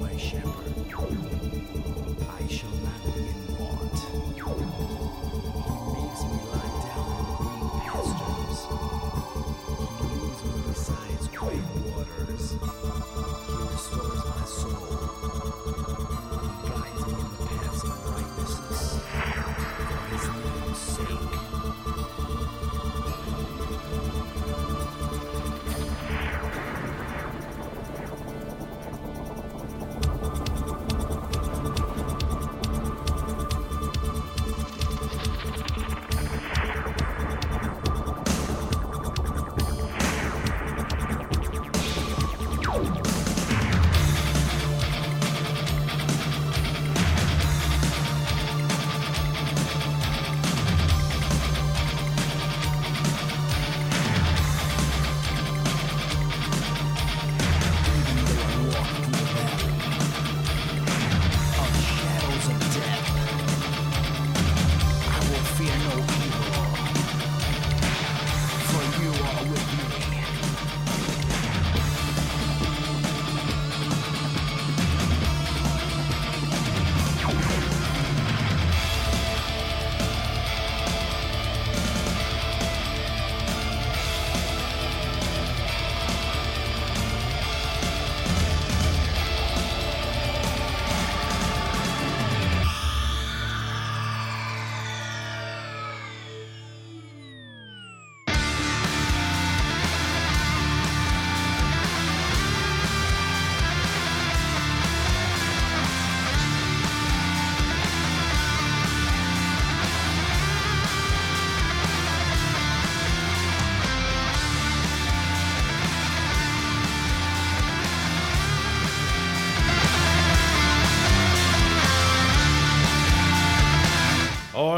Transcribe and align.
My 0.00 0.16
shepherd. 0.16 0.74
I 2.28 2.46
shall 2.48 2.70
not 2.70 3.13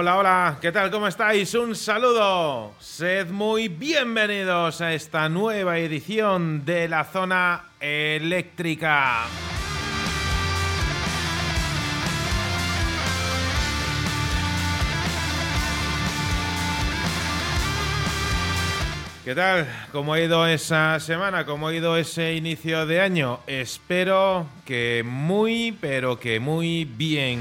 Hola, 0.07 0.19
hola, 0.19 0.59
¿qué 0.61 0.71
tal? 0.71 0.89
¿Cómo 0.93 1.09
estáis? 1.09 1.53
Un 1.55 1.75
saludo. 1.75 2.75
Sed 2.79 3.29
muy 3.31 3.67
bienvenidos 3.67 4.81
a 4.81 4.95
esta 4.95 5.29
nueva 5.29 5.79
edición 5.79 6.65
de 6.65 6.87
la 6.89 7.03
zona 7.03 7.71
eléctrica. 7.81 9.25
¿Qué 19.25 19.35
tal? 19.35 19.67
¿Cómo 19.91 20.13
ha 20.13 20.21
ido 20.21 20.47
esa 20.47 21.01
semana? 21.01 21.45
¿Cómo 21.45 21.67
ha 21.67 21.75
ido 21.75 21.97
ese 21.97 22.35
inicio 22.35 22.87
de 22.87 23.01
año? 23.01 23.41
Espero 23.49 24.47
que 24.65 25.03
muy, 25.05 25.77
pero 25.81 26.21
que 26.21 26.39
muy 26.39 26.85
bien. 26.85 27.41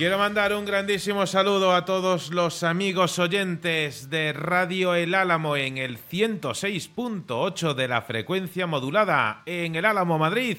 Quiero 0.00 0.16
mandar 0.16 0.54
un 0.54 0.64
grandísimo 0.64 1.26
saludo 1.26 1.74
a 1.74 1.84
todos 1.84 2.30
los 2.30 2.62
amigos 2.62 3.18
oyentes 3.18 4.08
de 4.08 4.32
Radio 4.32 4.94
El 4.94 5.14
Álamo 5.14 5.58
en 5.58 5.76
el 5.76 5.98
106.8 5.98 7.74
de 7.74 7.86
la 7.86 8.00
frecuencia 8.00 8.66
modulada 8.66 9.42
en 9.44 9.76
El 9.76 9.84
Álamo 9.84 10.18
Madrid. 10.18 10.56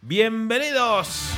Bienvenidos. 0.00 1.34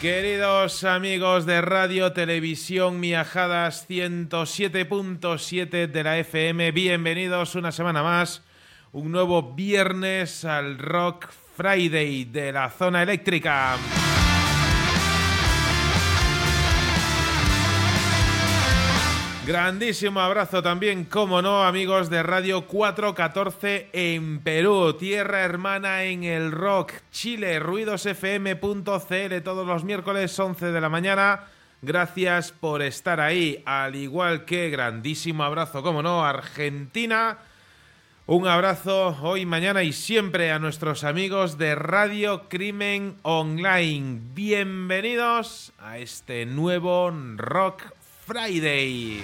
Queridos 0.00 0.82
amigos 0.84 1.44
de 1.44 1.60
Radio 1.60 2.14
Televisión 2.14 2.98
Miajadas 2.98 3.86
107.7 3.90 5.86
de 5.86 6.02
la 6.02 6.16
FM, 6.16 6.72
bienvenidos 6.72 7.54
una 7.54 7.72
semana 7.72 8.02
más, 8.02 8.42
un 8.92 9.12
nuevo 9.12 9.52
viernes 9.52 10.46
al 10.46 10.78
Rock 10.78 11.28
Friday 11.56 12.24
de 12.26 12.52
la 12.52 12.68
zona 12.68 13.02
eléctrica. 13.02 13.76
Grandísimo 19.46 20.20
abrazo 20.20 20.60
también, 20.62 21.04
como 21.04 21.40
no, 21.40 21.62
amigos 21.62 22.10
de 22.10 22.22
Radio 22.22 22.66
414 22.66 23.88
en 23.92 24.40
Perú, 24.40 24.92
tierra 24.94 25.42
hermana 25.42 26.02
en 26.02 26.24
el 26.24 26.52
rock, 26.52 26.92
Chile, 27.12 27.58
ruidosfm.cl 27.60 29.42
todos 29.44 29.66
los 29.66 29.84
miércoles 29.84 30.38
11 30.38 30.72
de 30.72 30.80
la 30.80 30.88
mañana. 30.88 31.44
Gracias 31.80 32.52
por 32.52 32.82
estar 32.82 33.20
ahí, 33.20 33.62
al 33.64 33.94
igual 33.94 34.44
que 34.44 34.68
grandísimo 34.68 35.44
abrazo, 35.44 35.82
como 35.82 36.02
no, 36.02 36.24
Argentina. 36.24 37.38
Un 38.28 38.48
abrazo 38.48 39.16
hoy, 39.22 39.46
mañana 39.46 39.84
y 39.84 39.92
siempre 39.92 40.50
a 40.50 40.58
nuestros 40.58 41.04
amigos 41.04 41.58
de 41.58 41.76
Radio 41.76 42.48
Crimen 42.48 43.18
Online. 43.22 44.20
Bienvenidos 44.34 45.72
a 45.78 45.98
este 45.98 46.44
nuevo 46.44 47.12
Rock 47.36 47.84
Friday. 48.26 49.22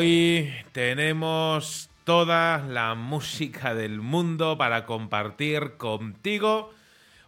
Hoy 0.00 0.50
tenemos 0.72 1.90
toda 2.04 2.64
la 2.66 2.94
música 2.94 3.74
del 3.74 4.00
mundo 4.00 4.56
para 4.56 4.86
compartir 4.86 5.76
contigo. 5.76 6.70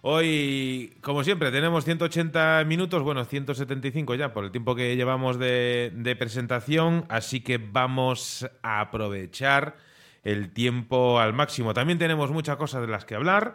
Hoy, 0.00 0.96
como 1.02 1.22
siempre, 1.22 1.50
tenemos 1.50 1.84
180 1.84 2.64
minutos, 2.66 3.02
bueno, 3.02 3.26
175 3.26 4.14
ya 4.14 4.32
por 4.32 4.44
el 4.44 4.52
tiempo 4.52 4.74
que 4.74 4.96
llevamos 4.96 5.38
de, 5.38 6.16
presentación, 6.18 7.04
así 7.10 7.40
que 7.40 7.58
vamos 7.58 8.48
a 8.62 8.80
aprovechar 8.80 9.76
el 10.24 10.50
tiempo 10.54 11.20
al 11.20 11.34
máximo. 11.34 11.74
También 11.74 11.98
tenemos 11.98 12.30
muchas 12.30 12.56
cosas 12.56 12.80
de 12.80 12.88
las 12.88 13.04
que 13.04 13.16
hablar 13.16 13.54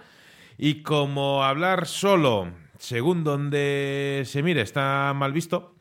y 0.60 0.84
como 0.84 1.44
hablar 1.44 1.88
solo, 1.88 2.52
según 2.78 3.24
donde 3.24 4.22
se 4.28 4.44
mire, 4.44 4.62
está 4.62 5.12
mal 5.16 5.34
visto, 5.34 5.74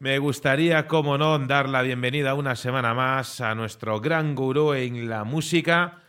me 0.00 0.18
gustaría, 0.20 0.86
como 0.86 1.18
no, 1.18 1.36
dar 1.40 1.68
la 1.68 1.82
bienvenida 1.82 2.34
una 2.34 2.54
semana 2.54 2.94
más 2.94 3.40
a 3.40 3.56
nuestro 3.56 4.00
gran 4.00 4.36
gurú 4.36 4.72
en 4.74 5.08
la 5.08 5.24
música, 5.24 6.02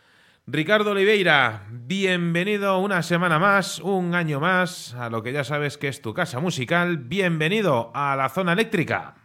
Ricardo 0.46 0.92
Oliveira, 0.92 1.66
bienvenido 1.70 2.78
una 2.78 3.02
semana 3.02 3.40
más, 3.40 3.80
un 3.80 4.14
año 4.14 4.38
más, 4.38 4.94
a 4.94 5.10
lo 5.10 5.24
que 5.24 5.32
ya 5.32 5.42
sabes 5.42 5.76
que 5.76 5.88
es 5.88 6.02
tu 6.02 6.14
casa 6.14 6.38
musical. 6.38 6.98
Bienvenido 6.98 7.90
a 7.92 8.14
la 8.14 8.28
zona 8.28 8.52
eléctrica. 8.52 9.16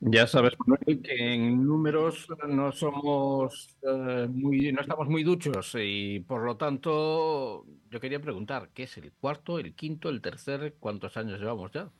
Ya 0.00 0.26
sabes, 0.26 0.54
Manuel, 0.58 1.02
que 1.02 1.34
en 1.34 1.66
números 1.66 2.26
no 2.48 2.72
somos 2.72 3.76
eh, 3.82 4.26
muy, 4.30 4.72
no 4.72 4.80
estamos 4.80 5.08
muy 5.08 5.24
duchos 5.24 5.76
y 5.78 6.20
por 6.20 6.42
lo 6.42 6.56
tanto 6.56 7.66
yo 7.90 8.00
quería 8.00 8.20
preguntar, 8.20 8.70
¿qué 8.72 8.84
es 8.84 8.96
el 8.96 9.12
cuarto, 9.12 9.58
el 9.58 9.74
quinto, 9.74 10.08
el 10.08 10.22
tercer? 10.22 10.76
¿Cuántos 10.80 11.18
años 11.18 11.38
llevamos 11.38 11.70
ya? 11.72 11.90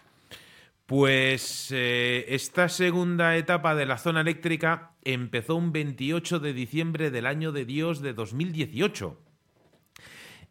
Pues 0.90 1.70
eh, 1.70 2.24
esta 2.30 2.68
segunda 2.68 3.36
etapa 3.36 3.76
de 3.76 3.86
la 3.86 3.96
zona 3.96 4.22
eléctrica 4.22 4.90
empezó 5.04 5.54
un 5.54 5.70
28 5.70 6.40
de 6.40 6.52
diciembre 6.52 7.12
del 7.12 7.26
año 7.26 7.52
de 7.52 7.64
Dios 7.64 8.02
de 8.02 8.12
2018. 8.12 9.16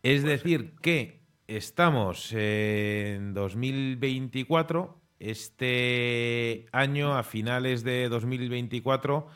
Es 0.01 0.23
decir, 0.23 0.75
que 0.81 1.19
estamos 1.47 2.31
en 2.31 3.33
2024 3.33 4.97
este 5.19 6.67
año, 6.71 7.17
a 7.17 7.23
finales 7.23 7.83
de 7.83 8.07
2024, 8.07 9.27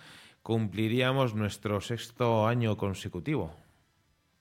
cumpliríamos 0.41 1.35
nuestro 1.35 1.81
sexto 1.81 2.47
año 2.47 2.77
consecutivo. 2.77 3.53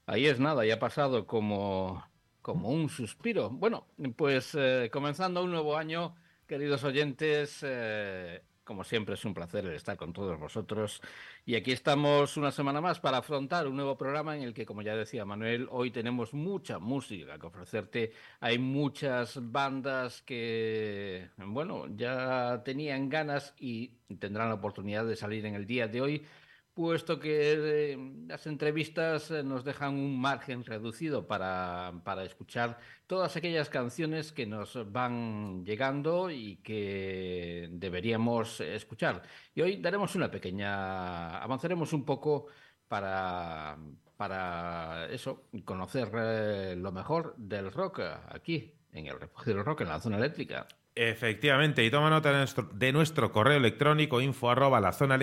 Ahí 0.06 0.26
es 0.26 0.38
nada, 0.38 0.64
ya 0.64 0.74
ha 0.74 0.78
pasado 0.78 1.26
como, 1.26 2.04
como 2.40 2.68
un 2.68 2.88
suspiro. 2.88 3.50
Bueno, 3.50 3.88
pues 4.14 4.54
eh, 4.56 4.90
comenzando 4.92 5.42
un 5.42 5.50
nuevo 5.50 5.76
año, 5.76 6.14
queridos 6.52 6.84
oyentes, 6.84 7.60
eh, 7.62 8.42
como 8.62 8.84
siempre 8.84 9.14
es 9.14 9.24
un 9.24 9.32
placer 9.32 9.64
estar 9.68 9.96
con 9.96 10.12
todos 10.12 10.38
vosotros 10.38 11.00
y 11.46 11.54
aquí 11.54 11.72
estamos 11.72 12.36
una 12.36 12.50
semana 12.50 12.82
más 12.82 13.00
para 13.00 13.16
afrontar 13.16 13.66
un 13.66 13.74
nuevo 13.74 13.96
programa 13.96 14.36
en 14.36 14.42
el 14.42 14.52
que, 14.52 14.66
como 14.66 14.82
ya 14.82 14.94
decía 14.94 15.24
Manuel, 15.24 15.66
hoy 15.70 15.90
tenemos 15.90 16.34
mucha 16.34 16.78
música 16.78 17.38
que 17.38 17.46
ofrecerte. 17.46 18.12
Hay 18.40 18.58
muchas 18.58 19.38
bandas 19.50 20.20
que, 20.20 21.30
bueno, 21.38 21.86
ya 21.96 22.60
tenían 22.66 23.08
ganas 23.08 23.54
y 23.58 23.94
tendrán 24.18 24.50
la 24.50 24.56
oportunidad 24.56 25.06
de 25.06 25.16
salir 25.16 25.46
en 25.46 25.54
el 25.54 25.66
día 25.66 25.88
de 25.88 26.02
hoy 26.02 26.26
puesto 26.74 27.18
que 27.18 27.92
eh, 27.92 27.98
las 28.26 28.46
entrevistas 28.46 29.30
eh, 29.30 29.42
nos 29.42 29.64
dejan 29.64 29.94
un 29.94 30.20
margen 30.20 30.64
reducido 30.64 31.26
para, 31.26 31.92
para, 32.04 32.24
escuchar 32.24 32.78
todas 33.06 33.36
aquellas 33.36 33.68
canciones 33.68 34.32
que 34.32 34.46
nos 34.46 34.90
van 34.90 35.64
llegando 35.64 36.30
y 36.30 36.56
que 36.56 37.68
deberíamos 37.72 38.60
escuchar. 38.60 39.22
Y 39.54 39.60
hoy 39.60 39.76
daremos 39.76 40.14
una 40.14 40.30
pequeña, 40.30 41.38
avanzaremos 41.42 41.92
un 41.92 42.04
poco 42.04 42.46
para, 42.88 43.78
para 44.16 45.06
eso, 45.10 45.48
conocer 45.64 46.10
eh, 46.14 46.76
lo 46.76 46.92
mejor 46.92 47.34
del 47.36 47.72
rock 47.72 48.00
aquí, 48.28 48.72
en 48.92 49.06
el 49.06 49.18
refugio 49.18 49.54
del 49.54 49.64
rock, 49.64 49.82
en 49.82 49.88
la 49.88 50.00
zona 50.00 50.16
eléctrica. 50.18 50.66
Efectivamente, 50.94 51.84
y 51.84 51.90
toma 51.90 52.10
nota 52.10 52.46
de 52.74 52.92
nuestro, 52.92 53.32
correo 53.32 53.56
electrónico 53.56 54.20
info 54.20 54.50
arroba 54.50 54.80
la 54.80 54.92
zona 54.92 55.18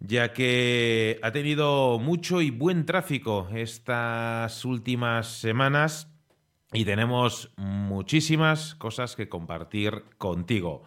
ya 0.00 0.32
que 0.32 1.18
ha 1.22 1.32
tenido 1.32 1.98
mucho 1.98 2.40
y 2.40 2.50
buen 2.50 2.86
tráfico 2.86 3.48
estas 3.54 4.64
últimas 4.64 5.28
semanas 5.28 6.10
y 6.72 6.84
tenemos 6.86 7.52
muchísimas 7.56 8.74
cosas 8.74 9.16
que 9.16 9.28
compartir 9.28 10.04
contigo. 10.16 10.82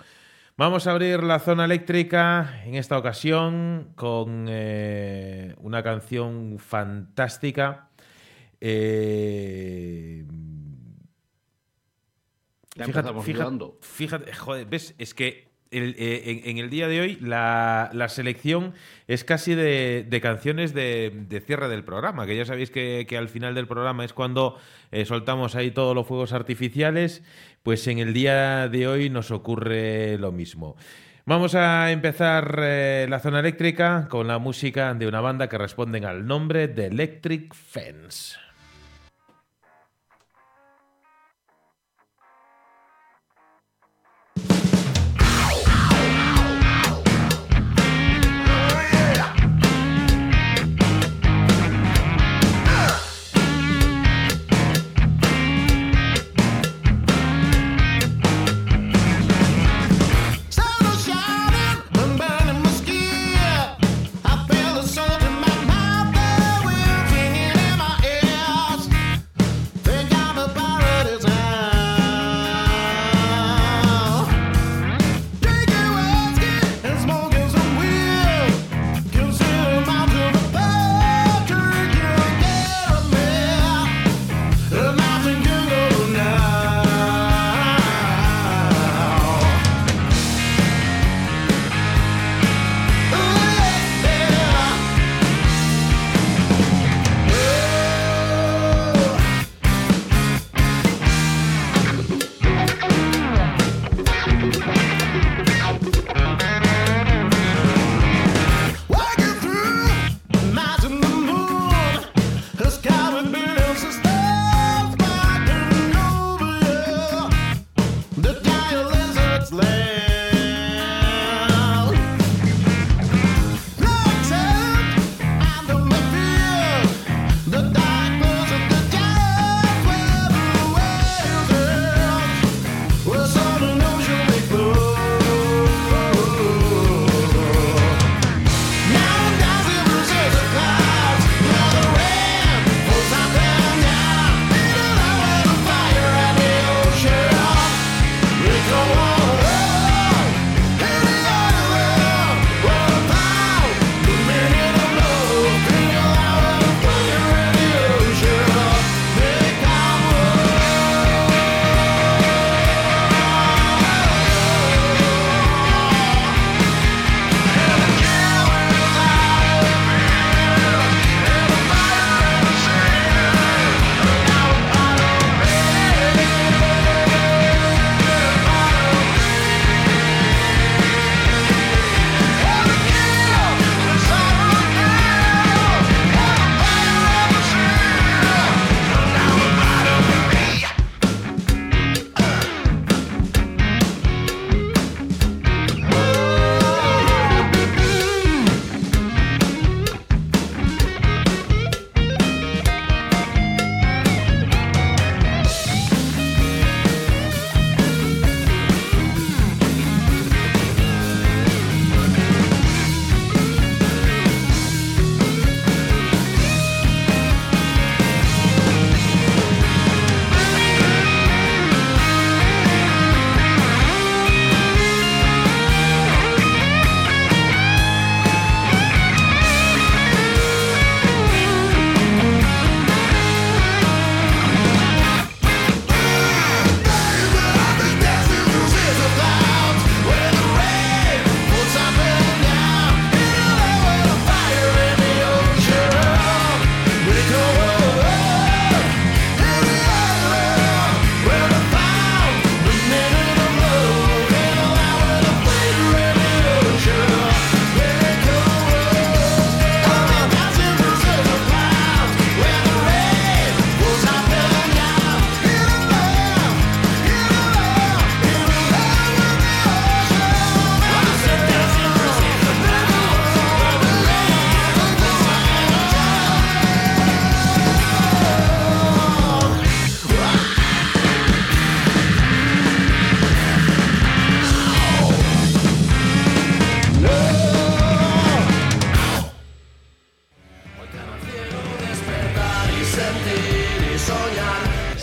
Vamos 0.57 0.87
a 0.87 0.91
abrir 0.91 1.21
la 1.21 1.37
zona 1.37 1.65
eléctrica 1.65 2.63
en 2.65 2.75
esta 2.75 2.97
ocasión 2.97 3.93
con 3.95 4.47
eh, 4.49 5.53
una 5.59 5.83
canción 5.83 6.57
fantástica. 6.57 7.89
Eh, 8.59 10.25
fíjate, 12.85 13.21
fíjate, 13.21 13.65
fíjate, 13.81 14.33
joder, 14.33 14.65
ves, 14.65 14.95
es 14.97 15.13
que 15.13 15.47
el, 15.71 15.95
eh, 15.97 16.23
en, 16.25 16.49
en, 16.49 16.57
el 16.57 16.69
día 16.69 16.87
de 16.87 17.01
hoy 17.01 17.17
la, 17.21 17.89
la 17.93 18.09
selección 18.09 18.73
es 19.07 19.23
casi 19.23 19.55
de, 19.55 20.05
de 20.07 20.21
canciones 20.21 20.73
de, 20.73 21.11
de, 21.27 21.41
cierre 21.41 21.67
del 21.67 21.83
programa, 21.83 22.25
que 22.25 22.35
ya 22.35 22.45
sabéis 22.45 22.71
que, 22.71 23.05
que 23.07 23.17
al 23.17 23.29
final 23.29 23.55
del 23.55 23.67
programa 23.67 24.05
es 24.05 24.13
cuando 24.13 24.57
eh, 24.91 25.05
soltamos 25.05 25.55
ahí 25.55 25.71
todos 25.71 25.95
los 25.95 26.07
fuegos 26.07 26.33
artificiales, 26.33 27.23
pues 27.63 27.87
en 27.87 27.99
el 27.99 28.13
día 28.13 28.69
de 28.69 28.87
hoy 28.87 29.09
nos 29.09 29.31
ocurre 29.31 30.17
lo 30.17 30.31
mismo. 30.31 30.75
Vamos 31.25 31.55
a 31.55 31.91
empezar 31.91 32.57
eh, 32.61 33.05
la 33.09 33.19
zona 33.19 33.41
eléctrica 33.41 34.07
con 34.09 34.27
la 34.27 34.39
música 34.39 34.93
de 34.93 35.07
una 35.07 35.19
banda 35.19 35.49
que 35.49 35.57
responden 35.57 36.05
al 36.05 36.25
nombre 36.25 36.69
de 36.69 36.85
Electric 36.85 37.53
Fence. 37.53 38.46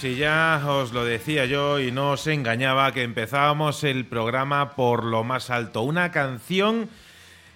Si 0.00 0.14
ya 0.14 0.62
os 0.64 0.92
lo 0.92 1.04
decía 1.04 1.44
yo 1.46 1.80
y 1.80 1.90
no 1.90 2.12
os 2.12 2.28
engañaba 2.28 2.92
que 2.92 3.02
empezábamos 3.02 3.82
el 3.82 4.06
programa 4.06 4.76
por 4.76 5.02
lo 5.02 5.24
más 5.24 5.50
alto. 5.50 5.82
Una 5.82 6.12
canción 6.12 6.88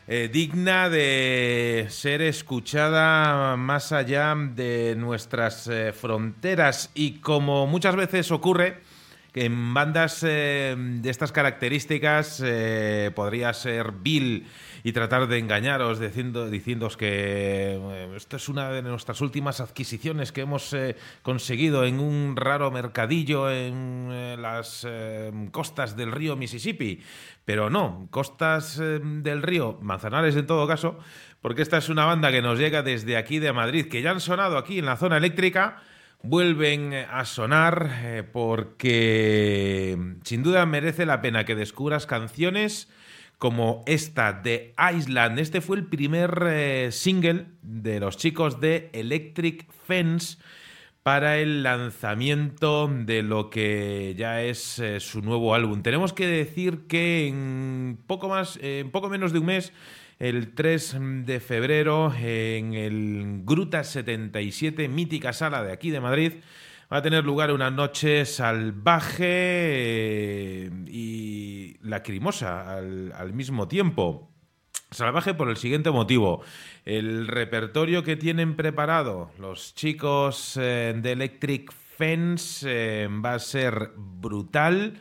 eh, 0.09 0.29
digna 0.33 0.89
de 0.89 1.87
ser 1.89 2.21
escuchada 2.21 3.57
más 3.57 3.93
allá 3.93 4.35
de 4.37 4.97
nuestras 4.99 5.69
eh, 5.69 5.93
fronteras 5.93 6.91
y 6.95 7.21
como 7.21 7.69
muchas 7.69 7.95
veces 7.95 8.33
ocurre, 8.33 8.81
que 9.33 9.45
en 9.45 9.73
bandas 9.73 10.25
eh, 10.27 10.75
de 10.77 11.11
estas 11.11 11.31
características 11.31 12.43
podría 13.15 13.55
ser 13.55 13.93
Bill 13.93 14.49
y 14.85 14.93
tratar 14.93 15.29
de 15.29 15.39
engañaros 15.39 16.01
diciendo, 16.01 16.51
diciéndoos 16.51 16.97
que 16.97 17.79
eh, 17.81 18.13
esto 18.17 18.37
es 18.37 18.49
una 18.49 18.71
de 18.71 18.83
nuestras 18.83 19.21
últimas 19.21 19.61
adquisiciones 19.61 20.33
que 20.33 20.41
hemos 20.41 20.73
eh, 20.73 20.97
conseguido 21.23 21.85
en 21.85 22.01
un 22.01 22.37
raro 22.37 22.71
mercadillo 22.71 23.51
en 23.51 24.09
eh, 24.11 24.37
las 24.39 24.87
costas 25.53 25.97
del 25.97 26.13
río 26.13 26.37
Mississippi. 26.37 27.01
Pero 27.45 27.71
no, 27.71 28.09
costas 28.11 28.79
del 28.79 29.43
río 29.43 29.79
Manzanares 29.81 30.37
en 30.37 30.47
todo 30.47 30.67
caso, 30.67 30.99
porque 31.41 31.63
esta 31.63 31.79
es 31.79 31.89
una 31.89 32.05
banda 32.05 32.31
que 32.31 32.43
nos 32.43 32.59
llega 32.59 32.83
desde 32.83 33.17
aquí 33.17 33.39
de 33.39 33.53
Madrid, 33.53 33.87
que 33.89 34.03
ya 34.03 34.11
han 34.11 34.21
sonado 34.21 34.59
aquí 34.59 34.79
en 34.79 34.87
la 34.87 34.97
zona 34.97 35.17
eléctrica 35.17 35.83
vuelven 36.23 36.95
a 36.95 37.25
sonar 37.25 38.29
porque 38.33 39.99
sin 40.23 40.45
duda 40.45 40.65
merece 40.67 41.05
la 41.05 41.21
pena 41.21 41.45
que 41.45 41.57
descubras 41.57 42.07
canciones 42.07 42.89
como 43.43 43.83
esta 43.87 44.33
de 44.33 44.73
Island. 44.95 45.41
Este 45.41 45.61
fue 45.61 45.77
el 45.77 45.87
primer 45.87 46.45
eh, 46.47 46.91
single 46.93 47.47
de 47.61 47.99
los 47.99 48.17
chicos 48.17 48.61
de 48.61 48.89
Electric 48.93 49.67
Fence 49.85 50.39
para 51.03 51.39
el 51.39 51.65
lanzamiento 51.65 52.87
de 52.87 53.25
lo 53.25 53.51
que 53.51 54.15
ya 54.17 54.43
es 54.43 54.79
eh, 54.79 55.01
su 55.01 55.23
nuevo 55.23 55.57
álbum. 55.57 55.83
Tenemos 55.83 56.13
que 56.13 56.29
decir 56.29 56.87
que 56.87 57.27
en 57.27 57.99
poco 58.07 58.29
más, 58.29 58.61
en 58.63 58.93
poco 58.93 59.09
menos 59.09 59.33
de 59.33 59.41
un 59.41 59.47
mes, 59.47 59.73
el 60.21 60.55
3 60.55 60.99
de 61.25 61.41
febrero, 61.41 62.15
en 62.17 62.75
el 62.75 63.41
Gruta 63.43 63.83
77, 63.83 64.87
mítica 64.87 65.33
sala 65.33 65.65
de 65.65 65.73
aquí 65.73 65.91
de 65.91 66.01
Madrid, 66.01 66.35
va 66.93 66.99
a 66.99 67.03
tener 67.03 67.25
lugar 67.25 67.51
una 67.53 67.71
noche 67.71 68.27
salvaje 68.27 69.25
eh, 69.25 70.71
y 70.89 71.79
lacrimosa 71.81 72.77
al, 72.77 73.33
mismo 73.33 73.67
tiempo. 73.67 74.31
Salvaje 74.91 75.33
por 75.33 75.49
el 75.49 75.57
siguiente 75.57 75.91
motivo. 75.91 76.43
El 76.85 77.29
repertorio 77.29 78.03
que 78.05 78.17
tienen 78.17 78.57
preparado 78.57 79.31
los 79.39 79.75
chicos 79.75 80.59
eh, 80.61 80.95
de 80.95 81.13
Electric 81.13 81.73
Fence 81.73 82.67
eh, 82.69 83.09
va 83.09 83.35
a 83.35 83.39
ser 83.39 83.93
brutal. 83.97 85.01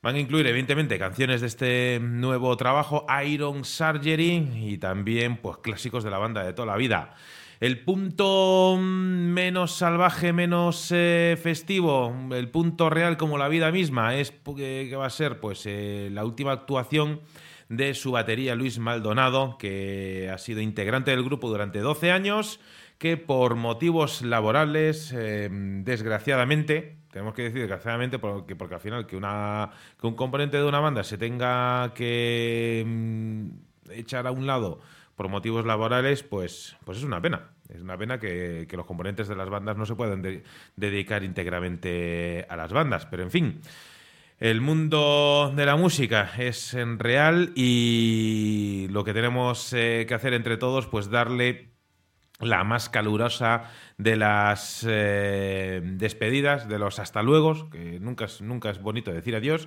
Van 0.00 0.14
a 0.14 0.20
incluir, 0.20 0.46
evidentemente, 0.46 1.00
canciones 1.00 1.40
de 1.40 1.48
este 1.48 1.98
nuevo 2.00 2.56
trabajo, 2.56 3.04
Iron 3.26 3.64
Surgery, 3.64 4.50
y 4.54 4.78
también 4.78 5.38
pues, 5.38 5.58
clásicos 5.58 6.04
de 6.04 6.10
la 6.10 6.18
banda 6.18 6.44
de 6.44 6.52
toda 6.52 6.66
la 6.66 6.76
vida. 6.76 7.16
El 7.60 7.80
punto 7.80 8.78
menos 8.78 9.74
salvaje, 9.74 10.32
menos 10.32 10.92
eh, 10.94 11.36
festivo, 11.42 12.14
el 12.30 12.50
punto 12.50 12.88
real 12.88 13.16
como 13.16 13.36
la 13.36 13.48
vida 13.48 13.72
misma, 13.72 14.14
es 14.14 14.30
que 14.30 14.94
va 14.96 15.06
a 15.06 15.10
ser 15.10 15.40
pues 15.40 15.64
eh, 15.66 16.08
la 16.12 16.24
última 16.24 16.52
actuación 16.52 17.20
de 17.68 17.94
su 17.94 18.12
batería 18.12 18.54
Luis 18.54 18.78
Maldonado, 18.78 19.58
que 19.58 20.30
ha 20.32 20.38
sido 20.38 20.60
integrante 20.60 21.10
del 21.10 21.24
grupo 21.24 21.48
durante 21.48 21.80
12 21.80 22.12
años, 22.12 22.60
que 22.96 23.16
por 23.16 23.56
motivos 23.56 24.22
laborales, 24.22 25.12
eh, 25.12 25.48
desgraciadamente, 25.50 26.98
tenemos 27.10 27.34
que 27.34 27.42
decir 27.42 27.58
desgraciadamente 27.58 28.20
porque, 28.20 28.54
porque 28.54 28.76
al 28.76 28.80
final 28.80 29.04
que, 29.04 29.16
una, 29.16 29.70
que 30.00 30.06
un 30.06 30.14
componente 30.14 30.58
de 30.58 30.64
una 30.64 30.78
banda 30.78 31.02
se 31.02 31.18
tenga 31.18 31.92
que 31.92 32.84
mm, 32.86 33.48
echar 33.90 34.28
a 34.28 34.30
un 34.30 34.46
lado 34.46 34.78
por 35.18 35.28
motivos 35.28 35.66
laborales, 35.66 36.22
pues, 36.22 36.76
pues 36.84 36.98
es 36.98 37.04
una 37.04 37.20
pena. 37.20 37.50
Es 37.68 37.82
una 37.82 37.98
pena 37.98 38.20
que, 38.20 38.68
los 38.70 38.86
componentes 38.86 39.26
de 39.26 39.34
las 39.34 39.50
bandas 39.50 39.76
no 39.76 39.84
se 39.84 39.96
puedan 39.96 40.22
dedicar 40.76 41.24
íntegramente 41.24 42.46
a 42.48 42.54
las 42.54 42.72
bandas. 42.72 43.04
Pero 43.06 43.24
en 43.24 43.32
fin, 43.32 43.60
el 44.38 44.60
mundo 44.60 45.52
de 45.56 45.66
la 45.66 45.74
música 45.74 46.30
es 46.38 46.72
en 46.72 47.00
real 47.00 47.50
y 47.56 48.86
lo 48.90 49.02
que 49.02 49.12
tenemos 49.12 49.72
eh, 49.72 50.06
que 50.06 50.14
hacer 50.14 50.34
entre 50.34 50.56
todos, 50.56 50.86
pues 50.86 51.10
darle 51.10 51.72
la 52.38 52.62
más 52.62 52.88
calurosa 52.88 53.64
de 53.96 54.14
las 54.14 54.86
eh, 54.88 55.80
despedidas, 55.82 56.68
de 56.68 56.78
los 56.78 57.00
hasta 57.00 57.24
luego, 57.24 57.70
que 57.70 57.98
nunca 57.98 58.26
es, 58.26 58.40
nunca 58.40 58.70
es 58.70 58.80
bonito 58.80 59.12
decir 59.12 59.34
adiós, 59.34 59.66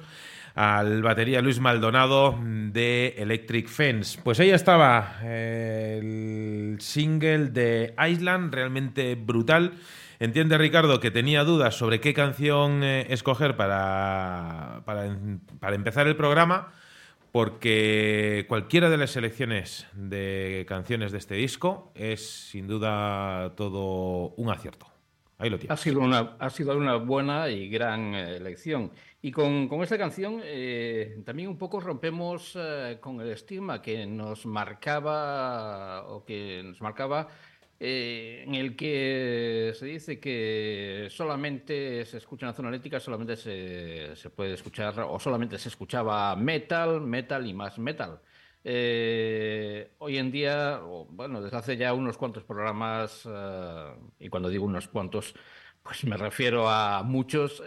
al 0.56 1.02
batería 1.02 1.42
Luis 1.42 1.60
Maldonado 1.60 2.38
de 2.44 3.16
Electric 3.18 3.68
Fence. 3.68 4.20
Pues 4.24 4.40
ahí 4.40 4.50
estaba 4.50 5.20
eh, 5.24 6.00
el 6.02 6.82
single 6.82 7.50
de 7.50 7.96
Island, 8.10 8.54
realmente 8.54 9.16
brutal. 9.16 9.74
Entiende 10.20 10.58
Ricardo 10.58 11.00
que 11.00 11.12
tenía 11.12 11.44
dudas 11.44 11.76
sobre 11.76 12.00
qué 12.00 12.14
canción 12.14 12.84
eh, 12.84 13.08
escoger 13.10 13.56
para, 13.56 14.82
para, 14.86 15.18
para 15.60 15.76
empezar 15.76 16.08
el 16.08 16.16
programa 16.16 16.72
porque 17.32 18.46
cualquiera 18.50 18.90
de 18.90 18.98
las 18.98 19.12
selecciones 19.12 19.88
de 19.94 20.66
canciones 20.68 21.12
de 21.12 21.18
este 21.18 21.36
disco 21.36 21.92
es 21.96 22.50
sin 22.50 22.68
duda 22.68 23.54
todo 23.56 24.34
un 24.36 24.50
acierto. 24.50 24.88
Ahí 25.38 25.50
lo 25.50 25.58
tienes. 25.58 25.80
Ha 25.80 25.82
sido 25.82 26.02
una, 26.02 26.36
ha 26.38 26.50
sido 26.50 26.78
una 26.78 26.98
buena 26.98 27.50
y 27.50 27.68
gran 27.70 28.14
eh, 28.14 28.36
elección. 28.36 28.92
Y 29.24 29.32
con, 29.32 29.70
esta 29.84 29.98
canción 29.98 30.42
eh, 30.44 31.22
también 31.26 31.50
un 31.50 31.58
poco 31.58 31.80
rompemos 31.80 32.54
eh, 32.56 32.98
con 33.00 33.22
el 33.22 33.30
estigma 33.32 33.82
que 33.82 34.06
nos 34.08 34.46
marcaba 34.46 36.08
o 36.08 36.26
que 36.26 36.62
nos 36.64 36.82
marcaba 36.82 37.28
eh, 37.84 38.44
en 38.46 38.54
el 38.54 38.76
que 38.76 39.74
se 39.76 39.88
dice 39.88 40.20
que 40.20 41.08
solamente 41.10 42.06
se 42.06 42.18
escucha 42.18 42.46
en 42.46 42.52
la 42.52 42.54
zona 42.56 42.70
eléctrica, 42.70 43.00
solamente 43.00 43.36
se, 43.36 44.16
se 44.16 44.30
puede 44.30 44.54
escuchar, 44.54 45.00
o 45.00 45.20
solamente 45.20 45.58
se 45.58 45.70
escuchaba 45.70 46.36
metal, 46.36 47.02
metal 47.02 47.48
y 47.48 47.54
más 47.56 47.80
metal. 47.80 48.22
Eh, 48.64 49.94
hoy 49.98 50.18
en 50.20 50.32
día, 50.32 50.80
bueno, 51.10 51.42
desde 51.42 51.58
hace 51.58 51.78
ya 51.78 51.94
unos 51.94 52.18
cuantos 52.18 52.44
programas, 52.44 53.24
eh, 53.26 53.96
y 54.20 54.30
cuando 54.30 54.50
digo 54.50 54.66
unos 54.66 54.88
cuantos, 54.88 55.34
pues 55.84 56.04
me 56.06 56.18
refiero 56.18 56.70
a 56.70 57.04
muchos, 57.04 57.64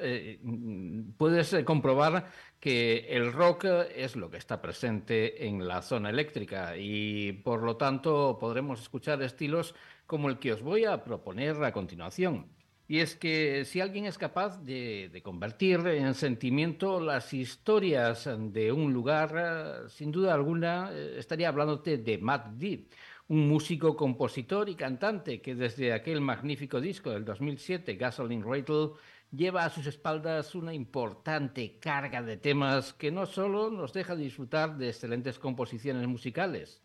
puedes 1.16 1.54
comprobar 1.64 2.30
que 2.61 3.06
el 3.11 3.33
rock 3.33 3.64
es 3.94 4.16
lo 4.16 4.30
que 4.30 4.38
está 4.38 4.62
presente 4.62 5.47
en 5.47 5.66
la 5.66 5.83
zona 5.83 6.11
eléctrica 6.11 6.76
y 6.76 7.33
por 7.33 7.62
lo 7.62 7.76
tanto 7.76 8.38
podremos 8.40 8.80
escuchar 8.80 9.21
estilos 9.23 9.75
como 10.06 10.28
el 10.28 10.38
que 10.38 10.52
os 10.52 10.62
voy 10.62 10.85
a 10.85 11.04
proponer 11.04 11.62
a 11.62 11.73
continuación. 11.73 12.47
Y 12.87 13.00
es 13.00 13.16
que 13.16 13.64
si 13.64 13.80
alguien 13.80 14.04
es 14.04 14.18
capaz 14.18 14.62
de, 14.62 15.21
convertir 15.25 15.87
en 15.87 16.14
sentimiento 16.14 17.00
las 17.00 17.33
historias 17.33 18.28
de 18.38 18.73
un 18.73 18.92
lugar, 18.92 19.88
sin 19.88 20.12
duda 20.12 20.35
alguna 20.35 20.90
eh, 20.92 21.16
estaría 21.18 21.49
hablándote 21.49 21.97
de 21.97 22.18
Matt 22.18 22.49
Deep, 22.56 22.90
un 23.28 23.48
músico, 23.48 23.96
compositor 23.96 24.68
y 24.68 24.74
cantante 24.74 25.40
que 25.40 25.54
desde 25.54 25.92
aquel 25.92 26.20
magnífico 26.20 26.80
disco 26.80 27.10
del 27.10 27.24
2007, 27.24 27.96
Gasoline 27.96 28.44
Rattle, 28.44 28.90
lleva 29.30 29.64
a 29.64 29.70
sus 29.70 29.86
espaldas 29.86 30.54
una 30.54 30.74
importante 30.74 31.78
carga 31.80 32.22
de 32.22 32.36
temas 32.36 32.92
que 32.92 33.10
no 33.10 33.26
solo 33.26 33.70
nos 33.70 33.92
deja 33.92 34.14
disfrutar 34.14 34.76
de 34.76 34.88
excelentes 34.88 35.38
composiciones 35.38 36.06
musicales, 36.06 36.82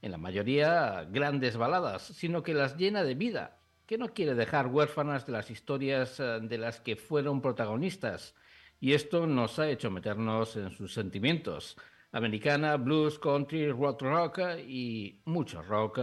en 0.00 0.10
la 0.10 0.18
mayoría 0.18 1.06
grandes 1.10 1.56
baladas, 1.56 2.02
sino 2.02 2.42
que 2.42 2.54
las 2.54 2.76
llena 2.76 3.04
de 3.04 3.14
vida, 3.14 3.60
que 3.86 3.98
no 3.98 4.14
quiere 4.14 4.34
dejar 4.34 4.68
huérfanas 4.68 5.26
de 5.26 5.32
las 5.32 5.50
historias 5.50 6.18
eh, 6.18 6.40
de 6.42 6.58
las 6.58 6.80
que 6.80 6.96
fueron 6.96 7.40
protagonistas. 7.40 8.34
Y 8.80 8.94
esto 8.94 9.26
nos 9.26 9.58
ha 9.60 9.68
hecho 9.68 9.90
meternos 9.90 10.56
en 10.56 10.70
sus 10.70 10.92
sentimientos. 10.92 11.76
Americana, 12.14 12.76
blues, 12.76 13.18
country, 13.18 13.70
rock 13.72 14.02
rock 14.02 14.38
y 14.68 15.22
mucho 15.24 15.62
rock 15.62 15.98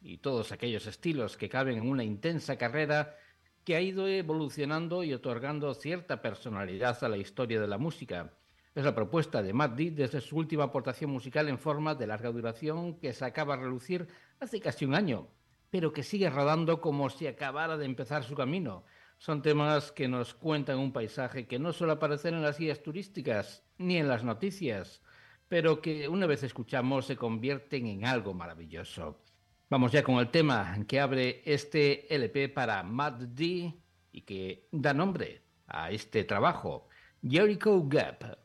y 0.00 0.18
todos 0.18 0.50
aquellos 0.50 0.88
estilos 0.88 1.36
que 1.36 1.48
caben 1.48 1.78
en 1.78 1.88
una 1.88 2.02
intensa 2.02 2.58
carrera 2.58 3.16
que 3.64 3.76
ha 3.76 3.80
ido 3.80 4.08
evolucionando 4.08 5.04
y 5.04 5.14
otorgando 5.14 5.72
cierta 5.74 6.20
personalidad 6.20 7.04
a 7.04 7.08
la 7.08 7.16
historia 7.16 7.60
de 7.60 7.68
la 7.68 7.78
música 7.78 8.32
Es 8.74 8.84
la 8.84 8.96
propuesta 8.96 9.40
de 9.40 9.52
Matt 9.52 9.76
D 9.76 9.92
desde 9.92 10.20
su 10.20 10.36
última 10.36 10.64
aportación 10.64 11.12
musical 11.12 11.48
en 11.48 11.60
forma 11.60 11.94
de 11.94 12.08
larga 12.08 12.32
duración 12.32 12.98
que 12.98 13.12
se 13.12 13.24
acaba 13.24 13.56
de 13.56 13.62
relucir 13.62 14.08
hace 14.40 14.58
casi 14.58 14.84
un 14.84 14.96
año, 14.96 15.28
pero 15.70 15.92
que 15.92 16.02
sigue 16.02 16.28
rodando 16.28 16.80
como 16.80 17.08
si 17.08 17.28
acabara 17.28 17.76
de 17.76 17.84
empezar 17.84 18.24
su 18.24 18.34
camino. 18.34 18.84
Son 19.16 19.42
temas 19.42 19.92
que 19.92 20.08
nos 20.08 20.34
cuentan 20.34 20.80
un 20.80 20.92
paisaje 20.92 21.46
que 21.46 21.60
no 21.60 21.72
suele 21.72 21.92
aparecer 21.92 22.34
en 22.34 22.42
las 22.42 22.58
guías 22.58 22.82
turísticas 22.82 23.62
ni 23.78 23.98
en 23.98 24.08
las 24.08 24.24
noticias, 24.24 25.02
pero 25.52 25.82
que 25.82 26.08
una 26.08 26.24
vez 26.24 26.42
escuchamos 26.44 27.04
se 27.04 27.14
convierten 27.14 27.86
en 27.86 28.06
algo 28.06 28.32
maravilloso. 28.32 29.20
Vamos 29.68 29.92
ya 29.92 30.02
con 30.02 30.14
el 30.14 30.30
tema 30.30 30.74
que 30.88 30.98
abre 30.98 31.42
este 31.44 32.14
LP 32.14 32.48
para 32.48 32.82
Matt 32.82 33.20
D 33.20 33.70
y 34.12 34.20
que 34.22 34.68
da 34.72 34.94
nombre 34.94 35.42
a 35.66 35.90
este 35.90 36.24
trabajo, 36.24 36.88
Jericho 37.22 37.82
Gap. 37.86 38.38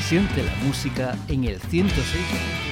Siente 0.00 0.42
la 0.42 0.54
música 0.64 1.14
en 1.28 1.44
el 1.44 1.60
106. 1.60 2.67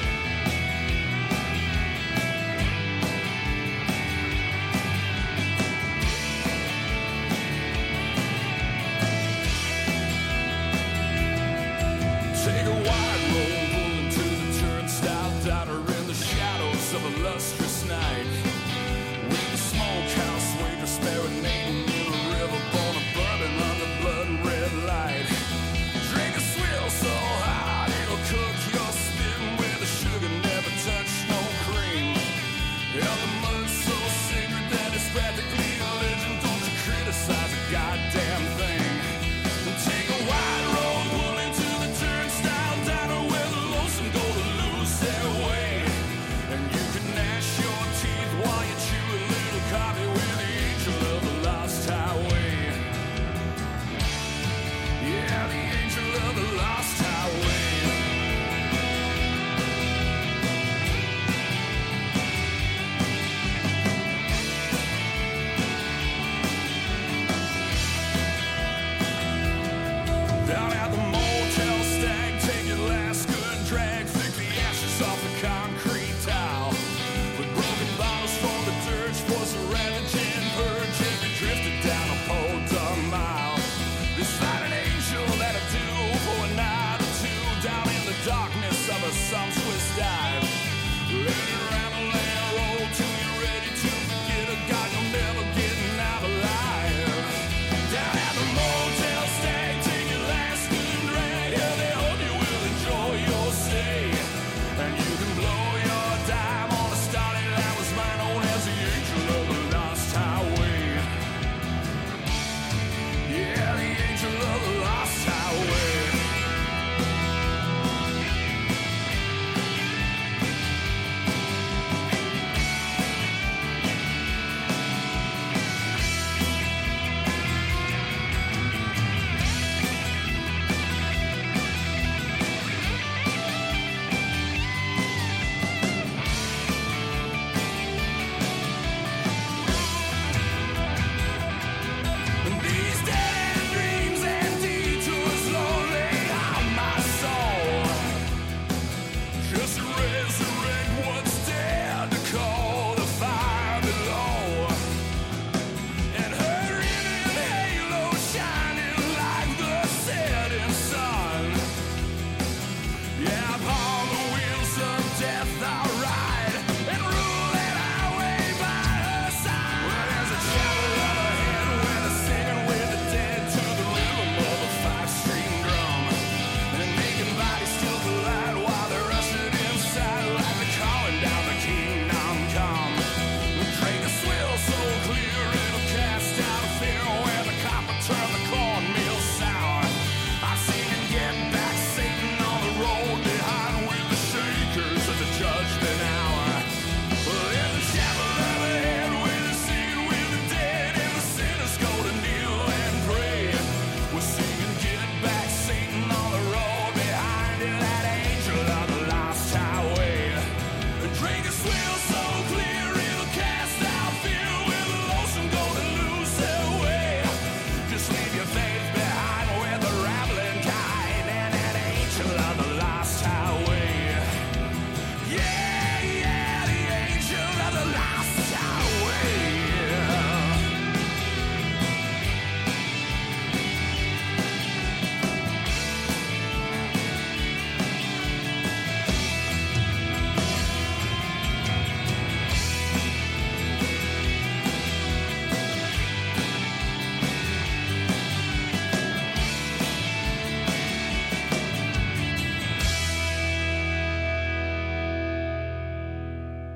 lust. 17.27 17.66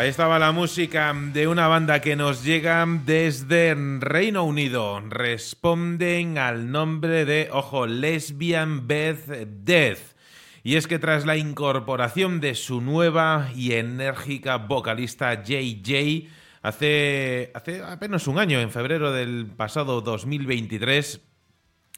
Ahí 0.00 0.08
estaba 0.08 0.38
la 0.38 0.52
música 0.52 1.14
de 1.14 1.46
una 1.46 1.68
banda 1.68 2.00
que 2.00 2.16
nos 2.16 2.42
llega 2.42 2.86
desde 3.04 3.76
Reino 4.00 4.44
Unido. 4.44 4.98
Responden 5.06 6.38
al 6.38 6.72
nombre 6.72 7.26
de, 7.26 7.50
ojo, 7.52 7.86
Lesbian 7.86 8.88
Beth 8.88 9.26
Death. 9.26 10.16
Y 10.62 10.76
es 10.76 10.86
que 10.86 10.98
tras 10.98 11.26
la 11.26 11.36
incorporación 11.36 12.40
de 12.40 12.54
su 12.54 12.80
nueva 12.80 13.50
y 13.54 13.72
enérgica 13.72 14.56
vocalista 14.56 15.42
JJ, 15.42 16.30
hace, 16.62 17.50
hace 17.52 17.82
apenas 17.82 18.26
un 18.26 18.38
año, 18.38 18.58
en 18.58 18.70
febrero 18.70 19.12
del 19.12 19.48
pasado 19.54 20.00
2023, 20.00 21.20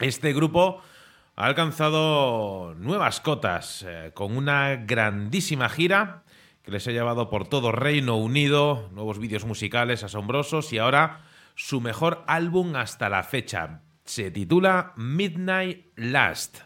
este 0.00 0.32
grupo 0.32 0.82
ha 1.36 1.46
alcanzado 1.46 2.74
nuevas 2.78 3.20
cotas 3.20 3.84
eh, 3.86 4.10
con 4.12 4.36
una 4.36 4.74
grandísima 4.74 5.68
gira 5.68 6.24
que 6.62 6.70
les 6.70 6.86
ha 6.86 6.92
llevado 6.92 7.28
por 7.28 7.48
todo 7.48 7.72
Reino 7.72 8.16
Unido, 8.16 8.88
nuevos 8.92 9.18
vídeos 9.18 9.44
musicales 9.44 10.04
asombrosos 10.04 10.72
y 10.72 10.78
ahora 10.78 11.22
su 11.54 11.80
mejor 11.80 12.22
álbum 12.26 12.76
hasta 12.76 13.08
la 13.08 13.22
fecha. 13.24 13.82
Se 14.04 14.30
titula 14.30 14.92
Midnight 14.96 15.86
Last. 15.96 16.60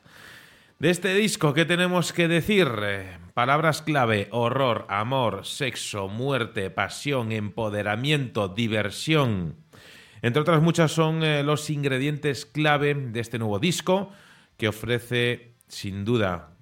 De 0.78 0.90
este 0.90 1.14
disco, 1.14 1.54
¿qué 1.54 1.64
tenemos 1.64 2.12
que 2.12 2.28
decir? 2.28 2.68
Eh, 2.82 3.18
palabras 3.32 3.80
clave, 3.80 4.28
horror, 4.30 4.84
amor, 4.90 5.46
sexo, 5.46 6.08
muerte, 6.08 6.68
pasión, 6.68 7.32
empoderamiento, 7.32 8.48
diversión. 8.48 9.56
Entre 10.20 10.42
otras 10.42 10.60
muchas 10.60 10.92
son 10.92 11.22
eh, 11.22 11.42
los 11.42 11.70
ingredientes 11.70 12.44
clave 12.44 12.94
de 12.94 13.20
este 13.20 13.38
nuevo 13.38 13.58
disco 13.58 14.10
que 14.58 14.68
ofrece 14.68 15.54
sin 15.68 16.04
duda 16.04 16.55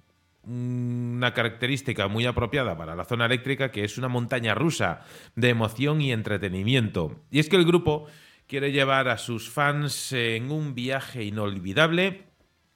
una 0.46 1.32
característica 1.34 2.08
muy 2.08 2.26
apropiada 2.26 2.76
para 2.76 2.96
la 2.96 3.04
zona 3.04 3.26
eléctrica 3.26 3.70
que 3.70 3.84
es 3.84 3.98
una 3.98 4.08
montaña 4.08 4.54
rusa 4.54 5.00
de 5.36 5.50
emoción 5.50 6.00
y 6.00 6.12
entretenimiento. 6.12 7.22
Y 7.30 7.38
es 7.38 7.48
que 7.48 7.56
el 7.56 7.64
grupo 7.64 8.06
quiere 8.46 8.72
llevar 8.72 9.08
a 9.08 9.18
sus 9.18 9.50
fans 9.50 10.12
en 10.12 10.50
un 10.50 10.74
viaje 10.74 11.24
inolvidable 11.24 12.26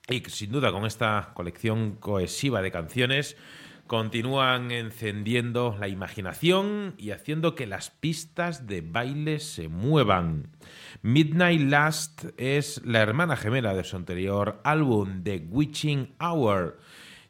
y 0.09 0.21
sin 0.29 0.53
duda 0.53 0.73
con 0.73 0.87
esta 0.87 1.33
colección 1.35 1.97
cohesiva 1.97 2.63
de 2.63 2.71
canciones 2.71 3.37
continúan 3.89 4.71
encendiendo 4.71 5.75
la 5.81 5.89
imaginación 5.89 6.95
y 6.99 7.11
haciendo 7.11 7.55
que 7.55 7.67
las 7.67 7.91
pistas 7.91 8.67
de 8.67 8.83
baile 8.83 9.41
se 9.41 9.69
muevan. 9.69 10.51
Midnight 11.03 11.63
Last 11.63 12.27
es 12.37 12.83
la 12.85 13.01
hermana 13.01 13.37
gemela 13.37 13.75
de 13.75 13.85
su 13.85 13.97
anterior 13.97 14.61
álbum, 14.63 15.25
The 15.25 15.47
Witching 15.49 16.15
Hour, 16.21 16.79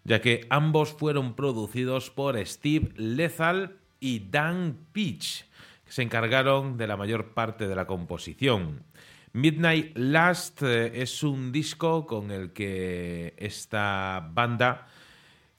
ya 0.08 0.22
que 0.22 0.46
ambos 0.48 0.94
fueron 0.94 1.34
producidos 1.34 2.08
por 2.08 2.38
Steve 2.46 2.92
Lethal 2.96 3.76
y 4.00 4.30
Dan 4.30 4.78
Peach, 4.92 5.44
que 5.84 5.92
se 5.92 6.02
encargaron 6.02 6.78
de 6.78 6.86
la 6.86 6.96
mayor 6.96 7.34
parte 7.34 7.68
de 7.68 7.76
la 7.76 7.86
composición. 7.86 8.84
Midnight 9.34 9.96
Last 9.98 10.62
eh, 10.62 11.02
es 11.02 11.22
un 11.22 11.52
disco 11.52 12.06
con 12.06 12.30
el 12.30 12.54
que 12.54 13.34
esta 13.36 14.30
banda, 14.32 14.86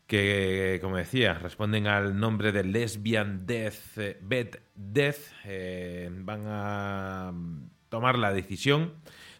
que 0.07 0.79
como 0.81 0.97
decía, 0.97 1.35
responden 1.35 1.85
al 1.85 2.19
nombre 2.19 2.51
de 2.51 2.63
Lesbian 2.63 3.45
Death, 3.45 3.97
eh, 3.97 4.17
Bed 4.19 4.55
Death, 4.73 5.31
eh, 5.45 6.09
van 6.11 6.45
a 6.47 7.31
tomar 7.89 8.17
la 8.17 8.33
decisión 8.33 8.95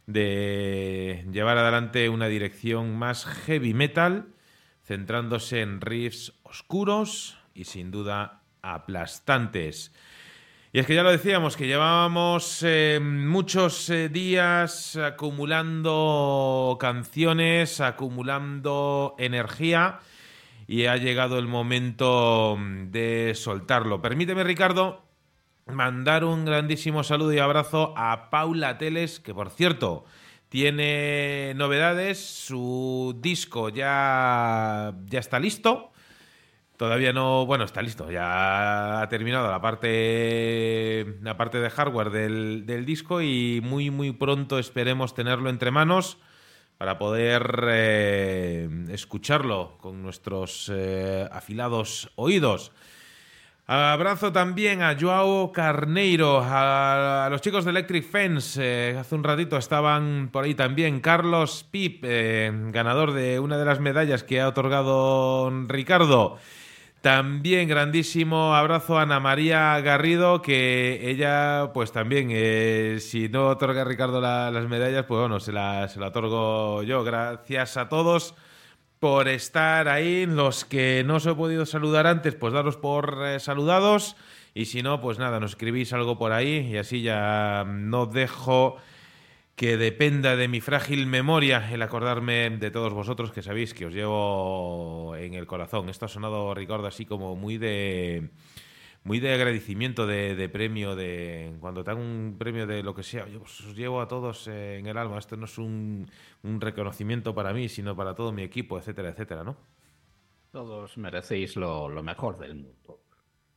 de 0.06 1.26
llevar 1.32 1.58
adelante 1.58 2.10
una 2.10 2.28
dirección 2.28 2.96
más 2.96 3.26
heavy 3.26 3.74
metal, 3.74 4.28
centrándose 4.90 5.62
en 5.62 5.82
riffs 5.82 6.34
oscuros 6.42 7.38
y 7.54 7.66
sin 7.66 7.92
duda 7.92 8.42
aplastantes. 8.64 9.94
Y 10.74 10.80
es 10.80 10.88
que 10.88 10.96
ya 10.96 11.04
lo 11.04 11.12
decíamos, 11.12 11.56
que 11.56 11.68
llevábamos 11.68 12.64
eh, 12.64 13.00
muchos 13.00 13.88
eh, 13.92 14.10
días 14.10 14.96
acumulando 14.96 16.76
canciones, 16.80 17.82
acumulando 17.82 19.14
energía 19.20 20.00
y 20.66 20.88
ha 20.88 20.98
llegado 20.98 21.38
el 21.38 21.48
momento 21.48 22.58
de 22.88 23.34
soltarlo. 23.36 24.02
Permíteme, 24.02 24.44
Ricardo, 24.44 25.04
mandar 25.68 26.24
un 26.24 26.46
grandísimo 26.46 27.04
saludo 27.04 27.32
y 27.34 27.38
abrazo 27.38 27.94
a 27.96 28.32
Paula 28.32 28.80
Teles, 28.80 29.20
que 29.20 29.36
por 29.36 29.52
cierto 29.52 30.06
tiene 30.50 31.54
novedades, 31.56 32.20
su 32.20 33.18
disco 33.22 33.70
ya, 33.70 34.94
ya 35.06 35.20
está 35.20 35.40
listo 35.40 35.92
Todavía 36.80 37.12
no, 37.12 37.46
bueno, 37.46 37.66
está 37.66 37.82
listo, 37.82 38.10
ya 38.10 39.02
ha 39.02 39.10
terminado 39.10 39.52
la 39.52 39.60
parte, 39.60 41.18
la 41.22 41.36
parte 41.36 41.60
de 41.60 41.70
hardware 41.70 42.10
del, 42.10 42.86
disco 42.86 43.22
y 43.22 43.60
muy, 43.62 43.92
muy 43.92 44.14
pronto 44.14 44.58
esperemos 44.58 45.14
tenerlo 45.14 45.50
entre 45.50 45.72
manos 45.72 46.20
para 46.78 46.98
poder 46.98 47.66
eh, 47.70 48.70
escucharlo 48.92 49.78
con 49.82 50.02
nuestros 50.02 50.72
eh, 50.74 51.28
afilados 51.30 52.14
oídos. 52.16 52.72
Abrazo 53.72 54.32
también 54.32 54.82
a 54.82 54.98
Joao 55.00 55.52
Carneiro, 55.52 56.42
a, 56.44 57.28
los 57.30 57.40
chicos 57.40 57.66
de 57.66 57.70
Electric 57.70 58.04
Fence. 58.04 58.60
Eh, 58.64 58.98
hace 58.98 59.14
un 59.14 59.24
ratito 59.24 59.58
estaban 59.58 60.30
por 60.34 60.46
ahí 60.46 60.56
también. 60.56 61.00
Carlos 61.02 61.68
Pip, 61.70 62.04
ganador 62.04 63.14
de 63.14 63.40
una 63.40 63.60
de 63.60 63.66
las 63.66 63.80
medallas 63.80 64.24
que 64.24 64.42
ha 64.42 64.48
otorgado 64.48 65.52
Ricardo. 65.68 66.40
También 67.02 67.70
grandísimo 67.70 68.56
abrazo 68.56 68.98
a 68.98 69.04
Ana 69.04 69.20
María 69.20 69.80
Garrido, 69.82 70.42
que 70.42 71.08
ella, 71.08 71.70
pues 71.72 71.92
también, 71.92 72.30
eh, 72.32 72.98
si 73.00 73.30
no 73.30 73.50
otorga 73.50 73.84
Ricardo 73.84 74.20
las 74.20 74.68
medallas, 74.68 75.06
pues 75.06 75.20
bueno, 75.20 75.40
se 75.40 75.52
la, 75.52 75.88
se 75.90 76.00
la 76.00 76.08
otorgo 76.08 76.82
yo. 76.82 77.04
Gracias 77.04 77.78
a 77.78 77.88
todos 77.88 78.34
por 79.00 79.28
estar 79.28 79.88
ahí. 79.88 80.26
Los 80.26 80.66
que 80.66 81.04
no 81.06 81.16
os 81.16 81.26
he 81.26 81.34
podido 81.34 81.66
saludar 81.66 82.08
antes, 82.08 82.36
pues 82.36 82.54
daros 82.54 82.78
por 82.78 83.26
eh, 83.26 83.40
saludados. 83.40 84.16
Y 84.54 84.66
si 84.66 84.84
no, 84.84 85.00
pues 85.02 85.20
nada, 85.20 85.40
nos 85.40 85.52
escribís 85.52 85.94
algo 85.94 86.18
por 86.18 86.32
ahí 86.32 86.70
y 86.72 86.78
así 86.78 87.02
ya 87.02 87.66
no 87.68 88.06
dejo 88.06 88.78
que 89.56 89.78
dependa 89.78 90.36
de 90.36 90.48
mi 90.48 90.62
frágil 90.62 91.06
memoria 91.06 91.70
el 91.72 91.82
acordarme 91.82 92.50
de 92.50 92.72
todos 92.72 92.94
vosotros 92.94 93.32
que 93.32 93.42
sabéis 93.42 93.74
que 93.74 93.86
os 93.86 93.94
llevo 93.94 95.16
en 95.18 95.34
el 95.34 95.48
corazón. 95.48 95.90
Esto 95.90 96.06
ha 96.06 96.08
sonado, 96.08 96.54
Ricardo, 96.54 96.88
así 96.88 97.06
como 97.06 97.36
muy 97.36 97.58
de 97.58 98.30
muy 99.04 99.20
de 99.20 99.34
agradecimiento 99.34 100.06
de, 100.06 100.50
premio, 100.50 100.96
de 100.96 101.54
cuando 101.60 101.84
te 101.84 101.92
dan 101.92 102.00
un 102.00 102.36
premio 102.38 102.68
de 102.68 102.84
lo 102.84 102.94
que 102.94 103.04
sea, 103.04 103.28
yo 103.28 103.40
pues, 103.40 103.62
os 103.62 103.76
llevo 103.76 104.02
a 104.02 104.08
todos 104.08 104.48
en 104.48 104.86
el 104.88 104.98
alma. 104.98 105.18
Esto 105.18 105.38
no 105.38 105.46
es 105.46 105.58
un, 105.58 106.10
un, 106.44 106.62
reconocimiento 106.62 107.34
para 107.34 107.54
mí, 107.54 107.70
sino 107.70 107.96
para 107.96 108.16
todo 108.16 108.32
mi 108.32 108.44
equipo, 108.44 108.78
etcétera, 108.78 109.10
etcétera, 109.10 109.44
¿no? 109.44 109.58
Todos 110.52 110.98
merecéis 110.98 111.56
lo, 111.56 111.90
mejor 112.04 112.38
del 112.40 112.56
mundo. 112.56 113.02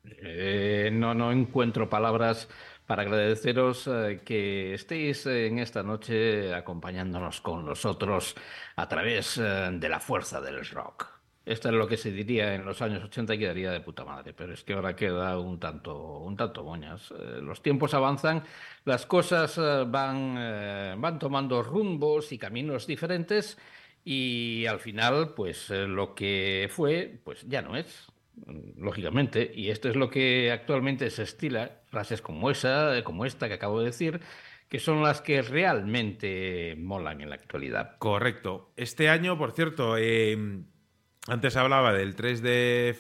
Eh, 0.04 0.90
no, 0.92 1.14
no 1.14 1.32
encuentro 1.32 1.88
palabras 1.88 2.48
para 2.86 3.02
agradeceros 3.02 3.86
eh, 3.86 4.20
que 4.24 4.74
estéis 4.74 5.24
en 5.26 5.58
esta 5.58 5.82
noche 5.82 6.52
acompañándonos 6.52 7.40
con 7.40 7.64
nosotros 7.64 8.34
a 8.76 8.88
través 8.88 9.38
eh, 9.38 9.70
de 9.72 9.88
la 9.88 10.00
fuerza 10.00 10.40
del 10.40 10.64
rock. 10.66 11.11
Esto 11.44 11.68
es 11.68 11.74
lo 11.74 11.88
que 11.88 11.96
se 11.96 12.12
diría 12.12 12.54
en 12.54 12.64
los 12.64 12.82
años 12.82 13.02
80 13.04 13.34
y 13.34 13.38
quedaría 13.38 13.70
de 13.72 13.80
puta 13.80 14.04
madre, 14.04 14.32
pero 14.32 14.52
es 14.52 14.62
que 14.62 14.74
ahora 14.74 14.94
queda 14.94 15.38
un 15.38 15.58
tanto, 15.58 16.18
un 16.18 16.36
tanto 16.36 16.62
moñas. 16.64 17.10
Eh, 17.10 17.40
los 17.42 17.62
tiempos 17.62 17.94
avanzan, 17.94 18.44
las 18.84 19.06
cosas 19.06 19.56
van, 19.90 21.00
van 21.00 21.18
tomando 21.18 21.62
rumbos 21.62 22.32
y 22.32 22.38
caminos 22.38 22.86
diferentes 22.86 23.58
y 24.04 24.66
al 24.66 24.80
final, 24.80 25.34
pues 25.34 25.70
lo 25.70 26.14
que 26.14 26.68
fue, 26.70 27.20
pues 27.24 27.46
ya 27.48 27.62
no 27.62 27.76
es 27.76 28.12
lógicamente, 28.76 29.52
y 29.54 29.70
esto 29.70 29.88
es 29.88 29.96
lo 29.96 30.10
que 30.10 30.50
actualmente 30.52 31.10
se 31.10 31.22
estila, 31.22 31.82
frases 31.86 32.22
como 32.22 32.50
esa, 32.50 33.02
como 33.04 33.24
esta 33.24 33.48
que 33.48 33.54
acabo 33.54 33.80
de 33.80 33.86
decir, 33.86 34.20
que 34.68 34.78
son 34.78 35.02
las 35.02 35.20
que 35.20 35.42
realmente 35.42 36.74
molan 36.78 37.20
en 37.20 37.28
la 37.28 37.34
actualidad. 37.34 37.98
Correcto. 37.98 38.72
Este 38.76 39.08
año, 39.08 39.36
por 39.36 39.52
cierto, 39.52 39.96
eh, 39.98 40.62
antes 41.28 41.56
hablaba 41.56 41.92
del 41.92 42.14
3 42.14 42.42
de 42.42 42.96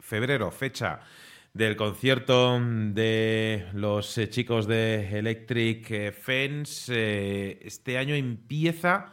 febrero, 0.00 0.50
fecha 0.50 1.00
del 1.52 1.76
concierto 1.76 2.58
de 2.60 3.66
los 3.74 4.16
eh, 4.18 4.28
chicos 4.30 4.66
de 4.66 5.18
Electric 5.18 5.90
eh, 5.90 6.12
Fence. 6.12 7.58
este 7.66 7.98
año 7.98 8.14
empieza 8.14 9.12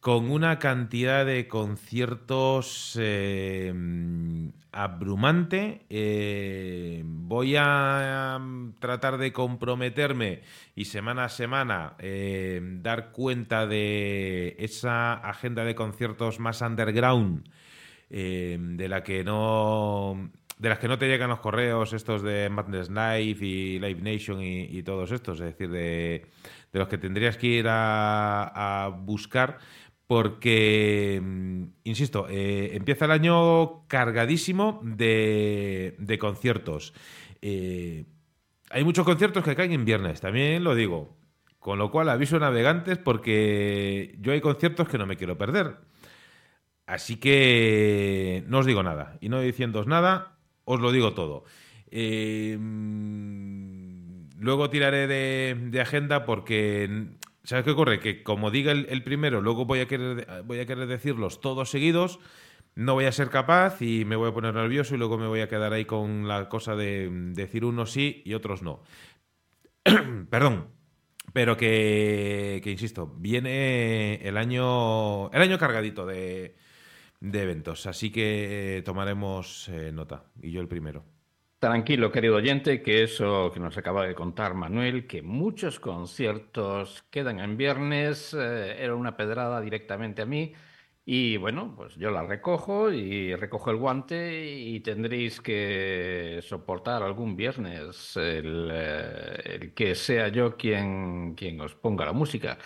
con 0.00 0.30
una 0.30 0.58
cantidad 0.58 1.26
de 1.26 1.46
conciertos 1.46 2.96
eh, 2.98 3.72
abrumante. 4.72 5.84
Eh, 5.90 7.02
voy 7.04 7.56
a 7.58 8.38
um, 8.40 8.72
tratar 8.78 9.18
de 9.18 9.32
comprometerme 9.32 10.40
y 10.74 10.86
semana 10.86 11.24
a 11.24 11.28
semana 11.28 11.96
eh, 11.98 12.60
dar 12.80 13.12
cuenta 13.12 13.66
de 13.66 14.56
esa 14.58 15.14
agenda 15.14 15.64
de 15.64 15.74
conciertos 15.74 16.40
más 16.40 16.62
underground, 16.62 17.48
de 18.10 18.86
la 18.88 19.02
que 19.04 19.22
no 19.22 20.30
de 20.58 20.68
las 20.68 20.78
que 20.78 20.88
no 20.88 20.98
te 20.98 21.06
llegan 21.06 21.30
los 21.30 21.40
correos 21.40 21.94
estos 21.94 22.22
de 22.22 22.50
Madness 22.50 22.90
Live 22.90 23.38
y 23.40 23.78
Live 23.78 24.02
Nation 24.02 24.42
y, 24.42 24.82
todos 24.82 25.10
estos, 25.10 25.40
es 25.40 25.46
decir, 25.46 25.70
de, 25.70 26.26
los 26.72 26.86
que 26.86 26.98
tendrías 26.98 27.38
que 27.38 27.46
ir 27.46 27.66
a 27.68 28.92
buscar 29.00 29.58
porque, 30.10 31.20
mm, 31.22 31.62
insisto, 31.84 32.26
eh, 32.28 32.70
empieza 32.74 33.04
el 33.04 33.12
año 33.12 33.86
cargadísimo 33.86 34.80
de, 34.82 36.18
conciertos. 36.20 36.92
Eh, 37.40 38.06
hay 38.70 38.82
muchos 38.82 39.04
conciertos 39.04 39.44
que 39.44 39.54
caen 39.54 39.70
en 39.70 39.84
viernes, 39.84 40.20
también 40.20 40.64
lo 40.64 40.74
digo. 40.74 41.16
Con 41.60 41.78
lo 41.78 41.92
cual 41.92 42.08
aviso 42.08 42.38
a 42.38 42.40
navegantes 42.40 42.98
porque 42.98 44.16
yo 44.20 44.32
hay 44.32 44.40
conciertos 44.40 44.88
que 44.88 44.98
no 44.98 45.06
me 45.06 45.16
quiero 45.16 45.38
perder. 45.38 45.76
Así 46.90 47.18
que 47.18 48.42
no 48.48 48.58
os 48.58 48.66
digo 48.66 48.82
nada. 48.82 49.16
Y 49.20 49.28
no 49.28 49.40
diciéndoos 49.40 49.86
nada, 49.86 50.34
os 50.64 50.80
lo 50.80 50.90
digo 50.90 51.14
todo. 51.14 51.44
Eh, 51.88 52.58
luego 54.40 54.70
tiraré 54.70 55.06
de, 55.06 55.80
agenda 55.80 56.24
porque 56.24 57.06
¿Sabes 57.44 57.64
qué 57.64 57.70
ocurre? 57.70 58.00
Que 58.00 58.24
como 58.24 58.50
diga 58.50 58.72
el, 58.72 59.04
primero, 59.04 59.40
luego 59.40 59.66
voy 59.66 59.78
a, 59.78 59.86
querer, 59.86 60.42
voy 60.44 60.58
a 60.58 60.66
querer 60.66 60.88
decirlos 60.88 61.40
todos 61.40 61.70
seguidos, 61.70 62.18
no 62.74 62.94
voy 62.94 63.04
a 63.04 63.12
ser 63.12 63.30
capaz 63.30 63.80
y 63.82 64.04
me 64.04 64.16
voy 64.16 64.30
a 64.30 64.34
poner 64.34 64.54
nervioso 64.54 64.96
y 64.96 64.98
luego 64.98 65.16
me 65.16 65.28
voy 65.28 65.42
a 65.42 65.48
quedar 65.48 65.72
ahí 65.72 65.84
con 65.84 66.26
la 66.26 66.48
cosa 66.48 66.74
de 66.74 67.08
decir 67.34 67.64
unos 67.64 67.92
sí 67.92 68.20
y 68.24 68.34
otros 68.34 68.62
no. 68.62 68.82
Perdón. 70.28 70.66
Pero 71.32 71.56
que, 71.56 72.60
que, 72.64 72.72
insisto, 72.72 73.06
viene 73.06 74.16
el 74.26 74.36
año, 74.36 75.30
el 75.30 75.42
año 75.42 75.56
cargadito 75.58 76.04
de, 76.04 76.56
de 77.20 77.42
eventos, 77.42 77.86
así 77.86 78.10
que 78.10 78.82
tomaremos 78.84 79.68
eh, 79.68 79.92
nota, 79.92 80.24
y 80.42 80.50
yo 80.50 80.60
el 80.60 80.68
primero. 80.68 81.04
Tranquilo, 81.58 82.10
querido 82.10 82.36
oyente, 82.36 82.80
que 82.82 83.02
eso 83.02 83.50
que 83.52 83.60
nos 83.60 83.76
acaba 83.76 84.06
de 84.06 84.14
contar 84.14 84.54
Manuel, 84.54 85.06
que 85.06 85.20
muchos 85.20 85.78
conciertos 85.78 87.04
quedan 87.10 87.38
en 87.38 87.58
viernes, 87.58 88.32
eh, 88.32 88.82
era 88.82 88.94
una 88.94 89.14
pedrada 89.14 89.60
directamente 89.60 90.22
a 90.22 90.26
mí. 90.26 90.54
Y 91.04 91.36
bueno, 91.36 91.74
pues 91.76 91.96
yo 91.96 92.10
la 92.10 92.22
recojo 92.22 92.90
y 92.92 93.34
recojo 93.34 93.70
el 93.70 93.76
guante 93.76 94.46
y 94.46 94.80
tendréis 94.80 95.40
que 95.40 96.40
soportar 96.42 97.02
algún 97.02 97.36
viernes 97.36 98.16
el, 98.16 98.70
eh, 98.72 99.72
que 99.74 99.94
sea 99.94 100.28
yo 100.28 100.56
quien, 100.56 101.34
quien 101.34 101.60
os 101.60 101.74
ponga 101.74 102.06
la 102.06 102.12
música. 102.12 102.58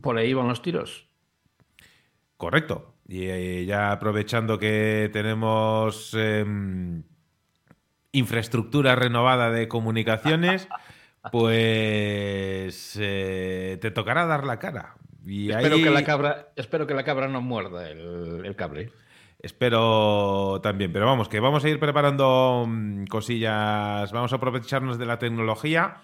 Por 0.00 0.16
ahí 0.18 0.32
van 0.34 0.48
los 0.48 0.62
tiros. 0.62 1.08
Correcto. 2.36 2.95
Y 3.08 3.28
eh, 3.28 3.64
ya 3.64 3.92
aprovechando 3.92 4.58
que 4.58 5.10
tenemos 5.12 6.12
em, 6.14 7.04
infraestructura 8.12 8.96
renovada 8.96 9.50
de 9.50 9.68
comunicaciones, 9.68 10.68
pues 11.32 12.98
eh, 13.00 13.78
te 13.80 13.90
tocará 13.90 14.26
dar 14.26 14.44
la 14.44 14.58
cara. 14.58 14.96
Y 15.26 15.50
espero, 15.50 15.76
que 15.76 15.90
la 15.90 16.04
cabra, 16.04 16.48
espero 16.54 16.86
que 16.86 16.94
la 16.94 17.02
cabra 17.02 17.26
no 17.26 17.40
muerda 17.40 17.90
el, 17.90 18.54
cable. 18.56 18.92
Espero 19.40 20.60
también, 20.62 20.92
pero 20.92 21.06
vamos, 21.06 21.28
que 21.28 21.40
vamos 21.40 21.64
a 21.64 21.68
ir 21.68 21.80
preparando 21.80 22.64
mm, 22.66 23.06
cosillas, 23.06 24.10
vamos 24.12 24.32
a 24.32 24.36
aprovecharnos 24.36 24.98
de 24.98 25.06
la 25.06 25.18
tecnología 25.18 25.96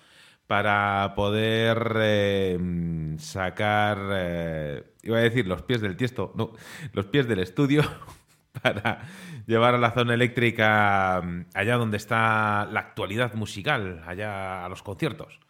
para 0.48 1.14
poder 1.14 1.96
eh, 2.00 2.58
mm, 2.60 3.18
sacar, 3.18 3.98
eh, 4.12 4.91
iba 5.02 5.18
a 5.18 5.20
decir 5.20 5.46
los 5.46 5.62
pies 5.62 5.80
del 5.80 5.96
tiesto, 5.96 6.32
no, 6.34 6.52
los 6.92 7.06
pies 7.06 7.26
del 7.28 7.40
estudio 7.40 7.82
para 8.62 9.02
llevar 9.46 9.74
a 9.74 9.78
la 9.78 9.92
zona 9.92 10.14
eléctrica 10.14 11.20
mm, 11.22 11.46
allá 11.54 11.76
donde 11.76 11.96
está 11.96 12.66
la 12.70 12.80
actualidad 12.80 13.34
musical, 13.34 14.02
allá 14.06 14.64
a 14.64 14.68
los 14.68 14.82
conciertos. 14.82 15.40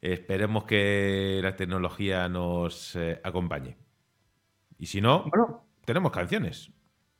Esperemos 0.00 0.64
que 0.64 1.40
la 1.42 1.56
tecnología 1.56 2.28
nos 2.28 2.94
eh, 2.96 3.20
acompañe. 3.24 3.76
Y 4.78 4.86
si 4.86 5.00
no, 5.00 5.24
tenemos 5.86 6.12
canciones. 6.12 6.70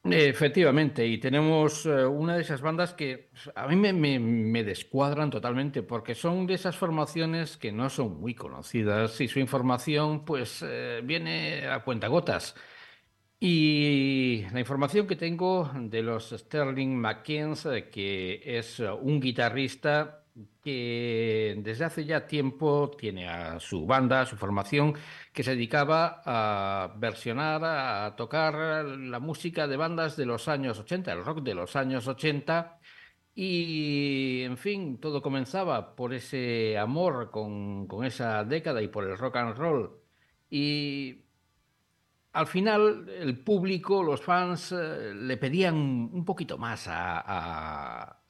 Efectivamente, 0.07 1.07
y 1.07 1.17
tenemos 1.17 1.87
eh, 1.87 2.05
una 2.05 2.37
de 2.37 2.43
esas 2.43 2.61
bandas 2.61 2.93
que 2.93 3.31
a 3.55 3.67
mí 3.67 3.75
me, 3.75 4.63
descuadran 4.63 5.31
totalmente 5.31 5.83
porque 5.83 6.15
son 6.15 6.47
de 6.47 6.55
esas 6.55 6.77
formaciones 6.77 7.57
que 7.57 7.73
no 7.73 7.89
son 7.89 8.21
muy 8.21 8.35
conocidas 8.35 9.19
y 9.23 9.29
su 9.29 9.39
información 9.41 10.27
pues 10.27 10.63
eh, 10.63 11.01
viene 11.03 11.67
a 11.69 11.83
cuentagotas. 11.83 12.55
Y 13.41 14.45
la 14.53 14.61
información 14.61 15.07
que 15.07 15.17
tengo 15.17 15.71
de 15.75 16.03
los 16.03 16.31
Sterling 16.31 16.97
McKenzie, 16.97 17.89
que 17.91 18.43
es 18.45 18.81
un 18.81 19.21
guitarrista 19.21 20.24
que 20.63 21.55
desde 21.59 21.85
hace 21.85 22.05
ya 22.05 22.27
tiempo 22.27 22.91
tiene 22.99 23.29
a 23.29 23.61
su 23.61 23.87
banda, 23.87 24.23
a 24.23 24.27
su 24.27 24.37
formación, 24.37 24.95
que 25.33 25.43
se 25.43 25.53
dedicaba 25.53 26.23
a 26.25 26.95
versionar, 26.97 27.63
a 27.65 28.17
tocar 28.17 28.85
la 28.85 29.21
música 29.21 29.67
de 29.69 29.77
bandas 29.77 30.17
de 30.17 30.27
los 30.27 30.49
años 30.49 30.79
80, 30.79 31.13
el 31.13 31.25
rock 31.25 31.43
de 31.43 31.55
los 31.55 31.77
años 31.77 32.09
80. 32.09 32.79
Y, 33.37 34.43
en 34.45 34.57
fin, 34.57 35.01
todo 35.01 35.21
comenzaba 35.23 35.95
por 35.97 36.15
ese 36.15 36.79
amor 36.79 37.31
con, 37.31 37.87
con 37.89 38.05
esa 38.05 38.45
década 38.45 38.81
y 38.83 38.89
por 38.89 39.05
el 39.05 39.19
rock 39.19 39.37
and 39.37 39.57
roll. 39.57 40.01
Y 40.51 41.24
al 42.35 42.49
final 42.49 43.09
el 43.09 43.39
público, 43.39 44.03
los 44.03 44.21
fans, 44.21 44.73
eh, 44.73 45.15
le 45.15 45.37
pedían 45.37 45.77
un 45.77 46.25
poquito 46.25 46.59
más 46.59 46.87
a, 46.89 48.21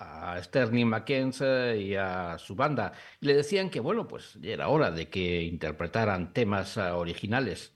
Sterling 0.42 0.86
Mackenzie 0.86 1.76
y 1.78 1.94
a 1.94 2.36
su 2.38 2.55
banda. 2.55 2.92
le 3.20 3.34
decían 3.34 3.70
que, 3.70 3.80
bueno, 3.80 4.07
pues 4.07 4.34
ya 4.40 4.52
era 4.52 4.68
hora 4.68 4.90
de 4.90 5.09
que 5.09 5.42
interpretaran 5.44 6.32
temas 6.32 6.76
eh, 6.76 6.82
originales. 6.82 7.72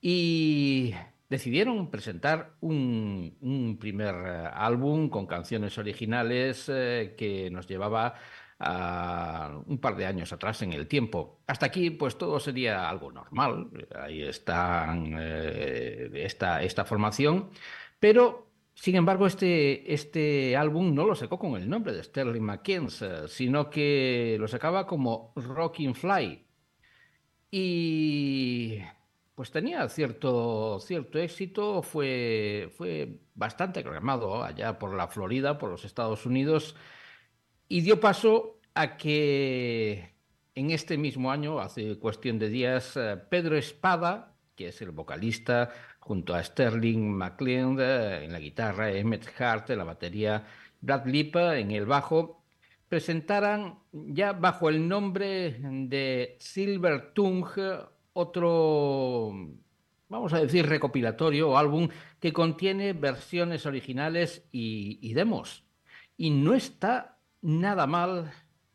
Y 0.00 0.94
decidieron 1.28 1.90
presentar 1.90 2.54
un, 2.60 3.76
primer 3.80 4.14
eh, 4.14 4.50
álbum 4.52 5.08
con 5.08 5.26
canciones 5.26 5.76
originales 5.78 6.66
que 6.66 7.48
nos 7.50 7.66
llevaba 7.66 8.14
un 8.60 9.78
par 9.80 9.96
de 9.96 10.06
años 10.06 10.32
atrás 10.32 10.62
en 10.62 10.72
el 10.72 10.88
tiempo. 10.88 11.40
Hasta 11.46 11.66
aquí, 11.66 11.90
pues 11.90 12.18
todo 12.18 12.40
sería 12.40 12.88
algo 12.88 13.12
normal. 13.12 13.70
Ahí 13.94 14.22
está 14.22 14.96
eh, 14.96 16.10
esta, 16.14 16.84
formación. 16.84 17.50
Pero, 18.00 18.50
sin 18.74 18.96
embargo, 18.96 19.26
este, 19.26 19.92
este 19.92 20.56
álbum 20.56 20.94
no 20.94 21.04
lo 21.06 21.14
sacó 21.14 21.38
con 21.38 21.56
el 21.60 21.68
nombre 21.68 21.92
de 21.92 22.02
Sterling 22.02 22.42
McKenzie, 22.42 23.28
sino 23.28 23.70
que 23.70 24.36
lo 24.40 24.48
sacaba 24.48 24.86
como 24.86 25.32
Rocking 25.36 25.94
Fly. 25.94 26.44
Y 27.50 28.78
pues 29.34 29.52
tenía 29.52 29.88
cierto, 29.88 30.80
cierto 30.80 31.18
éxito, 31.18 31.82
fue, 31.82 32.70
fue 32.76 33.20
bastante 33.36 33.80
aclamado 33.80 34.42
allá 34.42 34.78
por 34.78 34.94
la 34.94 35.06
Florida, 35.06 35.58
por 35.58 35.70
los 35.70 35.84
Estados 35.84 36.26
Unidos, 36.26 36.74
y 37.68 37.82
dio 37.82 38.00
paso 38.00 38.58
a 38.74 38.96
que 38.96 40.14
en 40.54 40.70
este 40.70 40.98
mismo 40.98 41.30
año, 41.30 41.60
hace 41.60 41.98
cuestión 41.98 42.38
de 42.38 42.48
días, 42.48 42.96
eh, 42.96 43.16
Pedro 43.30 43.56
Espada, 43.56 44.34
que 44.56 44.68
es 44.68 44.82
el 44.82 44.90
vocalista, 44.90 45.70
junto 46.00 46.34
a 46.34 46.42
Sterling 46.42 47.12
McLean 47.12 47.76
eh, 47.78 48.24
en 48.24 48.32
la 48.32 48.40
guitarra, 48.40 48.90
Emmett 48.90 49.28
Hart 49.38 49.70
en 49.70 49.78
la 49.78 49.84
batería, 49.84 50.46
Brad 50.80 51.06
Lipa 51.06 51.58
en 51.58 51.70
el 51.70 51.86
bajo, 51.86 52.42
presentaran 52.88 53.78
ya 53.92 54.32
bajo 54.32 54.68
el 54.68 54.88
nombre 54.88 55.60
de 55.60 56.36
Silver 56.40 57.12
Tongue 57.12 57.84
otro, 58.14 59.32
vamos 60.08 60.32
a 60.32 60.40
decir, 60.40 60.66
recopilatorio 60.66 61.50
o 61.50 61.58
álbum 61.58 61.88
que 62.18 62.32
contiene 62.32 62.94
versiones 62.94 63.66
originales 63.66 64.48
y 64.50 65.12
demos. 65.12 65.64
Y 66.16 66.30
no 66.30 66.54
está 66.54 67.17
nada 67.42 67.86
mal 67.86 68.32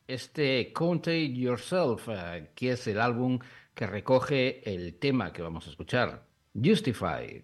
este 0.08 0.72
Contain 0.74 1.36
Yourself, 1.36 2.08
eh, 2.10 2.52
que 2.56 2.72
es 2.72 2.88
el 2.88 3.00
álbum 3.00 3.40
que 3.74 3.88
recoge 3.88 4.62
el 4.72 5.00
tema 5.00 5.34
que 5.34 5.42
vamos 5.42 5.68
a 5.68 5.72
escuchar, 5.72 6.26
Justify. 6.54 7.44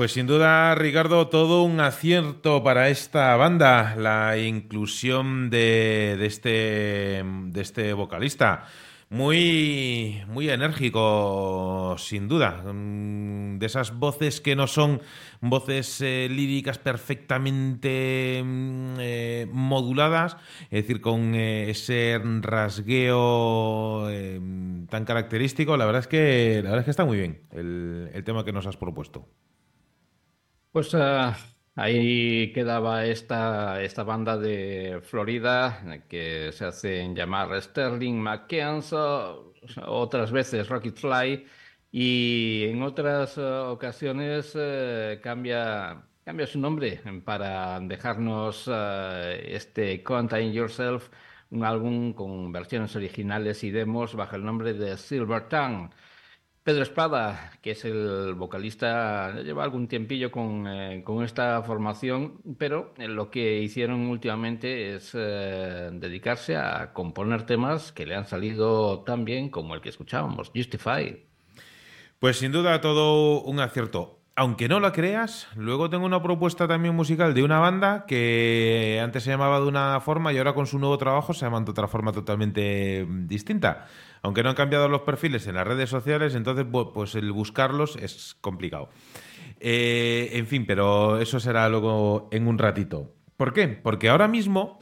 Pues 0.00 0.12
sin 0.12 0.26
duda, 0.26 0.74
Ricardo, 0.76 1.28
todo 1.28 1.62
un 1.62 1.78
acierto 1.78 2.64
para 2.64 2.88
esta 2.88 3.36
banda, 3.36 3.94
la 3.96 4.38
inclusión 4.38 5.50
de, 5.50 6.16
este, 6.24 7.22
de 7.22 7.60
este 7.60 7.92
vocalista. 7.92 8.64
Muy, 9.10 10.22
muy 10.26 10.48
enérgico, 10.48 11.96
sin 11.98 12.28
duda. 12.28 12.62
Mm, 12.72 13.58
de 13.58 13.66
esas 13.66 13.98
voces 13.98 14.40
que 14.40 14.56
no 14.56 14.66
son 14.68 15.02
voces 15.42 16.00
eh, 16.00 16.28
líricas 16.30 16.78
perfectamente 16.78 18.40
mm, 18.42 18.94
eh, 19.00 19.48
moduladas, 19.52 20.38
es 20.70 20.84
decir, 20.84 21.02
con 21.02 21.34
eh, 21.34 21.68
ese 21.68 22.18
rasgueo 22.40 24.08
tan 24.88 25.04
característico. 25.04 25.76
La 25.76 25.84
verdad 25.84 26.00
es 26.00 26.08
que 26.08 26.62
la 26.64 26.70
verdad 26.70 26.78
es 26.78 26.84
que 26.86 26.90
está 26.90 27.04
muy 27.04 27.18
bien 27.18 27.42
el 27.52 28.22
tema 28.24 28.46
que 28.46 28.52
nos 28.52 28.66
has 28.66 28.78
propuesto. 28.78 29.28
Pues 30.72 30.94
uh, 30.94 31.32
ahí 31.74 32.52
quedaba 32.52 33.04
esta, 33.04 33.82
esta 33.82 34.04
banda 34.04 34.36
de 34.38 35.00
Florida 35.02 35.82
que 36.08 36.52
se 36.52 36.64
hacen 36.64 37.14
llamar 37.16 37.60
Sterling 37.60 38.14
McKenzie, 38.14 38.96
otras 39.84 40.30
veces 40.30 40.68
Rocket 40.68 40.96
Fly, 40.96 41.44
y 41.90 42.66
en 42.68 42.82
otras 42.82 43.36
uh, 43.36 43.70
ocasiones 43.70 44.54
uh, 44.54 45.20
cambia, 45.20 46.04
cambia 46.24 46.46
su 46.46 46.60
nombre 46.60 47.00
para 47.24 47.80
dejarnos 47.80 48.68
este 48.68 50.02
Contain 50.04 50.52
Yourself, 50.52 51.08
un 51.50 51.64
álbum 51.64 52.12
con 52.12 52.52
versiones 52.52 52.94
originales 52.94 53.64
y 53.64 53.72
demos 53.72 54.14
bajo 54.14 54.36
el 54.36 54.44
nombre 54.44 54.74
de 54.74 54.96
Silver 54.96 55.48
Tongue. 55.48 55.90
Pedro 56.70 56.84
Espada, 56.84 57.50
que 57.62 57.72
es 57.72 57.84
el 57.84 58.34
vocalista, 58.34 59.34
lleva 59.42 59.64
algún 59.64 59.88
tiempillo 59.88 60.30
con, 60.30 60.68
eh, 60.68 61.02
esta 61.24 61.60
formación, 61.62 62.40
pero 62.58 62.94
lo 62.96 63.28
que 63.28 63.60
hicieron 63.60 64.06
últimamente 64.06 64.94
es 64.94 65.10
eh, 65.14 65.90
dedicarse 65.92 66.54
a 66.54 66.92
componer 66.92 67.42
temas 67.42 67.90
que 67.90 68.06
le 68.06 68.14
han 68.14 68.24
salido 68.24 69.00
tan 69.00 69.24
bien 69.24 69.48
como 69.48 69.74
el 69.74 69.80
que 69.80 69.88
escuchábamos, 69.88 70.52
Justify. 70.54 71.24
Pues 72.20 72.36
sin 72.36 72.52
duda 72.52 72.80
todo 72.80 73.42
un 73.42 73.58
acierto. 73.58 74.20
Aunque 74.36 74.68
no 74.68 74.78
lo 74.78 74.92
creas, 74.92 75.48
luego 75.56 75.90
tengo 75.90 76.06
una 76.06 76.22
propuesta 76.22 76.68
también 76.68 76.94
musical 76.94 77.34
de 77.34 77.42
una 77.42 77.58
banda 77.58 78.04
que 78.06 79.00
antes 79.02 79.24
se 79.24 79.30
llamaba 79.30 79.58
de 79.58 79.66
una 79.66 80.00
forma 80.00 80.32
y 80.32 80.38
ahora 80.38 80.54
con 80.54 80.68
su 80.68 80.78
nuevo 80.78 80.96
trabajo 80.98 81.34
se 81.34 81.44
llama 81.44 81.60
de 81.62 81.70
otra 81.72 81.88
forma 81.88 82.12
totalmente 82.12 83.04
distinta 83.08 83.88
aunque 84.22 84.42
no 84.42 84.50
han 84.50 84.56
cambiado 84.56 84.88
los 84.88 85.02
perfiles 85.02 85.46
en 85.46 85.54
las 85.54 85.66
redes 85.66 85.90
sociales, 85.90 86.34
entonces 86.34 86.66
pues 86.94 87.14
el 87.14 87.32
buscarlos 87.32 87.96
es 87.96 88.36
complicado. 88.40 88.90
Eh, 89.60 90.30
en 90.32 90.46
fin, 90.46 90.64
pero 90.66 91.20
eso 91.20 91.40
será 91.40 91.68
luego 91.68 92.28
en 92.32 92.46
un 92.46 92.58
ratito. 92.58 93.14
¿Por 93.36 93.52
qué? 93.52 93.68
Porque 93.68 94.08
ahora 94.08 94.28
mismo 94.28 94.80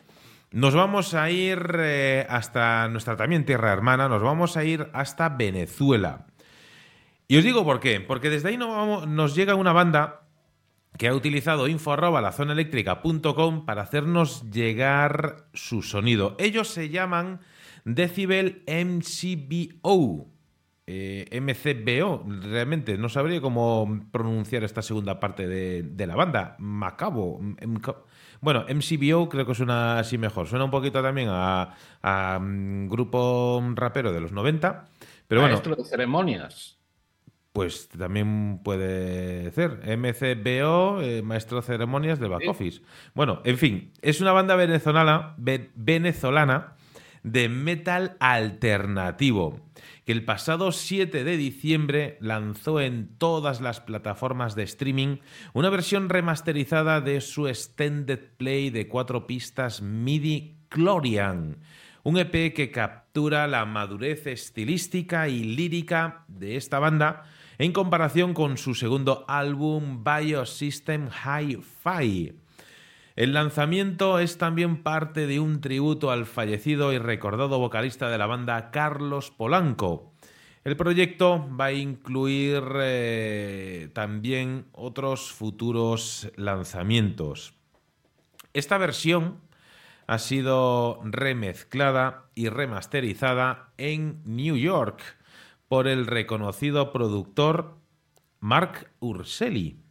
nos 0.51 0.75
vamos 0.75 1.15
a 1.15 1.31
ir 1.31 1.77
eh, 1.79 2.27
hasta 2.29 2.89
nuestra 2.89 3.17
también 3.17 3.45
tierra 3.45 3.73
hermana, 3.73 4.09
nos 4.09 4.23
vamos 4.23 4.57
a 4.57 4.65
ir 4.65 4.89
hasta 4.93 5.29
Venezuela. 5.29 6.27
Y 7.27 7.37
os 7.37 7.45
digo 7.45 7.65
por 7.65 7.81
qué, 7.81 8.01
porque 8.01 8.31
desde 8.31 8.49
ahí 8.49 8.57
nos 8.57 9.35
llega 9.35 9.55
una 9.55 9.73
banda 9.73 10.23
que 10.97 11.09
ha 11.09 11.15
utilizado 11.15 11.69
info 11.69 11.95
la 11.97 12.33
para 13.67 13.83
hacernos 13.83 14.51
llegar 14.51 15.45
su 15.53 15.83
sonido. 15.83 16.35
Ellos 16.39 16.69
se 16.69 16.89
llaman 16.89 17.41
Decibel 17.89 18.63
MCBO. 18.67 20.27
Eh, 20.87 21.41
MCBO, 21.41 22.25
realmente 22.43 22.97
no 22.99 23.09
sabría 23.09 23.41
cómo 23.41 24.01
pronunciar 24.11 24.63
esta 24.63 24.83
segunda 24.83 25.21
parte 25.21 25.47
de, 25.47 26.07
la 26.07 26.15
banda. 26.15 26.57
Macabo. 26.59 27.41
bueno, 28.41 28.65
MCBO 28.69 29.29
creo 29.31 29.47
que 29.47 29.55
suena 29.55 29.99
así 29.99 30.19
mejor. 30.19 30.47
Suena 30.47 30.67
un 30.67 30.71
poquito 30.71 31.03
también 31.03 31.29
a, 31.31 32.39
mm, 32.41 32.89
grupo 32.89 33.63
rapero 33.75 34.13
de 34.13 34.21
los 34.21 34.33
90. 34.33 34.85
Pero 35.27 35.43
Maestro 35.43 35.75
de 35.75 35.85
ceremonias. 35.85 36.79
Pues 37.53 37.89
también 37.89 38.61
puede 38.63 39.51
ser. 39.53 39.81
MCBO, 39.97 41.01
eh, 41.01 41.23
maestro 41.23 41.61
de 41.61 41.67
ceremonias 41.67 42.21
del 42.21 42.31
back 42.31 42.49
office. 42.49 42.83
Bueno, 43.15 43.41
en 43.45 43.57
fin, 43.57 43.93
es 44.03 44.21
una 44.21 44.33
banda 44.33 44.57
venezolana, 44.57 45.35
venezolana 45.39 46.78
de 47.23 47.49
metal 47.49 48.17
alternativo, 48.21 49.61
que 50.05 50.13
el 50.13 50.25
pasado 50.25 50.73
7 50.73 51.25
de 51.25 51.37
diciembre 51.37 52.19
lanzó 52.21 52.81
en 52.81 53.17
todas 53.19 53.61
las 53.61 53.81
plataformas 53.81 54.55
de 54.55 54.65
streaming 54.65 55.19
una 55.53 55.71
versión 55.71 56.09
remasterizada 56.09 57.01
de 57.01 57.21
su 57.21 57.49
extended 57.49 58.21
play 58.37 58.71
de 58.71 58.89
cuatro 58.89 59.27
pistas 59.27 59.83
MIDI 59.83 60.57
Clorian, 60.69 61.59
un 62.03 62.19
EP 62.19 62.55
que 62.55 62.71
captura 62.71 63.47
la 63.47 63.65
madurez 63.67 64.27
estilística 64.27 65.29
y 65.29 65.45
lírica 65.45 66.25
de 66.29 66.57
esta 66.57 66.79
banda 66.79 67.25
en 67.59 67.73
comparación 67.73 68.35
con 68.35 68.57
su 68.57 68.75
segundo 68.75 69.25
álbum 69.29 70.05
Biosystem 70.05 71.09
Hi-Fi 71.09 72.48
el 73.19 73.33
lanzamiento 73.33 74.21
es 74.21 74.39
también 74.39 74.85
parte 74.85 75.27
de 75.27 75.41
un 75.41 75.61
tributo 75.61 76.13
al 76.13 76.25
fallecido 76.25 76.93
y 76.93 76.99
recordado 76.99 77.59
vocalista 77.59 78.11
de 78.11 78.17
la 78.17 78.27
banda 78.27 78.71
Carlos 78.71 79.33
Polanco. 79.33 80.13
El 80.63 80.77
proyecto 80.77 81.45
va 81.61 81.65
a 81.65 81.73
incluir 81.73 82.63
eh, 82.77 83.91
también 83.93 84.67
otros 84.71 85.33
futuros 85.33 86.31
lanzamientos. 86.37 87.55
Esta 88.53 88.79
versión 88.79 89.41
ha 90.07 90.21
sido 90.21 91.01
remezclada 91.03 92.27
y 92.37 92.51
remasterizada 92.51 93.73
en 93.79 94.23
New 94.27 94.57
York 94.57 95.03
por 95.67 95.89
el 95.89 96.07
reconocido 96.07 96.93
productor 96.93 97.79
Mark 98.39 98.93
Urselli 99.01 99.88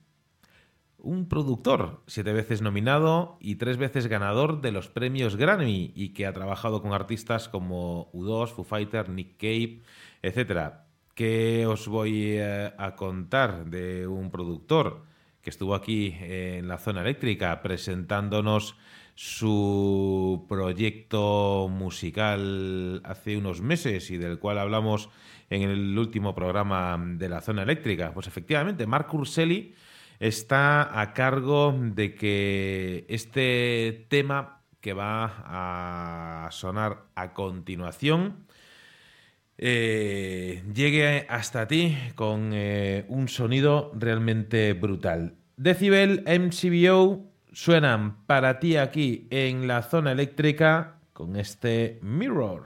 un 1.07 1.29
productor, 1.29 2.01
siete 2.05 2.33
veces 2.33 2.61
nominado 2.61 3.37
y 3.39 3.55
tres 3.55 3.77
veces 3.77 4.07
ganador 4.07 4.59
de 4.59 4.73
los 4.73 4.89
premios 4.89 5.37
Grammy 5.37 5.93
y 5.95 6.09
que 6.09 6.25
ha 6.25 6.33
trabajado 6.33 6.81
con 6.81 6.91
artistas 6.91 7.47
como 7.47 8.11
U2, 8.11 8.49
Foo 8.49 8.65
Fighter, 8.65 9.07
Nick 9.07 9.37
Cave, 9.37 9.79
etc. 10.21 10.73
¿Qué 11.15 11.65
os 11.65 11.87
voy 11.87 12.33
eh, 12.33 12.73
a 12.77 12.95
contar 12.95 13.67
de 13.67 14.05
un 14.05 14.29
productor 14.29 15.05
que 15.41 15.49
estuvo 15.49 15.75
aquí 15.75 16.13
en 16.19 16.67
la 16.67 16.77
zona 16.77 17.01
eléctrica 17.01 17.61
presentándonos 17.61 18.75
su 19.15 20.45
proyecto 20.49 21.69
musical 21.71 23.01
hace 23.05 23.37
unos 23.37 23.61
meses 23.61 24.11
y 24.11 24.17
del 24.17 24.39
cual 24.39 24.59
hablamos 24.59 25.09
en 25.49 25.61
el 25.61 25.97
último 25.97 26.35
programa 26.35 27.01
de 27.01 27.29
la 27.29 27.39
zona 27.39 27.63
eléctrica? 27.63 28.11
Pues 28.13 28.27
efectivamente, 28.27 28.85
Mark 28.85 29.07
Urselli 29.13 29.73
está 30.19 30.99
a 30.99 31.13
cargo 31.13 31.75
de 31.77 32.15
que 32.15 33.05
este 33.09 34.05
tema 34.09 34.63
que 34.81 34.93
va 34.93 36.45
a 36.45 36.51
sonar 36.51 37.05
a 37.15 37.33
continuación 37.33 38.47
eh, 39.57 40.63
llegue 40.73 41.25
hasta 41.29 41.67
ti 41.67 41.97
con 42.15 42.51
eh, 42.53 43.05
un 43.07 43.27
sonido 43.27 43.91
realmente 43.95 44.73
brutal. 44.73 45.35
Decibel 45.55 46.23
MCBO 46.27 47.25
suenan 47.51 48.25
para 48.27 48.59
ti 48.59 48.77
aquí 48.77 49.27
en 49.31 49.67
la 49.67 49.81
zona 49.81 50.11
eléctrica 50.11 50.99
con 51.13 51.35
este 51.35 51.99
mirror. 52.03 52.65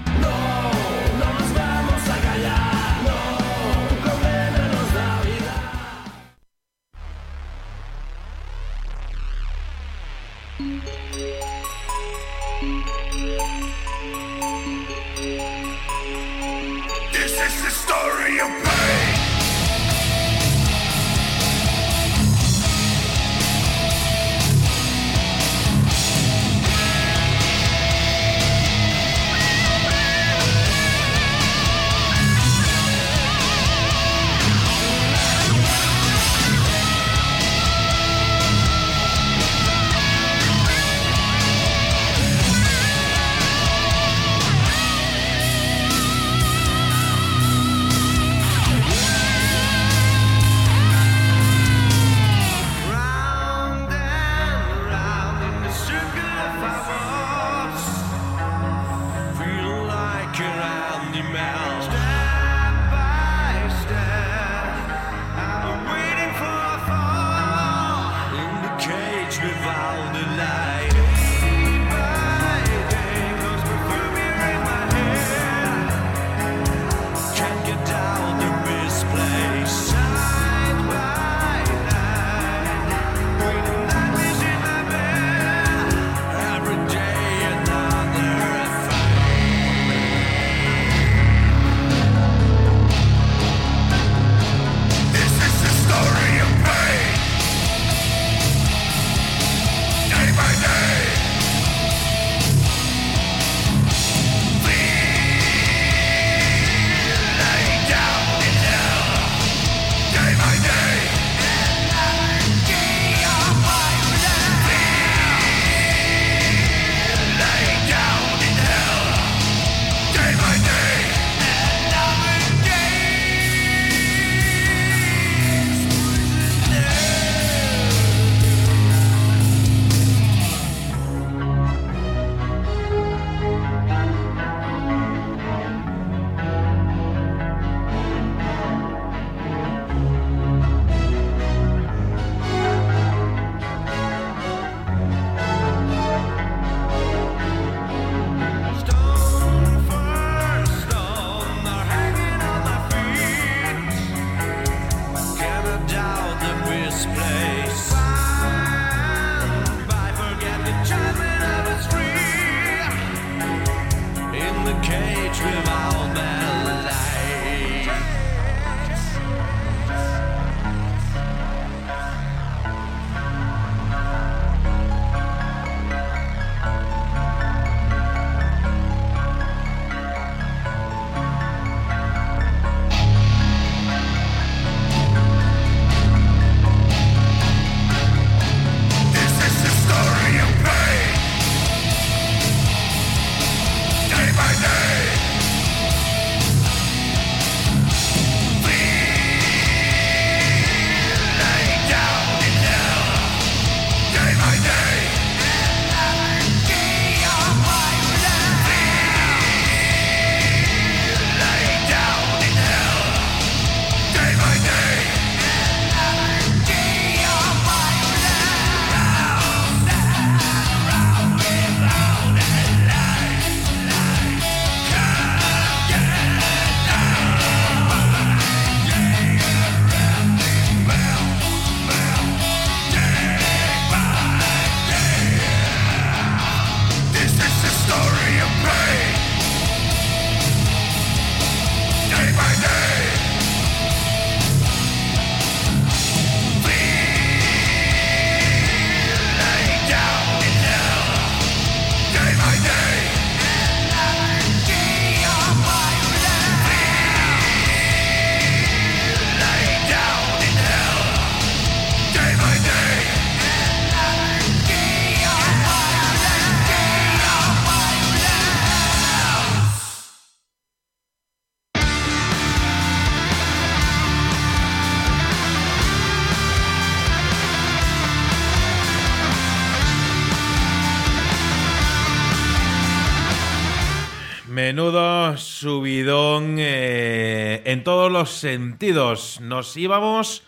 En 287.71 287.85
todos 287.85 288.11
los 288.11 288.31
sentidos. 288.31 289.39
Nos 289.41 289.77
íbamos 289.77 290.43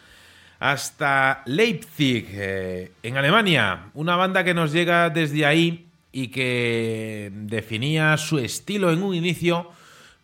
hasta 0.60 1.42
Leipzig, 1.46 2.28
eh, 2.32 2.92
en 3.02 3.18
Alemania. 3.18 3.92
Una 3.94 4.18
banda 4.18 4.44
que 4.44 4.54
nos 4.54 4.74
llega 4.74 5.10
desde 5.10 5.46
ahí 5.46 5.88
y 6.12 6.28
que 6.28 7.32
definía 7.34 8.18
su 8.18 8.40
estilo 8.40 8.92
en 8.92 9.02
un 9.04 9.16
inicio 9.16 9.70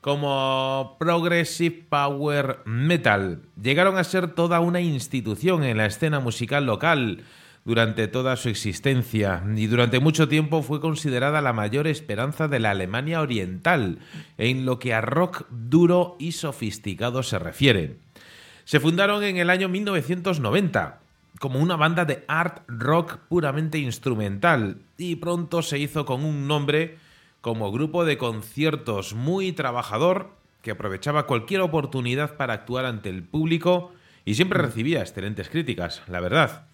como 0.01 0.97
Progressive 0.99 1.85
Power 1.89 2.59
Metal. 2.65 3.41
Llegaron 3.61 3.97
a 3.97 4.03
ser 4.03 4.33
toda 4.33 4.59
una 4.59 4.81
institución 4.81 5.63
en 5.63 5.77
la 5.77 5.85
escena 5.85 6.19
musical 6.19 6.65
local 6.65 7.23
durante 7.65 8.07
toda 8.07 8.35
su 8.35 8.49
existencia 8.49 9.43
y 9.55 9.67
durante 9.67 9.99
mucho 9.99 10.27
tiempo 10.27 10.61
fue 10.61 10.79
considerada 10.79 11.41
la 11.41 11.53
mayor 11.53 11.87
esperanza 11.87 12.47
de 12.47 12.59
la 12.59 12.71
Alemania 12.71 13.21
Oriental 13.21 13.99
en 14.37 14.65
lo 14.65 14.79
que 14.79 14.93
a 14.93 15.01
rock 15.01 15.45
duro 15.49 16.15
y 16.19 16.31
sofisticado 16.31 17.23
se 17.23 17.39
refiere. 17.39 17.97
Se 18.63 18.79
fundaron 18.79 19.23
en 19.23 19.37
el 19.37 19.49
año 19.49 19.67
1990 19.69 20.99
como 21.39 21.59
una 21.59 21.75
banda 21.75 22.05
de 22.05 22.23
art 22.27 22.63
rock 22.67 23.17
puramente 23.29 23.77
instrumental 23.77 24.81
y 24.97 25.15
pronto 25.15 25.61
se 25.61 25.79
hizo 25.79 26.05
con 26.05 26.23
un 26.23 26.47
nombre 26.47 26.97
como 27.41 27.71
grupo 27.71 28.03
de 28.03 28.17
conciertos 28.17 29.13
muy 29.13 29.53
trabajador 29.53 30.31
que 30.61 30.71
aprovechaba 30.71 31.25
cualquier 31.25 31.61
oportunidad 31.61 32.35
para 32.35 32.53
actuar 32.53 32.85
ante 32.85 33.09
el 33.09 33.23
público 33.23 33.93
y 34.25 34.35
siempre 34.35 34.61
recibía 34.61 34.99
excelentes 34.99 35.49
críticas, 35.49 36.01
la 36.07 36.19
verdad. 36.19 36.68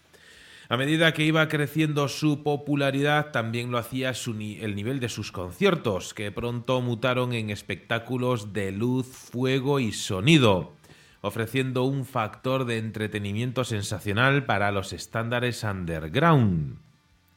A 0.67 0.77
medida 0.77 1.13
que 1.13 1.23
iba 1.23 1.47
creciendo 1.47 2.07
su 2.07 2.41
popularidad, 2.41 3.31
también 3.31 3.69
lo 3.69 3.77
hacía 3.77 4.11
el 4.11 4.75
nivel 4.75 4.99
de 4.99 5.09
sus 5.09 5.31
conciertos, 5.31 6.15
que 6.15 6.31
pronto 6.31 6.81
mutaron 6.81 7.33
en 7.33 7.51
espectáculos 7.51 8.51
de 8.51 8.71
luz, 8.71 9.05
fuego 9.05 9.79
y 9.79 9.91
sonido, 9.91 10.73
ofreciendo 11.21 11.83
un 11.83 12.03
factor 12.03 12.65
de 12.65 12.79
entretenimiento 12.79 13.63
sensacional 13.63 14.45
para 14.45 14.71
los 14.71 14.91
estándares 14.91 15.63
underground. 15.63 16.79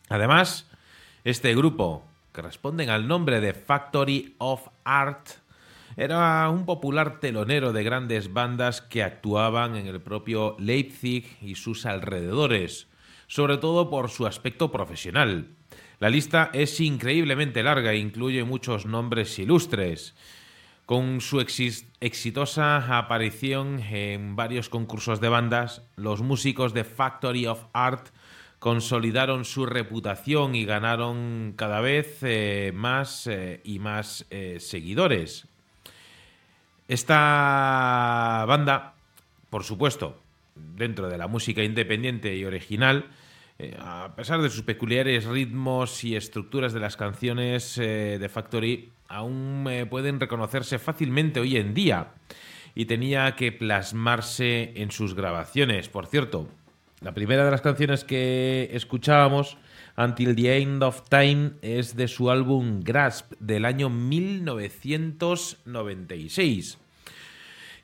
Además, 0.08 0.66
este 1.24 1.54
grupo, 1.54 2.06
que 2.32 2.40
responden 2.40 2.88
al 2.88 3.08
nombre 3.08 3.42
de 3.42 3.52
Factory 3.52 4.36
of 4.38 4.68
Art, 4.84 5.28
era 5.98 6.48
un 6.48 6.64
popular 6.64 7.20
telonero 7.20 7.74
de 7.74 7.84
grandes 7.84 8.32
bandas 8.32 8.80
que 8.80 9.02
actuaban 9.02 9.76
en 9.76 9.86
el 9.86 10.00
propio 10.00 10.56
Leipzig 10.58 11.36
y 11.42 11.56
sus 11.56 11.84
alrededores, 11.84 12.86
sobre 13.28 13.58
todo 13.58 13.88
por 13.88 14.10
su 14.10 14.26
aspecto 14.26 14.72
profesional. 14.72 15.54
La 16.00 16.10
lista 16.10 16.50
es 16.52 16.80
increíblemente 16.80 17.62
larga 17.62 17.92
e 17.92 17.98
incluye 17.98 18.42
muchos 18.44 18.86
nombres 18.86 19.38
ilustres. 19.38 20.14
Con 20.86 21.20
su 21.20 21.40
exitosa 21.40 22.98
aparición 22.98 23.80
en 23.80 24.36
varios 24.36 24.70
concursos 24.70 25.20
de 25.20 25.28
bandas, 25.28 25.82
los 25.96 26.22
músicos 26.22 26.72
de 26.72 26.84
Factory 26.84 27.46
of 27.46 27.66
Art 27.74 28.08
consolidaron 28.58 29.44
su 29.44 29.66
reputación 29.66 30.54
y 30.54 30.64
ganaron 30.64 31.52
cada 31.56 31.80
vez 31.80 32.18
eh, 32.22 32.72
más 32.74 33.26
eh, 33.26 33.60
y 33.64 33.78
más 33.78 34.26
eh, 34.30 34.56
seguidores. 34.60 35.46
Esta 36.88 38.44
banda, 38.48 38.94
por 39.50 39.64
supuesto, 39.64 40.18
dentro 40.54 41.08
de 41.08 41.18
la 41.18 41.28
música 41.28 41.62
independiente 41.62 42.34
y 42.34 42.44
original, 42.44 43.10
eh, 43.60 43.76
a 43.80 44.14
pesar 44.14 44.40
de 44.40 44.50
sus 44.50 44.62
peculiares 44.62 45.24
ritmos 45.24 46.04
y 46.04 46.14
estructuras 46.14 46.72
de 46.72 46.78
las 46.78 46.96
canciones 46.96 47.76
eh, 47.76 48.18
de 48.20 48.28
Factory, 48.28 48.92
aún 49.08 49.66
eh, 49.68 49.84
pueden 49.84 50.20
reconocerse 50.20 50.78
fácilmente 50.78 51.40
hoy 51.40 51.56
en 51.56 51.74
día 51.74 52.12
y 52.76 52.84
tenía 52.84 53.34
que 53.34 53.50
plasmarse 53.50 54.74
en 54.76 54.92
sus 54.92 55.16
grabaciones. 55.16 55.88
Por 55.88 56.06
cierto, 56.06 56.48
la 57.00 57.14
primera 57.14 57.44
de 57.44 57.50
las 57.50 57.60
canciones 57.60 58.04
que 58.04 58.70
escuchábamos, 58.74 59.58
Until 59.96 60.36
the 60.36 60.58
End 60.58 60.84
of 60.84 61.02
Time, 61.08 61.54
es 61.60 61.96
de 61.96 62.06
su 62.06 62.30
álbum 62.30 62.78
Grasp 62.78 63.32
del 63.40 63.64
año 63.64 63.90
1996. 63.90 66.78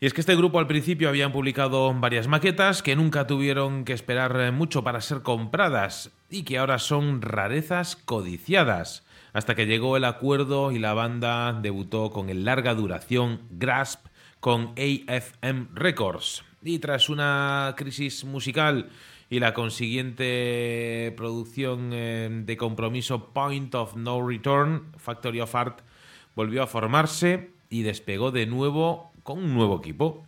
Y 0.04 0.06
es 0.06 0.12
que 0.12 0.20
este 0.20 0.36
grupo 0.36 0.58
al 0.58 0.66
principio 0.66 1.08
habían 1.08 1.32
publicado 1.32 1.94
varias 1.94 2.28
maquetas 2.28 2.82
que 2.82 2.94
nunca 2.94 3.26
tuvieron 3.26 3.86
que 3.86 3.94
esperar 3.94 4.52
mucho 4.52 4.84
para 4.84 5.00
ser 5.00 5.22
compradas 5.22 6.10
y 6.28 6.42
que 6.42 6.58
ahora 6.58 6.78
son 6.78 7.22
rarezas 7.22 7.96
codiciadas, 7.96 9.06
hasta 9.32 9.54
que 9.54 9.64
llegó 9.64 9.96
el 9.96 10.04
acuerdo 10.04 10.72
y 10.72 10.78
la 10.78 10.92
banda 10.92 11.54
debutó 11.54 12.10
con 12.10 12.28
el 12.28 12.44
larga 12.44 12.74
duración 12.74 13.40
Grasp 13.48 14.04
con 14.40 14.74
AFM 14.76 15.68
Records. 15.72 16.44
Y 16.62 16.80
tras 16.80 17.08
una 17.08 17.72
crisis 17.74 18.26
musical 18.26 18.90
y 19.30 19.40
la 19.40 19.54
consiguiente 19.54 21.14
producción 21.16 21.92
eh, 21.94 22.28
de 22.44 22.56
compromiso 22.58 23.32
Point 23.32 23.74
of 23.74 23.96
No 23.96 24.20
Return, 24.28 24.92
Factory 24.98 25.40
of 25.40 25.54
Art 25.54 25.80
volvió 26.36 26.62
a 26.62 26.66
formarse 26.66 27.52
y 27.70 27.84
despegó 27.84 28.32
de 28.32 28.44
nuevo 28.44 29.13
con 29.24 29.38
un 29.38 29.54
nuevo 29.54 29.78
equipo. 29.78 30.24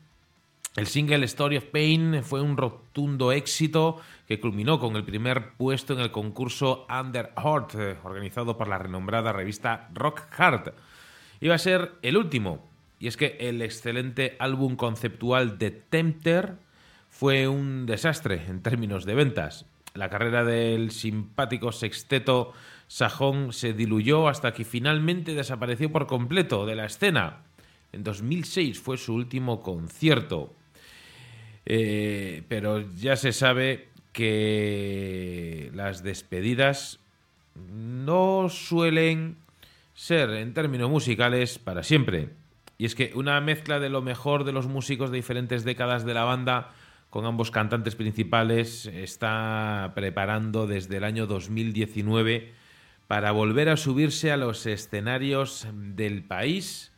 El 0.75 0.89
single 0.89 1.25
Story 1.27 1.59
of 1.59 1.67
Pain 1.67 2.23
fue 2.25 2.43
un 2.43 2.57
rotundo 2.57 3.31
éxito 3.31 4.01
que 4.27 4.41
culminó 4.41 4.81
con 4.81 4.97
el 4.97 5.05
primer 5.05 5.53
puesto 5.53 5.95
en 5.95 6.01
el 6.01 6.11
concurso 6.11 6.87
Under 6.91 7.33
Heart, 7.37 7.75
eh, 7.77 7.97
organizado 8.03 8.59
por 8.59 8.69
la 8.69 8.79
renombrada 8.79 9.33
revista 9.33 9.89
Rock 9.95 10.23
Hard. 10.37 10.75
Iba 11.41 11.55
a 11.55 11.59
ser 11.59 11.93
el 12.03 12.17
último, 12.17 12.69
y 12.99 13.07
es 13.07 13.17
que 13.17 13.37
el 13.41 13.63
excelente 13.63 14.37
álbum 14.39 14.77
conceptual 14.77 15.59
de 15.59 15.71
Tempter 15.71 16.57
fue 17.09 17.49
un 17.49 17.87
desastre 17.87 18.45
en 18.49 18.61
términos 18.63 19.05
de 19.07 19.15
ventas. 19.15 19.67
La 19.95 20.11
carrera 20.11 20.45
del 20.45 20.91
simpático 20.91 21.73
sexteto 21.73 22.53
sajón 22.87 23.55
se 23.55 23.73
diluyó 23.73 24.29
hasta 24.29 24.53
que 24.53 24.65
finalmente 24.65 25.35
desapareció 25.35 25.91
por 25.91 26.07
completo 26.07 26.67
de 26.67 26.77
la 26.77 26.85
escena. 26.85 27.46
En 27.93 28.03
2006 28.03 28.79
fue 28.79 28.99
su 28.99 29.15
último 29.15 29.63
concierto. 29.63 30.55
Eh, 31.65 32.45
pero 32.49 32.81
ya 32.97 33.17
se 33.17 33.33
sabe 33.33 33.89
que 34.13 35.71
las 35.75 36.03
despedidas 36.03 37.01
no 37.55 38.49
suelen 38.49 39.37
ser, 39.95 40.31
en 40.31 40.55
términos 40.55 40.89
musicales, 40.89 41.59
para 41.59 41.83
siempre. 41.83 42.31
Y 42.79 42.85
es 42.85 42.95
que 42.95 43.13
una 43.15 43.41
mezcla 43.41 43.81
de 43.81 43.89
lo 43.89 44.03
mejor 44.03 44.45
de 44.45 44.53
los 44.53 44.69
músicos 44.69 45.11
de 45.11 45.17
diferentes 45.17 45.65
décadas 45.65 46.05
de 46.05 46.15
la 46.15 46.25
banda, 46.25 46.73
con 47.11 47.25
ambos 47.25 47.51
cantantes 47.51 47.97
principales, 47.97 48.87
está 48.87 49.93
preparando 49.95 50.67
desde 50.67 50.99
el 50.99 51.05
año 51.05 51.27
2019 51.27 52.53
para 53.07 53.33
volver 53.33 53.69
a 53.69 53.77
subirse 53.77 54.31
a 54.31 54.37
los 54.37 54.67
escenarios 54.67 55.67
del 55.73 56.23
país 56.25 56.93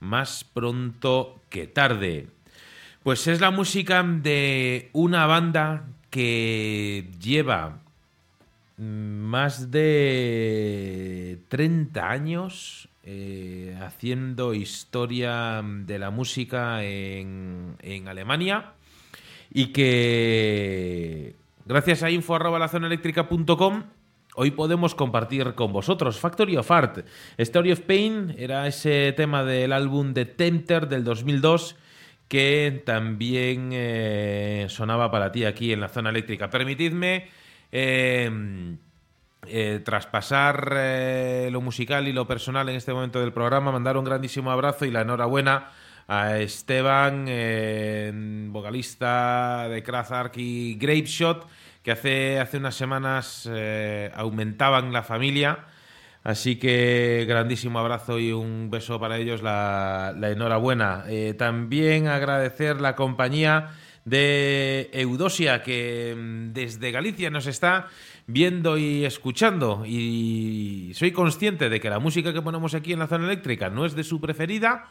más 0.00 0.44
pronto 0.44 1.40
que 1.48 1.66
tarde. 1.66 2.28
Pues 3.02 3.26
es 3.26 3.40
la 3.40 3.50
música 3.50 4.02
de 4.02 4.90
una 4.92 5.26
banda 5.26 5.84
que 6.10 7.08
lleva 7.20 7.78
más 8.76 9.70
de 9.70 11.38
30 11.48 12.10
años 12.10 12.88
eh, 13.04 13.78
haciendo 13.80 14.54
historia 14.54 15.62
de 15.64 15.98
la 15.98 16.10
música 16.10 16.82
en, 16.82 17.76
Alemania 18.06 18.72
y 19.52 19.66
que 19.66 21.34
gracias 21.66 22.02
a 22.02 22.10
info 22.10 22.38
hoy 24.34 24.50
podemos 24.50 24.94
compartir 24.94 25.54
con 25.54 25.72
vosotros. 25.72 26.18
Factory 26.18 26.56
of 26.56 26.70
Art, 26.70 27.04
Story 27.38 27.72
of 27.72 27.80
Pain 27.80 28.34
era 28.38 28.66
ese 28.66 29.12
tema 29.12 29.44
del 29.44 29.72
álbum 29.72 30.14
de 30.14 30.24
Tempter 30.26 30.88
del 30.88 31.04
2002 31.04 31.76
que 32.30 32.82
también 32.86 33.70
eh, 33.72 34.66
sonaba 34.68 35.10
para 35.10 35.32
ti 35.32 35.44
aquí 35.44 35.72
en 35.72 35.80
la 35.80 35.88
zona 35.88 36.10
eléctrica. 36.10 36.48
Permitidme 36.48 37.28
em, 37.72 38.78
eh, 39.48 39.80
traspasar 39.84 40.74
eh, 40.76 41.48
lo 41.50 41.60
musical 41.60 42.06
y 42.06 42.12
lo 42.12 42.28
personal 42.28 42.68
en 42.68 42.76
este 42.76 42.92
momento 42.92 43.20
del 43.20 43.32
programa, 43.32 43.72
mandar 43.72 43.96
un 43.96 44.04
grandísimo 44.04 44.52
abrazo 44.52 44.84
y 44.84 44.92
la 44.92 45.00
enhorabuena 45.00 45.70
a 46.06 46.38
Esteban, 46.38 47.26
vocalista 48.52 49.68
de 49.68 49.82
Krazark 49.82 50.36
y 50.36 50.76
Grapeshot 50.76 51.48
que 51.82 51.92
hace, 51.92 52.38
hace 52.38 52.58
unas 52.58 52.74
semanas 52.74 53.48
eh, 53.50 54.10
aumentaban 54.14 54.92
la 54.92 55.02
familia. 55.02 55.66
Así 56.22 56.56
que 56.56 57.24
grandísimo 57.26 57.78
abrazo 57.78 58.18
y 58.18 58.32
un 58.32 58.70
beso 58.70 59.00
para 59.00 59.16
ellos, 59.16 59.42
la, 59.42 60.14
enhorabuena. 60.22 61.04
Eh, 61.08 61.34
también 61.36 62.08
agradecer 62.08 62.80
la 62.80 62.94
compañía 62.94 63.70
de 64.04 64.90
Eudosia, 64.92 65.62
que 65.62 66.14
mm, 66.16 66.52
desde 66.52 66.90
Galicia 66.90 67.30
nos 67.30 67.46
está 67.46 67.88
viendo 68.26 68.76
y 68.76 69.04
escuchando. 69.06 69.84
Y 69.86 70.92
soy 70.94 71.12
consciente 71.12 71.70
de 71.70 71.80
que 71.80 71.88
la 71.88 71.98
música 71.98 72.34
que 72.34 72.42
ponemos 72.42 72.74
aquí 72.74 72.92
en 72.92 72.98
la 72.98 73.06
zona 73.06 73.24
eléctrica 73.24 73.70
no 73.70 73.86
es 73.86 73.94
de 73.94 74.04
su 74.04 74.20
preferida, 74.20 74.90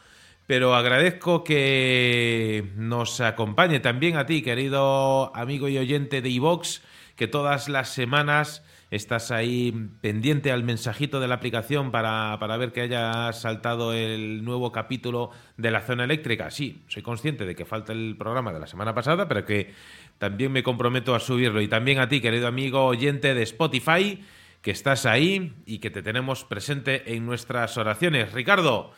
pero 0.49 0.73
agradezco 0.73 1.43
que 1.43 2.71
nos 2.75 3.21
acompañe 3.21 3.79
también 3.81 4.17
a 4.17 4.25
ti, 4.25 4.41
querido 4.41 5.31
amigo 5.35 5.69
y 5.69 5.77
oyente 5.77 6.23
de 6.23 6.29
iVox, 6.29 6.81
que 7.15 7.27
todas 7.27 7.69
las 7.69 7.89
semanas 7.89 8.65
estás 8.89 9.29
ahí 9.29 9.91
pendiente 10.01 10.51
al 10.51 10.63
mensajito 10.63 11.19
de 11.19 11.27
la 11.27 11.35
aplicación 11.35 11.91
para, 11.91 12.35
para, 12.39 12.57
ver 12.57 12.71
que 12.71 12.81
haya 12.81 13.31
saltado 13.31 13.93
el 13.93 14.43
nuevo 14.43 14.71
capítulo 14.71 15.29
de 15.57 15.69
la 15.69 15.81
zona 15.81 16.05
eléctrica. 16.05 16.49
Sí, 16.49 16.81
soy 16.87 17.03
consciente 17.03 17.45
de 17.45 17.55
que 17.55 17.65
falta 17.65 17.93
el 17.93 18.15
programa 18.17 18.51
de 18.51 18.59
la 18.59 18.65
semana 18.65 18.95
pasada, 18.95 19.27
pero 19.27 19.45
que 19.45 19.71
también 20.17 20.51
me 20.51 20.63
comprometo 20.63 21.13
a 21.13 21.19
subirlo. 21.19 21.61
Y 21.61 21.67
también 21.67 21.99
a 21.99 22.09
ti, 22.09 22.21
querido 22.21 22.47
amigo 22.47 22.87
oyente 22.87 23.35
de 23.35 23.43
Spotify, 23.43 24.23
que 24.63 24.71
estás 24.71 25.05
ahí 25.05 25.53
y 25.67 25.77
que 25.77 25.91
te 25.91 26.01
tenemos 26.01 26.43
presente 26.43 27.13
en 27.13 27.27
nuestras 27.27 27.77
oraciones. 27.77 28.33
Ricardo, 28.33 28.95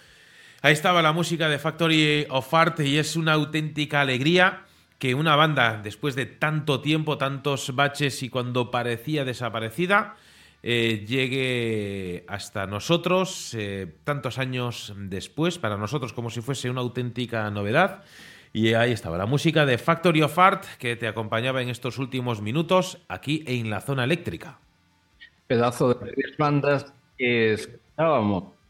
ahí 0.62 0.74
estaba 0.74 1.02
la 1.02 1.12
música 1.12 1.50
de 1.50 1.60
Factory 1.60 2.28
of 2.30 2.54
Art 2.54 2.80
y 2.82 2.98
es 2.98 3.16
una 3.16 3.34
auténtica 3.34 4.02
alegría 4.02 4.66
que 5.00 5.16
una 5.16 5.36
banda, 5.36 5.82
después 5.84 6.16
de 6.16 6.28
tanto 6.28 6.82
tiempo, 6.82 7.18
tantos 7.18 7.76
baches 7.76 8.22
y 8.22 8.30
cuando 8.30 8.70
parecía 8.70 9.26
desaparecida, 9.26 10.16
eh, 10.62 11.04
llegue 11.08 12.24
hasta 12.28 12.68
nosotros, 12.68 13.56
eh, 13.56 13.96
tantos 14.04 14.38
años 14.38 14.94
después, 14.96 15.58
para 15.58 15.76
nosotros 15.78 16.14
como 16.14 16.30
si 16.30 16.42
fuese 16.42 16.70
una 16.70 16.82
auténtica 16.82 17.50
novedad. 17.50 18.04
Y 18.54 18.74
ahí 18.74 18.92
estaba 18.92 19.18
la 19.18 19.26
música 19.26 19.66
de 19.66 19.80
Factory 19.80 20.22
of 20.22 20.38
Art 20.38 20.66
que 20.78 20.96
te 20.96 21.08
acompañaba 21.08 21.64
en 21.64 21.70
estos 21.70 21.98
últimos 21.98 22.42
minutos 22.42 23.00
aquí 23.08 23.44
en 23.48 23.72
la 23.72 23.82
zona 23.82 24.04
eléctrica. 24.04 24.60
Pedazo 25.48 25.96
de 25.96 26.14
bandas 26.38 26.94
que 27.18 27.54
escuchábamos 27.54 28.61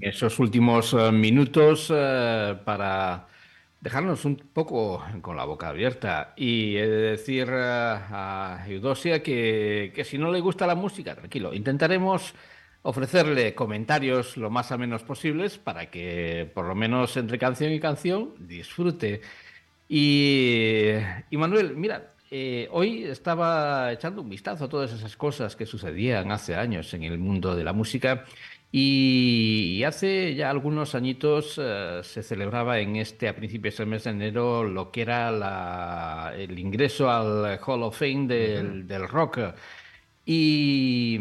esos 0.00 0.38
últimos 0.38 0.92
uh, 0.92 1.12
minutos 1.12 1.90
uh, 1.90 2.62
para 2.64 3.26
dejarnos 3.80 4.24
un 4.24 4.36
poco 4.36 5.04
con 5.20 5.36
la 5.36 5.44
boca 5.44 5.68
abierta 5.68 6.32
y 6.36 6.74
de 6.74 6.88
decir 6.88 7.48
a 7.50 8.64
Eudosia 8.66 9.22
que, 9.22 9.92
que, 9.94 10.04
si 10.04 10.18
no 10.18 10.32
le 10.32 10.40
gusta 10.40 10.66
la 10.66 10.74
música, 10.74 11.14
tranquilo, 11.14 11.54
intentaremos 11.54 12.34
ofrecerle 12.82 13.54
comentarios 13.54 14.36
lo 14.36 14.50
más 14.50 14.72
a 14.72 14.78
menos 14.78 15.02
posibles 15.02 15.58
para 15.58 15.90
que 15.90 16.50
por 16.54 16.66
lo 16.66 16.74
menos 16.74 17.16
entre 17.16 17.38
canción 17.38 17.72
y 17.72 17.80
canción 17.80 18.34
disfrute. 18.38 19.20
Y, 19.88 20.92
y 21.30 21.36
Manuel, 21.36 21.76
mira, 21.76 22.14
eh, 22.30 22.68
hoy 22.72 23.04
estaba 23.04 23.92
echando 23.92 24.20
un 24.20 24.28
vistazo 24.28 24.64
a 24.64 24.68
todas 24.68 24.92
esas 24.92 25.16
cosas 25.16 25.56
que 25.56 25.64
sucedían 25.64 26.30
hace 26.30 26.54
años 26.54 26.92
en 26.92 27.04
el 27.04 27.18
mundo 27.18 27.56
de 27.56 27.64
la 27.64 27.72
música 27.72 28.24
y, 28.70 29.82
hace 29.84 30.34
ya 30.34 30.50
algunos 30.50 30.94
añitos 30.94 31.56
uh, 31.56 32.02
se 32.02 32.22
celebraba 32.22 32.78
en 32.80 32.96
este, 32.96 33.28
a 33.28 33.34
principios 33.34 33.78
del 33.78 33.86
mes 33.86 34.04
de 34.04 34.10
enero, 34.10 34.62
lo 34.64 34.90
que 34.90 35.02
era 35.02 35.30
la, 35.30 36.34
el 36.36 36.58
ingreso 36.58 37.10
al 37.10 37.58
Hall 37.66 37.82
of 37.82 37.98
Fame 37.98 38.26
del, 38.26 38.66
uh 38.66 38.70
-huh. 38.70 38.86
del 38.86 39.08
rock. 39.08 39.38
Y, 40.26 41.18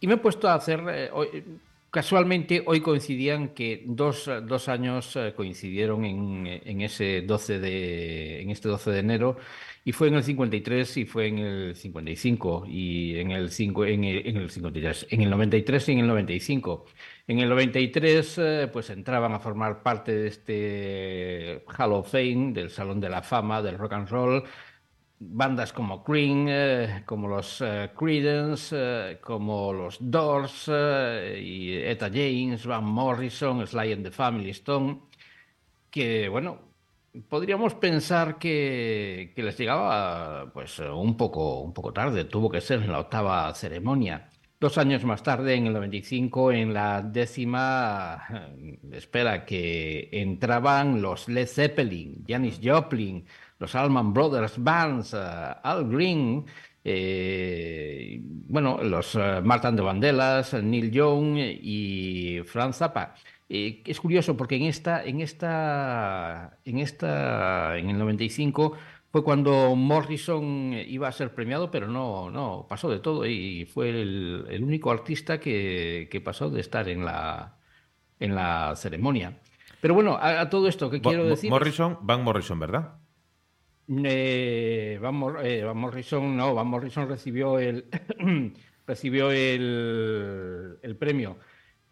y, 0.00 0.06
me 0.06 0.14
he 0.14 0.16
puesto 0.16 0.48
a 0.48 0.54
hacer, 0.54 0.82
eh, 0.88 1.10
hoy, 1.12 1.44
casualmente 1.90 2.62
hoy 2.64 2.80
coincidían 2.80 3.48
que 3.48 3.82
dos, 3.84 4.30
dos 4.44 4.68
años 4.68 5.14
eh, 5.16 5.34
coincidieron 5.36 6.04
en, 6.06 6.46
en, 6.46 6.80
ese 6.80 7.22
12 7.22 7.58
de, 7.58 8.42
en 8.42 8.50
este 8.50 8.68
12 8.68 8.90
de 8.92 8.98
enero 9.00 9.36
y 9.84 9.92
fue 9.92 10.08
en 10.08 10.14
el 10.14 10.22
53 10.24 10.96
y 10.98 11.04
fue 11.04 11.28
en 11.28 11.38
el 11.38 11.74
55 11.74 12.64
y 12.68 13.18
en 13.18 13.30
el, 13.30 13.50
5, 13.50 13.84
en 13.86 14.04
el, 14.04 14.26
en 14.26 14.36
el 14.36 14.50
53, 14.50 15.06
en 15.10 15.20
el 15.22 15.30
93 15.30 15.88
y 15.88 15.92
en 15.92 15.98
el 16.00 16.06
95. 16.06 16.84
En 17.26 17.38
el 17.38 17.48
93 17.48 18.38
eh, 18.38 18.70
pues 18.72 18.90
entraban 18.90 19.32
a 19.32 19.40
formar 19.40 19.82
parte 19.82 20.12
de 20.12 20.28
este 20.28 21.64
Hall 21.78 21.92
of 21.92 22.10
Fame, 22.10 22.52
del 22.52 22.70
Salón 22.70 23.00
de 23.00 23.08
la 23.08 23.22
Fama 23.22 23.62
del 23.62 23.78
Rock 23.78 23.92
and 23.94 24.08
Roll, 24.08 24.44
bandas 25.20 25.72
como 25.72 26.02
Cream, 26.02 26.46
eh, 26.48 27.02
como 27.06 27.28
los 27.28 27.60
eh, 27.60 27.90
Creedence, 27.96 28.74
eh, 28.76 29.18
como 29.20 29.72
los 29.72 29.98
Doors 30.00 30.68
y 30.68 31.76
Etta 31.76 32.08
James, 32.08 32.66
Van 32.66 32.84
Morrison, 32.84 33.66
Sly 33.66 33.92
and 33.92 34.04
the 34.04 34.10
Family 34.10 34.50
Stone, 34.50 35.02
que 35.90 36.28
bueno, 36.28 36.69
podríamos 37.28 37.74
pensar 37.74 38.38
que, 38.38 39.32
que, 39.34 39.42
les 39.42 39.58
llegaba 39.58 40.50
pues 40.52 40.78
un 40.78 41.16
poco, 41.16 41.60
un 41.60 41.72
poco 41.72 41.92
tarde, 41.92 42.24
tuvo 42.24 42.50
que 42.50 42.60
ser 42.60 42.82
en 42.82 42.92
la 42.92 43.00
octava 43.00 43.52
ceremonia. 43.54 44.28
Dos 44.60 44.76
años 44.76 45.04
más 45.04 45.22
tarde, 45.22 45.54
en 45.54 45.68
el 45.68 45.72
95, 45.72 46.52
en 46.52 46.74
la 46.74 47.00
décima, 47.00 48.28
espera, 48.92 49.46
que 49.46 50.10
entraban 50.12 51.00
los 51.00 51.28
Led 51.30 51.46
Zeppelin, 51.46 52.26
Janis 52.28 52.60
Joplin, 52.62 53.24
los 53.58 53.74
Allman 53.74 54.12
Brothers 54.12 54.62
Bands, 54.62 55.14
uh, 55.14 55.56
Al 55.62 55.88
Green, 55.88 56.44
eh, 56.84 58.20
bueno, 58.22 58.82
los 58.82 59.14
uh, 59.14 59.40
Martin 59.42 59.76
de 59.76 59.82
Vandellas, 59.82 60.52
Neil 60.52 60.90
Young 60.90 61.38
y 61.38 62.40
Franz 62.44 62.76
Zappa. 62.76 63.14
Eh, 63.52 63.82
es 63.84 64.00
curioso 64.00 64.36
porque 64.36 64.54
en 64.54 64.62
esta, 64.62 65.04
en 65.04 65.20
esta, 65.20 66.56
en 66.64 66.78
esta, 66.78 67.76
en 67.76 67.90
el 67.90 67.98
95 67.98 68.74
fue 69.10 69.24
cuando 69.24 69.74
Morrison 69.74 70.72
iba 70.86 71.08
a 71.08 71.12
ser 71.12 71.34
premiado, 71.34 71.68
pero 71.68 71.88
no, 71.88 72.30
no, 72.30 72.66
pasó 72.68 72.88
de 72.88 73.00
todo 73.00 73.26
y 73.26 73.64
fue 73.64 73.90
el, 73.90 74.46
el 74.48 74.62
único 74.62 74.92
artista 74.92 75.40
que, 75.40 76.06
que, 76.12 76.20
pasó 76.20 76.48
de 76.48 76.60
estar 76.60 76.88
en 76.88 77.04
la, 77.04 77.56
en 78.20 78.36
la 78.36 78.76
ceremonia. 78.76 79.40
Pero 79.80 79.94
bueno, 79.94 80.14
a, 80.14 80.42
a 80.42 80.48
todo 80.48 80.68
esto, 80.68 80.88
¿qué 80.88 81.00
quiero 81.00 81.24
decir? 81.24 81.50
Morrison, 81.50 81.98
Van 82.02 82.22
Morrison, 82.22 82.60
¿verdad? 82.60 82.98
Eh, 83.88 84.96
Van, 85.02 85.16
Mor 85.16 85.44
eh, 85.44 85.64
Van, 85.64 85.76
Morrison, 85.76 86.36
no, 86.36 86.54
Van 86.54 86.68
Morrison 86.68 87.08
recibió 87.08 87.58
el, 87.58 87.86
recibió 88.86 89.32
el, 89.32 90.78
el 90.82 90.96
premio. 90.96 91.36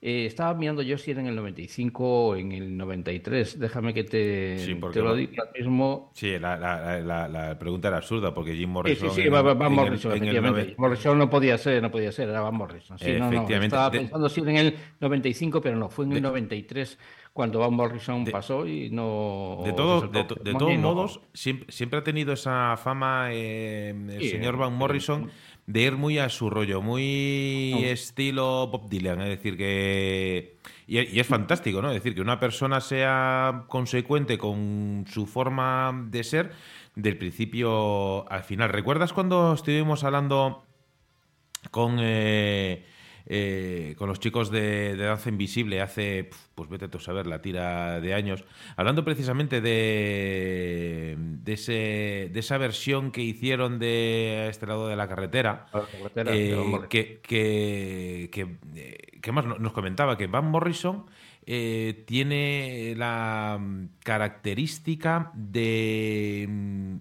Eh, 0.01 0.27
estaba 0.27 0.55
mirando 0.55 0.83
yo 0.83 0.97
si 0.97 1.11
era 1.11 1.21
en 1.21 1.27
el 1.27 1.35
95 1.35 2.29
o 2.29 2.37
en 2.37 2.53
el 2.53 2.77
93. 2.77 3.59
Déjame 3.59 3.93
que 3.93 4.05
te, 4.05 4.59
sí, 4.59 4.79
te 4.93 5.01
lo 5.01 5.17
diga 5.17 5.43
mismo. 5.59 6.13
Sí, 6.15 6.39
la, 6.39 6.57
la, 6.57 7.01
la, 7.01 7.27
la, 7.27 7.59
pregunta 7.59 7.89
era 7.89 7.97
absurda 7.97 8.33
porque 8.33 8.55
Jim 8.55 8.71
Morrison. 8.71 9.11
Sí, 9.11 9.17
sí, 9.17 9.23
sí 9.23 9.31
Morrison, 9.31 10.13
el, 10.13 10.19
efectivamente. 10.19 10.71
El... 10.71 10.77
Morrison 10.79 11.19
no 11.19 11.29
podía 11.29 11.59
ser, 11.59 11.83
no 11.83 11.91
podía 11.91 12.13
ser, 12.13 12.29
era 12.29 12.43
Van 12.43 12.55
Morrison. 12.55 12.97
Sí, 12.97 13.11
efectivamente. 13.11 13.55
No, 13.55 13.59
no, 13.59 13.65
estaba 13.65 13.91
pensando 13.91 14.29
si 14.29 14.41
era 14.41 14.51
en 14.53 14.57
el 14.59 14.77
95, 15.01 15.61
pero 15.61 15.77
no, 15.77 15.89
fue 15.89 16.05
en 16.05 16.13
el 16.13 16.23
93 16.23 16.97
cuando 17.33 17.59
Van 17.59 17.75
Morrison 17.75 18.25
de, 18.25 18.33
pasó 18.33 18.67
y 18.67 18.91
no... 18.91 19.63
De, 19.65 19.73
todo, 19.73 20.03
de, 20.09 20.27
de 20.43 20.55
todos 20.55 20.79
modos, 20.79 21.21
siempre, 21.33 21.71
siempre, 21.71 22.01
ha 22.01 22.03
tenido 22.03 22.33
esa 22.33 22.77
fama 22.77 23.29
eh, 23.33 23.91
el 23.91 24.31
señor 24.31 24.57
Van 24.57 24.75
Morrison 24.75 25.31
de 25.69 25.83
ir 25.83 25.99
muy 25.99 26.19
a 26.19 26.31
su 26.31 26.49
rollo, 26.49 26.81
muy 26.81 27.73
no. 27.75 27.87
estilo 27.89 28.69
Bob 28.69 28.89
Dylan, 28.89 29.21
es 29.21 29.29
decir, 29.29 29.59
que... 29.59 30.57
Y, 30.87 30.99
y, 30.99 31.21
es 31.21 31.27
fantástico, 31.27 31.83
¿no? 31.83 31.89
Es 31.91 31.97
decir, 31.97 32.15
que 32.15 32.23
una 32.23 32.41
persona 32.41 32.81
sea 32.81 33.65
consecuente 33.69 34.39
con 34.39 35.05
su 35.07 35.27
forma 35.27 36.07
de 36.09 36.25
ser 36.25 36.53
del 36.95 37.19
principio 37.19 38.31
al 38.33 38.45
final. 38.45 38.71
¿Recuerdas 38.71 39.13
cuando 39.13 39.53
estuvimos 39.53 40.05
hablando 40.05 40.65
con... 41.71 41.99
Eh, 42.01 42.87
eh, 43.31 43.95
con 43.99 44.09
los 44.09 44.21
chicos 44.21 44.51
de, 44.51 44.97
de, 44.97 45.05
Danza 45.05 45.29
Invisible 45.29 45.83
hace, 45.83 46.31
pues 46.55 46.71
vete 46.71 46.89
tú 46.89 46.97
a 46.97 47.01
saber, 47.03 47.27
la 47.27 47.43
tira 47.43 48.01
de 48.01 48.15
años, 48.15 48.43
hablando 48.75 49.05
precisamente 49.05 49.61
de, 49.61 51.15
de, 51.19 51.53
ese, 51.53 52.31
de 52.33 52.41
esa 52.41 52.57
versión 52.57 53.11
que 53.11 53.21
hicieron 53.21 53.79
de 53.79 54.49
este 54.49 54.67
lado 54.67 54.89
de 54.89 54.97
la 54.97 55.09
carretera, 55.09 55.67
la 55.75 55.87
carretera 55.87 56.35
eh, 56.35 56.81
que, 56.89 57.21
que, 57.21 58.31
que, 58.33 59.21
que, 59.21 59.33
más 59.33 59.45
nos 59.45 59.73
comentaba 59.73 60.17
que 60.17 60.27
Van 60.27 60.51
Morrison 60.51 61.05
eh, 61.45 62.05
tiene 62.07 62.95
la 62.97 63.61
característica 64.05 65.33
de 65.35 66.47
mm, 66.49 66.97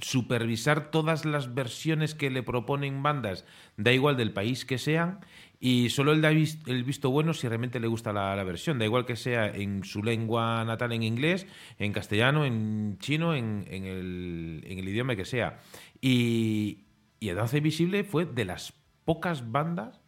supervisar 0.00 0.90
todas 0.90 1.24
las 1.24 1.54
versiones 1.54 2.14
que 2.14 2.30
le 2.30 2.42
proponen 2.42 3.02
bandas, 3.02 3.46
da 3.76 3.92
igual 3.92 4.16
del 4.16 4.32
país 4.32 4.64
que 4.64 4.76
sean, 4.76 5.20
y 5.66 5.88
solo 5.88 6.12
él 6.12 6.20
da 6.20 6.28
el 6.28 6.84
visto 6.84 7.08
bueno 7.10 7.32
si 7.32 7.48
realmente 7.48 7.80
le 7.80 7.86
gusta 7.86 8.12
la, 8.12 8.44
versión. 8.44 8.78
Da 8.78 8.84
igual 8.84 9.06
que 9.06 9.16
sea 9.16 9.46
en 9.46 9.82
su 9.82 10.02
lengua 10.02 10.62
natal, 10.66 10.92
en 10.92 11.02
inglés, 11.02 11.46
en 11.78 11.90
castellano, 11.94 12.44
en 12.44 12.98
chino, 12.98 13.34
en, 13.34 13.64
en, 13.70 13.86
el, 13.86 14.62
en 14.66 14.78
el, 14.78 14.86
idioma 14.86 15.16
que 15.16 15.24
sea. 15.24 15.60
Y, 16.02 16.84
y 17.18 17.30
Danza 17.30 17.56
Invisible 17.56 18.04
fue 18.04 18.26
de 18.26 18.44
las 18.44 18.74
pocas 19.06 19.52
bandas 19.52 20.02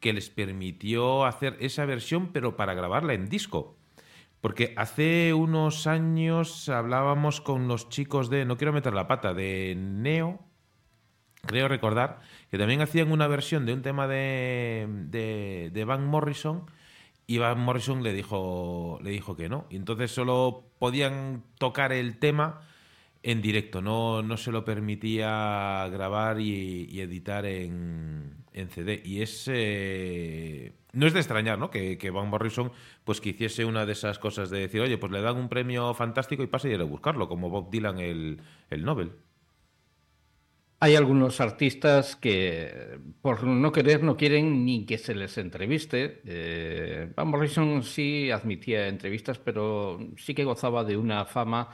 que 0.00 0.14
les 0.14 0.30
permitió 0.30 1.26
hacer 1.26 1.58
esa 1.60 1.84
versión, 1.84 2.32
pero 2.32 2.56
para 2.56 2.72
grabarla 2.72 3.12
en 3.12 3.28
disco. 3.28 3.76
Porque 4.40 4.72
hace 4.78 5.34
unos 5.34 5.86
años 5.86 6.70
hablábamos 6.70 7.42
con 7.42 7.68
los 7.68 7.90
chicos 7.90 8.30
de, 8.30 8.46
no 8.46 8.56
quiero 8.56 8.72
meter 8.72 8.94
la 8.94 9.08
pata, 9.08 9.34
de 9.34 9.74
Neo, 9.76 10.40
creo 11.42 11.68
recordar, 11.68 12.20
que 12.52 12.58
también 12.58 12.82
hacían 12.82 13.10
una 13.10 13.28
versión 13.28 13.64
de 13.64 13.72
un 13.72 13.80
tema 13.80 14.06
de, 14.06 14.86
de, 15.72 15.84
Van 15.86 16.06
Morrison 16.06 16.66
y 17.26 17.38
Van 17.38 17.58
Morrison 17.58 18.02
le 18.02 18.12
dijo, 18.12 18.98
le 19.02 19.10
dijo 19.10 19.34
que 19.36 19.48
no. 19.48 19.66
Y 19.70 19.76
entonces 19.76 20.10
solo 20.10 20.66
podían 20.78 21.44
tocar 21.56 21.94
el 21.94 22.18
tema 22.18 22.60
en 23.22 23.40
directo, 23.40 23.80
no, 23.80 24.20
no 24.22 24.36
se 24.36 24.52
lo 24.52 24.66
permitía 24.66 25.88
grabar 25.90 26.40
y, 26.40 27.00
editar 27.00 27.46
en, 27.46 28.44
en 28.52 28.68
CD. 28.68 29.00
Y 29.02 29.22
es... 29.22 29.48
eh, 29.50 30.74
no 30.92 31.06
es 31.06 31.14
de 31.14 31.20
extrañar, 31.20 31.58
¿no? 31.58 31.70
Que, 31.70 31.96
que 31.96 32.10
Van 32.10 32.28
Morrison 32.28 32.70
pues 33.04 33.22
que 33.22 33.30
hiciese 33.30 33.64
una 33.64 33.86
de 33.86 33.92
esas 33.92 34.18
cosas 34.18 34.50
de 34.50 34.58
decir, 34.58 34.82
oye, 34.82 34.98
pues 34.98 35.10
le 35.10 35.22
dan 35.22 35.38
un 35.38 35.48
premio 35.48 35.94
fantástico 35.94 36.42
y 36.42 36.48
pasa 36.48 36.68
y 36.68 36.72
ir 36.72 36.80
a 36.82 36.84
buscarlo, 36.84 37.28
como 37.28 37.48
Bob 37.48 37.70
Dylan 37.70 37.98
el, 37.98 38.42
el 38.68 38.84
Nobel. 38.84 39.12
Hay 40.84 40.96
algunos 40.96 41.40
artistas 41.40 42.16
que 42.16 42.98
por 43.20 43.44
no 43.44 43.70
querer 43.70 44.02
no 44.02 44.16
quieren 44.16 44.64
ni 44.64 44.84
que 44.84 44.98
se 44.98 45.14
les 45.14 45.38
entreviste. 45.38 46.22
Eh, 46.26 47.12
Van 47.14 47.28
Morrison 47.28 47.84
sí 47.84 48.32
admitía 48.32 48.88
entrevistas, 48.88 49.38
pero 49.38 50.00
sí 50.16 50.34
que 50.34 50.42
gozaba 50.42 50.82
de 50.82 50.96
una 50.96 51.24
fama 51.24 51.68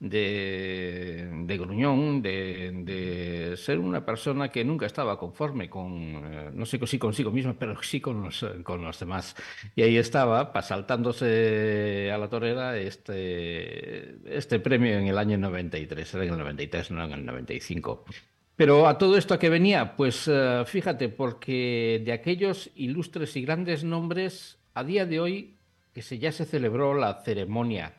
de, 0.00 1.28
gruñón, 1.60 2.22
de, 2.22 2.72
de 2.84 3.54
ser 3.58 3.78
una 3.78 4.02
persona 4.06 4.50
que 4.50 4.64
nunca 4.64 4.86
estaba 4.86 5.18
conforme 5.18 5.68
con, 5.68 5.92
eh, 6.24 6.50
no 6.54 6.64
sé 6.64 6.78
si 6.86 6.98
consigo 6.98 7.30
mismo, 7.30 7.54
pero 7.58 7.82
sí 7.82 8.00
con 8.00 8.22
los, 8.22 8.46
con 8.62 8.82
los 8.82 8.98
demás. 8.98 9.36
Y 9.76 9.82
ahí 9.82 9.98
estaba, 9.98 10.50
saltándose 10.62 12.10
a 12.10 12.16
la 12.16 12.30
torera 12.30 12.78
este, 12.78 14.36
este 14.38 14.58
premio 14.58 14.98
en 14.98 15.06
el 15.08 15.18
año 15.18 15.36
93, 15.36 16.14
era 16.14 16.24
en 16.24 16.32
el 16.32 16.38
93, 16.38 16.90
no 16.92 17.04
en 17.04 17.12
el 17.12 17.26
95. 17.26 18.06
Pero 18.56 18.86
a 18.86 18.98
todo 18.98 19.16
esto 19.16 19.34
a 19.34 19.38
qué 19.38 19.48
venía, 19.48 19.96
pues 19.96 20.28
eh, 20.28 20.62
fíjate, 20.66 21.08
porque 21.08 22.00
de 22.04 22.12
aquellos 22.12 22.70
ilustres 22.76 23.34
y 23.36 23.42
grandes 23.42 23.82
nombres, 23.82 24.58
a 24.74 24.84
día 24.84 25.06
de 25.06 25.18
hoy, 25.18 25.56
que 25.92 26.02
se, 26.02 26.18
ya 26.18 26.30
se 26.30 26.44
celebró 26.44 26.94
la 26.94 27.22
ceremonia 27.24 27.94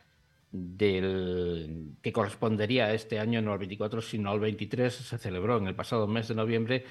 del 0.51 1.95
que 2.01 2.13
correspondería 2.13 2.85
a 2.85 2.93
este 2.93 3.19
año, 3.19 3.41
no 3.41 3.51
al 3.51 3.59
24, 3.59 4.01
sino 4.01 4.31
al 4.31 4.39
23, 4.39 4.93
se 4.93 5.17
celebró 5.17 5.57
en 5.57 5.67
el 5.67 5.75
pasado 5.75 6.07
mes 6.07 6.29
de 6.29 6.35
noviembre, 6.35 6.85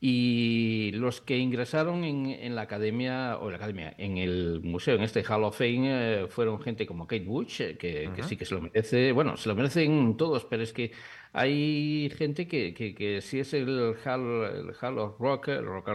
y 0.00 0.92
los 0.92 1.20
que 1.20 1.36
ingresaron 1.36 2.04
en, 2.04 2.26
en 2.26 2.54
la 2.54 2.62
academia, 2.62 3.36
o 3.38 3.46
en 3.46 3.50
la 3.50 3.56
academia, 3.56 3.94
en 3.98 4.18
el 4.18 4.60
museo, 4.62 4.94
en 4.94 5.02
este 5.02 5.24
Hall 5.24 5.44
of 5.44 5.58
Fame, 5.58 6.22
eh, 6.22 6.26
fueron 6.28 6.60
gente 6.60 6.86
como 6.86 7.06
Kate 7.06 7.24
Bush, 7.24 7.60
eh, 7.60 7.76
que, 7.76 8.10
que 8.14 8.22
sí 8.22 8.36
que 8.36 8.46
se 8.46 8.54
lo 8.54 8.62
merece, 8.62 9.12
bueno, 9.12 9.36
se 9.36 9.48
lo 9.48 9.56
merecen 9.56 10.16
todos, 10.16 10.44
pero 10.44 10.62
es 10.62 10.72
que 10.72 10.92
hay 11.32 12.10
gente 12.16 12.46
que, 12.48 12.74
que, 12.74 12.94
que 12.94 13.20
si 13.20 13.40
es 13.40 13.54
el 13.54 13.94
Hall, 14.04 14.44
el 14.44 14.74
Hall 14.80 14.98
of 14.98 15.18
Rock, 15.20 15.48
el, 15.48 15.64
rock 15.64 15.88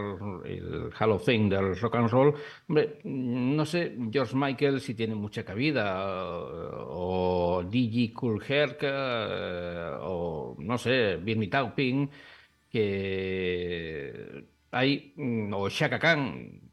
el 0.44 0.90
Hall 0.98 1.12
of 1.12 1.24
Fame 1.24 1.50
del 1.50 1.76
rock 1.78 1.96
and 1.96 2.10
roll, 2.10 2.34
hombre, 2.68 2.98
no 3.04 3.66
sé, 3.66 3.96
George 4.10 4.34
Michael 4.34 4.80
si 4.80 4.94
tiene 4.94 5.14
mucha 5.14 5.44
cabida, 5.44 6.38
o, 6.38 7.58
o 7.58 7.62
D.G. 7.64 8.12
Cool 8.14 8.42
Herc, 8.48 8.78
eh, 8.82 9.90
o 10.00 10.56
no 10.58 10.78
sé, 10.78 11.16
Bernie 11.16 11.48
Taupin, 11.48 12.10
que 12.70 14.46
hay, 14.70 15.12
mm, 15.16 15.52
o 15.54 15.68
Shaka 15.68 15.98
Khan, 15.98 16.65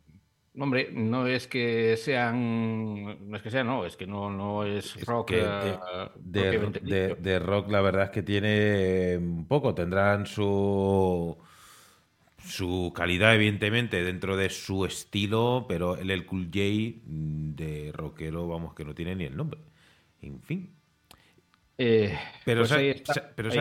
hombre, 0.60 0.90
no 0.92 1.28
es 1.28 1.48
que 1.48 1.98
sean, 1.98 3.30
no 3.30 3.36
es 3.38 3.42
que 3.44 3.52
sean, 3.52 3.68
no, 3.68 3.86
es 3.86 3.98
que 3.98 4.08
no, 4.08 4.30
no 4.32 4.64
es 4.66 4.96
Es 4.96 5.06
rock 5.06 5.30
que 5.30 5.36
de, 5.36 5.72
eh, 5.72 6.10
de- 6.16 6.40
propiamente 6.42 6.80
de- 6.82 7.16
dicho. 7.16 7.18
de 7.20 7.40
rock 7.40 7.70
la 7.72 7.82
verdad 7.82 8.04
es 8.06 8.10
que 8.12 8.24
tiene 8.24 9.18
un 9.18 9.46
poco, 9.48 9.74
tendrán 9.76 10.26
su 10.26 11.38
su 12.38 12.92
calidad 12.96 13.36
evidentemente 13.36 14.04
dentro 14.04 14.36
de 14.38 14.50
su 14.50 14.86
estilo, 14.86 15.66
pero 15.68 15.96
el 15.98 16.12
El 16.12 16.26
Cool 16.26 16.46
J 16.54 16.60
mm, 17.06 17.56
de 17.56 17.92
rockero, 17.94 18.48
vamos, 18.48 18.74
que 18.74 18.84
no 18.86 18.94
tiene 18.94 19.16
ni 19.16 19.26
el 19.26 19.36
nombre. 19.38 19.60
En 20.22 20.42
fin. 20.42 20.76
Eh, 21.85 22.18
Pero, 22.45 22.61
pues 22.61 22.69
¿sabes, 22.69 22.84
ahí 22.84 22.89
está, 22.91 23.31
pero 23.35 23.51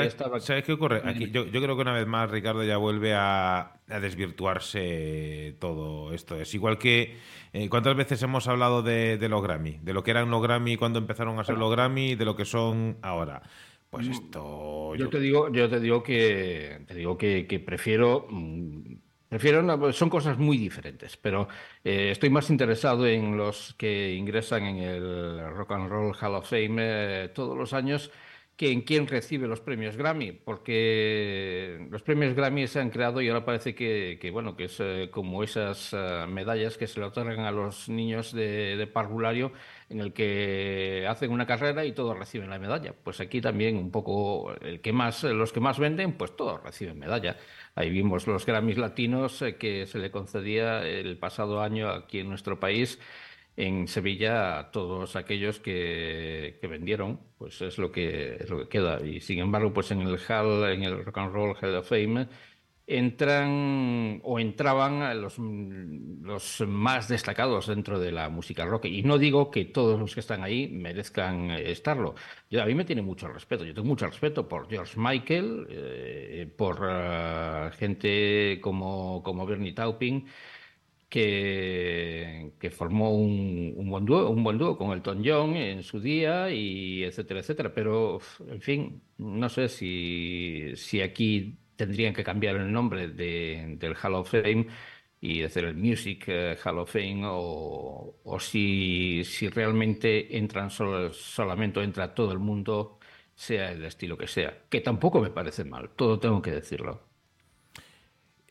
¿sabes, 0.40 0.64
qué 0.64 0.72
ocurre? 0.72 1.02
Aquí, 1.04 1.30
yo, 1.30 1.44
yo 1.46 1.60
creo 1.62 1.74
que 1.76 1.82
una 1.82 1.92
vez 1.92 2.06
más 2.06 2.30
Ricardo 2.30 2.62
ya 2.64 2.76
vuelve 2.76 3.14
a, 3.14 3.80
a 3.88 4.00
desvirtuarse 4.00 5.56
todo 5.58 6.12
esto. 6.12 6.36
Es 6.36 6.54
igual 6.54 6.78
que 6.78 7.16
eh, 7.52 7.68
cuántas 7.68 7.96
veces 7.96 8.22
hemos 8.22 8.48
hablado 8.48 8.82
de, 8.82 9.18
de 9.18 9.28
los 9.28 9.42
Grammy, 9.42 9.78
de 9.82 9.92
lo 9.92 10.02
que 10.02 10.10
eran 10.12 10.30
los 10.30 10.42
Grammy 10.42 10.76
cuando 10.76 10.98
empezaron 10.98 11.38
a 11.38 11.44
ser 11.44 11.58
los 11.58 11.70
Grammy 11.70 12.10
y 12.12 12.14
de 12.14 12.24
lo 12.24 12.36
que 12.36 12.44
son 12.44 12.96
ahora. 13.02 13.42
Pues 13.90 14.08
esto... 14.08 14.92
Mm, 14.94 14.98
Yo 14.98 15.04
yo- 15.04 15.08
te 15.10 15.20
digo, 15.20 15.52
yo 15.52 15.68
te 15.68 15.80
digo 15.80 16.02
que 16.02 16.80
te 16.86 16.94
digo 16.94 17.18
que, 17.18 17.46
que 17.46 17.60
prefiero 17.60 18.26
son 19.92 20.10
cosas 20.10 20.38
muy 20.38 20.58
diferentes, 20.58 21.16
pero 21.16 21.48
eh, 21.84 22.10
estoy 22.10 22.30
más 22.30 22.50
interesado 22.50 23.06
en 23.06 23.36
los 23.36 23.74
que 23.74 24.14
ingresan 24.14 24.64
en 24.64 24.78
el 24.78 25.54
Rock 25.54 25.72
and 25.72 25.88
Roll 25.88 26.14
Hall 26.20 26.34
of 26.34 26.48
Fame 26.48 26.76
eh, 26.78 27.28
todos 27.34 27.56
los 27.56 27.72
años 27.72 28.10
que 28.56 28.70
en 28.70 28.82
quién 28.82 29.06
recibe 29.06 29.48
los 29.48 29.60
premios 29.60 29.96
Grammy, 29.96 30.32
porque 30.32 31.86
los 31.90 32.02
premios 32.02 32.34
Grammy 32.34 32.66
se 32.68 32.80
han 32.80 32.90
creado 32.90 33.20
y 33.22 33.28
ahora 33.28 33.44
parece 33.44 33.74
que, 33.74 34.30
bueno, 34.30 34.54
que 34.54 34.64
es 34.64 34.76
eh, 34.78 35.08
como 35.10 35.42
esas 35.42 35.94
medallas 36.28 36.76
que 36.76 36.86
se 36.86 37.00
le 37.00 37.06
otorgan 37.06 37.40
a 37.40 37.50
los 37.50 37.88
niños 37.88 38.32
de, 38.32 38.76
de 38.76 38.86
parvulario 38.86 39.52
en 39.88 40.00
el 40.00 40.12
que 40.12 41.06
hacen 41.08 41.32
una 41.32 41.46
carrera 41.46 41.84
y 41.84 41.92
todos 41.92 42.18
reciben 42.18 42.50
la 42.50 42.58
medalla. 42.58 42.94
Pues 43.02 43.20
aquí 43.20 43.40
también 43.40 43.76
un 43.76 43.90
poco 43.90 44.54
el 44.60 44.80
que 44.80 44.92
más, 44.92 45.24
los 45.24 45.52
que 45.52 45.60
más 45.60 45.78
venden, 45.78 46.12
pues 46.12 46.36
todos 46.36 46.62
reciben 46.62 46.98
medalla. 46.98 47.36
Ahí 47.74 47.90
vimos 47.90 48.26
los 48.26 48.44
Grammys 48.44 48.78
latinos 48.78 49.40
eh, 49.42 49.56
que 49.56 49.86
se 49.86 49.98
le 49.98 50.10
concedía 50.10 50.86
el 50.86 51.18
pasado 51.18 51.60
año 51.62 51.88
aquí 51.88 52.18
en 52.18 52.28
nuestro 52.28 52.60
país 52.60 52.98
en 53.56 53.86
Sevilla 53.88 54.58
a 54.58 54.70
todos 54.70 55.16
aquellos 55.16 55.58
que, 55.60 56.58
que 56.60 56.66
vendieron, 56.66 57.20
pues 57.38 57.60
es 57.60 57.78
lo 57.78 57.92
que 57.92 58.36
es 58.40 58.48
lo 58.50 58.60
que 58.60 58.68
queda. 58.68 59.04
Y 59.04 59.20
sin 59.20 59.40
embargo, 59.40 59.72
pues 59.72 59.90
en 59.90 60.02
el 60.02 60.18
Hall, 60.28 60.70
en 60.70 60.82
el 60.84 61.04
Rock 61.04 61.18
and 61.18 61.32
Roll 61.32 61.56
Hall 61.60 61.76
of 61.76 61.88
Fame 61.88 62.28
entran 62.98 64.20
o 64.24 64.38
entraban 64.38 65.20
los, 65.20 65.38
los 65.38 66.60
más 66.68 67.08
destacados 67.08 67.66
dentro 67.66 67.98
de 67.98 68.12
la 68.12 68.28
música 68.28 68.64
rock. 68.64 68.86
Y 68.86 69.02
no 69.02 69.18
digo 69.18 69.50
que 69.50 69.64
todos 69.64 69.98
los 69.98 70.14
que 70.14 70.20
están 70.20 70.42
ahí 70.42 70.68
merezcan 70.68 71.50
estarlo. 71.50 72.14
Yo, 72.50 72.62
a 72.62 72.66
mí 72.66 72.74
me 72.74 72.84
tiene 72.84 73.02
mucho 73.02 73.28
respeto. 73.28 73.64
Yo 73.64 73.74
tengo 73.74 73.88
mucho 73.88 74.06
respeto 74.06 74.48
por 74.48 74.68
George 74.68 74.94
Michael, 74.98 75.66
eh, 75.70 76.52
por 76.56 76.80
uh, 76.82 77.70
gente 77.76 78.60
como, 78.60 79.22
como 79.22 79.46
Bernie 79.46 79.72
Taupin, 79.72 80.26
que, 81.08 82.52
que 82.58 82.70
formó 82.70 83.14
un, 83.14 83.74
un, 83.76 83.90
buen 83.90 84.04
dúo, 84.04 84.30
un 84.30 84.42
buen 84.44 84.58
dúo 84.58 84.76
con 84.78 84.92
Elton 84.92 85.22
John 85.24 85.56
en 85.56 85.82
su 85.82 86.00
día, 86.00 86.50
y 86.50 87.04
etcétera, 87.04 87.40
etcétera. 87.40 87.72
Pero, 87.74 88.20
en 88.48 88.60
fin, 88.60 89.02
no 89.18 89.48
sé 89.48 89.68
si, 89.68 90.72
si 90.76 91.00
aquí 91.00 91.58
tendrían 91.76 92.14
que 92.14 92.24
cambiar 92.24 92.56
el 92.56 92.72
nombre 92.72 93.08
de, 93.08 93.76
del 93.78 93.96
Hall 93.96 94.14
of 94.14 94.30
Fame 94.30 94.66
y 95.20 95.42
hacer 95.44 95.64
el 95.66 95.76
Music 95.76 96.26
uh, 96.28 96.68
Hall 96.68 96.78
of 96.80 96.92
Fame 96.92 97.22
o, 97.26 98.16
o 98.24 98.40
si, 98.40 99.22
si, 99.24 99.48
realmente 99.48 100.36
entran 100.36 100.70
solo, 100.70 101.12
solamente 101.12 101.82
entra 101.82 102.14
todo 102.14 102.32
el 102.32 102.40
mundo, 102.40 102.98
sea 103.34 103.70
el 103.70 103.84
estilo 103.84 104.18
que 104.18 104.26
sea, 104.26 104.64
que 104.68 104.80
tampoco 104.80 105.20
me 105.20 105.30
parece 105.30 105.64
mal, 105.64 105.90
todo 105.90 106.18
tengo 106.18 106.42
que 106.42 106.50
decirlo. 106.50 107.12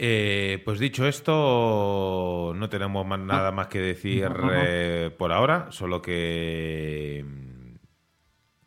Eh, 0.03 0.61
pues 0.65 0.79
dicho 0.79 1.05
esto, 1.05 2.53
no 2.55 2.69
tenemos 2.69 3.05
más, 3.05 3.19
nada 3.19 3.51
más 3.51 3.67
que 3.67 3.79
decir 3.79 4.27
eh, 4.53 5.13
por 5.15 5.31
ahora, 5.31 5.67
solo 5.71 6.01
que 6.01 7.23
mm, 7.23 7.75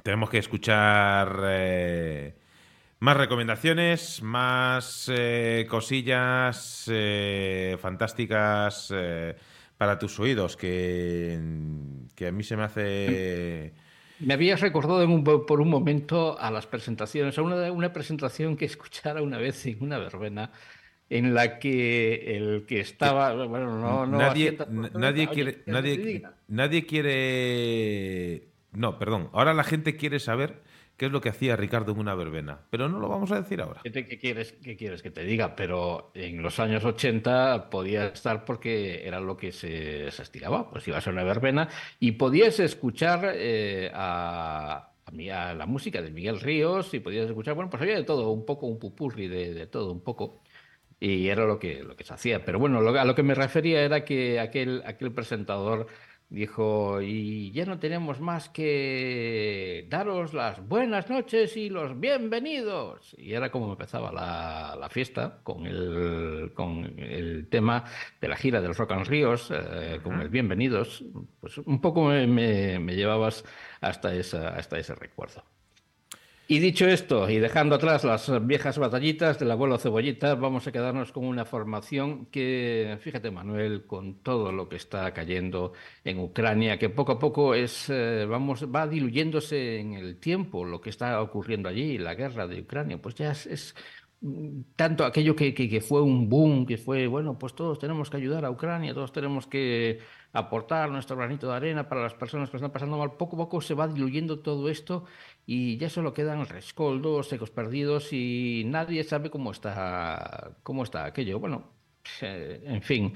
tenemos 0.03 0.31
que 0.31 0.39
escuchar 0.39 1.41
eh, 1.45 2.37
más 3.05 3.19
recomendaciones, 3.19 4.23
más 4.23 5.11
eh, 5.13 5.67
cosillas 5.69 6.87
eh, 6.91 7.77
fantásticas 7.79 8.91
eh, 8.97 9.37
para 9.77 9.99
tus 9.99 10.19
oídos, 10.19 10.57
que, 10.57 11.39
que, 12.15 12.29
a 12.29 12.33
mí 12.33 12.43
se 12.43 12.57
me 12.57 12.63
hace... 12.63 13.75
Me 14.21 14.33
habías 14.33 14.63
recordado 14.63 15.05
un, 15.05 15.23
por 15.23 15.61
un 15.61 15.69
momento 15.69 16.41
a 16.41 16.51
las 16.51 16.67
presentaciones, 16.67 17.37
a 17.37 17.43
una, 17.43 17.71
una 17.71 17.93
presentación 17.93 18.57
que 18.57 18.65
escuchara 18.65 19.21
una 19.21 19.37
vez 19.37 19.67
en 19.67 19.83
una 19.83 19.99
verbena 19.99 20.51
en 21.11 21.35
la 21.35 21.59
que 21.59 22.39
el 22.39 22.65
que 22.67 22.81
estaba 22.81 23.35
bueno 23.45 23.79
no, 23.79 24.07
no 24.07 24.17
nadie 24.17 24.57
nadie 24.95 25.29
quiere 25.29 25.63
nadie 25.67 26.23
nadie 26.49 26.87
quiere 26.87 28.49
no 28.73 28.99
perdón 28.99 29.29
ahora 29.35 29.53
la 29.53 29.65
gente 29.65 29.97
quiere 29.99 30.19
saber 30.19 30.63
qué 30.97 31.07
es 31.07 31.13
lo 31.13 31.21
que 31.21 31.29
hacía 31.29 31.57
Ricardo 31.57 31.93
en 31.93 31.99
una 31.99 32.15
verbena. 32.15 32.61
Pero 32.71 32.89
no 32.89 32.99
lo 32.99 33.09
vamos 33.09 33.33
a 33.33 33.41
decir 33.41 33.61
ahora. 33.61 33.81
¿Qué, 33.83 34.19
quieres, 34.19 34.53
¿Qué 34.63 34.77
quieres 34.77 35.03
que 35.03 35.11
te 35.11 35.25
diga? 35.25 35.57
Pero 35.57 36.13
en 36.15 36.43
los 36.43 36.61
años 36.61 36.85
80 36.85 37.71
podía 37.71 38.07
estar 38.07 38.45
porque 38.45 39.07
era 39.07 39.21
lo 39.21 39.37
que 39.37 39.53
se, 39.53 40.11
se 40.11 40.23
estiraba. 40.23 40.71
Pues 40.71 40.87
ibas 40.87 41.07
a 41.07 41.11
una 41.11 41.25
verbena 41.25 41.69
y 41.99 42.13
podías 42.13 42.61
escuchar 42.61 43.33
eh, 43.35 43.91
a, 43.95 44.91
la 45.13 45.67
música 45.67 46.01
de 46.03 46.11
Miguel 46.11 46.41
Ríos 46.41 46.93
y 46.95 47.01
podías 47.01 47.27
escuchar, 47.27 47.55
bueno, 47.55 47.71
pues 47.71 47.83
había 47.83 47.97
de 47.97 48.05
todo, 48.05 48.31
un 48.31 48.45
poco, 48.45 48.67
un 48.67 48.79
pupurri 48.79 49.29
de, 49.29 49.67
todo, 49.67 49.93
un 49.93 50.03
poco. 50.03 50.43
Y 51.01 51.29
era 51.29 51.45
lo 51.45 51.59
que, 51.59 51.83
lo 51.83 51.97
que 51.97 52.05
se 52.05 52.15
hacía. 52.15 52.45
Pero 52.45 52.59
bueno, 52.59 52.79
a 52.79 53.05
lo 53.05 53.15
que 53.15 53.23
me 53.23 53.35
refería 53.35 53.83
era 53.83 54.05
que 54.05 54.41
aquel, 54.41 54.83
aquel 54.87 55.13
presentador 55.13 55.87
dijo, 56.29 57.01
y 57.03 57.53
ya 57.53 57.65
no 57.65 57.79
tenemos 57.79 58.21
más 58.21 58.49
que 58.49 59.87
daros 59.89 60.35
las 60.35 60.67
buenas 60.67 61.09
noches 61.09 61.57
y 61.57 61.69
los 61.71 61.99
bienvenidos. 62.01 63.15
Y 63.19 63.35
era 63.35 63.51
como 63.51 63.71
empezaba 63.71 64.11
la, 64.13 64.77
la 64.79 64.89
fiesta 64.89 65.39
con 65.43 65.67
el, 65.67 66.53
con 66.55 66.99
el 66.99 67.47
tema 67.49 67.85
de 68.21 68.29
la 68.29 68.37
gira 68.37 68.61
del 68.61 68.75
Rock 68.75 68.93
and 68.93 69.07
Ríos, 69.07 69.51
eh, 69.55 70.01
con 70.03 70.21
el 70.21 70.29
bienvenidos. 70.29 71.05
Pues 71.41 71.59
un 71.59 71.81
poco 71.81 72.05
me, 72.05 72.27
me- 72.27 72.79
me 72.79 72.97
llevabas 72.97 73.45
hasta, 73.81 74.15
esa, 74.15 74.49
hasta 74.49 74.79
ese 74.79 74.95
recuerdo. 74.95 75.45
Y 76.47 76.59
dicho 76.59 76.87
esto, 76.87 77.31
y 77.31 77.39
dejando 77.39 77.77
atrás 77.77 78.05
las 78.05 78.31
viejas 78.47 78.77
batallitas 78.77 79.39
del 79.39 79.51
abuelo 79.51 79.79
Cebollita, 79.79 80.35
vamos 80.35 80.67
a 80.67 80.73
quedarnos 80.73 81.11
con 81.11 81.25
una 81.25 81.47
formación 81.47 82.27
que, 82.27 82.99
fíjate 83.01 83.31
Manuel, 83.31 83.87
con 83.87 84.17
todo 84.17 84.53
lo 84.53 84.69
que 84.69 84.77
está 84.77 85.15
cayendo 85.15 85.73
en 86.05 86.19
Ucrania, 86.19 86.79
que 86.79 86.91
poco 86.91 87.13
a 87.13 87.19
poco 87.19 87.55
es, 87.55 87.89
eh, 87.89 88.27
vamos, 88.29 88.67
va 88.67 88.87
diluyéndose 88.87 89.81
en 89.81 89.95
el 89.95 90.19
tiempo 90.19 90.67
lo 90.67 90.83
que 90.83 90.91
está 90.91 91.23
ocurriendo 91.23 91.67
allí, 91.71 91.97
la 91.97 92.15
guerra 92.15 92.47
de 92.47 92.61
Ucrania, 92.61 93.01
pues 93.01 93.15
ya 93.15 93.31
es, 93.31 93.75
mm, 94.21 94.61
tanto 94.77 95.07
aquello 95.07 95.35
que, 95.35 95.55
que, 95.55 95.81
fue 95.81 96.03
un 96.03 96.29
boom, 96.29 96.67
que 96.67 96.77
fue, 96.77 97.07
bueno, 97.07 97.39
pues 97.39 97.55
todos 97.55 97.79
tenemos 97.79 98.11
que 98.11 98.19
ayudar 98.19 98.45
a 98.45 98.51
Ucrania, 98.51 98.93
todos 98.93 99.13
tenemos 99.13 99.47
que 99.47 100.01
aportar 100.35 100.91
nuestro 100.91 101.17
granito 101.17 101.49
de 101.49 101.55
arena 101.55 101.89
para 101.89 102.03
las 102.03 102.15
personas 102.15 102.51
que 102.51 102.57
están 102.59 102.73
pasando 102.73 102.99
mal, 102.99 103.13
poco 103.17 103.37
a 103.37 103.39
poco 103.39 103.61
se 103.63 103.73
va 103.73 103.89
diluyendo 103.89 104.41
todo 104.41 104.69
esto 104.69 105.05
y 105.47 105.77
ya 105.77 105.91
solo 105.91 106.15
quedan 106.15 106.47
rescoldos, 106.47 107.29
secos 107.29 107.51
perdidos 107.51 108.13
y 108.13 108.63
nadie 108.67 109.05
sabe 109.05 109.31
cómo 109.31 109.53
está, 109.53 110.57
cómo 110.63 110.85
está 110.85 111.05
aquello. 111.05 111.39
Bueno, 111.39 111.71
eh, 112.23 112.63
en 112.65 112.83
fin, 112.83 113.15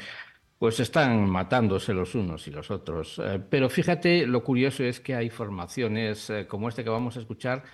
pues 0.59 0.81
están 0.81 1.29
matándose 1.29 1.95
los 1.95 2.15
unos 2.15 2.47
y 2.49 2.51
los 2.51 2.71
otros. 2.71 3.21
Eh, 3.25 3.41
pero 3.49 3.71
fíjate, 3.71 4.27
lo 4.27 4.45
curioso 4.45 4.85
es 4.85 5.01
que 5.01 5.15
hay 5.15 5.31
formaciones 5.31 6.31
eh, 6.31 6.47
como 6.47 6.69
este 6.69 6.85
que 6.85 6.91
vamos 6.91 7.17
a 7.17 7.21
escuchar 7.21 7.65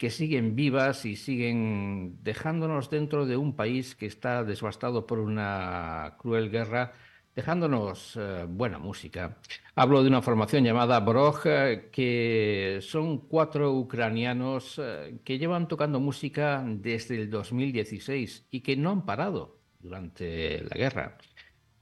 que 0.00 0.08
siguen 0.08 0.56
vivas 0.56 1.04
y 1.04 1.14
siguen 1.14 2.16
dejándonos 2.22 2.88
dentro 2.88 3.26
de 3.26 3.36
un 3.36 3.54
país 3.54 3.94
que 3.94 4.06
está 4.06 4.44
devastado 4.44 5.06
por 5.06 5.18
una 5.18 6.16
cruel 6.18 6.50
guerra 6.50 6.94
dejándonos 7.34 8.16
eh, 8.16 8.46
buena 8.48 8.78
música. 8.78 9.38
Hablo 9.74 10.02
de 10.02 10.08
una 10.08 10.22
formación 10.22 10.64
llamada 10.64 11.00
Brog, 11.00 11.40
eh, 11.44 11.88
que 11.92 12.80
son 12.82 13.18
cuatro 13.28 13.72
ucranianos 13.72 14.80
eh, 14.82 15.18
que 15.24 15.38
llevan 15.38 15.68
tocando 15.68 16.00
música 16.00 16.64
desde 16.66 17.16
el 17.16 17.30
2016 17.30 18.48
y 18.50 18.60
que 18.60 18.76
no 18.76 18.90
han 18.90 19.04
parado 19.04 19.58
durante 19.78 20.62
la 20.64 20.76
guerra. 20.76 21.18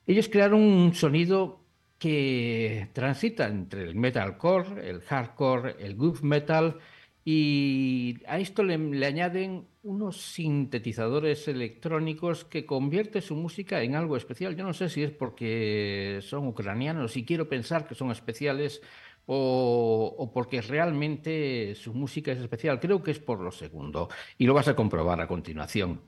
Ellos 0.07 0.29
crearon 0.29 0.62
un 0.62 0.95
sonido 0.95 1.65
que 1.99 2.89
transita 2.93 3.49
entre 3.49 3.83
el 3.83 3.97
metalcore, 3.97 4.89
el 4.89 5.01
hardcore, 5.01 5.77
el 5.81 5.97
groove 5.97 6.23
metal 6.23 6.79
y 7.25 8.19
a 8.27 8.39
esto 8.39 8.62
le 8.62 9.07
añaden 9.07 9.66
unos 9.89 10.20
sintetizadores 10.20 11.48
electrónicos 11.48 12.44
que 12.44 12.66
convierte 12.66 13.23
su 13.23 13.35
música 13.35 13.82
en 13.82 13.94
algo 13.94 14.16
especial. 14.16 14.55
Yo 14.55 14.62
no 14.62 14.74
sé 14.74 14.90
si 14.90 15.02
es 15.02 15.10
porque 15.10 16.20
son 16.23 16.47
ucranianos 16.47 17.16
y 17.16 17.24
quiero 17.24 17.48
pensar 17.48 17.86
que 17.86 17.94
son 17.94 18.10
especiales 18.10 18.82
o, 19.24 20.15
o 20.19 20.31
porque 20.31 20.60
realmente 20.60 21.74
su 21.74 21.94
música 21.94 22.32
es 22.32 22.39
especial. 22.39 22.78
Creo 22.78 23.02
que 23.02 23.12
es 23.12 23.19
por 23.19 23.40
lo 23.40 23.51
segundo 23.51 24.10
y 24.36 24.47
lo 24.47 24.52
vas 24.52 24.69
a 24.69 24.77
comprobar 24.77 25.20
a 25.23 25.27
continuación. 25.27 26.02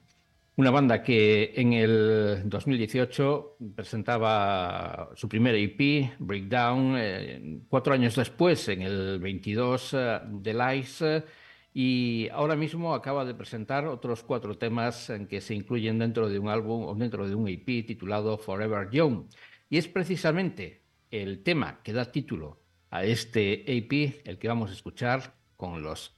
Una 0.57 0.71
banda 0.71 1.03
que 1.03 1.55
en 1.57 1.73
el 1.73 2.43
2018 2.45 3.57
presentaba 3.75 5.09
su 5.15 5.27
primer 5.27 5.55
EP, 5.55 6.13
Breakdown, 6.19 6.97
eh, 6.99 7.61
cuatro 7.67 7.95
años 7.95 8.15
después, 8.17 8.69
en 8.69 8.83
el 8.83 9.19
22, 9.21 9.95
eh, 9.95 10.21
The 10.43 10.53
Lies, 10.53 11.05
y 11.73 12.29
ahora 12.33 12.57
mismo 12.57 12.95
acaba 12.95 13.25
de 13.25 13.35
presentar 13.35 13.87
otros 13.87 14.23
cuatro 14.23 14.59
temas 14.59 15.13
que 15.29 15.41
se 15.41 15.55
incluyen 15.55 15.99
dentro 15.99 16.29
de 16.29 16.39
un 16.39 16.49
álbum 16.49 16.85
o 16.85 16.95
dentro 16.95 17.29
de 17.29 17.35
un 17.35 17.49
EP 17.49 17.87
titulado 17.87 18.39
Forever 18.39 18.91
Young. 18.91 19.27
Y 19.69 19.79
es 19.79 19.87
precisamente 19.87 20.83
el 21.11 21.43
tema 21.43 21.81
que 21.83 21.93
da 21.93 22.11
título 22.11 22.61
a 22.91 23.05
este 23.05 23.77
EP 23.77 24.23
el 24.25 24.39
que 24.39 24.49
vamos 24.49 24.71
a 24.71 24.75
escuchar 24.75 25.35
con 25.57 25.83
los 25.83 26.17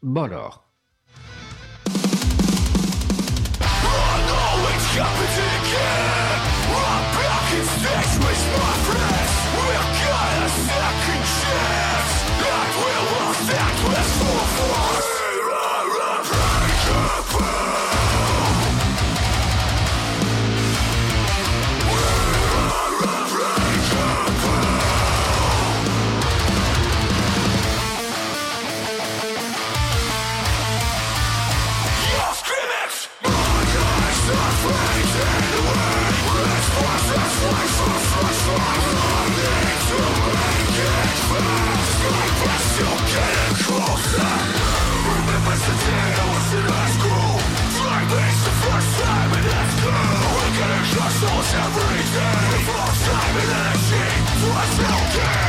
You're 42.83 43.07
getting 43.15 43.57
closer 43.63 44.33
Remember 45.07 45.55
the 45.55 45.75
day 45.87 46.09
I 46.19 46.27
was 46.35 46.51
in 46.59 46.67
high 46.67 46.91
school 46.99 47.39
the 48.43 48.55
first 48.59 48.91
time 48.99 49.31
in 49.39 49.45
high 49.47 49.71
We're 50.35 50.55
getting 50.59 50.87
every 51.63 52.03
day 52.11 52.43
we 52.51 52.59
lost 52.75 53.07
time 53.07 53.37
and 53.39 53.51
energy 53.55 55.42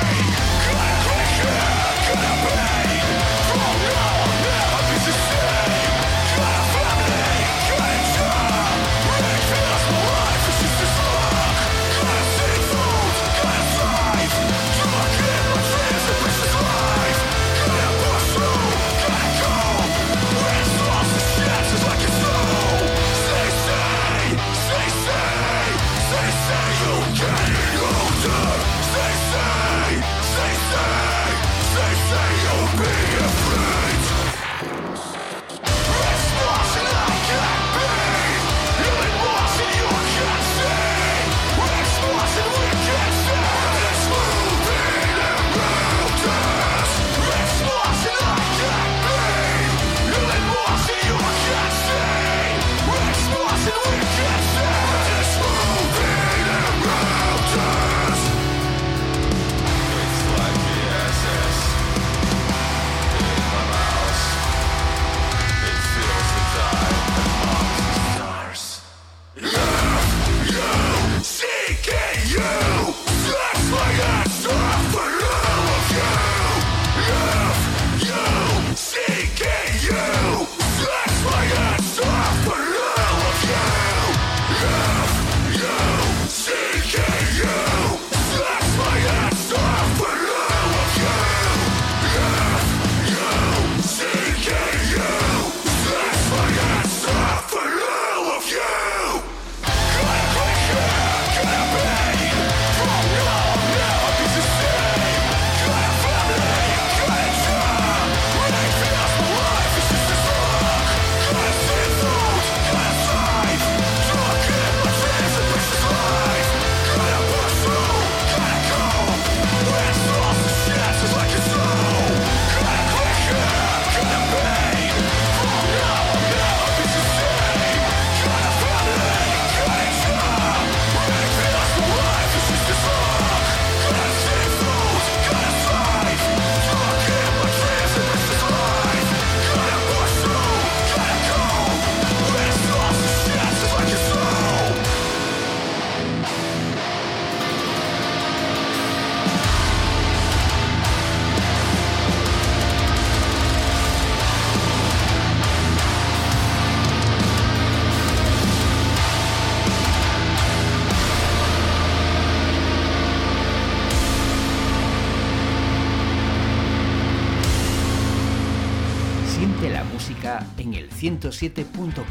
107.4. 171.34 172.04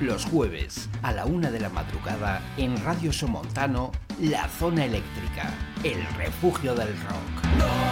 Los 0.00 0.24
jueves 0.24 0.88
a 1.02 1.12
la 1.12 1.24
una 1.26 1.50
de 1.50 1.60
la 1.60 1.68
madrugada 1.68 2.42
en 2.56 2.82
Radio 2.84 3.12
Somontano, 3.12 3.92
La 4.20 4.48
Zona 4.48 4.84
Eléctrica, 4.84 5.50
el 5.82 6.04
refugio 6.16 6.74
del 6.74 6.88
rock. 6.88 7.91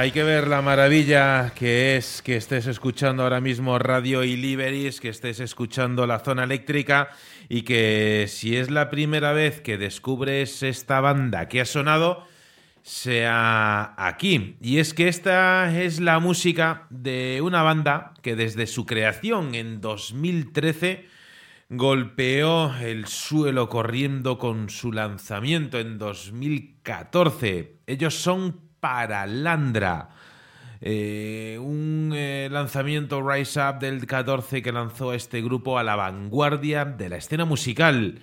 Hay 0.00 0.12
que 0.12 0.22
ver 0.22 0.48
la 0.48 0.62
maravilla 0.62 1.52
que 1.54 1.98
es 1.98 2.22
que 2.22 2.36
estés 2.36 2.66
escuchando 2.66 3.22
ahora 3.22 3.42
mismo 3.42 3.78
Radio 3.78 4.24
Iliberis, 4.24 4.98
que 4.98 5.10
estés 5.10 5.40
escuchando 5.40 6.06
la 6.06 6.20
zona 6.20 6.44
eléctrica 6.44 7.10
y 7.50 7.64
que 7.64 8.24
si 8.26 8.56
es 8.56 8.70
la 8.70 8.88
primera 8.88 9.34
vez 9.34 9.60
que 9.60 9.76
descubres 9.76 10.62
esta 10.62 11.02
banda 11.02 11.48
que 11.48 11.60
ha 11.60 11.66
sonado, 11.66 12.26
sea 12.80 13.92
aquí. 13.98 14.56
Y 14.62 14.78
es 14.78 14.94
que 14.94 15.06
esta 15.06 15.78
es 15.78 16.00
la 16.00 16.18
música 16.18 16.86
de 16.88 17.40
una 17.42 17.62
banda 17.62 18.14
que 18.22 18.36
desde 18.36 18.66
su 18.66 18.86
creación 18.86 19.54
en 19.54 19.82
2013 19.82 21.04
golpeó 21.68 22.74
el 22.76 23.04
suelo 23.04 23.68
corriendo 23.68 24.38
con 24.38 24.70
su 24.70 24.92
lanzamiento 24.92 25.78
en 25.78 25.98
2014. 25.98 27.80
Ellos 27.86 28.14
son 28.14 28.69
Paralandra. 28.80 30.10
Eh, 30.82 31.58
un 31.60 32.12
eh, 32.14 32.48
lanzamiento 32.50 33.20
Rise 33.22 33.60
Up 33.60 33.80
del 33.80 34.06
14 34.06 34.62
que 34.62 34.72
lanzó 34.72 35.12
este 35.12 35.42
grupo 35.42 35.78
a 35.78 35.82
la 35.82 35.94
vanguardia 35.94 36.86
de 36.86 37.10
la 37.10 37.16
escena 37.16 37.44
musical. 37.44 38.20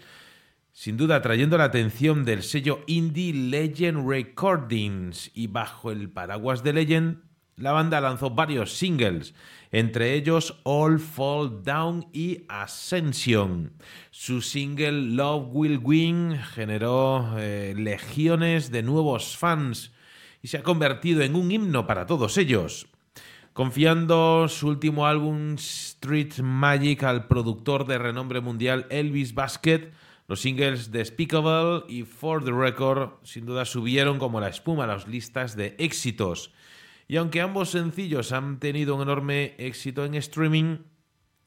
Sin 0.72 0.98
duda 0.98 1.22
trayendo 1.22 1.58
la 1.58 1.66
atención 1.66 2.26
del 2.26 2.44
sello 2.44 2.84
Indie 2.88 3.34
Legend 3.34 4.08
Recordings 4.08 5.32
y 5.36 5.48
bajo 5.48 5.92
el 5.92 6.10
paraguas 6.10 6.64
de 6.64 6.74
Legend 6.74 7.24
La 7.56 7.72
banda 7.72 8.00
lanzó 8.00 8.30
varios 8.30 8.78
singles, 8.78 9.34
entre 9.72 10.14
ellos 10.14 10.60
All 10.64 11.00
Fall 11.00 11.64
Down 11.64 12.08
y 12.14 12.46
Ascension. 12.48 13.74
Su 14.12 14.42
single 14.42 15.16
Love 15.16 15.48
Will 15.52 15.80
Win 15.82 16.38
generó 16.54 17.36
eh, 17.40 17.74
legiones 17.76 18.70
de 18.70 18.84
nuevos 18.84 19.36
fans 19.36 19.92
y 20.42 20.48
se 20.48 20.58
ha 20.58 20.64
convertido 20.64 21.22
en 21.22 21.36
un 21.36 21.52
himno 21.52 21.88
para 21.88 22.06
todos 22.06 22.38
ellos. 22.38 22.88
Confiando 23.54 24.48
su 24.48 24.68
último 24.68 25.08
álbum 25.08 25.56
Street 25.56 26.40
Magic 26.40 27.04
al 27.04 27.28
productor 27.28 27.88
de 27.88 27.98
renombre 27.98 28.40
mundial 28.40 28.86
Elvis 28.90 29.34
Basket, 29.34 29.92
los 30.28 30.42
singles 30.42 30.92
Despicable 30.92 31.84
y 31.88 32.04
For 32.04 32.44
the 32.44 32.52
Record 32.52 33.14
sin 33.24 33.46
duda 33.46 33.66
subieron 33.66 34.20
como 34.20 34.40
la 34.40 34.50
espuma 34.50 34.84
a 34.84 34.88
las 34.88 35.08
listas 35.08 35.56
de 35.56 35.76
éxitos. 35.80 36.54
Y 37.08 37.16
aunque 37.16 37.42
ambos 37.42 37.70
sencillos 37.70 38.32
han 38.32 38.60
tenido 38.60 38.96
un 38.96 39.02
enorme 39.02 39.56
éxito 39.58 40.06
en 40.06 40.16
streaming, 40.16 40.80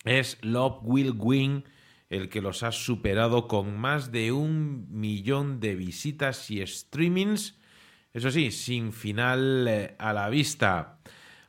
es 0.04 0.38
Love 0.42 0.78
Will 0.82 1.12
Win 1.16 1.64
el 2.10 2.28
que 2.28 2.42
los 2.42 2.64
ha 2.64 2.72
superado 2.72 3.46
con 3.46 3.78
más 3.78 4.10
de 4.10 4.32
un 4.32 4.88
millón 4.90 5.60
de 5.60 5.76
visitas 5.76 6.50
y 6.50 6.66
streamings, 6.66 7.56
eso 8.12 8.30
sí, 8.30 8.50
sin 8.50 8.92
final 8.92 9.66
eh, 9.68 9.94
a 9.98 10.12
la 10.12 10.28
vista. 10.28 10.98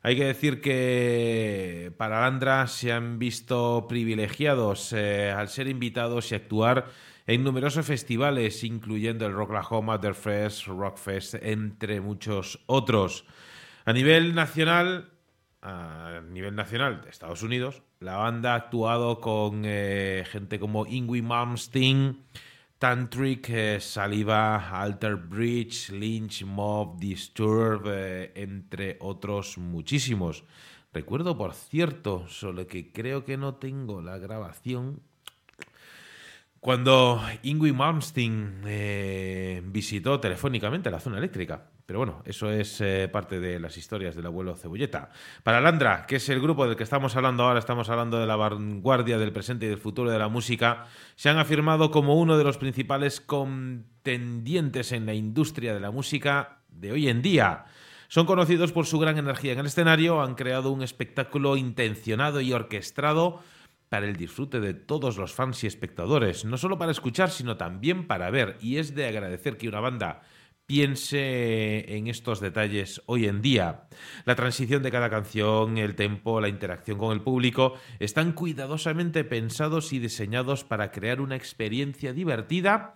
Hay 0.04 0.16
que 0.16 0.26
decir 0.26 0.62
que 0.62 1.94
para 1.98 2.22
Landra 2.22 2.66
se 2.68 2.92
han 2.92 3.20
visto 3.20 3.86
privilegiados 3.88 4.94
eh, 4.94 5.32
al 5.32 5.48
ser 5.50 5.68
invitados 5.68 6.32
y 6.32 6.36
actuar 6.36 6.88
en 7.28 7.44
numerosos 7.44 7.86
festivales, 7.86 8.64
incluyendo 8.64 9.28
el 9.28 9.34
Rocklahoma, 9.34 10.02
The 10.02 10.14
Fest, 10.14 10.66
Rockfest, 10.68 11.36
entre 11.36 12.02
muchos 12.02 12.60
otros. 12.66 13.26
A 13.86 13.94
nivel 13.94 14.34
nacional, 14.34 15.12
a 15.62 16.22
nivel 16.30 16.56
nacional 16.56 17.02
de 17.02 17.10
Estados 17.10 17.44
Unidos, 17.44 17.84
la 18.00 18.18
banda 18.18 18.54
ha 18.54 18.56
actuado 18.56 19.22
con 19.22 19.64
eh, 19.66 20.24
gente 20.32 20.60
como 20.60 20.88
Ingui 20.88 21.22
Malmsteen, 21.22 22.24
Tantric, 22.82 23.48
eh, 23.52 23.80
Saliva, 23.80 24.82
Alter 24.82 25.16
Bridge, 25.16 25.92
Lynch, 25.92 26.44
Mob, 26.44 26.98
Disturb, 26.98 27.84
eh, 27.86 28.32
entre 28.34 28.98
otros 29.02 29.60
muchísimos. 29.60 30.44
Recuerdo, 30.92 31.38
por 31.38 31.54
cierto, 31.54 32.28
solo 32.28 32.66
que 32.66 32.92
creo 32.92 33.24
que 33.24 33.38
no 33.38 33.54
tengo 33.54 34.02
la 34.02 34.18
grabación. 34.18 35.00
Cuando 36.60 37.22
Ingui 37.44 37.72
Malmsteen 37.72 38.64
eh, 38.66 39.62
visitó 39.64 40.20
telefónicamente 40.20 40.90
la 40.90 41.00
zona 41.00 41.20
eléctrica. 41.20 41.70
Pero 41.86 42.00
bueno, 42.00 42.22
eso 42.26 42.52
es 42.52 42.80
eh, 42.82 43.10
parte 43.12 43.40
de 43.40 43.60
las 43.60 43.78
historias 43.78 44.16
del 44.16 44.26
abuelo 44.26 44.56
Cebolleta. 44.56 45.10
Para 45.44 45.62
Landra, 45.62 46.06
que 46.06 46.18
es 46.18 46.30
el 46.30 46.40
grupo 46.40 46.66
del 46.66 46.76
que 46.76 46.84
estamos 46.84 47.16
hablando 47.16 47.44
ahora, 47.44 47.60
estamos 47.60 47.90
hablando 47.90 48.20
de 48.20 48.28
la 48.28 48.36
vanguardia 48.36 49.18
del 49.18 49.34
presente 49.34 49.66
y 49.66 49.70
del 49.70 49.78
futuro 49.78 50.10
de 50.10 50.20
la 50.20 50.30
música, 50.30 50.86
se 51.16 51.30
han 51.30 51.38
afirmado 51.38 51.92
como 51.92 52.16
uno 52.16 52.38
de 52.38 52.44
los 52.44 52.58
principales 52.58 53.20
contendientes 53.22 54.92
en 54.92 55.06
la 55.06 55.14
industria 55.14 55.74
de 55.74 55.80
la 55.80 55.92
música 55.92 56.60
de 56.70 56.92
hoy 56.92 57.10
en 57.10 57.22
día. 57.22 57.66
Son 58.08 58.26
conocidos 58.26 58.72
por 58.72 58.86
su 58.86 59.00
gran 59.00 59.18
energía 59.18 59.54
en 59.54 59.60
el 59.60 59.68
escenario, 59.68 60.22
han 60.22 60.36
creado 60.36 60.72
un 60.72 60.84
espectáculo 60.84 61.56
intencionado 61.56 62.42
y 62.42 62.52
orquestado 62.52 63.40
para 63.88 64.06
el 64.06 64.16
disfrute 64.16 64.60
de 64.62 64.74
todos 64.74 65.18
los 65.18 65.34
fans 65.34 65.64
y 65.64 65.68
espectadores, 65.68 66.46
no 66.46 66.58
solo 66.58 66.78
para 66.78 66.92
escuchar, 66.92 67.30
sino 67.30 67.58
también 67.58 68.08
para 68.08 68.30
ver, 68.30 68.58
y 68.62 68.78
es 68.78 68.96
de 68.96 69.06
agradecer 69.06 69.58
que 69.58 69.68
una 69.68 69.82
banda 69.82 70.22
piense 70.66 71.98
en 71.98 72.08
estos 72.08 72.40
detalles 72.40 73.02
hoy 73.06 73.28
en 73.28 73.42
día. 73.42 73.88
La 74.26 74.36
transición 74.36 74.84
de 74.84 74.92
cada 74.92 75.10
canción, 75.10 75.78
el 75.78 75.96
tempo, 75.96 76.40
la 76.40 76.48
interacción 76.48 76.98
con 76.98 77.12
el 77.12 77.22
público 77.22 77.76
están 78.00 78.32
cuidadosamente 78.34 79.24
pensados 79.24 79.94
y 79.94 80.00
diseñados 80.00 80.64
para 80.64 80.92
crear 80.92 81.22
una 81.22 81.36
experiencia 81.36 82.14
divertida 82.14 82.96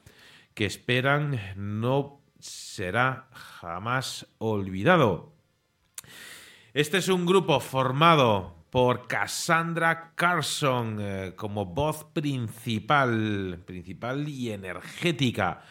que 0.53 0.65
esperan 0.65 1.39
no 1.57 2.21
será 2.39 3.27
jamás 3.31 4.27
olvidado. 4.37 5.33
Este 6.73 6.97
es 6.97 7.09
un 7.09 7.25
grupo 7.25 7.59
formado 7.59 8.55
por 8.69 9.07
Cassandra 9.07 10.11
Carson 10.15 10.97
eh, 10.99 11.33
como 11.35 11.65
voz 11.65 12.03
principal, 12.11 13.63
principal 13.65 14.27
y 14.27 14.51
energética. 14.51 15.61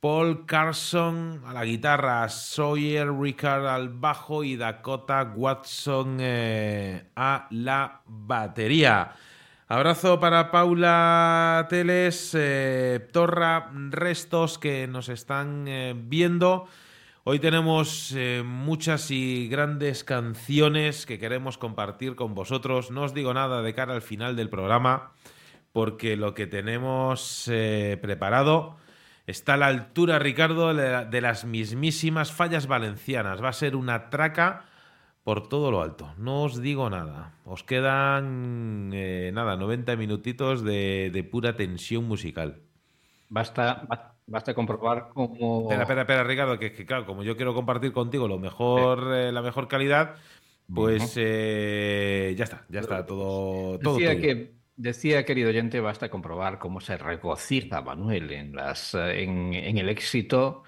Paul 0.00 0.46
Carson 0.46 1.42
a 1.44 1.52
la 1.52 1.64
guitarra, 1.64 2.28
Sawyer 2.28 3.12
Ricard 3.12 3.66
al 3.66 3.88
bajo 3.88 4.44
y 4.44 4.56
Dakota 4.56 5.32
Watson 5.34 6.18
eh, 6.20 7.10
a 7.16 7.48
la 7.50 8.02
batería. 8.06 9.10
Abrazo 9.66 10.20
para 10.20 10.52
Paula 10.52 11.66
Teles, 11.68 12.32
eh, 12.38 13.08
Torra, 13.12 13.72
Restos 13.90 14.58
que 14.58 14.86
nos 14.86 15.08
están 15.08 15.66
eh, 15.66 15.94
viendo. 15.96 16.68
Hoy 17.24 17.40
tenemos 17.40 18.14
muchas 18.44 19.10
y 19.10 19.48
grandes 19.48 20.04
canciones 20.04 21.06
que 21.06 21.18
queremos 21.18 21.58
compartir 21.58 22.14
con 22.14 22.36
vosotros. 22.36 22.92
No 22.92 23.02
os 23.02 23.14
digo 23.14 23.34
nada 23.34 23.62
de 23.62 23.74
cara 23.74 23.94
al 23.94 24.02
final 24.02 24.36
del 24.36 24.48
programa 24.48 25.10
porque 25.72 26.16
lo 26.16 26.34
que 26.34 26.46
tenemos 26.46 27.50
preparado 28.00 28.76
está 29.28 29.54
a 29.54 29.56
la 29.58 29.66
altura, 29.66 30.18
Ricardo, 30.18 30.74
de, 30.74 31.20
las 31.20 31.44
mismísimas 31.44 32.32
fallas 32.32 32.66
valencianas. 32.66 33.42
Va 33.42 33.50
a 33.50 33.52
ser 33.52 33.76
una 33.76 34.10
traca 34.10 34.64
por 35.22 35.48
todo 35.48 35.70
lo 35.70 35.82
alto. 35.82 36.12
No 36.16 36.42
os 36.44 36.60
digo 36.60 36.88
nada. 36.88 37.34
Os 37.44 37.62
quedan, 37.62 38.90
eh, 38.94 39.30
nada, 39.34 39.56
90 39.56 39.94
minutitos 39.96 40.64
de, 40.64 41.10
de 41.12 41.24
pura 41.24 41.54
tensión 41.54 42.04
musical. 42.04 42.62
Basta, 43.28 43.84
ba- 43.86 44.14
basta 44.26 44.54
comprobar 44.54 45.10
cómo... 45.12 45.62
Espera, 45.64 45.82
espera, 45.82 46.00
espera, 46.00 46.24
Ricardo, 46.24 46.58
que, 46.58 46.72
que 46.72 46.86
claro, 46.86 47.04
como 47.04 47.22
yo 47.22 47.36
quiero 47.36 47.52
compartir 47.54 47.92
contigo 47.92 48.26
lo 48.26 48.38
mejor, 48.38 49.12
eh, 49.14 49.30
la 49.30 49.42
mejor 49.42 49.68
calidad, 49.68 50.14
pues 50.74 51.12
eh, 51.16 52.34
ya 52.36 52.44
está, 52.44 52.64
ya 52.70 52.80
está, 52.80 53.04
todo, 53.04 53.78
todo 53.78 53.94
Decía 53.96 54.14
tuyo. 54.14 54.20
que, 54.22 54.57
decía, 54.78 55.24
querido 55.26 55.50
oyente, 55.50 55.80
basta 55.80 56.08
comprobar 56.08 56.58
cómo 56.58 56.80
se 56.80 56.96
regocija 56.96 57.82
Manuel 57.82 58.30
en, 58.32 58.54
las, 58.56 58.94
eh, 58.94 59.22
en, 59.24 59.52
en 59.52 59.76
el 59.76 59.88
éxito, 59.90 60.62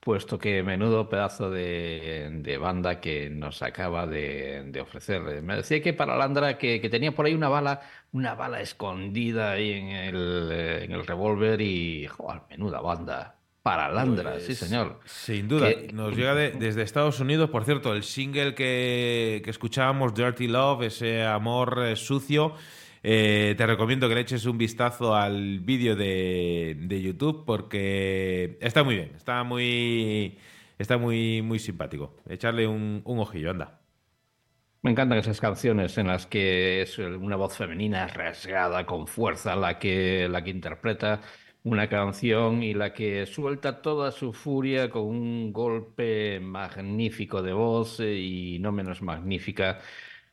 puesto 0.00 0.36
que 0.38 0.62
menudo 0.64 1.08
pedazo 1.08 1.48
de, 1.48 2.28
de 2.42 2.58
banda 2.58 3.00
que 3.00 3.30
nos 3.30 3.62
acaba 3.62 4.06
de, 4.06 4.64
de 4.66 4.80
ofrecer. 4.80 5.22
Me 5.42 5.56
decía 5.56 5.80
que 5.80 5.92
para 5.94 6.16
Landra 6.16 6.58
que, 6.58 6.80
que 6.80 6.90
tenía 6.90 7.12
por 7.12 7.24
ahí 7.26 7.34
una 7.34 7.48
bala, 7.48 7.80
una 8.12 8.34
bala 8.34 8.60
escondida 8.60 9.52
ahí 9.52 9.70
en 9.72 9.88
el, 9.90 10.48
eh, 10.52 10.84
en 10.84 10.92
el 10.92 11.06
revólver 11.06 11.60
y, 11.60 12.06
joder, 12.08 12.42
menuda 12.50 12.80
banda. 12.80 13.36
Para 13.62 13.88
Landra, 13.92 14.40
sí 14.40 14.46
Pues, 14.46 14.58
señor. 14.58 14.98
Sin 15.04 15.46
duda, 15.46 15.68
Que- 15.68 15.92
nos 15.92 16.16
llega 16.16 16.34
de- 16.34 16.50
desde 16.50 16.82
Estados 16.82 17.20
Unidos, 17.20 17.48
por 17.48 17.64
cierto, 17.64 17.92
el 17.94 18.02
single 18.02 18.56
que, 18.56 19.40
que 19.44 19.50
escuchábamos, 19.50 20.14
Dirty 20.14 20.48
Love, 20.48 20.82
ese 20.86 21.22
amor 21.22 21.80
eh, 21.86 21.94
sucio. 21.94 22.54
Eh, 23.02 23.54
te 23.56 23.66
recomiendo 23.66 24.08
que 24.08 24.14
le 24.14 24.20
eches 24.20 24.46
un 24.46 24.58
vistazo 24.58 25.14
al 25.14 25.60
vídeo 25.60 25.96
de, 25.96 27.00
YouTube 27.02 27.44
porque 27.44 28.58
está 28.60 28.84
muy 28.84 28.96
bien, 28.96 29.12
está 29.16 29.42
muy, 29.44 30.38
está 30.78 30.98
muy, 30.98 31.42
muy 31.42 31.58
simpático. 31.58 32.16
Echarle 32.28 32.66
un, 32.66 33.02
un 33.04 33.18
ojillo, 33.18 33.50
anda. 33.50 33.80
Me 34.82 34.90
encantan 34.90 35.18
esas 35.18 35.40
canciones 35.40 35.96
en 35.98 36.08
las 36.08 36.26
que 36.26 36.82
es 36.82 36.98
una 36.98 37.36
voz 37.36 37.56
femenina 37.56 38.08
rasgada 38.08 38.84
con 38.84 39.06
fuerza 39.06 39.54
la 39.54 39.78
que, 39.78 40.28
la 40.28 40.42
que 40.42 40.50
interpreta 40.50 41.20
una 41.64 41.88
canción 41.88 42.62
y 42.62 42.74
la 42.74 42.92
que 42.92 43.26
suelta 43.26 43.82
toda 43.82 44.10
su 44.10 44.32
furia 44.32 44.90
con 44.90 45.04
un 45.04 45.52
golpe 45.52 46.40
magnífico 46.40 47.42
de 47.42 47.52
voz 47.52 48.00
eh, 48.00 48.14
y 48.16 48.58
no 48.58 48.72
menos 48.72 49.02
magnífica 49.02 49.78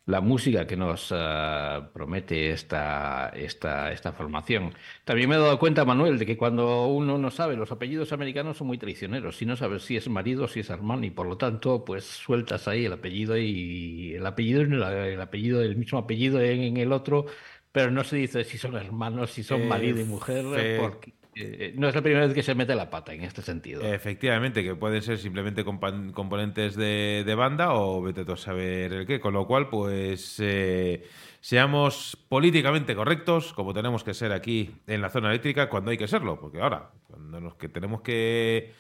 la 0.10 0.22
música 0.22 0.66
que 0.66 0.76
nos 0.76 1.12
ah, 1.12 1.92
promete 1.94 2.50
esta, 2.50 3.30
esta, 3.30 3.92
esta 3.92 4.12
formación. 4.12 4.74
También 5.06 5.30
me 5.30 5.36
he 5.36 5.38
dado 5.38 5.60
cuenta, 5.60 5.86
Manuel, 5.86 6.18
de 6.18 6.26
que 6.26 6.36
cuando 6.36 6.88
uno 6.88 7.20
no 7.20 7.30
sabe, 7.30 7.56
los 7.56 7.72
apellidos 7.72 8.12
americanos 8.12 8.58
son 8.58 8.68
muy 8.68 8.80
traicioneros. 8.80 9.38
Si 9.38 9.46
no 9.46 9.56
sabes 9.56 9.84
si 9.84 9.98
es 9.98 10.10
marido 10.10 10.46
o 10.46 10.48
si 10.48 10.62
es 10.62 10.70
hermano, 10.72 11.06
y 11.06 11.12
por 11.12 11.28
lo 11.28 11.38
tanto, 11.38 11.86
pues 11.86 12.06
sueltas 12.06 12.68
ahí 12.68 12.86
el 12.86 12.94
apellido 12.94 13.38
y 13.38 14.16
el 14.16 14.26
apellido, 14.26 14.62
el, 14.62 14.82
el 14.82 15.22
apellido, 15.22 15.62
el 15.62 15.76
mismo 15.76 16.00
apellido 16.00 16.42
en, 16.42 16.62
en 16.62 16.78
el 16.78 16.92
otro, 16.92 17.28
pero 17.72 17.92
no 17.92 18.04
se 18.04 18.16
dice 18.16 18.44
si 18.46 18.58
son 18.58 18.76
hermanos, 18.78 19.30
si 19.30 19.44
son 19.44 19.68
marido 19.68 20.02
y 20.02 20.06
mujer, 20.06 20.44
porque 20.80 21.14
eh, 21.42 21.74
no 21.78 21.88
es 21.88 21.96
la 21.96 22.02
primera 22.02 22.26
vez 22.26 22.36
que 22.36 22.44
se 22.44 22.54
mete 22.54 22.76
la 22.76 22.90
pata 22.90 23.14
en 23.14 23.24
este 23.24 23.42
sentido. 23.42 23.82
Efectivamente, 23.82 24.62
que 24.62 24.76
pueden 24.76 25.02
ser 25.02 25.18
simplemente 25.18 25.64
componentes 25.64 26.76
de, 26.76 27.34
banda 27.38 27.74
o 27.74 28.02
vete 28.02 28.26
tú 28.26 28.34
a 28.34 28.38
saber 28.38 28.92
el 28.92 29.06
qué. 29.08 29.22
Con 29.22 29.34
lo 29.34 29.48
cual, 29.48 29.70
pues 29.70 30.38
eh, 30.40 31.04
seamos 31.40 32.18
políticamente 32.28 32.94
correctos, 32.94 33.54
como 33.54 33.74
tenemos 33.74 34.04
que 34.04 34.14
ser 34.14 34.34
aquí 34.34 34.72
en 34.86 35.02
la 35.02 35.10
zona 35.10 35.30
eléctrica, 35.30 35.70
cuando 35.70 35.92
hay 35.92 35.98
que 35.98 36.10
serlo. 36.10 36.40
Porque 36.40 36.60
ahora, 36.60 36.92
cuando 37.08 37.40
nos 37.40 37.56
que 37.56 37.70
tenemos 37.70 38.02
que, 38.02 38.74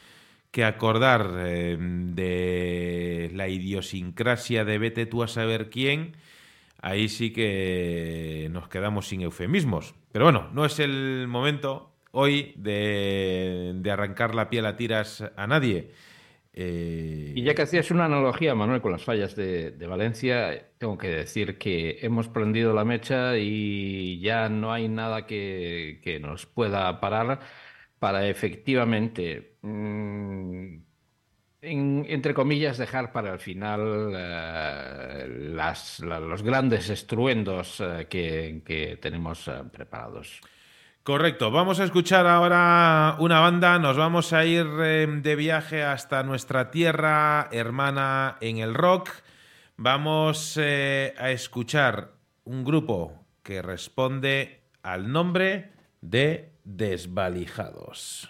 que 0.51 0.65
acordar 0.65 1.29
eh, 1.37 1.77
de 1.79 3.31
la 3.33 3.47
idiosincrasia 3.47 4.65
de 4.65 4.77
vete 4.79 5.05
tú 5.05 5.23
a 5.23 5.29
saber 5.29 5.69
quién, 5.69 6.17
ahí 6.81 7.07
sí 7.07 7.31
que 7.31 8.49
nos 8.51 8.67
quedamos 8.67 9.07
sin 9.07 9.21
eufemismos. 9.21 9.95
Pero 10.11 10.25
bueno, 10.25 10.49
no 10.51 10.65
es 10.65 10.79
el 10.79 11.27
momento 11.29 11.88
hoy 12.11 12.53
de, 12.57 13.81
arrancar 13.91 14.35
la 14.35 14.49
piel 14.49 14.65
a 14.65 14.75
tiras 14.75 15.23
a 15.35 15.47
nadie. 15.47 15.91
Eh... 16.53 17.33
Y 17.35 17.43
ya 17.43 17.53
que 17.53 17.61
hacías 17.63 17.91
una 17.91 18.05
analogía, 18.05 18.55
Manuel, 18.55 18.81
con 18.81 18.91
las 18.91 19.03
fallas 19.03 19.35
de, 19.35 19.71
Valencia, 19.87 20.69
tengo 20.77 20.97
que 20.97 21.09
decir 21.09 21.57
que 21.57 21.99
hemos 22.01 22.27
prendido 22.27 22.73
la 22.73 22.85
mecha 22.85 23.37
y 23.37 24.19
ya 24.19 24.49
no 24.49 24.73
hay 24.73 24.87
nada 24.87 25.25
que, 25.25 26.19
nos 26.21 26.45
pueda 26.45 26.99
parar 26.99 27.39
para 27.99 28.27
efectivamente, 28.27 29.57
en, 29.61 30.85
entre 31.61 32.33
comillas, 32.33 32.77
dejar 32.77 33.11
para 33.11 33.33
el 33.33 33.39
final 33.39 34.13
la, 35.55 35.75
los 36.19 36.43
grandes 36.43 36.89
estruendos 36.89 37.79
uh, 37.81 38.07
que, 38.09 38.97
tenemos 39.01 39.49
preparados. 39.71 40.41
Correcto, 41.03 41.49
vamos 41.49 41.79
a 41.79 41.85
escuchar 41.85 42.27
ahora 42.27 43.15
una 43.19 43.39
banda, 43.39 43.79
nos 43.79 43.97
vamos 43.97 44.33
a 44.33 44.45
ir 44.45 44.67
eh, 44.81 45.07
de 45.09 45.35
viaje 45.35 45.81
hasta 45.81 46.23
nuestra 46.23 46.71
tierra 46.71 47.47
hermana 47.51 48.37
en 48.41 48.57
el 48.57 48.75
rock, 48.75 49.09
vamos 49.77 50.57
eh, 50.61 51.15
a 51.17 51.31
escuchar 51.31 52.11
un 52.43 52.63
grupo 52.63 53.25
que 53.43 53.61
responde 53.61 54.61
al 54.83 55.11
nombre 55.11 55.71
de 56.01 56.51
Desvalijados. 56.63 58.29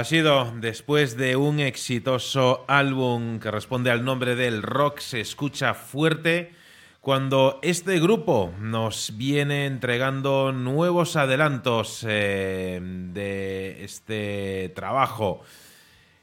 Ha 0.00 0.04
sido 0.04 0.50
después 0.56 1.18
de 1.18 1.36
un 1.36 1.60
exitoso 1.60 2.64
álbum 2.68 3.38
que 3.38 3.50
responde 3.50 3.90
al 3.90 4.02
nombre 4.02 4.34
del 4.34 4.62
rock 4.62 4.98
se 5.00 5.20
escucha 5.20 5.74
fuerte, 5.74 6.54
cuando 7.02 7.58
este 7.60 8.00
grupo 8.00 8.50
nos 8.58 9.18
viene 9.18 9.66
entregando 9.66 10.52
nuevos 10.52 11.16
adelantos 11.16 12.02
eh, 12.08 12.80
de 12.82 13.84
este 13.84 14.72
trabajo. 14.74 15.42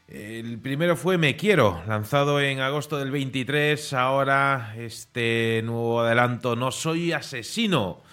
El 0.08 0.58
primero 0.58 0.96
fue 0.96 1.20
Me 1.20 1.36
Quiero, 1.36 1.84
lanzado 1.88 2.42
en 2.42 2.62
agosto 2.62 2.98
del 2.98 3.12
23. 3.12 3.94
Ahora 3.94 4.74
este 4.76 5.62
nuevo 5.64 6.02
adelanto 6.02 6.56
No 6.56 6.72
Soy 6.72 7.12
Asesino. 7.12 8.07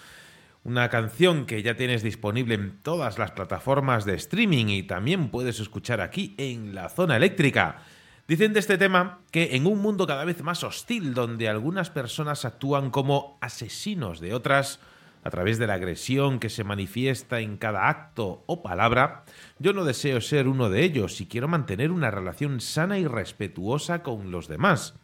Una 0.65 0.89
canción 0.89 1.45
que 1.45 1.61
ya 1.61 1.75
tienes 1.75 2.01
disponible 2.01 2.55
en 2.55 2.79
todas 2.81 3.19
las 3.19 3.29
plataformas 3.29 4.03
de 4.03 4.15
streaming 4.15 4.65
y 4.69 4.81
también 4.81 5.29
puedes 5.29 5.59
escuchar 5.59 6.01
aquí 6.01 6.33
en 6.39 6.73
la 6.73 6.89
zona 6.89 7.17
eléctrica. 7.17 7.83
Dicen 8.27 8.51
de 8.51 8.61
este 8.61 8.79
tema 8.79 9.19
que 9.29 9.55
en 9.55 9.67
un 9.67 9.79
mundo 9.79 10.07
cada 10.07 10.25
vez 10.25 10.41
más 10.41 10.63
hostil, 10.63 11.13
donde 11.13 11.49
algunas 11.49 11.91
personas 11.91 12.45
actúan 12.45 12.89
como 12.89 13.37
asesinos 13.41 14.19
de 14.19 14.33
otras, 14.33 14.79
a 15.23 15.29
través 15.29 15.59
de 15.59 15.67
la 15.67 15.75
agresión 15.75 16.39
que 16.39 16.49
se 16.49 16.63
manifiesta 16.63 17.41
en 17.41 17.57
cada 17.57 17.87
acto 17.87 18.43
o 18.47 18.63
palabra, 18.63 19.23
yo 19.59 19.71
no 19.71 19.85
deseo 19.85 20.19
ser 20.19 20.47
uno 20.47 20.71
de 20.71 20.81
ellos 20.81 21.21
y 21.21 21.27
quiero 21.27 21.47
mantener 21.47 21.91
una 21.91 22.09
relación 22.09 22.59
sana 22.59 22.97
y 22.97 23.05
respetuosa 23.05 24.01
con 24.01 24.31
los 24.31 24.47
demás. 24.47 24.95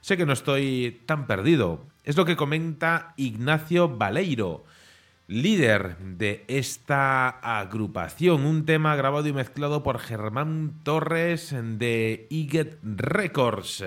Sé 0.00 0.16
que 0.16 0.26
no 0.26 0.32
estoy 0.32 1.02
tan 1.06 1.28
perdido. 1.28 1.86
Es 2.02 2.16
lo 2.16 2.24
que 2.24 2.34
comenta 2.34 3.14
Ignacio 3.16 3.88
Baleiro, 3.88 4.64
líder 5.26 5.96
de 5.98 6.44
esta 6.48 7.28
agrupación. 7.28 8.44
Un 8.44 8.66
tema 8.66 8.96
grabado 8.96 9.26
y 9.26 9.32
mezclado 9.32 9.82
por 9.82 9.98
Germán 9.98 10.80
Torres 10.82 11.54
de 11.56 12.26
Iget 12.30 12.78
Records. 12.82 13.84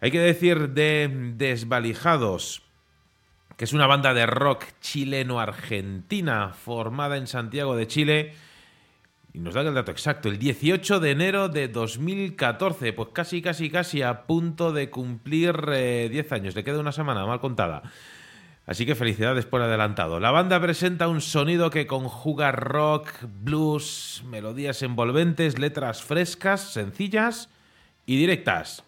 Hay 0.00 0.10
que 0.10 0.20
decir 0.20 0.70
de 0.70 1.32
Desvalijados, 1.36 2.62
que 3.56 3.64
es 3.64 3.72
una 3.72 3.86
banda 3.86 4.14
de 4.14 4.26
rock 4.26 4.64
chileno-argentina 4.80 6.52
formada 6.52 7.16
en 7.16 7.26
Santiago 7.26 7.74
de 7.74 7.86
Chile. 7.86 8.34
Y 9.32 9.40
nos 9.40 9.54
da 9.54 9.62
el 9.62 9.74
dato 9.74 9.90
exacto, 9.90 10.28
el 10.28 10.38
18 10.38 11.00
de 11.00 11.10
enero 11.10 11.48
de 11.48 11.68
2014, 11.68 12.92
pues 12.92 13.08
casi, 13.12 13.42
casi, 13.42 13.68
casi 13.68 14.00
a 14.00 14.26
punto 14.26 14.72
de 14.72 14.88
cumplir 14.88 15.54
10 15.66 15.70
eh, 15.70 16.26
años. 16.30 16.54
Le 16.54 16.64
queda 16.64 16.78
una 16.78 16.92
semana 16.92 17.26
mal 17.26 17.40
contada. 17.40 17.82
Así 18.66 18.84
que 18.84 18.96
felicidades 18.96 19.46
por 19.46 19.62
adelantado. 19.62 20.18
La 20.18 20.32
banda 20.32 20.60
presenta 20.60 21.06
un 21.06 21.20
sonido 21.20 21.70
que 21.70 21.86
conjuga 21.86 22.50
rock, 22.50 23.10
blues, 23.22 24.24
melodías 24.26 24.82
envolventes, 24.82 25.58
letras 25.58 26.02
frescas, 26.02 26.72
sencillas 26.72 27.48
y 28.06 28.16
directas. 28.16 28.82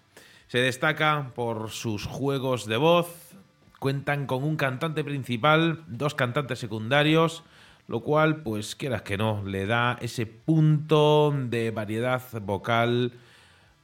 Se 0.49 0.59
destaca 0.59 1.31
por 1.37 1.71
sus 1.71 2.07
juegos 2.07 2.67
de 2.67 2.77
voz, 2.77 3.37
cuentan 3.79 4.27
con 4.27 4.43
un 4.43 4.57
cantante 4.57 5.05
principal, 5.05 5.85
dos 5.87 6.17
cantantes 6.17 6.59
secundarios, 6.59 7.45
lo 7.87 8.01
cual, 8.01 8.43
pues 8.43 8.75
quieras 8.75 9.03
que 9.03 9.17
no, 9.17 9.45
le 9.45 9.67
da 9.67 9.97
ese 10.01 10.27
punto 10.27 11.33
de 11.33 11.71
variedad 11.71 12.23
vocal 12.43 13.13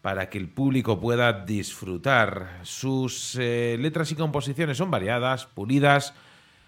para 0.05 0.29
que 0.29 0.37
el 0.37 0.51
público 0.51 1.01
pueda 1.01 1.33
disfrutar. 1.33 2.61
Sus 2.63 3.39
eh, 3.41 3.79
letras 3.81 4.13
y 4.13 4.15
composiciones 4.15 4.77
son 4.77 4.91
variadas, 4.91 5.47
pulidas, 5.47 6.13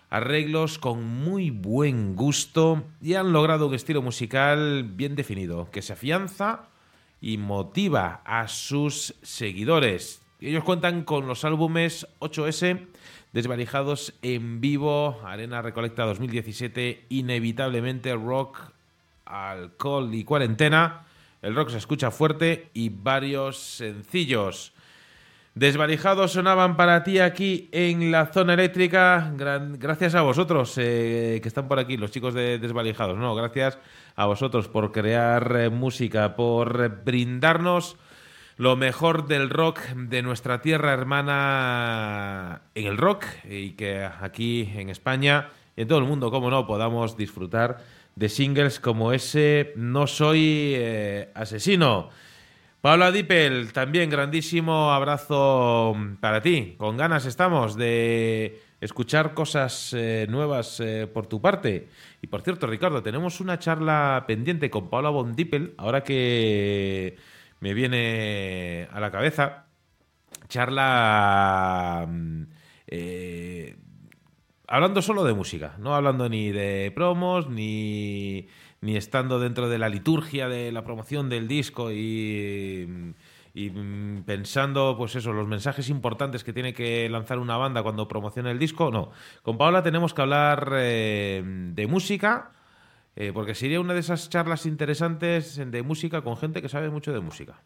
arreglos 0.08 0.78
con 0.78 1.04
muy 1.04 1.50
buen 1.50 2.16
gusto 2.16 2.84
y 3.02 3.12
han 3.12 3.34
logrado 3.34 3.66
un 3.66 3.74
estilo 3.74 4.00
musical 4.00 4.84
bien 4.84 5.16
definido, 5.16 5.70
que 5.70 5.82
se 5.82 5.92
afianza 5.92 6.70
y 7.20 7.36
motiva 7.36 8.22
a 8.24 8.48
sus 8.48 9.14
seguidores. 9.20 10.22
Ellos 10.40 10.64
cuentan 10.64 11.04
con 11.04 11.26
los 11.26 11.44
álbumes 11.44 12.06
8S, 12.20 12.86
Desvalijados 13.34 14.14
en 14.22 14.62
vivo, 14.62 15.20
Arena 15.26 15.60
Recolecta 15.60 16.06
2017, 16.06 17.04
Inevitablemente 17.10 18.14
Rock, 18.14 18.62
Alcohol 19.26 20.14
y 20.14 20.24
Cuarentena, 20.24 21.05
el 21.46 21.54
rock 21.54 21.70
se 21.70 21.78
escucha 21.78 22.10
fuerte 22.10 22.70
y 22.74 22.88
varios 22.88 23.56
sencillos. 23.56 24.72
Desvalijados 25.54 26.32
sonaban 26.32 26.76
para 26.76 27.04
ti 27.04 27.20
aquí 27.20 27.68
en 27.70 28.10
la 28.10 28.26
zona 28.26 28.54
eléctrica. 28.54 29.32
gracias 29.78 30.16
a 30.16 30.22
vosotros 30.22 30.74
eh, 30.76 31.38
que 31.40 31.46
están 31.46 31.68
por 31.68 31.78
aquí, 31.78 31.96
los 31.96 32.10
chicos 32.10 32.34
de 32.34 32.58
Desvalijados. 32.58 33.16
No, 33.16 33.36
gracias 33.36 33.78
a 34.16 34.26
vosotros 34.26 34.66
por 34.66 34.90
crear 34.90 35.56
eh, 35.56 35.70
música, 35.70 36.34
por 36.34 37.04
brindarnos 37.04 37.96
lo 38.56 38.74
mejor 38.74 39.28
del 39.28 39.48
rock 39.48 39.78
de 39.94 40.22
nuestra 40.22 40.60
tierra 40.60 40.92
hermana 40.92 42.62
en 42.74 42.86
el 42.86 42.96
rock 42.96 43.24
y 43.48 43.70
que 43.72 44.02
aquí 44.04 44.68
en 44.74 44.90
España 44.90 45.50
y 45.76 45.82
en 45.82 45.88
todo 45.88 46.00
el 46.00 46.06
mundo, 46.06 46.32
como 46.32 46.50
no, 46.50 46.66
podamos 46.66 47.16
disfrutar 47.16 47.78
de 48.16 48.28
singles 48.30 48.80
como 48.80 49.12
ese 49.12 49.72
No 49.76 50.06
soy 50.06 50.72
eh, 50.74 51.30
asesino. 51.34 52.08
Paula 52.80 53.12
Dippel, 53.12 53.72
también 53.72 54.10
grandísimo 54.10 54.92
abrazo 54.92 55.94
para 56.20 56.40
ti. 56.40 56.76
Con 56.78 56.96
ganas 56.96 57.26
estamos 57.26 57.76
de 57.76 58.62
escuchar 58.80 59.34
cosas 59.34 59.92
eh, 59.92 60.26
nuevas 60.30 60.80
eh, 60.80 61.06
por 61.12 61.26
tu 61.26 61.40
parte. 61.40 61.88
Y 62.22 62.28
por 62.28 62.42
cierto, 62.42 62.66
Ricardo, 62.66 63.02
tenemos 63.02 63.40
una 63.40 63.58
charla 63.58 64.24
pendiente 64.26 64.70
con 64.70 64.88
Paula 64.88 65.10
Von 65.10 65.34
Dippel, 65.34 65.74
ahora 65.76 66.02
que 66.02 67.16
me 67.60 67.74
viene 67.74 68.88
a 68.92 69.00
la 69.00 69.10
cabeza. 69.10 69.66
Charla 70.48 72.06
mm, 72.08 72.42
hablando 74.66 75.02
solo 75.02 75.24
de 75.24 75.34
música, 75.34 75.76
no 75.78 75.94
hablando 75.94 76.28
ni 76.28 76.50
de 76.50 76.92
promos, 76.94 77.48
ni, 77.48 78.48
ni 78.80 78.96
estando 78.96 79.38
dentro 79.38 79.68
de 79.68 79.78
la 79.78 79.88
liturgia 79.88 80.48
de 80.48 80.72
la 80.72 80.84
promoción 80.84 81.28
del 81.28 81.48
disco 81.48 81.92
y, 81.92 83.14
y, 83.54 83.70
pensando, 84.26 84.96
pues 84.96 85.14
eso, 85.16 85.32
los 85.32 85.46
mensajes 85.46 85.88
importantes 85.88 86.44
que 86.44 86.52
tiene 86.52 86.74
que 86.74 87.08
lanzar 87.08 87.38
una 87.38 87.56
banda 87.56 87.82
cuando 87.82 88.08
promociona 88.08 88.50
el 88.50 88.58
disco, 88.58 88.90
no. 88.90 89.10
Con 89.42 89.58
Paola 89.58 89.82
tenemos 89.82 90.14
que 90.14 90.22
hablar 90.22 90.72
eh, 90.74 91.42
de 91.44 91.86
música, 91.86 92.52
eh, 93.14 93.32
porque 93.32 93.54
sería 93.54 93.80
una 93.80 93.94
de 93.94 94.00
esas 94.00 94.28
charlas 94.28 94.66
interesantes 94.66 95.56
de 95.56 95.82
música 95.82 96.22
con 96.22 96.36
gente 96.36 96.60
que 96.60 96.68
sabe 96.68 96.90
mucho 96.90 97.12
de 97.12 97.20
música. 97.20 97.62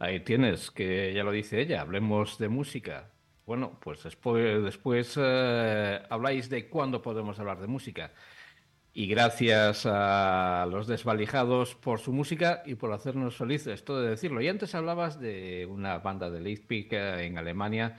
Ahí 0.00 0.20
tienes, 0.20 0.70
que 0.70 1.12
ya 1.14 1.22
lo 1.22 1.30
dice 1.30 1.60
ella, 1.60 1.82
hablemos 1.82 2.38
de 2.38 2.48
música. 2.48 3.10
Bueno, 3.50 3.76
pues 3.80 4.04
después, 4.04 4.62
después 4.62 5.18
eh, 5.20 6.00
habláis 6.08 6.48
de 6.48 6.68
cuándo 6.68 7.02
podemos 7.02 7.36
hablar 7.40 7.60
de 7.60 7.66
música. 7.66 8.12
Y 8.92 9.08
gracias 9.08 9.86
a 9.86 10.68
los 10.70 10.86
desvalijados 10.86 11.74
por 11.74 11.98
su 11.98 12.12
música 12.12 12.62
y 12.64 12.76
por 12.76 12.92
hacernos 12.92 13.36
felices, 13.36 13.84
todo 13.84 14.02
de 14.02 14.10
decirlo. 14.10 14.40
Y 14.40 14.46
antes 14.46 14.76
hablabas 14.76 15.18
de 15.18 15.66
una 15.68 15.98
banda 15.98 16.30
de 16.30 16.40
Leipzig 16.40 16.90
eh, 16.92 17.26
en 17.26 17.38
Alemania 17.38 17.96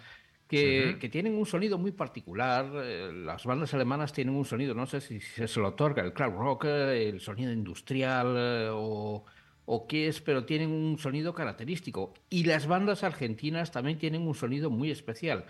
que, 0.47 0.95
que, 1.01 1.09
tienen 1.09 1.35
un 1.35 1.45
sonido 1.45 1.77
muy 1.77 1.91
particular. 1.91 2.71
Eh, 2.85 3.11
las 3.11 3.43
bandas 3.43 3.73
alemanas 3.73 4.13
tienen 4.13 4.33
un 4.33 4.45
sonido, 4.45 4.73
no 4.73 4.85
sé 4.85 5.01
si 5.01 5.19
se 5.19 5.59
lo 5.59 5.67
otorga 5.67 6.01
el 6.01 6.13
crowd 6.13 6.33
rock, 6.33 6.63
el 6.63 7.19
sonido 7.19 7.51
industrial 7.51 8.69
o 8.71 9.25
o 9.73 9.87
qué 9.87 10.09
es, 10.09 10.19
pero 10.19 10.43
tienen 10.43 10.69
un 10.69 10.99
sonido 10.99 11.33
característico. 11.33 12.13
Y 12.29 12.43
las 12.43 12.67
bandas 12.67 13.05
argentinas 13.05 13.71
también 13.71 13.97
tienen 13.97 14.27
un 14.27 14.35
sonido 14.35 14.69
muy 14.69 14.91
especial. 14.91 15.45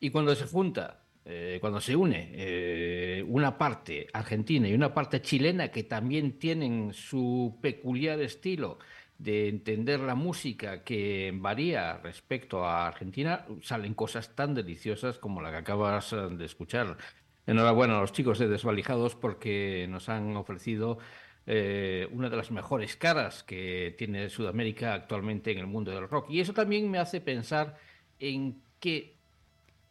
Y 0.00 0.08
cuando 0.08 0.34
se 0.34 0.46
junta, 0.46 1.02
eh, 1.26 1.58
cuando 1.60 1.82
se 1.82 1.94
une 1.94 2.30
eh, 2.32 3.22
una 3.28 3.58
parte 3.58 4.06
argentina 4.14 4.66
y 4.66 4.72
una 4.72 4.94
parte 4.94 5.20
chilena 5.20 5.68
que 5.68 5.82
también 5.82 6.38
tienen 6.38 6.94
su 6.94 7.58
peculiar 7.60 8.18
estilo 8.22 8.78
de 9.18 9.50
entender 9.50 10.00
la 10.00 10.14
música 10.14 10.82
que 10.82 11.30
varía 11.34 11.98
respecto 11.98 12.64
a 12.64 12.86
Argentina, 12.86 13.44
salen 13.60 13.92
cosas 13.92 14.34
tan 14.34 14.54
deliciosas 14.54 15.18
como 15.18 15.42
la 15.42 15.50
que 15.50 15.56
acabas 15.58 16.16
de 16.30 16.44
escuchar. 16.46 16.96
Enhorabuena 17.46 17.98
a 17.98 18.00
los 18.00 18.12
chicos 18.12 18.38
de 18.38 18.48
Desvalijados 18.48 19.14
porque 19.14 19.86
nos 19.90 20.08
han 20.08 20.34
ofrecido 20.34 20.98
eh, 21.46 22.08
una 22.12 22.28
de 22.28 22.36
las 22.36 22.50
mejores 22.50 22.96
caras 22.96 23.42
que 23.42 23.94
tiene 23.96 24.28
Sudamérica 24.28 24.94
actualmente 24.94 25.52
en 25.52 25.58
el 25.58 25.66
mundo 25.66 25.92
del 25.92 26.08
rock. 26.08 26.30
Y 26.30 26.40
eso 26.40 26.52
también 26.52 26.90
me 26.90 26.98
hace 26.98 27.20
pensar 27.20 27.76
en 28.18 28.60
que 28.80 29.14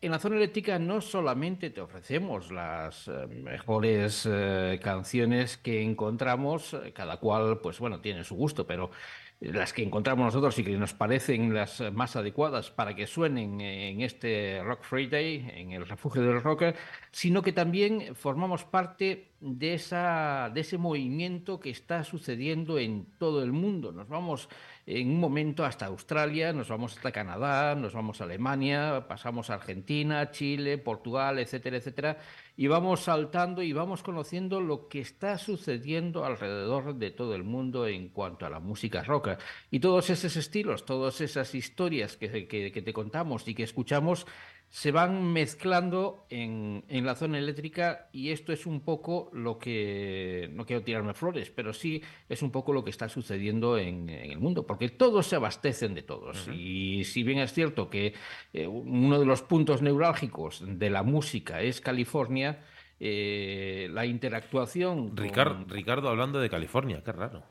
en 0.02 0.11
la 0.11 0.19
zona 0.19 0.36
eléctrica 0.36 0.77
no 0.77 1.02
solamente 1.02 1.69
te 1.69 1.82
ofrecemos 1.82 2.52
las 2.52 3.07
eh, 3.07 3.27
mejores 3.27 4.27
eh, 4.30 4.80
canciones 4.84 5.57
que 5.57 5.82
encontramos, 5.82 6.76
cada 6.94 7.18
cual, 7.18 7.60
pues 7.60 7.80
bueno, 7.80 8.02
tiene 8.02 8.23
su 8.23 8.36
gusto, 8.36 8.68
pero 8.68 8.91
las 9.39 9.73
que 9.73 9.83
encontramos 9.83 10.25
nosotros 10.25 10.57
y 10.59 10.63
que 10.63 10.77
nos 10.77 10.93
parecen 10.93 11.53
las 11.53 11.81
más 11.93 12.15
adecuadas 12.15 12.71
para 12.71 12.95
que 12.95 13.05
suenen 13.05 13.59
en 13.61 14.01
este 14.01 14.61
Rock 14.63 14.83
Friday, 14.83 15.51
en 15.55 15.71
el 15.71 15.87
refugio 15.87 16.21
del 16.21 16.41
rocker, 16.41 16.75
sino 17.11 17.41
que 17.41 17.51
también 17.51 18.15
formamos 18.15 18.63
parte 18.63 19.31
de, 19.41 19.73
esa, 19.73 20.49
de 20.53 20.61
ese 20.61 20.77
movimiento 20.77 21.59
que 21.59 21.69
está 21.69 22.03
sucediendo 22.03 22.79
en 22.79 23.05
todo 23.17 23.43
el 23.43 23.51
mundo. 23.51 23.91
Nos 23.91 24.07
vamos 24.07 24.49
en 24.87 25.09
un 25.09 25.19
momento 25.19 25.65
hasta 25.65 25.87
Australia, 25.87 26.53
nos 26.53 26.69
vamos 26.69 26.95
hasta 26.95 27.11
Canadá, 27.11 27.75
nos 27.75 27.93
vamos 27.93 28.21
a 28.21 28.25
Alemania, 28.25 29.05
pasamos 29.07 29.49
a 29.49 29.55
Argentina, 29.55 30.29
Chile, 30.31 30.77
Portugal, 30.77 31.39
etcétera, 31.39 31.77
etcétera 31.77 32.17
y 32.57 32.67
vamos 32.67 33.01
saltando 33.01 33.61
y 33.61 33.73
vamos 33.73 34.01
conociendo 34.01 34.61
lo 34.61 34.87
que 34.87 35.01
está 35.01 35.37
sucediendo 35.37 36.23
alrededor 36.23 36.95
de 36.95 37.11
todo 37.11 37.35
el 37.35 37.43
mundo 37.43 37.85
en 37.87 38.09
cuanto 38.09 38.45
a 38.45 38.49
la 38.49 38.59
música 38.59 39.03
rock. 39.03 39.31
Y 39.71 39.79
todos 39.79 40.09
esos 40.09 40.35
estilos, 40.37 40.85
todas 40.85 41.19
esas 41.19 41.53
historias 41.53 42.15
que, 42.15 42.47
que, 42.47 42.71
que 42.71 42.81
te 42.81 42.93
contamos 42.93 43.45
y 43.47 43.55
que 43.55 43.63
escuchamos 43.63 44.25
se 44.69 44.91
van 44.91 45.31
mezclando 45.31 46.25
en, 46.29 46.83
en, 46.89 47.05
la 47.05 47.15
zona 47.15 47.37
eléctrica 47.37 48.09
y 48.11 48.31
esto 48.31 48.51
es 48.51 48.65
un 48.65 48.81
poco 48.81 49.29
lo 49.31 49.57
que, 49.57 50.49
no 50.53 50.65
quiero 50.65 50.83
tirarme 50.83 51.13
flores, 51.13 51.49
pero 51.49 51.71
sí 51.71 52.01
es 52.27 52.41
un 52.41 52.51
poco 52.51 52.73
lo 52.73 52.83
que 52.83 52.89
está 52.89 53.07
sucediendo 53.07 53.77
en, 53.77 54.09
en 54.09 54.31
el 54.31 54.39
mundo, 54.39 54.67
porque 54.67 54.89
todos 54.89 55.27
se 55.27 55.37
abastecen 55.37 55.93
de 55.93 56.03
todos. 56.03 56.47
Uh 56.47 56.51
-huh. 56.51 56.55
Y 56.57 57.03
si 57.05 57.23
bien 57.23 57.39
es 57.39 57.53
cierto 57.53 57.89
que 57.89 58.13
eh, 58.51 58.67
uno 58.67 59.17
de 59.19 59.25
los 59.25 59.41
puntos 59.43 59.81
neurálgicos 59.81 60.63
de 60.67 60.89
la 60.89 61.03
música 61.03 61.61
es 61.61 61.79
California, 61.79 62.59
eh, 62.99 63.87
la 63.91 64.05
interactuación... 64.05 65.15
Ricardo, 65.15 65.55
con... 65.55 65.69
Ricardo 65.69 66.09
hablando 66.09 66.39
de 66.39 66.49
California, 66.49 67.01
qué 67.03 67.11
raro. 67.11 67.43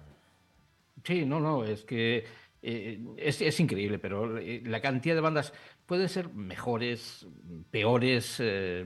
Sí, 1.05 1.25
no, 1.27 1.41
no, 1.41 1.65
es 1.65 1.85
que 1.85 2.25
eh, 2.67 2.99
es, 3.19 3.43
es, 3.43 3.61
increíble, 3.61 3.99
pero 3.99 4.39
la 4.39 4.81
cantidad 4.81 5.15
de 5.15 5.21
bandas 5.21 5.53
pueden 5.87 6.09
ser 6.09 6.33
mejores, 6.33 7.27
peores 7.71 8.37
eh, 8.41 8.85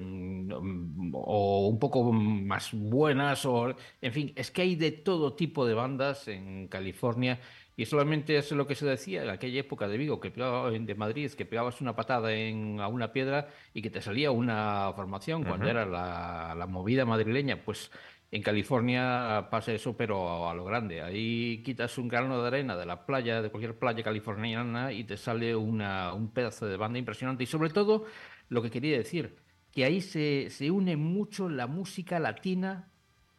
o 1.12 1.68
un 1.68 1.78
poco 1.78 2.12
más 2.12 2.70
buenas, 2.72 3.44
o 3.46 3.74
en 4.00 4.12
fin, 4.12 4.32
es 4.36 4.50
que 4.50 4.62
hay 4.62 4.76
de 4.76 4.90
todo 4.92 5.34
tipo 5.34 5.66
de 5.66 5.74
bandas 5.74 6.28
en 6.28 6.68
California 6.68 7.40
y 7.76 7.86
solamente 7.86 8.36
es 8.36 8.50
lo 8.50 8.66
que 8.66 8.74
se 8.74 8.86
decía 8.86 9.22
en 9.22 9.30
aquella 9.30 9.60
época 9.60 9.86
de 9.86 9.96
Vigo, 9.98 10.18
que 10.18 10.32
pegaba, 10.32 10.68
de 10.70 10.94
Madrid, 10.96 11.30
que 11.30 11.46
pegabas 11.46 11.80
una 11.80 11.94
patada 11.94 12.32
en, 12.32 12.80
a 12.80 12.88
una 12.88 13.12
piedra 13.12 13.48
y 13.72 13.82
que 13.82 13.90
te 13.90 14.00
salía 14.00 14.32
una 14.32 14.92
formación 14.96 15.42
uh 15.42 15.44
-huh. 15.44 15.48
cuando 15.48 15.68
era 15.68 15.86
la, 15.86 16.56
la 16.58 16.66
movida 16.66 17.04
madrileña, 17.04 17.62
pues 17.64 17.92
en 18.30 18.42
California 18.42 19.48
pasa 19.50 19.72
eso, 19.72 19.96
pero 19.96 20.48
a 20.48 20.54
lo 20.54 20.64
grande. 20.64 21.00
Ahí 21.00 21.62
quitas 21.64 21.96
un 21.96 22.08
grano 22.08 22.40
de 22.42 22.48
arena 22.48 22.76
de 22.76 22.84
la 22.84 23.06
playa, 23.06 23.40
de 23.40 23.50
cualquier 23.50 23.78
playa 23.78 24.02
californiana, 24.02 24.92
y 24.92 25.04
te 25.04 25.16
sale 25.16 25.56
una, 25.56 26.12
un 26.12 26.30
pedazo 26.30 26.66
de 26.66 26.76
banda 26.76 26.98
impresionante. 26.98 27.44
Y 27.44 27.46
sobre 27.46 27.70
todo, 27.70 28.04
lo 28.50 28.62
que 28.62 28.70
quería 28.70 28.98
decir, 28.98 29.36
que 29.72 29.84
ahí 29.84 30.00
se, 30.00 30.50
se 30.50 30.70
une 30.70 30.96
mucho 30.96 31.48
la 31.48 31.66
música 31.66 32.18
latina 32.18 32.90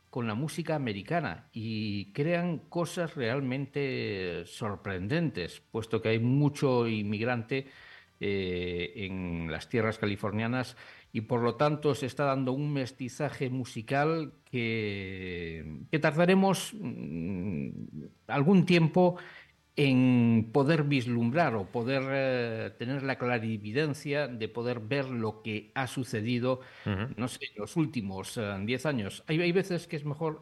con 0.09 0.25
la 0.25 0.33
música 0.33 0.75
americana 0.75 1.49
y 1.53 2.11
crean 2.13 2.57
cosas 2.57 3.15
realmente 3.15 4.43
sorprendentes, 4.45 5.61
puesto 5.71 6.01
que 6.01 6.09
hay 6.09 6.19
mucho 6.19 6.87
inmigrante 6.87 7.67
eh, 8.19 8.93
en 8.95 9.51
las 9.51 9.69
tierras 9.69 9.97
californianas 9.97 10.75
y 11.11 11.21
por 11.21 11.41
lo 11.41 11.55
tanto 11.55 11.95
se 11.95 12.05
está 12.05 12.25
dando 12.25 12.53
un 12.53 12.71
mestizaje 12.71 13.49
musical 13.49 14.33
que, 14.45 15.81
que 15.91 15.99
tardaremos 15.99 16.73
mmm, 16.79 17.69
algún 18.27 18.65
tiempo 18.65 19.17
en 19.75 20.49
poder 20.51 20.83
vislumbrar 20.83 21.55
o 21.55 21.71
poder 21.71 22.03
eh, 22.09 22.71
tener 22.77 23.01
la 23.01 23.17
clarividencia 23.17 24.27
de 24.27 24.49
poder 24.49 24.81
ver 24.81 25.09
lo 25.09 25.41
que 25.41 25.71
ha 25.73 25.87
sucedido, 25.87 26.59
uh 26.85 26.89
-huh. 26.89 27.15
no 27.15 27.27
sé, 27.29 27.39
en 27.45 27.61
los 27.61 27.77
últimos 27.77 28.37
10 28.37 28.85
uh, 28.85 28.87
años. 28.87 29.23
Hay, 29.27 29.39
hay 29.39 29.51
veces 29.53 29.87
que 29.87 29.95
es 29.95 30.03
mejor 30.03 30.41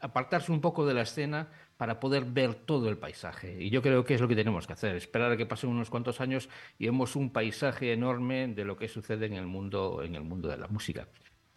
apartarse 0.00 0.50
un 0.50 0.62
poco 0.62 0.86
de 0.86 0.94
la 0.94 1.02
escena 1.02 1.50
para 1.80 1.98
poder 1.98 2.26
ver 2.26 2.56
todo 2.56 2.90
el 2.90 2.98
paisaje. 2.98 3.56
Y 3.58 3.70
yo 3.70 3.80
creo 3.80 4.04
que 4.04 4.12
es 4.12 4.20
lo 4.20 4.28
que 4.28 4.36
tenemos 4.36 4.66
que 4.66 4.74
hacer, 4.74 4.96
esperar 4.96 5.32
a 5.32 5.36
que 5.38 5.46
pasen 5.46 5.70
unos 5.70 5.88
cuantos 5.88 6.20
años 6.20 6.50
y 6.78 6.84
vemos 6.84 7.16
un 7.16 7.32
paisaje 7.32 7.94
enorme 7.94 8.48
de 8.48 8.66
lo 8.66 8.76
que 8.76 8.86
sucede 8.86 9.24
en 9.24 9.32
el 9.32 9.46
mundo, 9.46 10.02
en 10.02 10.14
el 10.14 10.22
mundo 10.22 10.50
de 10.50 10.58
la 10.58 10.68
música. 10.68 11.08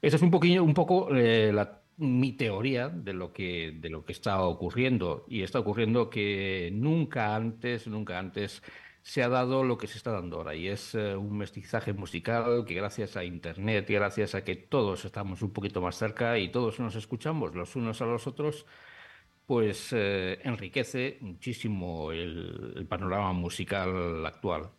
Esa 0.01 0.15
es 0.15 0.21
un, 0.21 0.31
poquillo, 0.31 0.63
un 0.63 0.73
poco 0.73 1.09
eh, 1.13 1.53
mi 1.97 2.31
teoría 2.31 2.87
de 2.87 3.11
lo, 3.11 3.33
que, 3.33 3.77
de 3.77 3.89
lo 3.89 4.05
que 4.05 4.13
está 4.13 4.41
ocurriendo. 4.43 5.25
Y 5.27 5.41
está 5.41 5.59
ocurriendo 5.59 6.09
que 6.09 6.69
nunca 6.73 7.35
antes, 7.35 7.85
nunca 7.87 8.17
antes 8.17 8.63
se 9.01 9.23
ha 9.23 9.27
dado 9.27 9.65
lo 9.65 9.77
que 9.77 9.87
se 9.87 9.97
está 9.97 10.11
dando 10.11 10.37
ahora. 10.37 10.55
Y 10.55 10.69
es 10.69 10.95
uh, 10.95 11.19
un 11.19 11.37
mestizaje 11.37 11.91
musical 11.91 12.63
que 12.65 12.75
gracias 12.75 13.17
a 13.17 13.25
Internet 13.25 13.89
y 13.89 13.93
gracias 13.95 14.35
a 14.35 14.45
que 14.45 14.55
todos 14.55 15.03
estamos 15.03 15.41
un 15.41 15.51
poquito 15.51 15.81
más 15.81 15.97
cerca 15.97 16.39
y 16.39 16.49
todos 16.49 16.79
nos 16.79 16.95
escuchamos 16.95 17.53
los 17.55 17.75
unos 17.75 18.01
a 18.01 18.05
los 18.05 18.25
otros, 18.25 18.65
pues 19.53 19.89
eh, 19.91 20.39
enriquece 20.45 21.19
muchísimo 21.21 22.11
el, 22.11 22.87
panorama 22.89 23.33
musical 23.33 24.25
actual. 24.25 24.71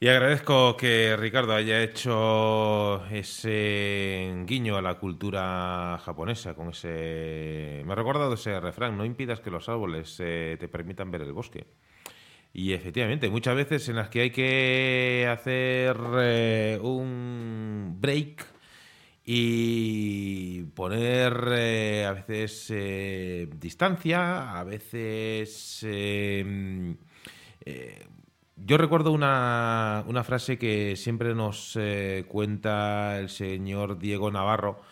Y 0.00 0.08
agradezco 0.08 0.76
que 0.76 1.16
Ricardo 1.16 1.54
haya 1.54 1.80
hecho 1.80 3.06
ese 3.12 4.34
guiño 4.44 4.76
a 4.76 4.82
la 4.82 4.98
cultura 4.98 6.00
japonesa 6.04 6.54
con 6.54 6.70
ese... 6.70 7.84
Me 7.86 7.92
ha 7.92 7.94
recordado 7.94 8.34
ese 8.34 8.58
refrán, 8.58 8.98
no 8.98 9.04
impidas 9.04 9.38
que 9.38 9.52
los 9.52 9.68
árboles 9.68 10.16
eh, 10.18 10.56
te 10.58 10.66
permitan 10.66 11.12
ver 11.12 11.22
el 11.22 11.32
bosque. 11.32 11.68
Y 12.52 12.72
efectivamente, 12.72 13.30
muchas 13.30 13.54
veces 13.54 13.88
en 13.88 13.94
las 13.94 14.08
que 14.08 14.22
hay 14.22 14.30
que 14.30 15.28
hacer 15.30 15.96
eh, 16.18 16.80
un 16.82 17.98
break 18.00 18.49
y 19.24 20.62
poner 20.74 21.52
eh, 21.52 22.06
a 22.06 22.12
veces 22.12 22.66
eh, 22.70 23.48
distancia, 23.58 24.58
a 24.58 24.64
veces... 24.64 25.84
Eh, 25.86 26.96
eh, 27.64 28.06
yo 28.62 28.76
recuerdo 28.76 29.12
una, 29.12 30.04
una, 30.06 30.22
frase 30.22 30.58
que 30.58 30.94
siempre 30.94 31.34
nos 31.34 31.76
eh, 31.80 32.26
cuenta 32.28 33.18
el 33.18 33.30
señor 33.30 33.98
Diego 33.98 34.30
Navarro, 34.30 34.82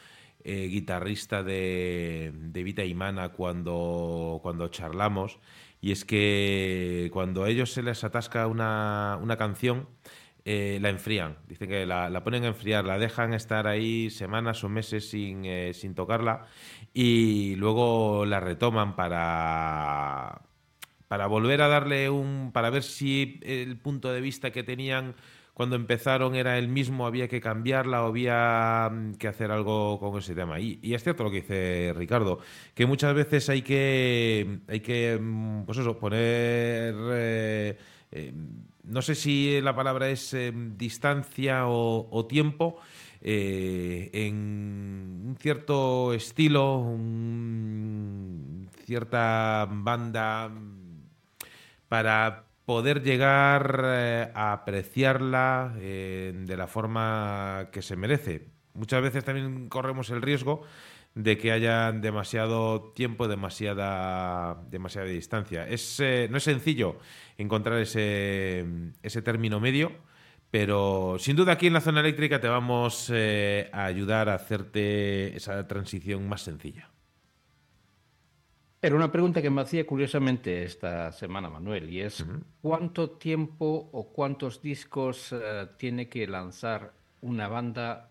guitarrista 0.42 1.42
de, 1.42 2.32
de 2.34 2.62
Vita 2.62 2.82
y 2.82 2.94
Mana, 2.94 3.28
cuando, 3.30 4.40
cuando 4.42 4.68
charlamos, 4.68 5.38
y 5.82 5.92
es 5.92 6.06
que 6.06 7.10
cuando 7.12 7.44
a 7.44 7.50
ellos 7.50 7.70
se 7.70 7.82
les 7.82 8.02
atasca 8.02 8.46
una, 8.46 9.18
una 9.20 9.36
canción, 9.36 9.88
eh, 10.50 10.78
la 10.80 10.88
enfrían. 10.88 11.36
Dicen 11.46 11.68
que 11.68 11.84
la, 11.84 12.24
ponen 12.24 12.44
a 12.44 12.46
enfriar, 12.46 12.86
la 12.86 12.96
dejan 12.96 13.34
estar 13.34 13.66
ahí 13.66 14.08
semanas 14.08 14.64
o 14.64 14.70
meses 14.70 15.10
sin, 15.10 15.44
eh, 15.44 15.74
sin 15.74 15.94
tocarla 15.94 16.46
y 16.94 17.54
luego 17.56 18.24
la 18.24 18.40
retoman 18.40 18.96
para, 18.96 20.40
para 21.06 21.26
volver 21.26 21.60
a 21.60 21.68
darle 21.68 22.08
un. 22.08 22.50
para 22.50 22.70
ver 22.70 22.82
si 22.82 23.38
el 23.42 23.76
punto 23.76 24.10
de 24.10 24.22
vista 24.22 24.50
que 24.50 24.62
tenían 24.62 25.16
cuando 25.52 25.76
empezaron 25.76 26.34
era 26.34 26.56
el 26.56 26.68
mismo, 26.68 27.06
había 27.06 27.28
que 27.28 27.42
cambiarla 27.42 28.02
o 28.04 28.06
había 28.06 28.88
mm, 28.90 29.16
que 29.16 29.28
hacer 29.28 29.50
algo 29.50 30.00
con 30.00 30.18
ese 30.18 30.34
tema. 30.34 30.58
Y, 30.60 30.80
es 30.94 31.02
cierto 31.02 31.24
lo 31.24 31.30
que 31.30 31.42
dice 31.42 31.92
Ricardo, 31.94 32.38
que 32.74 32.86
muchas 32.86 33.14
veces 33.14 33.50
hay 33.50 33.60
que, 33.60 34.60
hay 34.66 34.80
que 34.80 35.18
mm, 35.20 35.64
pues 35.66 35.76
eso, 35.76 35.98
poner... 35.98 36.94
Eh, 37.12 37.78
no 38.88 39.02
sé 39.02 39.14
si 39.14 39.60
la 39.60 39.74
palabra 39.74 40.08
es 40.08 40.34
eh, 40.34 40.52
distancia 40.54 41.66
o, 41.66 42.08
o 42.10 42.26
tiempo, 42.26 42.78
eh, 43.20 44.10
en 44.12 44.34
un 45.26 45.36
cierto 45.40 46.12
estilo, 46.12 46.78
un, 46.78 48.68
cierta 48.84 49.66
banda 49.68 50.50
para 51.88 52.44
poder 52.64 53.02
llegar 53.02 53.82
eh, 53.84 54.30
a 54.34 54.52
apreciarla 54.52 55.74
eh, 55.78 56.32
de 56.34 56.56
la 56.56 56.66
forma 56.66 57.68
que 57.72 57.82
se 57.82 57.96
merece. 57.96 58.48
Muchas 58.74 59.02
veces 59.02 59.24
también 59.24 59.68
corremos 59.68 60.10
el 60.10 60.22
riesgo 60.22 60.62
de 61.14 61.36
que 61.36 61.52
haya 61.52 61.92
demasiado 61.92 62.92
tiempo, 62.92 63.28
demasiada, 63.28 64.62
demasiada 64.70 65.08
distancia. 65.08 65.66
Es, 65.66 65.98
eh, 66.00 66.28
no 66.30 66.38
es 66.38 66.44
sencillo 66.44 66.98
encontrar 67.36 67.78
ese, 67.80 68.64
ese 69.02 69.22
término 69.22 69.60
medio, 69.60 69.92
pero 70.50 71.16
sin 71.18 71.36
duda 71.36 71.52
aquí 71.52 71.66
en 71.66 71.72
la 71.74 71.80
zona 71.80 72.00
eléctrica 72.00 72.40
te 72.40 72.48
vamos 72.48 73.10
eh, 73.12 73.68
a 73.72 73.84
ayudar 73.84 74.28
a 74.28 74.34
hacerte 74.34 75.36
esa 75.36 75.66
transición 75.66 76.28
más 76.28 76.42
sencilla. 76.42 76.90
Era 78.80 78.94
una 78.94 79.10
pregunta 79.10 79.42
que 79.42 79.50
me 79.50 79.60
hacía 79.62 79.84
curiosamente 79.84 80.62
esta 80.62 81.10
semana 81.10 81.50
Manuel 81.50 81.90
y 81.90 82.00
es 82.00 82.20
uh 82.20 82.26
-huh. 82.26 82.42
¿cuánto 82.62 83.10
tiempo 83.10 83.90
o 83.92 84.12
cuántos 84.12 84.62
discos 84.62 85.32
uh, 85.32 85.66
tiene 85.76 86.08
que 86.08 86.28
lanzar 86.28 86.92
una 87.20 87.48
banda 87.48 88.10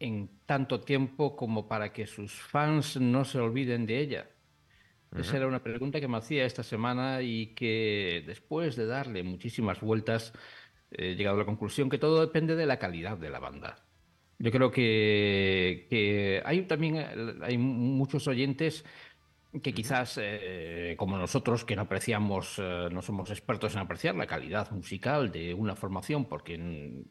en 0.00 0.30
tanto 0.46 0.80
tiempo 0.80 1.36
como 1.36 1.68
para 1.68 1.92
que 1.92 2.06
sus 2.06 2.32
fans 2.32 2.96
no 3.00 3.24
se 3.24 3.38
olviden 3.38 3.86
de 3.86 4.00
ella? 4.00 4.30
Esa 5.16 5.38
era 5.38 5.46
una 5.46 5.62
pregunta 5.62 6.00
que 6.00 6.08
me 6.08 6.18
hacía 6.18 6.44
esta 6.44 6.62
semana 6.62 7.22
y 7.22 7.54
que 7.54 8.22
después 8.26 8.76
de 8.76 8.86
darle 8.86 9.22
muchísimas 9.22 9.80
vueltas 9.80 10.34
he 10.90 11.14
llegado 11.14 11.36
a 11.36 11.40
la 11.40 11.46
conclusión 11.46 11.88
que 11.88 11.98
todo 11.98 12.20
depende 12.20 12.56
de 12.56 12.66
la 12.66 12.78
calidad 12.78 13.16
de 13.16 13.30
la 13.30 13.38
banda. 13.38 13.76
Yo 14.38 14.52
creo 14.52 14.70
que, 14.70 15.86
que 15.90 16.42
hay 16.44 16.62
también 16.62 17.38
hay 17.42 17.58
muchos 17.58 18.28
oyentes 18.28 18.84
que 19.62 19.72
quizás, 19.72 20.18
eh, 20.20 20.94
como 20.98 21.16
nosotros, 21.16 21.64
que 21.64 21.74
no 21.74 21.82
apreciamos, 21.82 22.58
eh, 22.58 22.88
no 22.92 23.00
somos 23.00 23.30
expertos 23.30 23.74
en 23.74 23.80
apreciar 23.80 24.14
la 24.14 24.26
calidad 24.26 24.70
musical 24.70 25.32
de 25.32 25.54
una 25.54 25.74
formación, 25.74 26.26
porque 26.26 26.58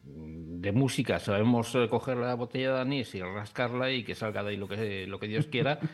de 0.04 0.72
música 0.72 1.18
sabemos 1.18 1.74
eh, 1.74 1.88
coger 1.90 2.16
la 2.16 2.34
botella 2.34 2.74
de 2.74 2.80
anís 2.80 3.14
y 3.14 3.22
rascarla 3.22 3.90
y 3.90 4.04
que 4.04 4.14
salga 4.14 4.44
de 4.44 4.50
ahí 4.50 4.56
lo 4.56 4.68
que, 4.68 5.06
lo 5.06 5.18
que 5.18 5.26
Dios 5.26 5.46
quiera. 5.46 5.80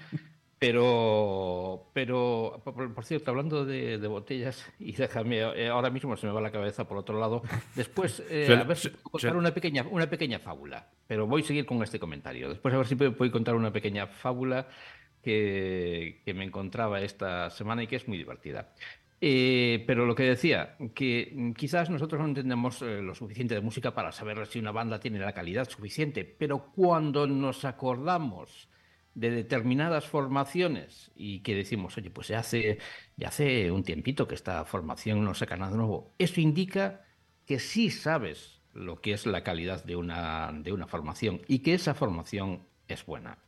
Pero, 0.57 1.91
pero 1.93 2.63
por, 2.65 3.05
cierto, 3.05 3.31
hablando 3.31 3.67
de, 3.67 3.99
botellas, 4.07 4.65
y 4.79 4.93
déjame, 4.93 5.43
ahora 5.69 5.91
mismo 5.91 6.17
se 6.17 6.27
me 6.27 6.33
va 6.33 6.41
la 6.41 6.53
cabeza 6.53 6.89
por 6.89 6.97
otro 6.97 7.21
lado. 7.21 7.43
Después, 7.75 8.21
a 8.49 8.63
ver 8.63 8.77
si 8.77 8.89
puedo 8.89 9.11
contar 9.11 9.37
una 9.37 9.53
pequeña, 9.53 9.85
una 9.91 10.09
pequeña 10.09 10.39
fábula, 10.39 10.89
pero 11.07 11.27
voy 11.27 11.43
a 11.43 11.45
seguir 11.45 11.67
con 11.67 11.83
este 11.83 11.99
comentario. 11.99 12.49
Después, 12.49 12.73
a 12.73 12.79
ver 12.79 12.87
si 12.87 12.95
puedo 12.95 13.31
contar 13.31 13.57
una 13.57 13.73
pequeña 13.73 14.07
fábula 14.07 14.69
que, 15.25 16.23
me 16.35 16.45
encontraba 16.45 17.01
esta 17.01 17.51
semana 17.51 17.83
y 17.83 17.87
que 17.87 17.97
es 17.97 18.07
muy 18.07 18.19
divertida. 18.19 18.73
Eh, 19.21 19.83
pero 19.87 20.07
lo 20.07 20.15
que 20.15 20.25
decía, 20.25 20.77
que 20.95 21.53
quizás 21.57 21.89
nosotros 21.89 22.21
no 22.21 22.29
entendemos 22.29 22.83
eh, 22.83 23.01
lo 23.01 23.15
suficiente 23.15 23.55
de 23.55 23.61
música 23.63 23.95
para 23.95 24.13
saber 24.13 24.47
si 24.47 24.59
una 24.59 24.71
banda 24.71 25.01
tiene 25.01 25.19
la 25.19 25.33
calidad 25.33 25.69
suficiente, 25.69 26.25
pero 26.25 26.71
cuando 26.75 27.27
nos 27.27 27.65
acordamos 27.65 28.69
de 29.15 29.31
determinadas 29.31 30.07
formaciones 30.07 31.11
y 31.15 31.41
que 31.41 31.55
decimos, 31.55 31.97
oye, 31.97 32.11
pues 32.11 32.29
ya 32.29 32.41
hace, 32.41 32.79
ya 33.17 33.29
hace 33.29 33.71
un 33.71 33.85
tiempito 33.85 34.29
que 34.29 34.35
esta 34.35 34.65
formación 34.65 35.25
no 35.25 35.35
saca 35.35 35.57
nada 35.57 35.77
nuevo, 35.77 36.13
eso 36.19 36.41
indica 36.41 37.05
que 37.47 37.59
sí 37.59 37.91
sabes 37.91 38.61
lo 38.73 39.01
que 39.01 39.13
es 39.13 39.25
la 39.25 39.45
calidad 39.45 39.85
de 39.85 39.97
una, 39.97 40.53
de 40.53 40.73
una 40.73 40.87
formación 40.87 41.41
y 41.47 41.61
que 41.61 41.75
esa 41.75 41.95
formación 41.95 42.67
es 42.89 43.07
buena. 43.07 43.39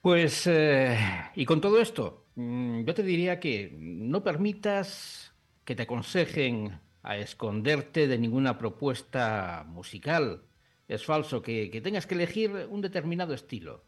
Pues, 0.00 0.46
eh, 0.46 0.98
y 1.34 1.44
con 1.44 1.60
todo 1.60 1.78
esto, 1.80 2.26
mm, 2.34 2.84
yo 2.84 2.94
te 2.94 3.02
diría 3.02 3.38
que 3.38 3.76
no 3.78 4.22
permitas 4.24 5.34
que 5.64 5.74
te 5.76 5.82
aconsejen 5.82 6.80
a 7.02 7.18
esconderte 7.18 8.08
de 8.08 8.18
ninguna 8.18 8.56
propuesta 8.58 9.64
musical. 9.68 10.42
Es 10.88 11.04
falso 11.04 11.42
que, 11.42 11.70
que 11.70 11.80
tengas 11.82 12.06
que 12.06 12.14
elegir 12.14 12.50
un 12.70 12.80
determinado 12.80 13.34
estilo. 13.34 13.84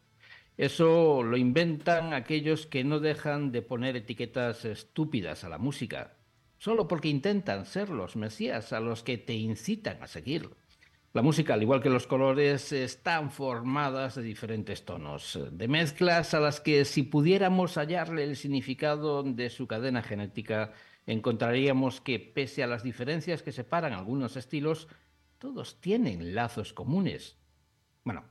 Eso 0.57 1.23
lo 1.23 1.37
inventan 1.37 2.13
aquellos 2.13 2.67
que 2.67 2.83
no 2.83 2.99
dejan 2.99 3.51
de 3.51 3.63
poner 3.63 3.95
etiquetas 3.95 4.65
estúpidas 4.65 5.43
a 5.43 5.49
la 5.49 5.57
música, 5.57 6.17
solo 6.59 6.87
porque 6.87 7.09
intentan 7.09 7.65
ser 7.65 7.89
los 7.89 8.15
mesías 8.15 8.71
a 8.71 8.79
los 8.79 9.03
que 9.03 9.17
te 9.17 9.33
incitan 9.33 10.01
a 10.03 10.07
seguir. 10.07 10.51
La 11.13 11.21
música, 11.21 11.53
al 11.53 11.61
igual 11.61 11.79
que 11.79 11.91
los 11.91 12.07
colores, 12.07 12.71
están 12.71 13.29
formadas 13.29 14.15
de 14.15 14.23
diferentes 14.23 14.83
tonos, 14.83 15.39
de 15.51 15.67
mezclas 15.67 16.33
a 16.33 16.39
las 16.39 16.59
que 16.59 16.85
si 16.85 17.03
pudiéramos 17.03 17.77
hallarle 17.77 18.23
el 18.23 18.35
significado 18.35 19.21
de 19.21 19.51
su 19.51 19.67
cadena 19.67 20.01
genética, 20.01 20.73
encontraríamos 21.05 22.01
que 22.01 22.17
pese 22.17 22.63
a 22.63 22.67
las 22.67 22.81
diferencias 22.81 23.43
que 23.43 23.51
separan 23.51 23.93
algunos 23.93 24.37
estilos, 24.37 24.87
todos 25.37 25.79
tienen 25.81 26.33
lazos 26.33 26.73
comunes. 26.73 27.37
Bueno, 28.03 28.23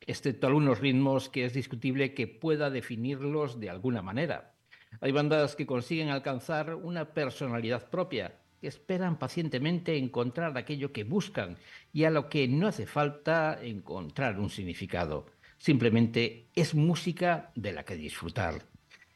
excepto 0.00 0.46
algunos 0.46 0.80
ritmos 0.80 1.28
que 1.28 1.44
es 1.44 1.52
discutible 1.52 2.14
que 2.14 2.28
pueda 2.28 2.70
definirlos 2.70 3.60
de 3.60 3.68
alguna 3.68 4.00
manera. 4.00 4.54
Hay 5.02 5.12
bandas 5.12 5.54
que 5.54 5.66
consiguen 5.66 6.08
alcanzar 6.08 6.76
una 6.76 7.12
personalidad 7.12 7.90
propia, 7.90 8.38
esperan 8.62 9.18
pacientemente 9.18 9.96
encontrar 9.96 10.56
aquello 10.56 10.92
que 10.92 11.04
buscan 11.04 11.58
y 11.92 12.04
a 12.04 12.10
lo 12.10 12.28
que 12.28 12.48
no 12.48 12.68
hace 12.68 12.86
falta 12.86 13.58
encontrar 13.62 14.38
un 14.38 14.50
significado. 14.50 15.26
Simplemente 15.58 16.48
es 16.54 16.74
música 16.74 17.52
de 17.54 17.72
la 17.72 17.84
que 17.84 17.96
disfrutar. 17.96 18.62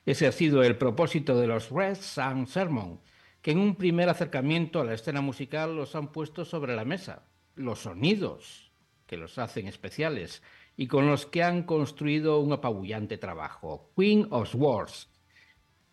Ese 0.05 0.27
ha 0.27 0.33
sido 0.33 0.63
el 0.63 0.77
propósito 0.77 1.41
de 1.41 1.49
los 1.49 1.71
Red 1.71 1.97
Sun 1.97 2.47
Sermon, 2.47 3.01
que 3.43 3.51
en 3.51 3.59
un 3.59 3.75
primer 3.75 4.09
acercamiento 4.09 4.81
a 4.81 4.85
la 4.85 4.95
escena 4.95 5.21
musical 5.21 5.75
los 5.75 5.97
han 5.97 6.13
puesto 6.13 6.45
sobre 6.45 6.77
la 6.77 6.85
mesa. 6.85 7.25
Los 7.55 7.81
sonidos 7.81 8.71
que 9.07 9.17
los 9.17 9.39
hacen 9.39 9.67
especiales 9.67 10.43
y 10.77 10.87
con 10.89 11.07
los 11.07 11.27
que 11.27 11.43
han 11.43 11.63
construido 11.63 12.39
un 12.41 12.53
apabullante 12.53 13.19
trabajo. 13.19 13.91
Queen 13.97 14.27
of 14.31 14.51
Swords, 14.51 15.09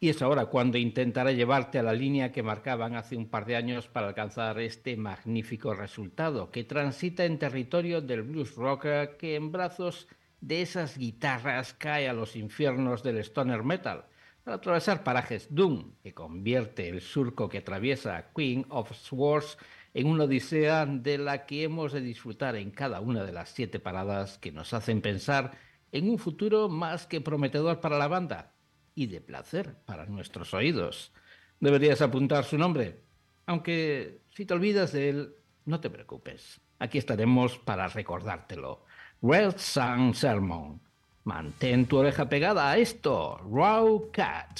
y 0.04 0.10
es 0.10 0.22
ahora 0.22 0.48
cuando 0.48 0.78
intentará 0.78 1.32
llevarte 1.32 1.80
a 1.80 1.82
la 1.82 1.94
línea 1.94 2.34
que 2.34 2.44
marcaban 2.44 2.98
hace 2.98 3.16
un 3.16 3.30
par 3.30 3.46
de 3.46 3.56
años 3.56 3.88
para 3.88 4.10
alcanzar 4.10 4.60
este 4.60 4.98
magnífico 4.98 5.74
resultado, 5.74 6.52
que 6.52 6.66
transita 6.66 7.24
en 7.24 7.40
territorio 7.40 8.02
del 8.02 8.24
blues 8.24 8.54
rock 8.56 8.86
que 9.18 9.36
en 9.36 9.54
brazos 9.54 10.10
de 10.42 10.62
esas 10.62 10.98
guitarras 10.98 11.74
cae 11.74 12.10
a 12.10 12.14
los 12.14 12.36
infiernos 12.36 13.02
del 13.02 13.20
stoner 13.20 13.64
metal, 13.64 14.04
para 14.44 14.58
atravesar 14.58 15.06
parajes 15.06 15.48
Doom, 15.50 15.94
que 16.04 16.14
convierte 16.14 16.90
el 16.90 17.00
surco 17.00 17.48
que 17.48 17.60
atraviesa 17.60 18.26
Queen 18.36 18.66
of 18.68 18.92
Swords 18.94 19.58
en 19.94 20.08
una 20.08 20.26
odisea 20.26 20.86
de 20.86 21.18
la 21.18 21.46
que 21.46 21.64
hemos 21.64 21.94
de 21.94 22.02
disfrutar 22.02 22.58
en 22.58 22.72
cada 22.72 23.00
una 23.00 23.24
de 23.24 23.32
las 23.32 23.52
siete 23.52 23.80
paradas 23.80 24.38
que 24.38 24.52
nos 24.52 24.74
hacen 24.74 25.02
pensar 25.02 25.52
en 25.94 26.10
un 26.10 26.20
futuro 26.20 26.68
más 26.68 27.08
que 27.08 27.22
prometedor 27.22 27.80
para 27.80 27.98
la 27.98 28.10
banda, 28.10 28.53
y 28.95 29.07
de 29.07 29.22
placer 29.22 29.76
para 29.86 30.06
nuestros 30.06 30.53
oídos. 30.53 31.11
Deberías 31.60 32.02
apuntar 32.02 32.44
su 32.44 32.57
nombre, 32.57 33.02
aunque 33.45 34.22
si 34.30 34.45
te 34.45 34.53
olvidas 34.53 34.91
de 34.91 35.10
él, 35.10 35.36
no 35.65 35.80
te 35.80 35.90
preocupes. 35.90 36.61
Aquí 36.80 36.98
estaremos 36.98 37.57
para 37.60 37.88
recordártelo. 37.88 38.86
Red 39.22 39.56
Sun 39.57 40.14
Sermon. 40.14 40.82
Mantén 41.24 41.88
tu 41.88 41.98
oreja 41.98 42.28
pegada 42.28 42.72
a 42.72 42.78
esto. 42.78 43.40
Raw 43.49 44.11
Cat. 44.11 44.60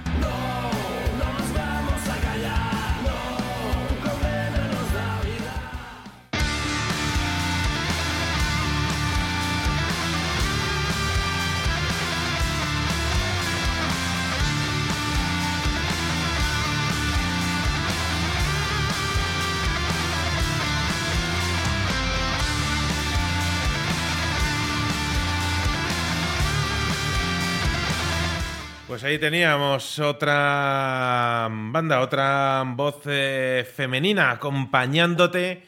Pues 28.91 29.05
ahí 29.05 29.17
teníamos 29.17 29.99
otra 29.99 31.47
banda, 31.49 32.01
otra 32.01 32.61
voz 32.75 32.97
eh, 33.05 33.65
femenina 33.73 34.31
acompañándote 34.31 35.63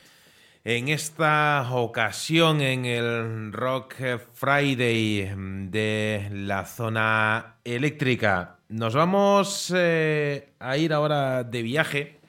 en 0.66 0.90
esta 0.90 1.66
ocasión 1.72 2.60
en 2.60 2.84
el 2.84 3.54
Rock 3.54 3.96
Friday 4.34 5.34
de 5.70 6.28
la 6.34 6.66
zona 6.66 7.60
eléctrica. 7.64 8.58
Nos 8.68 8.94
vamos 8.94 9.72
eh, 9.74 10.50
a 10.60 10.76
ir 10.76 10.92
ahora 10.92 11.46
de 11.46 11.62
viaje 11.62 12.20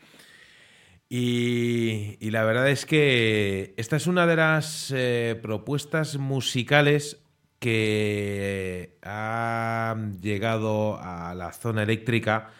y, 1.08 2.18
la 2.30 2.44
verdad 2.44 2.68
es 2.68 2.86
que 2.86 3.74
esta 3.76 3.96
es 3.96 4.06
una 4.06 4.28
de 4.28 4.36
las 4.36 4.92
eh, 4.94 5.36
propuestas 5.42 6.18
musicales 6.18 7.23
que 7.64 8.98
ha 9.02 9.96
llegado 10.20 10.98
a 11.00 11.34
la 11.34 11.50
zona 11.50 11.82
eléctrica 11.82 12.50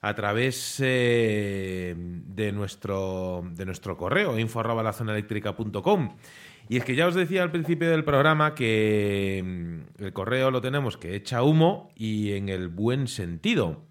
a 0.00 0.14
través 0.14 0.76
eh, 0.78 1.96
de, 1.96 2.52
nuestro, 2.52 3.42
de 3.56 3.66
nuestro 3.66 3.96
correo, 3.96 4.38
info.lazonaeléctrica.com. 4.38 6.16
Y 6.68 6.76
es 6.76 6.84
que 6.84 6.94
ya 6.94 7.08
os 7.08 7.16
decía 7.16 7.42
al 7.42 7.50
principio 7.50 7.90
del 7.90 8.04
programa 8.04 8.54
que 8.54 9.42
mm, 9.44 10.04
el 10.04 10.12
correo 10.12 10.52
lo 10.52 10.60
tenemos 10.60 10.96
que 10.96 11.16
echa 11.16 11.42
humo 11.42 11.90
y 11.96 12.34
en 12.34 12.48
el 12.48 12.68
buen 12.68 13.08
sentido, 13.08 13.84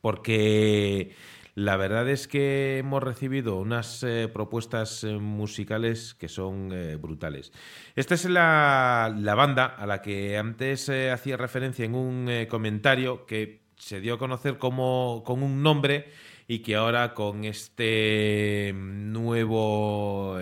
porque 0.00 1.12
la 1.58 1.76
verdad 1.76 2.08
es 2.08 2.28
que 2.28 2.78
hemos 2.78 3.02
recibido 3.02 3.56
unas 3.56 4.04
eh, 4.04 4.30
propuestas 4.32 5.02
eh, 5.02 5.18
musicales 5.18 6.14
que 6.14 6.28
son 6.28 6.70
eh, 6.72 6.94
brutales. 6.94 7.52
Esta 7.96 8.14
es 8.14 8.26
la, 8.26 9.12
la, 9.18 9.34
banda 9.34 9.66
a 9.66 9.84
la 9.84 10.00
que 10.00 10.38
antes 10.38 10.88
hacía 10.88 11.36
referencia 11.36 11.84
en 11.84 11.96
un 11.96 12.30
comentario 12.48 13.26
que 13.26 13.62
se 13.74 14.00
dio 14.00 14.14
a 14.14 14.18
conocer 14.18 14.58
como, 14.58 15.24
con 15.26 15.42
un 15.42 15.60
nombre 15.60 16.12
y 16.46 16.60
que 16.60 16.76
ahora 16.76 17.12
con 17.12 17.44
este 17.44 18.72
nuevo 18.72 20.38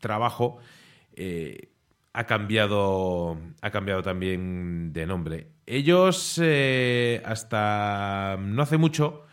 trabajo 0.00 0.58
ha, 2.12 2.24
cambiado, 2.26 3.38
ha 3.62 3.70
cambiado 3.70 4.02
también 4.02 4.92
de 4.92 5.06
nombre. 5.06 5.48
Ellos 5.64 6.38
hasta 7.24 8.36
no 8.38 8.62
hace 8.62 8.76
mucho 8.76 9.27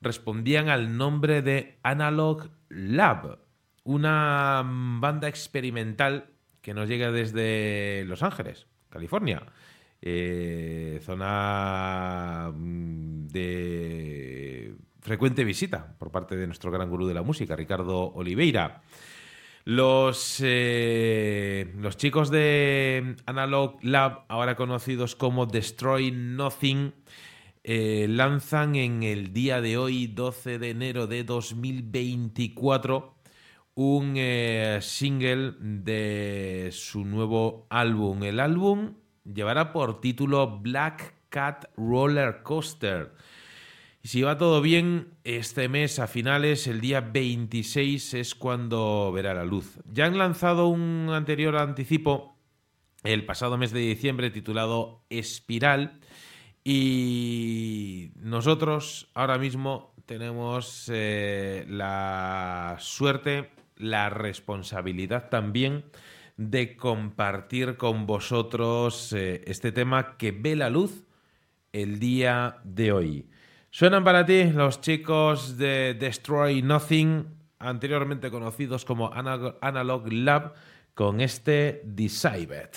respondían 0.00 0.68
al 0.68 0.96
nombre 0.96 1.42
de 1.42 1.78
Analog 1.82 2.50
Lab, 2.68 3.38
una 3.84 4.62
banda 4.64 5.28
experimental 5.28 6.30
que 6.60 6.74
nos 6.74 6.88
llega 6.88 7.10
desde 7.10 8.04
Los 8.06 8.22
Ángeles, 8.22 8.66
California. 8.90 9.42
Eh, 10.00 11.00
zona 11.02 12.52
mm, 12.54 13.26
de 13.28 14.74
frecuente 15.00 15.42
visita 15.42 15.96
por 15.98 16.12
parte 16.12 16.36
de 16.36 16.46
nuestro 16.46 16.70
gran 16.70 16.88
gurú 16.88 17.06
de 17.06 17.14
la 17.14 17.22
música, 17.22 17.56
Ricardo 17.56 18.12
Oliveira. 18.14 18.82
Los, 19.64 20.40
eh, 20.42 21.74
los 21.76 21.96
chicos 21.96 22.30
de 22.30 23.16
Analog 23.26 23.78
Lab, 23.82 24.24
ahora 24.28 24.56
conocidos 24.56 25.14
como 25.14 25.46
Destroy 25.46 26.10
Nothing, 26.10 26.94
eh, 27.70 28.06
lanzan 28.08 28.76
en 28.76 29.02
el 29.02 29.34
día 29.34 29.60
de 29.60 29.76
hoy, 29.76 30.06
12 30.06 30.58
de 30.58 30.70
enero 30.70 31.06
de 31.06 31.22
2024, 31.22 33.14
un 33.74 34.14
eh, 34.16 34.78
single 34.80 35.52
de 35.60 36.70
su 36.72 37.04
nuevo 37.04 37.66
álbum. 37.68 38.22
El 38.22 38.40
álbum 38.40 38.94
llevará 39.22 39.70
por 39.70 40.00
título 40.00 40.60
Black 40.60 41.12
Cat 41.28 41.66
Roller 41.76 42.42
Coaster. 42.42 43.12
Y 44.02 44.08
si 44.08 44.22
va 44.22 44.38
todo 44.38 44.62
bien, 44.62 45.18
este 45.24 45.68
mes 45.68 45.98
a 45.98 46.06
finales, 46.06 46.66
el 46.68 46.80
día 46.80 47.02
26, 47.02 48.14
es 48.14 48.34
cuando 48.34 49.12
verá 49.12 49.34
la 49.34 49.44
luz. 49.44 49.78
Ya 49.92 50.06
han 50.06 50.16
lanzado 50.16 50.68
un 50.68 51.10
anterior 51.12 51.54
anticipo 51.58 52.34
el 53.04 53.26
pasado 53.26 53.58
mes 53.58 53.72
de 53.72 53.80
diciembre 53.80 54.30
titulado 54.30 55.04
Espiral 55.10 56.00
y 56.70 58.12
nosotros 58.16 59.08
ahora 59.14 59.38
mismo 59.38 59.94
tenemos 60.04 60.90
eh, 60.92 61.64
la 61.66 62.76
suerte, 62.78 63.52
la 63.78 64.10
responsabilidad 64.10 65.30
también 65.30 65.86
de 66.36 66.76
compartir 66.76 67.78
con 67.78 68.06
vosotros 68.06 69.14
eh, 69.14 69.44
este 69.46 69.72
tema 69.72 70.18
que 70.18 70.30
ve 70.30 70.56
la 70.56 70.68
luz 70.68 71.04
el 71.72 71.98
día 71.98 72.58
de 72.64 72.92
hoy. 72.92 73.30
Suenan 73.70 74.04
para 74.04 74.26
ti 74.26 74.44
los 74.52 74.82
chicos 74.82 75.56
de 75.56 75.96
Destroy 75.98 76.60
Nothing, 76.60 77.28
anteriormente 77.60 78.30
conocidos 78.30 78.84
como 78.84 79.10
Analog 79.14 80.12
Lab, 80.12 80.52
con 80.92 81.22
este 81.22 81.80
Decibet. 81.86 82.76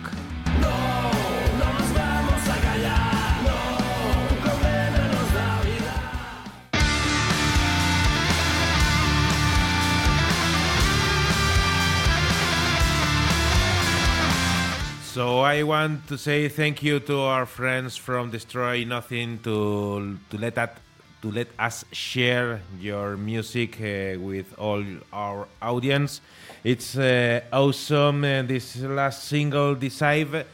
I 15.51 15.63
want 15.63 16.07
to 16.07 16.17
say 16.17 16.47
thank 16.47 16.81
you 16.81 17.01
to 17.01 17.19
our 17.19 17.45
friends 17.45 17.97
from 17.97 18.31
Destroy 18.31 18.85
Nothing 18.85 19.39
to 19.43 20.17
to 20.29 20.37
let 20.37 20.55
that 20.55 20.77
to 21.21 21.27
let 21.29 21.49
us 21.59 21.83
share 21.91 22.61
your 22.79 23.17
music 23.17 23.75
uh, 23.81 24.15
with 24.17 24.47
all 24.57 24.81
our 25.11 25.49
audience. 25.61 26.21
It's 26.63 26.95
uh, 26.95 27.41
awesome. 27.51 28.23
Uh, 28.23 28.43
this 28.43 28.79
last 28.79 29.27
single, 29.27 29.75
Decide, 29.75 30.45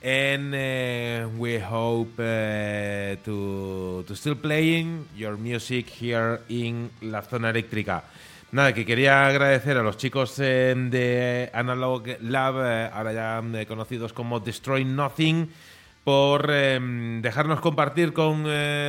and 0.00 0.54
uh, 0.54 1.28
we 1.36 1.58
hope 1.58 2.16
uh, 2.18 3.20
to 3.28 4.04
to 4.08 4.14
still 4.16 4.36
playing 4.36 5.08
your 5.14 5.36
music 5.36 5.90
here 5.90 6.40
in 6.48 6.88
La 7.02 7.20
Zona 7.20 7.52
Eléctrica. 7.52 8.00
Nada, 8.56 8.72
que 8.72 8.86
quería 8.86 9.26
agradecer 9.26 9.76
a 9.76 9.82
los 9.82 9.98
chicos 9.98 10.38
eh, 10.38 10.74
de 10.74 11.50
Analog 11.52 12.04
Lab, 12.22 12.54
eh, 12.64 12.90
ahora 12.90 13.12
ya 13.12 13.42
eh, 13.52 13.66
conocidos 13.66 14.14
como 14.14 14.40
Destroy 14.40 14.82
Nothing, 14.82 15.50
por 16.02 16.48
dejarnos 16.48 17.60
compartir 17.60 18.14
con 18.14 18.44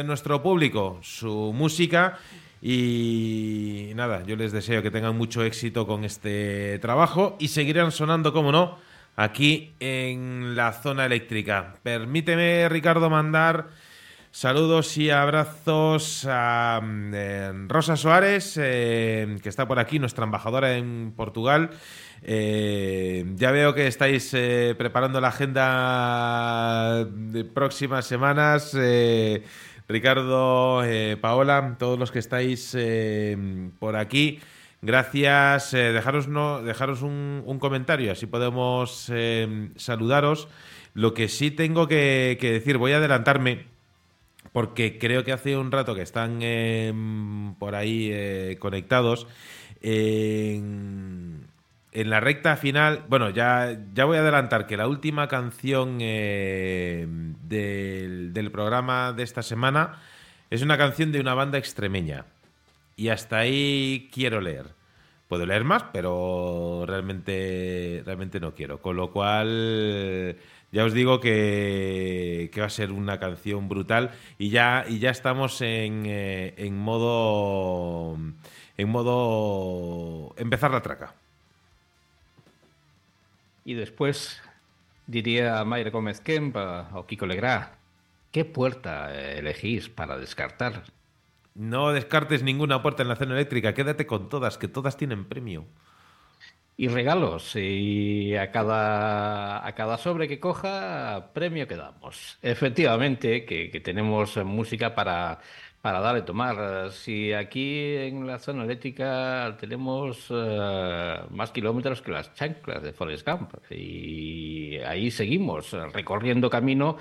nuestro 0.08 0.42
público 0.42 1.00
su 1.02 1.52
música. 1.54 2.18
Y 2.62 3.92
nada, 3.94 4.24
yo 4.26 4.38
les 4.38 4.54
deseo 4.54 4.82
que 4.82 4.90
tengan 4.90 5.18
mucho 5.18 5.44
éxito 5.44 5.86
con 5.86 6.06
este 6.06 6.80
trabajo 6.80 7.36
y 7.38 7.50
seguirán 7.50 7.92
sonando, 7.92 8.32
como 8.32 8.54
no, 8.54 8.78
aquí 9.18 9.74
en 9.82 10.56
la 10.56 10.72
zona 10.72 11.08
eléctrica. 11.08 11.76
Permíteme, 11.84 12.70
Ricardo, 12.70 13.10
mandar 13.10 13.68
Saludos 14.40 14.96
y 15.00 15.10
abrazos 15.10 16.28
a 16.30 16.80
eh, 17.12 17.52
Rosa 17.68 17.96
Suárez, 17.96 18.56
eh, 18.62 19.40
que 19.42 19.50
está 19.50 19.68
por 19.68 19.80
aquí, 19.80 19.98
nuestra 19.98 20.26
embajadora 20.26 20.78
en 20.78 21.12
Portugal. 21.18 21.72
Eh, 22.22 23.26
ya 23.34 23.50
veo 23.50 23.74
que 23.74 23.88
estáis 23.88 24.30
preparando 24.78 25.20
la 25.20 25.30
agenda 25.30 27.04
de 27.04 27.46
próximas 27.46 28.06
semanas. 28.06 28.78
Ricardo, 29.88 30.84
Paola, 31.20 31.76
todos 31.80 31.98
los 31.98 32.12
que 32.12 32.20
estáis 32.20 32.78
por 33.80 33.96
aquí. 33.96 34.40
Gracias. 34.84 35.72
Dejaros, 35.72 36.28
no, 36.28 36.62
dejaros 36.62 37.02
un, 37.02 37.58
comentario, 37.60 38.12
así 38.12 38.28
podemos 38.28 39.12
saludaros. 39.78 40.48
Lo 40.94 41.16
que 41.16 41.28
sí 41.28 41.50
tengo 41.50 41.88
que 41.88 42.38
decir, 42.40 42.78
voy 42.78 42.92
a 42.92 42.98
adelantarme 42.98 43.77
porque 44.58 44.98
creo 44.98 45.24
que 45.24 45.32
hace 45.32 45.56
un 45.56 45.72
rato 45.72 45.94
que 45.94 46.02
están 46.02 46.40
eh, 46.42 46.92
por 47.60 47.76
ahí 47.76 48.10
eh, 48.12 48.58
conectados. 48.60 49.28
En, 49.84 51.46
en 51.92 52.10
la 52.10 52.20
recta 52.22 52.58
final, 52.58 53.04
bueno, 53.08 53.30
ya, 53.30 53.78
ya 53.94 54.06
voy 54.06 54.18
a 54.18 54.22
adelantar 54.22 54.66
que 54.66 54.76
la 54.76 54.88
última 54.88 55.28
canción 55.28 56.00
eh, 56.02 57.06
del, 57.44 58.34
del 58.34 58.50
programa 58.50 59.14
de 59.14 59.22
esta 59.22 59.44
semana 59.44 60.02
es 60.50 60.64
una 60.64 60.76
canción 60.76 61.12
de 61.12 61.20
una 61.20 61.36
banda 61.36 61.60
extremeña. 61.60 62.26
Y 62.96 63.10
hasta 63.10 63.38
ahí 63.38 64.10
quiero 64.12 64.42
leer. 64.42 64.70
Puedo 65.28 65.46
leer 65.46 65.66
más, 65.66 65.84
pero 65.94 66.84
realmente, 66.88 68.02
realmente 68.04 68.40
no 68.40 68.56
quiero. 68.56 68.82
Con 68.82 68.96
lo 68.96 69.12
cual, 69.12 70.36
ya 70.78 70.86
os 70.86 70.94
digo 70.94 71.20
que, 71.20 72.52
que 72.54 72.62
va 72.62 72.68
a 72.68 72.70
ser 72.70 72.92
una 72.92 73.20
canción 73.20 73.68
brutal. 73.68 74.12
Y 74.38 74.50
ya, 74.50 74.86
y 74.88 75.00
ya 75.00 75.10
estamos 75.10 75.60
en, 75.62 76.04
eh, 76.06 76.54
en 76.58 76.78
modo. 76.78 78.16
En 78.78 78.90
modo. 78.90 80.36
Empezar 80.38 80.70
la 80.70 80.84
traca. 80.84 81.16
Y 83.66 83.74
después 83.74 84.40
diría 85.08 85.64
Mayra 85.66 85.90
Gómez 85.90 86.22
Kemp 86.22 86.56
a- 86.58 86.90
o 86.94 87.08
Kiko 87.08 87.26
Legrá, 87.26 87.78
¿qué 88.32 88.46
puerta 88.46 89.10
eh, 89.16 89.40
elegís 89.40 89.90
para 89.90 90.16
descartar? 90.18 90.84
No 91.56 91.92
descartes 91.92 92.44
ninguna 92.44 92.84
puerta 92.84 93.02
en 93.02 93.10
la 93.10 93.16
zona 93.16 93.34
eléctrica. 93.34 93.74
Quédate 93.74 94.06
con 94.06 94.30
todas, 94.30 94.60
que 94.60 94.68
todas 94.68 94.96
tienen 94.96 95.26
premio. 95.26 95.66
Y 96.80 96.90
regalos, 96.90 97.56
y 97.56 98.36
a 98.36 98.52
cada, 98.52 99.66
a 99.66 99.74
cada 99.74 99.98
sobre 99.98 100.28
que 100.28 100.40
coja, 100.40 101.32
premio 101.34 101.68
que 101.68 101.76
damos. 101.76 102.38
Efectivamente, 102.44 103.46
que, 103.46 103.80
tenemos 103.84 104.38
música 104.46 104.94
para, 104.94 105.40
para 105.82 106.02
dar 106.02 106.20
y 106.20 106.22
tomar. 106.22 106.92
Si 106.92 107.34
aquí 107.34 107.96
en 107.96 108.28
la 108.28 108.38
zona 108.38 108.64
eléctrica 108.64 109.58
tenemos 109.60 110.28
eh, 110.30 111.16
más 111.32 111.50
kilómetros 111.50 112.04
que 112.04 112.12
las 112.12 112.32
chanclas 112.36 112.84
de 112.84 112.94
Forrest 112.94 113.28
Gump, 113.28 113.56
y 113.72 114.78
ahí 114.78 115.10
seguimos 115.10 115.72
recorriendo 115.72 116.48
camino 116.48 116.98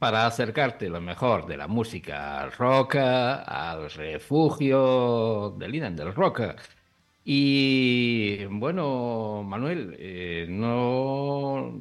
para 0.00 0.26
acercarte 0.26 0.88
lo 0.88 1.00
mejor 1.00 1.46
de 1.46 1.56
la 1.56 1.68
música 1.68 2.40
al 2.40 2.50
rock, 2.50 2.96
al 2.96 3.90
refugio 3.92 5.54
del 5.56 5.74
Iden 5.74 5.94
del 5.94 6.14
rock. 6.14 6.40
Y 7.24 8.44
bueno, 8.46 9.42
Manuel, 9.46 9.94
eh, 9.98 10.46
no, 10.48 11.80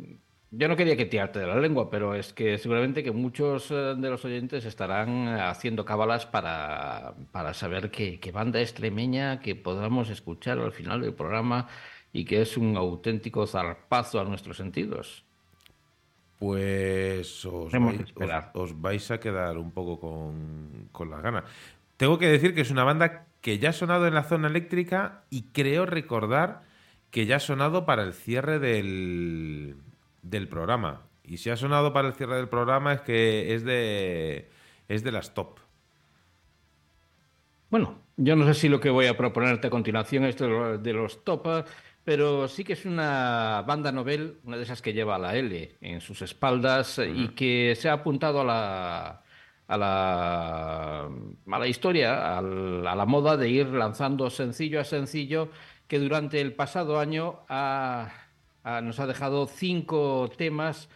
yo 0.51 0.67
no 0.67 0.75
quería 0.75 0.97
que 0.97 1.05
tirarte 1.05 1.39
de 1.39 1.47
la 1.47 1.59
lengua, 1.59 1.89
pero 1.89 2.15
es 2.15 2.33
que 2.33 2.57
seguramente 2.57 3.03
que 3.03 3.11
muchos 3.11 3.71
eh, 3.71 3.95
de 3.97 4.09
los 4.09 4.25
oyentes 4.25 4.65
estarán 4.65 5.27
haciendo 5.27 5.85
cábalas 5.85 6.25
para, 6.25 7.13
para 7.31 7.53
saber 7.53 7.91
qué, 7.91 8.19
qué 8.19 8.31
banda 8.31 8.59
extremeña 8.59 9.39
que 9.39 9.55
podamos 9.55 10.09
escuchar 10.09 10.59
al 10.59 10.71
final 10.71 11.01
del 11.01 11.13
programa 11.13 11.67
y 12.11 12.25
que 12.25 12.41
es 12.41 12.57
un 12.57 12.75
auténtico 12.75 13.47
zarpazo 13.47 14.19
a 14.19 14.25
nuestros 14.25 14.57
sentidos. 14.57 15.23
Pues 16.39 17.45
os 17.45 17.71
vais, 17.71 18.13
os 18.53 18.81
vais 18.81 19.11
a 19.11 19.19
quedar 19.19 19.57
un 19.57 19.71
poco 19.71 19.99
con, 19.99 20.89
con 20.91 21.09
las 21.09 21.21
ganas. 21.21 21.43
Tengo 21.97 22.17
que 22.17 22.27
decir 22.27 22.55
que 22.55 22.61
es 22.61 22.71
una 22.71 22.85
banda 22.85 23.25
que 23.41 23.57
ya 23.59 23.69
ha 23.69 23.73
sonado 23.73 24.07
en 24.07 24.13
la 24.13 24.23
zona 24.23 24.47
eléctrica 24.47 25.23
y 25.29 25.43
creo 25.53 25.85
recordar 25.85 26.61
que 27.11 27.25
ya 27.25 27.37
ha 27.37 27.39
sonado 27.39 27.85
para 27.85 28.03
el 28.03 28.13
cierre 28.13 28.59
del, 28.59 29.75
del 30.21 30.47
programa. 30.47 31.01
Y 31.23 31.37
si 31.37 31.49
ha 31.49 31.55
sonado 31.57 31.93
para 31.93 32.07
el 32.07 32.13
cierre 32.15 32.35
del 32.35 32.49
programa 32.49 32.93
es 32.93 33.01
que 33.01 33.53
es 33.55 33.63
de, 33.63 34.49
es 34.87 35.03
de 35.03 35.11
las 35.11 35.33
top. 35.33 35.59
Bueno, 37.69 37.99
yo 38.17 38.35
no 38.35 38.45
sé 38.47 38.53
si 38.55 38.69
lo 38.69 38.79
que 38.79 38.89
voy 38.89 39.05
a 39.05 39.15
proponerte 39.17 39.67
a 39.67 39.69
continuación 39.69 40.25
es 40.25 40.37
de 40.37 40.47
lo- 40.47 40.77
de 40.77 40.93
los 40.93 41.23
top, 41.23 41.65
pero 42.03 42.47
sí 42.47 42.63
que 42.63 42.73
es 42.73 42.85
una 42.85 43.63
banda 43.67 43.91
novel, 43.91 44.39
una 44.43 44.57
de 44.57 44.63
esas 44.63 44.81
que 44.81 44.93
lleva 44.93 45.19
la 45.19 45.35
L 45.35 45.75
en 45.81 46.01
sus 46.01 46.21
espaldas 46.23 46.97
eh, 46.99 47.11
y 47.15 47.27
que 47.29 47.75
se 47.77 47.89
ha 47.89 47.93
apuntado 47.93 48.41
a 48.41 48.43
la, 48.43 49.23
a 49.69 49.77
la, 49.77 50.99
a 51.05 51.59
la 51.59 51.67
historia, 51.67 52.37
al- 52.37 52.85
a 52.85 52.95
la 52.95 53.05
moda 53.05 53.37
de 53.37 53.49
ir 53.49 53.67
lanzando 53.67 54.29
sencillo 54.29 54.81
a 54.81 54.83
sencillo, 54.83 55.49
que 55.87 55.99
durante 55.99 56.41
el 56.41 56.53
pasado 56.53 56.99
año 56.99 57.39
ha- 57.47 58.11
ha- 58.63 58.81
nos 58.81 58.99
ha 58.99 59.07
dejado 59.07 59.47
cinco 59.47 60.29
temas 60.37 60.89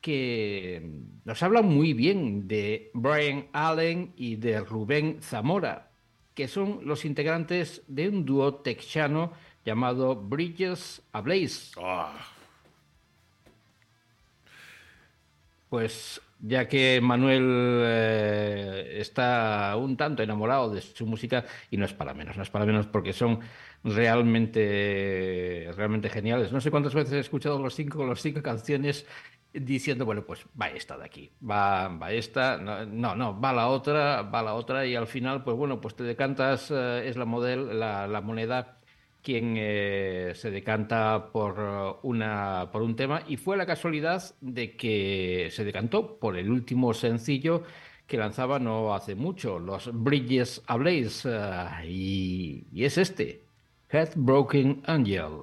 que 0.00 0.82
nos 1.24 1.42
hablan 1.42 1.66
muy 1.66 1.92
bien 1.92 2.46
de 2.48 2.90
Brian 2.94 3.48
Allen 3.52 4.12
y 4.16 4.36
de 4.36 4.60
Rubén 4.60 5.18
Zamora, 5.22 5.90
que 6.34 6.46
son 6.48 6.80
los 6.84 7.04
integrantes 7.04 7.82
de 7.88 8.08
un 8.08 8.24
dúo 8.24 8.54
texano 8.56 9.32
llamado 9.64 10.14
Bridges 10.16 11.02
Ablaze. 11.12 11.72
Pues 15.68 16.20
ya 16.42 16.68
que 16.68 17.00
Manuel 17.02 17.82
eh, 17.84 18.96
está 18.98 19.76
un 19.76 19.96
tanto 19.96 20.22
enamorado 20.22 20.70
de 20.70 20.80
su 20.80 21.06
música, 21.06 21.44
y 21.70 21.76
no 21.76 21.84
es 21.84 21.92
para 21.92 22.14
menos, 22.14 22.36
no 22.36 22.42
es 22.42 22.50
para 22.50 22.66
menos 22.66 22.86
porque 22.86 23.12
son 23.12 23.40
realmente, 23.84 25.70
realmente 25.76 26.08
geniales. 26.08 26.52
No 26.52 26.60
sé 26.60 26.70
cuántas 26.70 26.94
veces 26.94 27.12
he 27.14 27.18
escuchado 27.20 27.58
los 27.58 27.74
cinco, 27.74 28.04
los 28.04 28.20
cinco 28.22 28.42
canciones 28.42 29.06
diciendo, 29.52 30.04
bueno, 30.04 30.24
pues 30.24 30.46
va 30.60 30.68
esta 30.68 30.96
de 30.96 31.04
aquí, 31.04 31.32
va, 31.48 31.88
va 31.88 32.12
esta, 32.12 32.56
no, 32.56 32.86
no, 32.86 33.16
no, 33.16 33.40
va 33.40 33.52
la 33.52 33.68
otra, 33.68 34.22
va 34.22 34.42
la 34.42 34.54
otra, 34.54 34.86
y 34.86 34.94
al 34.94 35.06
final, 35.06 35.42
pues 35.42 35.56
bueno, 35.56 35.80
pues 35.80 35.96
te 35.96 36.04
decantas, 36.04 36.70
eh, 36.70 37.08
es 37.08 37.16
la, 37.16 37.24
model, 37.24 37.78
la, 37.78 38.06
la 38.06 38.20
moneda 38.20 38.79
quien 39.22 39.54
eh, 39.56 40.32
se 40.34 40.50
decanta 40.50 41.30
por, 41.32 41.56
eh, 41.58 41.98
una, 42.02 42.70
por 42.72 42.82
un 42.82 42.96
tema 42.96 43.22
y 43.28 43.36
fue 43.36 43.56
la 43.56 43.66
casualidad 43.66 44.22
de 44.40 44.76
que 44.76 45.48
se 45.50 45.64
decantó 45.64 46.18
por 46.18 46.36
el 46.36 46.50
último 46.50 46.94
sencillo 46.94 47.62
que 48.06 48.16
lanzaba 48.16 48.58
no 48.58 48.92
hace 48.92 49.14
mucho, 49.14 49.60
los 49.60 49.90
Bridges 49.92 50.62
Ablaze, 50.66 51.28
eh, 51.32 51.86
y, 51.86 52.66
y 52.72 52.84
es 52.84 52.98
este, 52.98 53.44
Headbroken 53.88 54.82
Angel. 54.86 55.42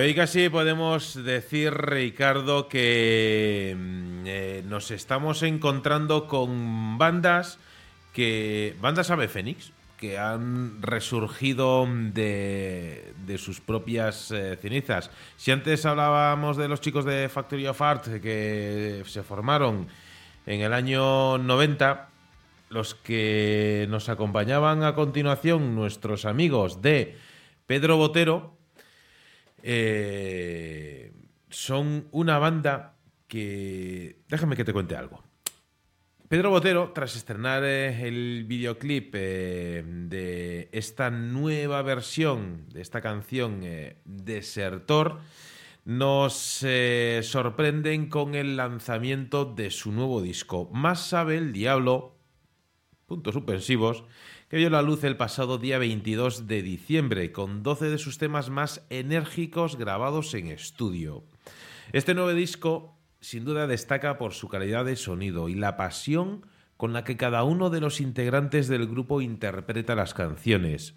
Hoy 0.00 0.14
casi 0.14 0.48
podemos 0.48 1.22
decir, 1.24 1.74
Ricardo, 1.74 2.68
que 2.68 3.76
mm, 3.76 4.22
eh, 4.26 4.62
nos 4.66 4.90
estamos 4.90 5.42
encontrando 5.42 6.26
con 6.26 6.96
bandas 6.96 7.58
que. 8.12 8.76
bandas 8.80 9.10
Ave 9.10 9.28
Fénix, 9.28 9.72
que 9.98 10.18
han 10.18 10.80
resurgido 10.80 11.86
de, 11.86 13.12
de 13.26 13.38
sus 13.38 13.60
propias 13.60 14.30
eh, 14.30 14.56
cenizas. 14.60 15.10
Si 15.36 15.50
antes 15.50 15.84
hablábamos 15.84 16.56
de 16.56 16.68
los 16.68 16.80
chicos 16.80 17.04
de 17.04 17.28
Factory 17.28 17.66
of 17.66 17.82
Art 17.82 18.20
que 18.22 19.02
se 19.06 19.22
formaron 19.22 19.88
en 20.46 20.60
el 20.60 20.72
año 20.72 21.36
90, 21.38 22.08
los 22.70 22.94
que 22.94 23.86
nos 23.90 24.08
acompañaban 24.08 24.82
a 24.84 24.94
continuación, 24.94 25.74
nuestros 25.74 26.24
amigos 26.24 26.80
de 26.80 27.18
Pedro 27.66 27.96
Botero, 27.96 28.59
eh, 29.62 31.12
son 31.48 32.08
una 32.12 32.38
banda 32.38 32.96
que... 33.26 34.20
Déjame 34.28 34.56
que 34.56 34.64
te 34.64 34.72
cuente 34.72 34.96
algo. 34.96 35.22
Pedro 36.28 36.50
Botero, 36.50 36.92
tras 36.92 37.16
estrenar 37.16 37.64
eh, 37.64 38.06
el 38.06 38.44
videoclip 38.46 39.14
eh, 39.16 39.82
de 39.84 40.68
esta 40.72 41.10
nueva 41.10 41.82
versión 41.82 42.68
de 42.68 42.80
esta 42.80 43.00
canción 43.00 43.62
Desertor, 44.04 45.18
nos 45.84 46.64
sorprenden 47.22 48.08
con 48.08 48.34
el 48.34 48.56
lanzamiento 48.56 49.44
de 49.44 49.70
su 49.70 49.90
nuevo 49.92 50.22
disco. 50.22 50.70
Más 50.72 51.04
sabe 51.08 51.36
el 51.36 51.52
diablo, 51.52 52.16
puntos 53.06 53.34
suspensivos, 53.34 54.04
que 54.50 54.56
vio 54.56 54.68
la 54.68 54.82
luz 54.82 55.04
el 55.04 55.16
pasado 55.16 55.58
día 55.58 55.78
22 55.78 56.48
de 56.48 56.60
diciembre, 56.62 57.30
con 57.30 57.62
12 57.62 57.88
de 57.88 57.98
sus 57.98 58.18
temas 58.18 58.50
más 58.50 58.84
enérgicos 58.90 59.76
grabados 59.76 60.34
en 60.34 60.48
estudio. 60.48 61.22
Este 61.92 62.14
nuevo 62.14 62.34
disco 62.34 62.98
sin 63.20 63.44
duda 63.44 63.68
destaca 63.68 64.18
por 64.18 64.34
su 64.34 64.48
calidad 64.48 64.84
de 64.84 64.96
sonido 64.96 65.48
y 65.48 65.54
la 65.54 65.76
pasión 65.76 66.44
con 66.76 66.92
la 66.92 67.04
que 67.04 67.16
cada 67.16 67.44
uno 67.44 67.70
de 67.70 67.80
los 67.80 68.00
integrantes 68.00 68.66
del 68.66 68.88
grupo 68.88 69.20
interpreta 69.20 69.94
las 69.94 70.14
canciones. 70.14 70.96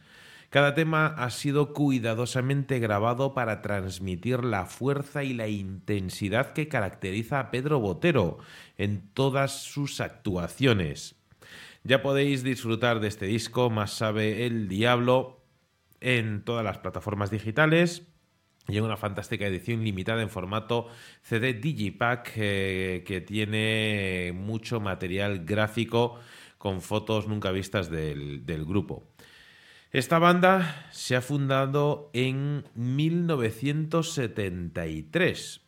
Cada 0.50 0.74
tema 0.74 1.06
ha 1.06 1.30
sido 1.30 1.74
cuidadosamente 1.74 2.80
grabado 2.80 3.36
para 3.36 3.62
transmitir 3.62 4.44
la 4.44 4.66
fuerza 4.66 5.24
y 5.24 5.34
la 5.34 5.48
intensidad 5.48 6.54
que 6.54 6.68
caracteriza 6.68 7.40
a 7.40 7.52
Pedro 7.52 7.80
Botero 7.80 8.40
en 8.80 9.12
todas 9.14 9.62
sus 9.62 10.02
actuaciones. 10.02 11.23
Ya 11.84 12.02
podéis 12.02 12.44
disfrutar 12.44 13.02
de 13.02 13.10
este 13.10 13.26
disco, 13.26 13.70
más 13.70 13.92
sabe 13.92 14.46
el 14.46 14.70
diablo, 14.70 15.42
en 16.00 16.44
todas 16.44 16.64
las 16.64 16.78
plataformas 16.78 17.32
digitales 17.32 18.08
y 18.68 18.78
en 18.78 18.84
una 18.84 18.98
fantástica 18.98 19.48
edición 19.48 19.84
limitada 19.84 20.22
en 20.22 20.30
formato 20.30 20.88
CD 21.22 21.54
Digipack 21.54 22.32
eh, 22.36 23.04
que 23.06 23.22
tiene 23.22 24.34
mucho 24.36 24.80
material 24.80 25.46
gráfico 25.46 26.20
con 26.58 26.82
fotos 26.82 27.28
nunca 27.28 27.52
vistas 27.52 27.90
del, 27.90 28.46
del 28.46 28.66
grupo. 28.66 29.08
Esta 29.92 30.20
banda 30.20 30.88
se 30.92 31.16
ha 31.16 31.22
fundado 31.22 32.10
en 32.14 32.66
1973. 32.76 35.63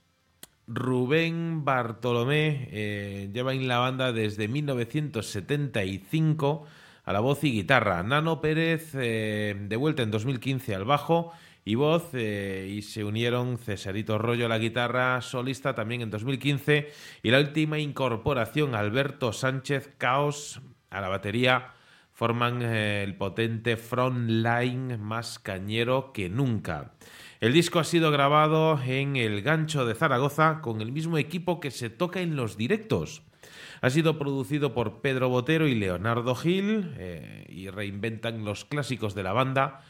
Rubén 0.68 1.64
Bartolomé 1.64 2.70
eh, 2.72 3.30
lleva 3.32 3.54
en 3.54 3.68
la 3.68 3.78
banda 3.78 4.12
desde 4.12 4.48
1975 4.48 6.66
a 7.04 7.14
la 7.14 7.20
voz 7.20 7.44
y 7.44 7.52
guitarra. 7.52 8.02
Nano 8.02 8.42
Pérez 8.42 8.96
eh, 8.96 9.56
de 9.60 9.76
vuelta 9.76 10.02
en 10.02 10.10
2015 10.10 10.74
al 10.74 10.86
bajo 10.86 11.34
y 11.64 11.76
voz 11.76 12.10
eh, 12.14 12.68
y 12.72 12.82
se 12.82 13.04
unieron 13.04 13.60
Cesarito 13.60 14.18
Rollo 14.18 14.48
a 14.48 14.50
la 14.50 14.58
guitarra 14.58 15.22
solista 15.22 15.76
también 15.76 16.02
en 16.02 16.10
2015 16.10 16.92
y 17.22 17.30
la 17.30 17.38
última 17.40 17.78
incorporación 17.78 18.74
Alberto 18.74 19.34
Sánchez 19.34 19.92
Caos 19.98 20.62
a 20.90 21.00
la 21.02 21.10
batería 21.10 21.74
forman 22.12 22.64
el 22.64 23.16
potente 23.16 23.78
frontline 23.78 25.00
más 25.00 25.38
cañero 25.38 26.12
que 26.14 26.30
nunca. 26.30 26.94
El 27.46 27.54
disco 27.54 27.78
ha 27.78 27.84
sido 27.84 28.10
grabado 28.10 28.82
en 28.84 29.18
el 29.18 29.44
Gancho 29.44 29.86
de 29.86 29.94
Zaragoza 29.94 30.62
con 30.64 30.82
el 30.82 30.92
mismo 30.92 31.20
equipo 31.20 31.60
que 31.60 31.70
se 31.70 31.92
toca 31.92 32.22
en 32.22 32.36
los 32.36 32.58
directos. 32.58 33.22
Ha 33.82 33.92
sido 33.92 34.18
producido 34.18 34.74
por 34.74 35.02
Pedro 35.02 35.30
Botero 35.30 35.68
y 35.68 35.76
Leonardo 35.76 36.34
Gil 36.34 36.96
eh, 36.98 37.46
y 37.48 37.70
reinventan 37.70 38.46
los 38.46 38.66
clásicos 38.66 39.14
de 39.14 39.22
la 39.22 39.32
banda 39.32 39.82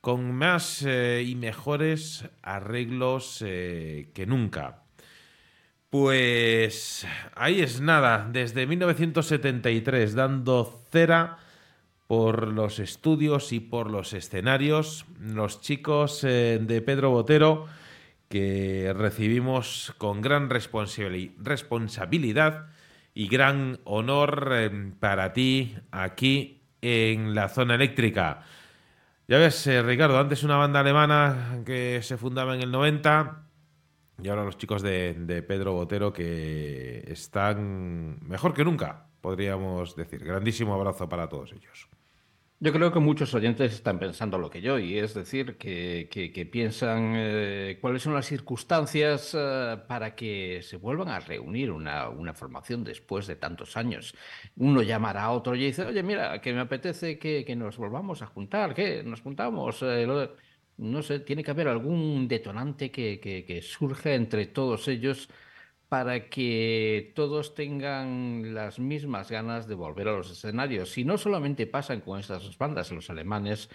con 0.00 0.34
más 0.34 0.82
eh, 0.84 1.22
y 1.24 1.36
mejores 1.36 2.28
arreglos 2.42 3.44
eh, 3.46 4.10
que 4.12 4.26
nunca. 4.26 4.82
Pues 5.90 7.06
ahí 7.36 7.60
es 7.60 7.80
nada, 7.80 8.28
desde 8.28 8.66
1973 8.66 10.16
dando 10.16 10.82
cera 10.90 11.43
por 12.06 12.48
los 12.48 12.78
estudios 12.78 13.52
y 13.52 13.60
por 13.60 13.90
los 13.90 14.12
escenarios, 14.12 15.06
los 15.20 15.60
chicos 15.60 16.22
eh, 16.24 16.58
de 16.60 16.82
Pedro 16.82 17.10
Botero 17.10 17.66
que 18.28 18.92
recibimos 18.96 19.94
con 19.98 20.20
gran 20.20 20.50
responsabili- 20.50 21.34
responsabilidad 21.38 22.66
y 23.14 23.28
gran 23.28 23.78
honor 23.84 24.50
eh, 24.52 24.92
para 24.98 25.32
ti 25.32 25.76
aquí 25.90 26.62
en 26.82 27.34
la 27.34 27.48
zona 27.48 27.76
eléctrica. 27.76 28.42
Ya 29.28 29.38
ves, 29.38 29.66
eh, 29.66 29.82
Ricardo, 29.82 30.18
antes 30.18 30.42
una 30.42 30.56
banda 30.56 30.80
alemana 30.80 31.62
que 31.64 32.00
se 32.02 32.16
fundaba 32.18 32.54
en 32.54 32.60
el 32.62 32.70
90 32.70 33.46
y 34.22 34.28
ahora 34.28 34.44
los 34.44 34.58
chicos 34.58 34.82
de 34.82 35.44
Pedro 35.48 35.72
Botero 35.72 36.12
que 36.12 37.04
están 37.06 38.18
mejor 38.26 38.52
que 38.52 38.64
nunca, 38.64 39.06
podríamos 39.26 39.96
decir. 40.00 40.20
Grandísimo 40.30 40.72
abrazo 40.74 41.08
para 41.12 41.28
todos 41.32 41.52
ellos. 41.52 41.78
Yo 42.60 42.72
creo 42.72 42.92
que 42.92 42.98
muchos 43.00 43.34
oyentes 43.34 43.74
están 43.74 43.98
pensando 43.98 44.38
lo 44.38 44.48
que 44.48 44.62
yo, 44.62 44.78
y 44.78 44.98
es 44.98 45.12
decir, 45.14 45.58
que, 45.58 46.08
que- 46.10 46.32
que 46.32 46.46
piensan 46.46 47.12
eh, 47.16 47.78
cuáles 47.80 48.02
son 48.02 48.14
las 48.14 48.26
circunstancias 48.26 49.34
eh, 49.38 49.76
para 49.86 50.14
que 50.14 50.60
se 50.62 50.76
vuelvan 50.78 51.08
a 51.08 51.20
reunir 51.20 51.70
una, 51.70 52.08
una 52.08 52.32
formación 52.34 52.82
después 52.84 53.26
de 53.26 53.36
tantos 53.36 53.76
años. 53.76 54.14
Uno 54.56 54.80
llamará 54.82 55.24
a 55.24 55.32
otro 55.32 55.54
y 55.56 55.64
dice, 55.66 55.84
oye, 55.84 56.02
mira, 56.02 56.40
que 56.40 56.52
me 56.54 56.60
apetece 56.60 57.18
que, 57.18 57.44
que 57.44 57.56
nos 57.56 57.76
volvamos 57.76 58.22
a 58.22 58.26
juntar, 58.26 58.74
¿qué? 58.74 59.02
Nos 59.04 59.20
juntamos. 59.20 59.82
eh, 59.82 60.06
lo- 60.06 60.34
no 60.76 61.02
sé, 61.02 61.20
tiene 61.20 61.44
que 61.44 61.50
haber 61.52 61.68
algún 61.68 62.26
detonante 62.28 62.90
que, 62.90 63.20
que, 63.20 63.44
que 63.44 63.62
surja 63.62 64.14
entre 64.14 64.46
todos 64.46 64.88
ellos 64.88 65.28
para 65.94 66.28
que 66.28 67.12
todos 67.14 67.54
tengan 67.54 68.52
las 68.52 68.80
mismas 68.80 69.30
ganas 69.30 69.68
de 69.68 69.76
volver 69.76 70.08
a 70.08 70.16
los 70.16 70.28
escenarios. 70.28 70.98
Y 70.98 71.04
no 71.04 71.16
solamente 71.18 71.68
pasan 71.68 72.00
con 72.00 72.18
estas 72.18 72.42
dos 72.42 72.58
bandas, 72.58 72.90
los 72.90 73.10
alemanes 73.10 73.70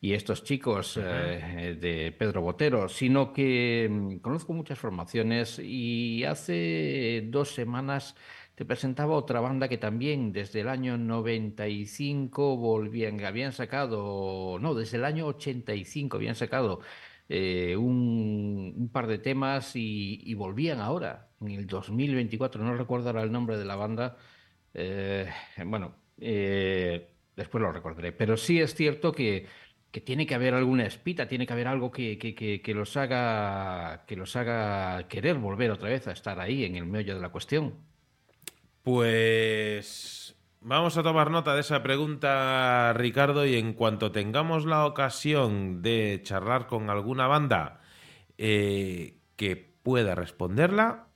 y 0.00 0.14
estos 0.14 0.42
chicos 0.42 0.98
eh, 1.00 1.78
de 1.80 2.10
Pedro 2.10 2.42
Botero, 2.42 2.88
sino 2.88 3.32
que 3.32 3.88
mm, 3.88 4.16
conozco 4.16 4.52
muchas 4.52 4.80
formaciones 4.80 5.60
y 5.60 6.24
hace 6.24 7.28
dos 7.28 7.54
semanas 7.54 8.16
te 8.56 8.64
presentaba 8.64 9.14
otra 9.14 9.38
banda 9.38 9.68
que 9.68 9.78
también 9.78 10.32
desde 10.32 10.62
el 10.62 10.68
año 10.68 10.98
95 10.98 12.56
volvían, 12.56 13.24
habían 13.24 13.52
sacado, 13.52 14.58
no, 14.60 14.74
desde 14.74 14.96
el 14.96 15.04
año 15.04 15.28
85 15.28 16.16
habían 16.16 16.34
sacado 16.34 16.80
eh, 17.28 17.76
un, 17.76 18.74
un 18.76 18.88
par 18.88 19.06
de 19.06 19.18
temas 19.18 19.76
y, 19.76 20.20
y 20.24 20.34
volvían 20.34 20.80
ahora, 20.80 21.29
en 21.40 21.50
el 21.50 21.66
2024, 21.66 22.62
no 22.62 22.74
recuerdo 22.74 23.08
ahora 23.08 23.22
el 23.22 23.32
nombre 23.32 23.56
de 23.56 23.64
la 23.64 23.76
banda, 23.76 24.16
eh, 24.74 25.28
bueno, 25.64 25.94
eh, 26.20 27.08
después 27.36 27.62
lo 27.62 27.72
recordaré, 27.72 28.12
pero 28.12 28.36
sí 28.36 28.60
es 28.60 28.74
cierto 28.74 29.12
que, 29.12 29.46
tiene 30.04 30.26
que 30.26 30.36
haber 30.36 30.54
alguna 30.54 30.86
espita, 30.86 31.26
tiene 31.26 31.46
que 31.46 31.52
haber 31.52 31.66
algo 31.66 31.90
que, 31.90 32.16
que, 32.16 32.34
que, 32.34 32.62
que 32.62 32.74
los 32.74 32.96
haga, 32.96 34.04
que 34.06 34.14
los 34.14 34.36
haga 34.36 35.08
querer 35.08 35.36
volver 35.38 35.72
otra 35.72 35.88
vez 35.88 36.06
a 36.06 36.12
estar 36.12 36.38
ahí 36.38 36.64
en 36.64 36.76
el 36.76 36.86
meollo 36.86 37.14
de 37.14 37.20
la 37.20 37.30
cuestión. 37.30 37.74
Pues 38.82 40.36
vamos 40.60 40.96
a 40.96 41.02
tomar 41.02 41.30
nota 41.30 41.54
de 41.54 41.60
esa 41.60 41.82
pregunta, 41.82 42.92
Ricardo, 42.94 43.44
y 43.46 43.56
en 43.56 43.72
cuanto 43.72 44.12
tengamos 44.12 44.64
la 44.64 44.86
ocasión 44.86 45.82
de 45.82 46.20
charlar 46.22 46.66
con 46.66 46.88
alguna 46.88 47.26
banda 47.26 47.80
eh, 48.38 49.18
que 49.36 49.56
pueda 49.56 50.14
responderla, 50.14 51.09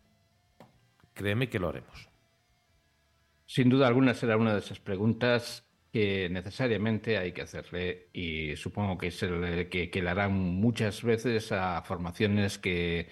créeme 1.14 1.48
que 1.48 1.58
lo 1.58 1.68
haremos. 1.68 2.10
Sin 3.46 3.68
duda 3.68 3.86
alguna 3.86 4.14
será 4.14 4.36
una 4.36 4.52
de 4.54 4.60
esas 4.60 4.80
preguntas 4.80 5.66
que 5.92 6.28
necesariamente 6.28 7.18
hay 7.18 7.32
que 7.32 7.42
hacerle 7.42 8.08
y 8.12 8.56
supongo 8.56 8.98
que, 8.98 9.10
se 9.10 9.28
le, 9.30 9.68
que, 9.68 9.90
que 9.90 10.02
le 10.02 10.10
harán 10.10 10.32
muchas 10.34 11.02
veces 11.02 11.52
a 11.52 11.82
formaciones 11.82 12.58
que, 12.58 13.08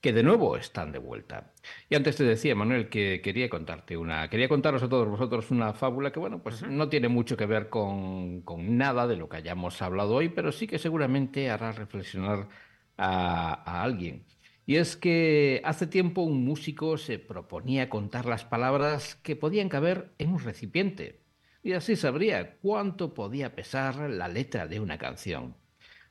que 0.00 0.12
de 0.12 0.22
nuevo 0.22 0.56
están 0.56 0.92
de 0.92 0.98
vuelta. 0.98 1.52
Y 1.88 1.94
antes 1.94 2.16
te 2.16 2.24
decía, 2.24 2.54
Manuel, 2.54 2.88
que 2.88 3.20
quería 3.22 3.50
contarte 3.50 3.96
una, 3.96 4.28
quería 4.30 4.48
contaros 4.48 4.82
a 4.82 4.88
todos 4.88 5.08
vosotros 5.08 5.50
una 5.50 5.74
fábula 5.74 6.10
que, 6.12 6.20
bueno, 6.20 6.42
pues 6.42 6.62
no 6.62 6.88
tiene 6.88 7.08
mucho 7.08 7.36
que 7.36 7.46
ver 7.46 7.68
con, 7.68 8.42
con 8.42 8.76
nada 8.78 9.06
de 9.06 9.16
lo 9.16 9.28
que 9.28 9.36
hayamos 9.38 9.82
hablado 9.82 10.14
hoy, 10.14 10.28
pero 10.30 10.52
sí 10.52 10.66
que 10.66 10.78
seguramente 10.78 11.50
hará 11.50 11.72
reflexionar 11.72 12.48
a, 12.96 13.62
a 13.70 13.82
alguien. 13.82 14.26
Y 14.64 14.76
es 14.76 14.96
que 14.96 15.60
hace 15.64 15.86
tiempo 15.86 16.22
un 16.22 16.44
músico 16.44 16.96
se 16.96 17.18
proponía 17.18 17.88
contar 17.88 18.26
las 18.26 18.44
palabras 18.44 19.16
que 19.16 19.34
podían 19.34 19.68
caber 19.68 20.12
en 20.18 20.30
un 20.30 20.40
recipiente, 20.40 21.22
y 21.62 21.72
así 21.72 21.96
sabría 21.96 22.56
cuánto 22.58 23.14
podía 23.14 23.54
pesar 23.54 24.10
la 24.10 24.28
letra 24.28 24.66
de 24.66 24.80
una 24.80 24.98
canción. 24.98 25.56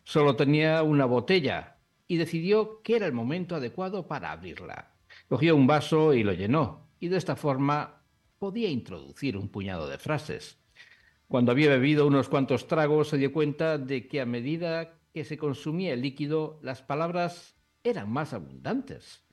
Solo 0.03 0.35
tenía 0.35 0.83
una 0.83 1.05
botella 1.05 1.77
y 2.07 2.17
decidió 2.17 2.81
que 2.81 2.97
era 2.97 3.05
el 3.05 3.13
momento 3.13 3.55
adecuado 3.55 4.07
para 4.07 4.31
abrirla. 4.31 4.95
Cogió 5.29 5.55
un 5.55 5.67
vaso 5.67 6.13
y 6.13 6.23
lo 6.23 6.33
llenó, 6.33 6.89
y 6.99 7.07
de 7.07 7.17
esta 7.17 7.35
forma 7.35 8.01
podía 8.37 8.69
introducir 8.69 9.37
un 9.37 9.49
puñado 9.49 9.87
de 9.87 9.97
frases. 9.97 10.57
Cuando 11.27 11.53
había 11.53 11.69
bebido 11.69 12.05
unos 12.05 12.27
cuantos 12.27 12.67
tragos 12.67 13.07
se 13.07 13.17
dio 13.17 13.31
cuenta 13.31 13.77
de 13.77 14.07
que 14.09 14.19
a 14.19 14.25
medida 14.25 14.97
que 15.13 15.23
se 15.23 15.37
consumía 15.37 15.93
el 15.93 16.01
líquido, 16.01 16.59
las 16.61 16.81
palabras 16.81 17.55
eran 17.83 18.11
más 18.11 18.33
abundantes. 18.33 19.23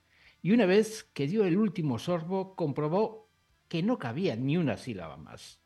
Y 0.41 0.51
una 0.51 0.65
vez 0.65 1.03
que 1.13 1.27
dio 1.27 1.45
el 1.45 1.57
último 1.57 1.99
sorbo, 1.99 2.55
comprobó 2.55 3.29
que 3.67 3.83
no 3.83 3.99
cabía 3.99 4.35
ni 4.35 4.57
una 4.57 4.77
sílaba 4.77 5.17
más. 5.17 5.61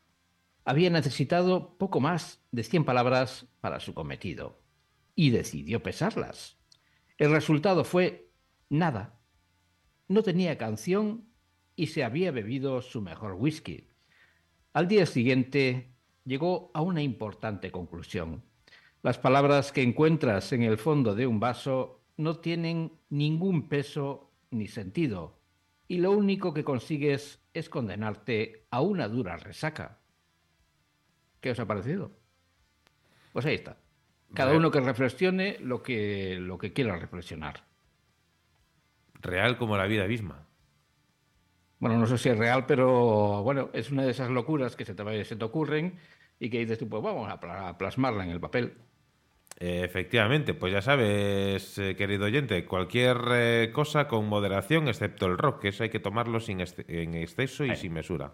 Había 0.64 0.90
necesitado 0.90 1.76
poco 1.78 2.00
más 2.00 2.42
de 2.50 2.62
100 2.62 2.84
palabras 2.84 3.46
para 3.60 3.80
su 3.80 3.94
cometido 3.94 4.62
y 5.14 5.30
decidió 5.30 5.82
pesarlas. 5.82 6.58
El 7.18 7.30
resultado 7.30 7.84
fue 7.84 8.30
nada. 8.68 9.20
No 10.08 10.22
tenía 10.22 10.58
canción 10.58 11.28
y 11.76 11.88
se 11.88 12.04
había 12.04 12.30
bebido 12.30 12.82
su 12.82 13.00
mejor 13.00 13.34
whisky. 13.34 13.88
Al 14.72 14.88
día 14.88 15.06
siguiente 15.06 15.94
llegó 16.24 16.70
a 16.74 16.82
una 16.82 17.02
importante 17.02 17.70
conclusión. 17.70 18.42
Las 19.02 19.18
palabras 19.18 19.70
que 19.70 19.82
encuentras 19.82 20.52
en 20.52 20.62
el 20.62 20.78
fondo 20.78 21.14
de 21.14 21.26
un 21.26 21.38
vaso 21.38 22.03
no 22.16 22.38
tienen 22.38 22.92
ningún 23.08 23.68
peso 23.68 24.30
ni 24.50 24.68
sentido, 24.68 25.38
y 25.88 25.98
lo 25.98 26.12
único 26.12 26.54
que 26.54 26.64
consigues 26.64 27.40
es 27.52 27.68
condenarte 27.68 28.66
a 28.70 28.80
una 28.80 29.08
dura 29.08 29.36
resaca. 29.36 29.98
¿Qué 31.40 31.50
os 31.50 31.60
ha 31.60 31.66
parecido? 31.66 32.12
Pues 33.32 33.44
ahí 33.46 33.54
está. 33.56 33.76
Cada 34.32 34.50
Real. 34.50 34.60
uno 34.60 34.70
que 34.70 34.80
reflexione 34.80 35.58
lo 35.60 35.82
que, 35.82 36.38
lo 36.40 36.58
que 36.58 36.72
quiera 36.72 36.96
reflexionar. 36.96 37.64
Real 39.20 39.56
como 39.58 39.76
la 39.76 39.86
vida 39.86 40.06
misma. 40.06 40.46
Bueno, 41.78 41.98
no 41.98 42.06
sé 42.06 42.16
si 42.18 42.30
es 42.30 42.38
real, 42.38 42.64
pero 42.66 43.42
bueno, 43.42 43.70
es 43.72 43.90
una 43.90 44.04
de 44.04 44.10
esas 44.12 44.30
locuras 44.30 44.74
que 44.74 44.84
se 44.84 44.94
te, 44.94 45.24
se 45.24 45.36
te 45.36 45.44
ocurren 45.44 45.98
y 46.38 46.48
que 46.48 46.60
dices 46.60 46.78
tú, 46.78 46.88
pues 46.88 47.02
vamos 47.02 47.30
a 47.30 47.76
plasmarla 47.78 48.24
en 48.24 48.30
el 48.30 48.40
papel. 48.40 48.74
Efectivamente, 49.56 50.52
pues 50.52 50.72
ya 50.72 50.82
sabes, 50.82 51.78
eh, 51.78 51.94
querido 51.96 52.26
oyente, 52.26 52.64
cualquier 52.64 53.18
eh, 53.32 53.70
cosa 53.72 54.08
con 54.08 54.26
moderación, 54.28 54.88
excepto 54.88 55.26
el 55.26 55.38
rock, 55.38 55.60
que 55.62 55.68
eso 55.68 55.84
hay 55.84 55.90
que 55.90 56.00
tomarlo 56.00 56.40
sin 56.40 56.60
en 56.60 57.14
exceso 57.14 57.64
y 57.64 57.76
sin 57.76 57.92
mesura. 57.92 58.32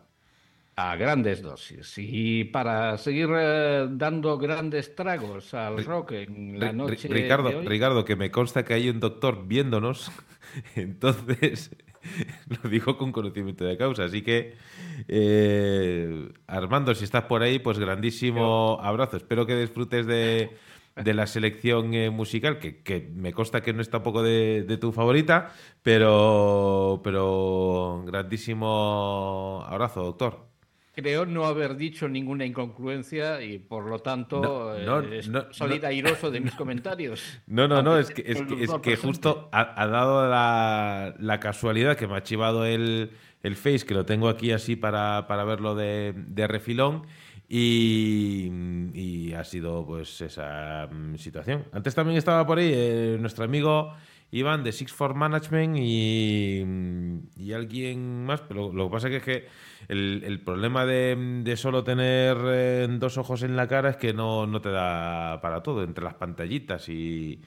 A 0.76 0.96
grandes 0.96 1.42
dosis. 1.42 1.94
Y 1.98 2.44
para 2.44 2.96
seguir 2.96 3.28
eh, 3.36 3.86
dando 3.90 4.38
grandes 4.38 4.94
tragos 4.94 5.52
al 5.52 5.84
rock 5.84 6.12
en 6.12 6.58
la 6.58 6.72
noche 6.72 7.06
Ri- 7.08 7.12
Ricardo, 7.14 7.50
de 7.50 7.56
hoy, 7.56 7.66
Ricardo, 7.66 8.04
que 8.04 8.16
me 8.16 8.30
consta 8.30 8.64
que 8.64 8.74
hay 8.74 8.88
un 8.88 8.98
doctor 8.98 9.46
viéndonos, 9.46 10.10
entonces 10.74 11.76
lo 12.62 12.70
digo 12.70 12.96
con 12.96 13.12
conocimiento 13.12 13.64
de 13.66 13.76
causa. 13.76 14.04
Así 14.04 14.22
que, 14.22 14.54
Armando, 16.46 16.94
si 16.94 17.04
estás 17.04 17.24
por 17.24 17.42
ahí, 17.42 17.58
pues 17.58 17.78
grandísimo 17.78 18.78
abrazo. 18.80 19.18
Espero 19.18 19.44
que 19.46 19.56
disfrutes 19.56 20.06
de, 20.06 20.50
de 21.04 21.14
la 21.14 21.26
selección 21.26 21.94
eh, 21.94 22.10
musical, 22.10 22.58
que, 22.58 22.82
que 22.82 23.10
me 23.14 23.32
consta 23.32 23.62
que 23.62 23.72
no 23.72 23.82
está 23.82 24.02
poco 24.02 24.22
de, 24.22 24.64
de 24.66 24.76
tu 24.76 24.92
favorita, 24.92 25.52
pero, 25.82 27.00
pero 27.04 28.02
grandísimo 28.06 29.64
abrazo, 29.66 30.02
doctor. 30.02 30.48
creo 30.94 31.24
no 31.24 31.44
haber 31.46 31.76
dicho 31.76 32.08
ninguna 32.08 32.44
incongruencia 32.44 33.42
y 33.42 33.58
por 33.58 33.86
lo 33.88 34.00
tanto 34.00 34.40
No, 34.40 34.74
eh, 34.76 34.84
no, 34.84 35.00
es- 35.00 35.28
no, 35.28 35.44
no. 35.44 35.86
airoso 35.86 36.30
de 36.30 36.40
mis 36.40 36.54
comentarios. 36.54 37.40
No, 37.46 37.66
no, 37.68 37.82
no, 37.82 37.96
es 37.98 38.10
que, 38.10 38.22
es 38.26 38.42
que, 38.42 38.92
es 38.92 39.00
justo 39.00 39.48
ha, 39.52 39.80
ha 39.82 39.86
dado 39.86 40.28
la, 40.28 41.14
la 41.18 41.40
casualidad 41.40 41.96
que 41.96 42.06
me 42.06 42.16
ha 42.16 42.22
chivado 42.22 42.66
el, 42.66 43.10
el 43.42 43.56
Face, 43.56 43.86
que 43.86 43.94
lo 43.94 44.04
tengo 44.04 44.28
aquí 44.28 44.52
así 44.52 44.76
para, 44.76 45.26
para 45.26 45.44
verlo 45.44 45.74
de, 45.74 46.12
de 46.16 46.46
refilón, 46.46 47.04
y, 47.52 48.48
y 48.94 49.32
ha 49.34 49.42
sido 49.42 49.84
pues 49.84 50.20
esa 50.20 50.86
mm, 50.86 51.16
situación. 51.16 51.64
Antes 51.72 51.96
también 51.96 52.16
estaba 52.16 52.46
por 52.46 52.58
ahí 52.58 52.70
eh, 52.72 53.16
nuestro 53.18 53.44
amigo 53.44 53.92
Iván 54.30 54.62
de 54.62 54.70
Six 54.70 54.92
for 54.92 55.14
Management 55.14 55.76
y, 55.76 56.64
y 57.36 57.52
alguien 57.52 58.24
más, 58.24 58.42
pero 58.42 58.72
lo 58.72 58.86
que 58.86 58.92
pasa 58.92 59.08
es 59.08 59.22
que 59.24 59.48
el, 59.88 60.40
problema 60.44 60.86
de, 60.86 61.54
solo 61.56 61.82
tener 61.82 62.36
eh, 62.44 62.86
dos 62.88 63.18
ojos 63.18 63.42
en 63.42 63.56
la 63.56 63.66
cara 63.66 63.90
es 63.90 63.96
que 63.96 64.12
no, 64.12 64.46
no 64.46 64.60
te 64.60 64.70
da 64.70 65.40
para 65.40 65.64
todo, 65.64 65.82
entre 65.82 66.04
las 66.04 66.14
pantallitas 66.14 66.88
y, 66.88 67.42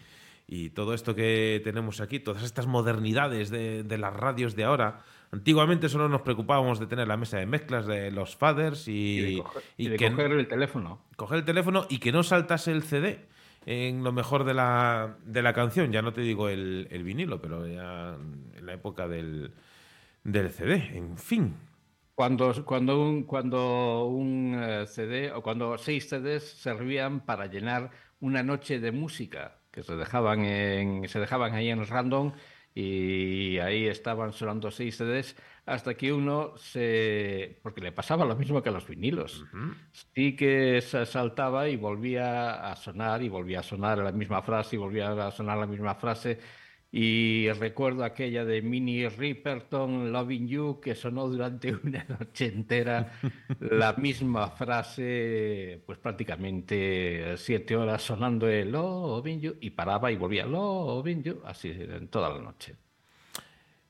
todo 0.75 0.93
esto 0.93 1.15
que 1.15 1.61
tenemos 1.63 1.99
aquí, 1.99 2.19
todas 2.19 2.43
estas 2.43 2.67
modernidades 2.67 3.49
de, 3.49 3.83
de 3.83 3.97
las 3.97 4.13
radios 4.13 4.55
de 4.55 4.65
ahora. 4.65 5.01
Antiguamente 5.33 5.89
solo 5.89 6.07
nos 6.07 6.21
preocupábamos 6.21 6.79
de 6.79 6.85
tener 6.85 7.07
la 7.07 7.17
mesa 7.17 7.39
de 7.39 7.47
mezclas 7.47 7.87
de 7.87 8.11
los 8.11 8.35
faders 8.35 8.87
y, 8.87 8.91
Y 9.17 9.35
de, 9.37 9.43
coger, 9.43 9.63
y 9.77 9.85
y 9.85 9.89
de 9.89 9.97
que 9.97 10.11
coger 10.11 10.31
el 10.31 10.47
teléfono. 10.47 11.01
coger 11.15 11.39
el 11.39 11.43
teléfono 11.43 11.87
y 11.89 11.97
que 11.97 12.11
no 12.11 12.21
saltase 12.21 12.71
el 12.71 12.83
CD 12.83 13.25
en 13.65 14.03
lo 14.03 14.11
mejor 14.11 14.43
de 14.43 14.53
la, 14.53 15.17
de 15.25 15.41
la 15.41 15.53
canción. 15.53 15.91
Ya 15.91 16.03
no 16.03 16.13
te 16.13 16.21
digo 16.21 16.49
el, 16.49 16.87
el 16.91 17.03
vinilo, 17.03 17.41
pero 17.41 17.65
ya 17.65 18.15
en 18.55 18.63
la 18.63 18.73
época 18.73 19.07
del, 19.07 19.55
del 20.23 20.51
CD. 20.51 20.91
En 20.93 21.17
fin. 21.17 21.55
Cuando, 22.13 22.63
cuando 22.63 23.01
un, 23.01 23.23
cuando 23.23 24.05
un 24.05 24.55
eh, 24.55 24.85
CD 24.85 25.31
o 25.31 25.41
cuando 25.41 25.79
seis 25.79 26.07
CDs 26.09 26.43
servían 26.43 27.21
para 27.21 27.47
llenar 27.47 27.89
una 28.19 28.43
noche 28.43 28.79
de 28.79 28.91
música 28.91 29.57
que 29.71 29.81
se 29.81 29.95
dejaban 29.95 30.45
en, 30.45 31.09
se 31.09 31.19
dejaban 31.19 31.55
ahí 31.55 31.69
en 31.69 31.83
random 31.87 32.33
y 32.75 33.59
ahí 33.59 33.87
estaban 33.87 34.33
sonando 34.33 34.71
seis 34.71 34.97
CDs 34.97 35.35
hasta 35.65 35.93
que 35.95 36.11
uno 36.11 36.57
se 36.57 37.59
porque 37.61 37.81
le 37.81 37.91
pasaba 37.91 38.25
lo 38.25 38.35
mismo 38.35 38.61
que 38.61 38.69
a 38.69 38.71
los 38.71 38.87
vinilos. 38.87 39.45
Sí 40.15 40.35
que 40.35 40.81
se 40.81 41.05
saltaba 41.05 41.69
y 41.69 41.77
volvía 41.77 42.71
a 42.71 42.75
sonar 42.75 43.21
y 43.21 43.29
volvía 43.29 43.59
a 43.59 43.63
sonar 43.63 43.99
la 43.99 44.11
misma 44.11 44.41
frase 44.41 44.75
y 44.75 44.79
volvía 44.79 45.27
a 45.27 45.31
sonar 45.31 45.57
la 45.57 45.67
misma 45.67 45.95
frase 45.95 46.39
y 46.95 47.51
recuerdo 47.53 48.03
aquella 48.03 48.45
de 48.45 48.61
Minnie 48.61 49.09
Riperton, 49.09 50.11
Loving 50.11 50.47
You, 50.47 50.79
que 50.79 50.93
sonó 50.93 51.27
durante 51.27 51.73
una 51.83 52.05
noche 52.07 52.45
entera 52.45 53.13
la 53.59 53.93
misma 53.93 54.51
frase, 54.51 55.81
pues 55.87 55.97
prácticamente 55.97 57.35
siete 57.37 57.75
horas 57.75 58.03
sonando 58.03 58.47
el 58.47 58.71
Loving 58.71 59.41
You 59.41 59.55
y 59.59 59.71
paraba 59.71 60.11
y 60.11 60.17
volvía 60.17 60.45
Loving 60.45 61.23
You, 61.23 61.41
así 61.45 61.71
en 61.71 62.09
toda 62.09 62.29
la 62.29 62.39
noche. 62.39 62.75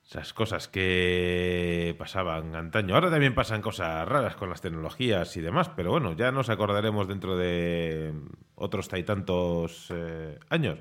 Esas 0.06 0.32
cosas 0.32 0.70
que 0.70 1.96
pasaban 2.00 2.56
antaño. 2.56 2.96
Ahora 2.96 3.10
también 3.12 3.36
pasan 3.36 3.62
cosas 3.62 4.08
raras 4.08 4.38
con 4.38 4.50
las 4.50 4.62
tecnologías 4.62 5.36
y 5.36 5.42
demás, 5.42 5.70
pero 5.76 5.92
bueno, 5.92 6.14
ya 6.14 6.32
nos 6.32 6.50
acordaremos 6.50 7.10
dentro 7.10 7.36
de 7.36 8.14
otros 8.56 8.88
tantos 8.88 9.92
eh, 9.94 10.40
años. 10.48 10.80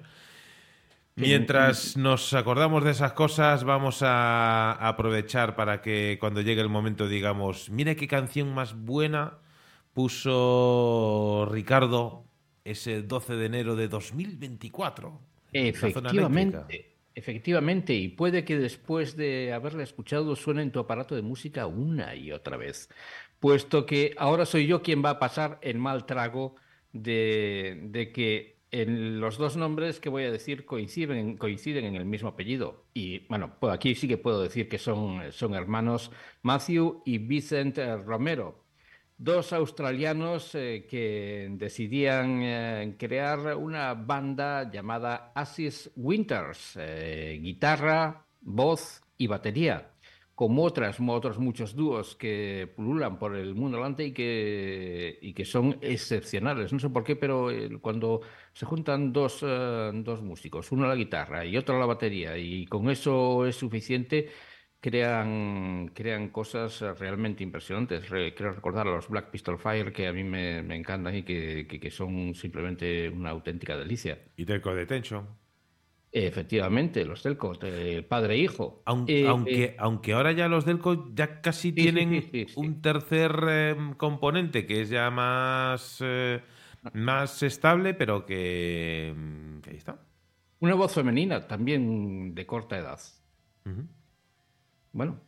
Mientras 1.14 1.96
nos 1.96 2.32
acordamos 2.32 2.84
de 2.84 2.92
esas 2.92 3.12
cosas, 3.12 3.64
vamos 3.64 4.02
a 4.02 4.72
aprovechar 4.72 5.54
para 5.54 5.82
que 5.82 6.16
cuando 6.18 6.40
llegue 6.40 6.62
el 6.62 6.70
momento 6.70 7.06
digamos, 7.06 7.68
mire 7.68 7.96
qué 7.96 8.08
canción 8.08 8.54
más 8.54 8.74
buena 8.74 9.38
puso 9.92 11.46
Ricardo 11.50 12.24
ese 12.64 13.02
12 13.02 13.34
de 13.34 13.46
enero 13.46 13.76
de 13.76 13.88
2024. 13.88 15.20
en 15.52 15.66
la 15.66 15.72
zona 15.72 16.10
eléctrica. 16.10 16.10
Efectivamente, 16.14 16.96
efectivamente, 17.14 17.94
y 17.94 18.08
puede 18.08 18.44
que 18.44 18.56
después 18.56 19.16
de 19.16 19.52
haberla 19.52 19.82
escuchado 19.82 20.34
suene 20.34 20.62
en 20.62 20.72
tu 20.72 20.80
aparato 20.80 21.14
de 21.14 21.22
música 21.22 21.66
una 21.66 22.14
y 22.14 22.32
otra 22.32 22.56
vez, 22.56 22.88
puesto 23.38 23.84
que 23.84 24.14
ahora 24.16 24.46
soy 24.46 24.66
yo 24.66 24.82
quien 24.82 25.04
va 25.04 25.10
a 25.10 25.18
pasar 25.18 25.58
el 25.60 25.78
mal 25.78 26.06
trago 26.06 26.54
de, 26.92 27.80
de 27.84 28.12
que 28.12 28.51
en 28.72 29.20
los 29.20 29.38
dos 29.38 29.56
nombres 29.56 30.00
que 30.00 30.08
voy 30.08 30.24
a 30.24 30.32
decir 30.32 30.64
coinciden, 30.64 31.36
coinciden 31.36 31.84
en 31.84 31.94
el 31.96 32.04
mismo 32.06 32.30
apellido. 32.30 32.86
Y 32.94 33.26
bueno, 33.28 33.56
pues 33.60 33.72
aquí 33.74 33.94
sí 33.94 34.08
que 34.08 34.18
puedo 34.18 34.42
decir 34.42 34.68
que 34.68 34.78
son, 34.78 35.30
son 35.32 35.54
hermanos 35.54 36.10
Matthew 36.42 37.02
y 37.04 37.18
Vicent 37.18 37.78
eh, 37.78 37.96
Romero. 37.98 38.64
Dos 39.18 39.52
australianos 39.52 40.54
eh, 40.56 40.86
que 40.90 41.48
decidían 41.52 42.40
eh, 42.42 42.96
crear 42.98 43.56
una 43.56 43.94
banda 43.94 44.68
llamada 44.70 45.32
Asis 45.34 45.90
Winters, 45.96 46.76
eh, 46.80 47.38
guitarra, 47.40 48.26
voz 48.40 49.02
y 49.18 49.28
batería. 49.28 49.88
como 50.34 50.64
otras, 50.64 50.96
como 50.96 51.12
otros 51.12 51.38
muchos 51.38 51.74
dúos 51.76 52.16
que 52.16 52.72
pululan 52.74 53.18
por 53.18 53.36
el 53.36 53.54
mundo 53.54 53.76
delante 53.76 54.06
y 54.06 54.12
que, 54.12 55.18
y 55.22 55.34
que 55.34 55.44
son 55.44 55.78
excepcionales. 55.82 56.72
No 56.72 56.78
sé 56.78 56.88
por 56.90 57.04
qué, 57.04 57.14
pero 57.16 57.50
eh, 57.50 57.78
cuando 57.80 58.22
se 58.52 58.66
juntan 58.66 59.12
dos, 59.12 59.40
eh, 59.42 59.90
dos 59.94 60.22
músicos, 60.22 60.72
uno 60.72 60.84
a 60.84 60.88
la 60.88 60.94
guitarra 60.96 61.44
y 61.44 61.56
otro 61.56 61.76
a 61.76 61.80
la 61.80 61.86
batería, 61.86 62.36
y 62.38 62.66
con 62.66 62.90
eso 62.90 63.46
es 63.46 63.56
suficiente, 63.56 64.30
crean, 64.80 65.88
crean 65.94 66.28
cosas 66.30 66.80
realmente 66.98 67.42
impresionantes. 67.42 68.08
Re- 68.10 68.34
quiero 68.34 68.52
recordar 68.52 68.86
a 68.88 68.90
los 68.92 69.08
Black 69.08 69.30
Pistol 69.30 69.58
Fire, 69.58 69.92
que 69.92 70.06
a 70.08 70.12
mí 70.12 70.24
me, 70.24 70.62
me 70.62 70.76
encantan 70.76 71.14
y 71.16 71.22
que, 71.24 71.66
que- 71.68 71.80
que 71.80 71.90
son 71.90 72.34
simplemente 72.34 73.08
una 73.08 73.30
auténtica 73.30 73.76
delicia. 73.76 74.18
Y 74.36 74.44
Telco 74.44 74.74
Detention. 74.74 75.38
Efectivamente, 76.14 77.04
los 77.06 77.22
Telco, 77.22 77.52
eh, 77.62 78.02
padre 78.02 78.34
e 78.34 78.38
hijo. 78.38 78.82
Aunque, 78.84 79.14
Eh, 79.14 79.24
aunque, 79.24 79.76
eh, 79.76 79.76
aunque 79.78 80.12
ahora 80.12 80.32
ya 80.32 80.48
los 80.48 80.64
Delco 80.64 81.10
ya 81.14 81.40
casi 81.40 81.72
Sí, 81.76 81.88
tienen 81.88 82.08
sí, 82.08 82.22
sí, 82.22 82.46
sí. 82.48 82.66
un 82.66 82.82
tercer 82.82 83.32
eh, 83.48 83.76
componente 83.96 84.66
que 84.66 84.82
es 84.82 84.88
ya 84.90 85.08
más, 85.10 85.98
más 86.92 87.42
estable, 87.42 87.94
pero 87.94 88.24
que, 88.26 89.14
mm, 89.16 89.60
que 89.60 89.70
ahí 89.70 89.76
está. 89.76 90.00
una 90.60 90.74
voz 90.74 90.94
femenina, 90.94 91.48
también 91.48 92.36
de 92.36 92.46
corta 92.46 92.78
edad. 92.78 93.00
Bueno, 94.92 95.20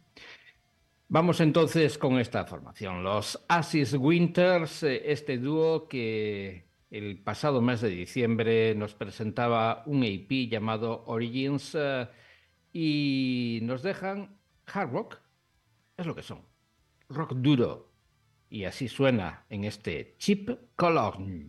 vamos 1.09 1.41
entonces 1.41 1.99
con 1.99 2.19
esta 2.21 2.45
formación. 2.45 3.03
Los 3.03 3.45
Asis 3.49 3.95
Winters, 3.95 4.85
eh, 4.85 5.11
este 5.11 5.39
dúo 5.39 5.89
que 5.89 6.69
el 6.91 7.19
pasado 7.19 7.61
mes 7.61 7.81
de 7.81 7.89
diciembre 7.89 8.75
nos 8.77 8.95
presentaba 8.95 9.83
un 9.87 10.05
EP 10.05 10.49
llamado 10.49 11.03
Origins 11.07 11.77
eh, 11.77 12.07
y 12.73 13.59
nos 13.63 13.83
dejan 13.83 14.39
hard 14.67 14.93
rock, 14.93 15.17
es 15.97 16.07
lo 16.07 16.15
que 16.15 16.23
son, 16.23 16.43
rock 17.09 17.33
duro. 17.35 17.94
Y 18.55 18.67
así 18.67 18.87
suena 18.87 19.47
en 19.51 19.65
este 19.65 20.15
Chip 20.17 20.49
Cologne. 20.77 21.49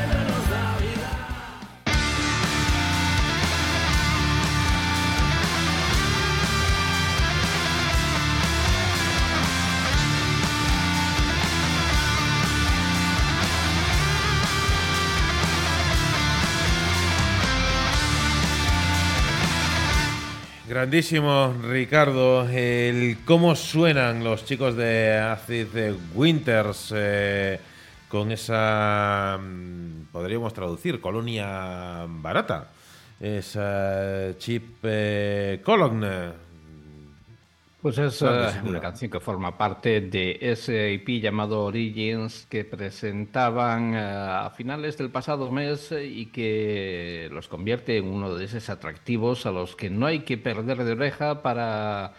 Grandísimo, 20.71 21.53
Ricardo. 21.63 22.47
El 22.47 23.17
cómo 23.25 23.57
suenan 23.57 24.23
los 24.23 24.45
chicos 24.45 24.77
de 24.77 25.17
Acid 25.17 25.67
Winters 26.15 26.93
eh, 26.95 27.59
con 28.07 28.31
esa, 28.31 29.37
mm, 29.37 30.05
podríamos 30.13 30.53
traducir, 30.53 31.01
colonia 31.01 32.05
barata. 32.07 32.69
Esa 33.19 34.29
chip 34.37 34.77
eh. 34.83 35.61
Pues 37.81 37.97
es 37.97 38.19
duda. 38.19 38.61
una 38.63 38.79
canción 38.79 39.09
que 39.09 39.19
forma 39.19 39.57
parte 39.57 40.01
de 40.01 40.37
ese 40.39 40.93
EP 40.93 41.19
llamado 41.19 41.63
Origins 41.65 42.45
que 42.47 42.63
presentaban 42.63 43.95
eh, 43.95 43.97
a 43.99 44.51
finales 44.55 44.99
del 44.99 45.09
pasado 45.09 45.49
mes 45.51 45.91
eh, 45.91 46.05
y 46.05 46.27
que 46.27 47.27
los 47.31 47.47
convierte 47.47 47.97
en 47.97 48.05
uno 48.05 48.35
de 48.35 48.45
esos 48.45 48.69
atractivos 48.69 49.47
a 49.47 49.51
los 49.51 49.75
que 49.75 49.89
no 49.89 50.05
hay 50.05 50.19
que 50.19 50.37
perder 50.37 50.83
de 50.83 50.91
oreja 50.91 51.41
para, 51.41 52.13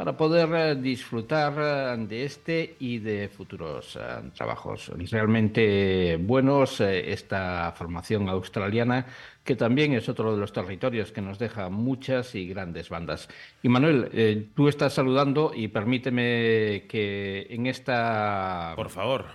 para 0.00 0.16
poder 0.16 0.48
eh, 0.54 0.76
disfrutar 0.76 1.52
eh, 1.58 2.06
de 2.08 2.24
este 2.24 2.74
y 2.78 3.00
de 3.00 3.28
futuros 3.28 3.98
eh, 4.00 4.30
trabajos 4.34 4.90
realmente 5.10 6.16
buenos. 6.16 6.80
esta 6.80 7.70
formación 7.76 8.26
australiana 8.30 9.04
que 9.44 9.56
también 9.56 9.92
es 9.92 10.08
otro 10.08 10.32
de 10.32 10.38
los 10.38 10.54
territorios 10.54 11.12
que 11.12 11.20
nos 11.20 11.38
deja 11.38 11.68
muchas 11.68 12.34
y 12.34 12.48
grandes 12.48 12.88
bandas. 12.88 13.28
Y 13.62 13.68
Manuel, 13.68 14.08
eh, 14.14 14.46
tú 14.56 14.68
estás 14.68 14.94
saludando 14.94 15.52
y 15.54 15.68
permíteme 15.68 16.86
que 16.88 17.46
en 17.50 17.66
esta... 17.66 18.72
Por 18.76 18.88
favor. 18.88 19.26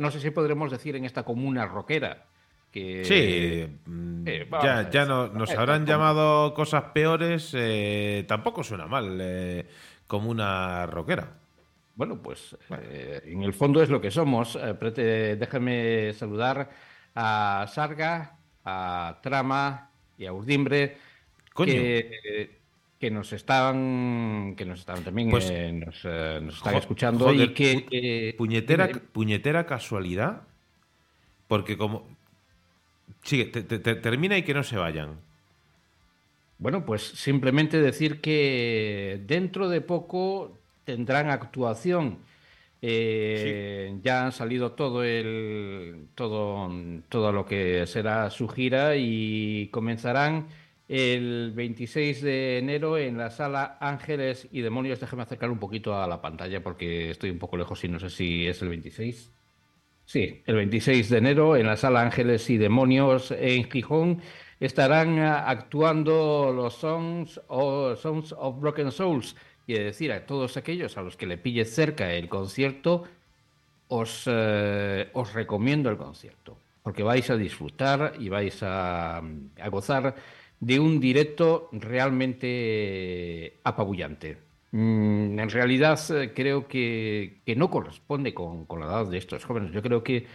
No 0.00 0.10
sé 0.10 0.20
si 0.20 0.28
podremos 0.28 0.70
decir 0.70 0.96
en 0.96 1.06
esta 1.06 1.22
comuna 1.22 1.64
rockera. 1.64 2.26
Que, 2.70 3.04
Sí, 3.04 3.72
mm, 3.86 4.26
eh, 4.26 4.46
vamos 4.50 4.66
ya, 4.66 4.90
ya 4.90 5.04
no, 5.06 5.28
nos 5.28 5.48
habrán 5.52 5.86
llamado 5.86 6.52
cosas 6.54 6.82
peores, 6.92 7.52
eh, 7.56 8.24
tampoco 8.26 8.64
suena 8.64 8.86
mal 8.86 9.16
eh, 9.20 9.64
como 10.06 10.30
una 10.30 10.86
rockera. 10.86 11.32
Bueno, 11.96 12.20
pues 12.20 12.56
eh, 12.82 13.22
en 13.24 13.42
el 13.42 13.52
fondo 13.54 13.82
es 13.82 13.88
lo 13.88 14.00
que 14.00 14.10
somos. 14.10 14.58
Eh, 14.60 14.74
saludar 16.16 16.70
a 17.14 17.66
Sarga, 17.72 18.36
a 18.64 19.18
Trama 19.22 19.90
y 20.18 20.26
a 20.26 20.32
Urdimbre, 20.32 20.96
Coño. 21.52 21.72
que, 21.72 22.58
que 22.98 23.10
nos 23.10 23.32
están, 23.32 24.54
que 24.56 24.64
nos 24.64 24.80
están 24.80 25.04
también 25.04 25.30
Pues, 25.30 25.48
eh, 25.50 25.72
nos, 25.72 26.00
eh, 26.04 26.40
nos 26.42 26.56
están 26.56 26.74
escuchando 26.76 27.26
joder, 27.26 27.50
y 27.50 27.54
que 27.54 27.86
pu- 27.86 28.36
puñetera, 28.36 28.88
puñetera 29.12 29.66
casualidad, 29.66 30.42
porque 31.48 31.76
como... 31.76 32.08
Sigue, 33.22 33.46
te- 33.46 33.62
te- 33.62 33.78
te- 33.78 33.94
termina 33.96 34.36
y 34.36 34.42
que 34.42 34.52
no 34.54 34.62
se 34.62 34.76
vayan. 34.76 35.18
Bueno, 36.58 36.84
pues 36.84 37.02
simplemente 37.02 37.80
decir 37.80 38.20
que 38.20 39.22
dentro 39.26 39.68
de 39.68 39.80
poco 39.80 40.62
tendrán 40.84 41.30
actuación. 41.30 42.18
Eh, 42.82 43.98
Ya 44.02 44.24
han 44.26 44.32
salido 44.32 44.72
todo 44.72 45.04
el 45.04 46.08
todo, 46.14 46.70
todo 47.08 47.32
lo 47.32 47.46
que 47.46 47.86
será 47.86 48.30
su 48.30 48.48
gira 48.48 48.96
y 48.96 49.68
comenzarán 49.70 50.48
el 50.88 51.52
26 51.54 52.22
de 52.22 52.58
enero 52.58 52.98
en 52.98 53.16
la 53.18 53.30
sala 53.30 53.78
Ángeles 53.80 54.48
y 54.52 54.60
Demonios. 54.60 55.00
Déjame 55.00 55.22
acercar 55.22 55.50
un 55.50 55.58
poquito 55.58 55.96
a 56.00 56.06
la 56.06 56.20
pantalla 56.20 56.62
porque 56.62 57.10
estoy 57.10 57.30
un 57.30 57.38
poco 57.38 57.56
lejos 57.56 57.82
y 57.84 57.88
no 57.88 57.98
sé 58.00 58.10
si 58.10 58.46
es 58.46 58.60
el 58.62 58.68
26. 58.68 59.32
Sí, 60.06 60.42
el 60.46 60.56
26 60.56 61.08
de 61.08 61.18
enero 61.18 61.56
en 61.56 61.66
la 61.66 61.76
sala 61.76 62.02
Ángeles 62.02 62.50
y 62.50 62.58
Demonios 62.58 63.30
en 63.30 63.70
Gijón 63.70 64.20
estarán 64.66 65.18
ah, 65.18 65.48
actuando 65.48 66.52
los 66.54 66.74
Songs 66.74 67.40
of, 67.48 68.00
Songs 68.00 68.34
of 68.36 68.60
Broken 68.60 68.90
Souls. 68.90 69.36
Y 69.66 69.74
es 69.74 69.84
decir, 69.84 70.12
a 70.12 70.26
todos 70.26 70.56
aquellos 70.56 70.96
a 70.98 71.02
los 71.02 71.16
que 71.16 71.26
le 71.26 71.38
pille 71.38 71.64
cerca 71.64 72.12
el 72.12 72.28
concierto, 72.28 73.04
os, 73.88 74.24
eh, 74.26 75.08
os 75.12 75.32
recomiendo 75.32 75.88
el 75.90 75.96
concierto, 75.96 76.56
porque 76.82 77.02
vais 77.02 77.28
a 77.30 77.36
disfrutar 77.36 78.14
y 78.18 78.28
vais 78.28 78.62
a, 78.62 79.18
a 79.18 79.68
gozar 79.70 80.14
de 80.60 80.80
un 80.80 81.00
directo 81.00 81.68
realmente 81.72 83.58
apabullante. 83.64 84.38
Mm, 84.72 85.38
en 85.38 85.50
realidad 85.50 86.00
eh, 86.10 86.32
creo 86.34 86.66
que, 86.66 87.40
que 87.46 87.54
no 87.54 87.70
corresponde 87.70 88.34
con, 88.34 88.66
con 88.66 88.80
la 88.80 88.86
edad 88.86 89.06
de 89.06 89.18
estos 89.18 89.44
jóvenes. 89.44 89.70
Yo 89.72 89.82
creo 89.82 90.02
que, 90.02 90.26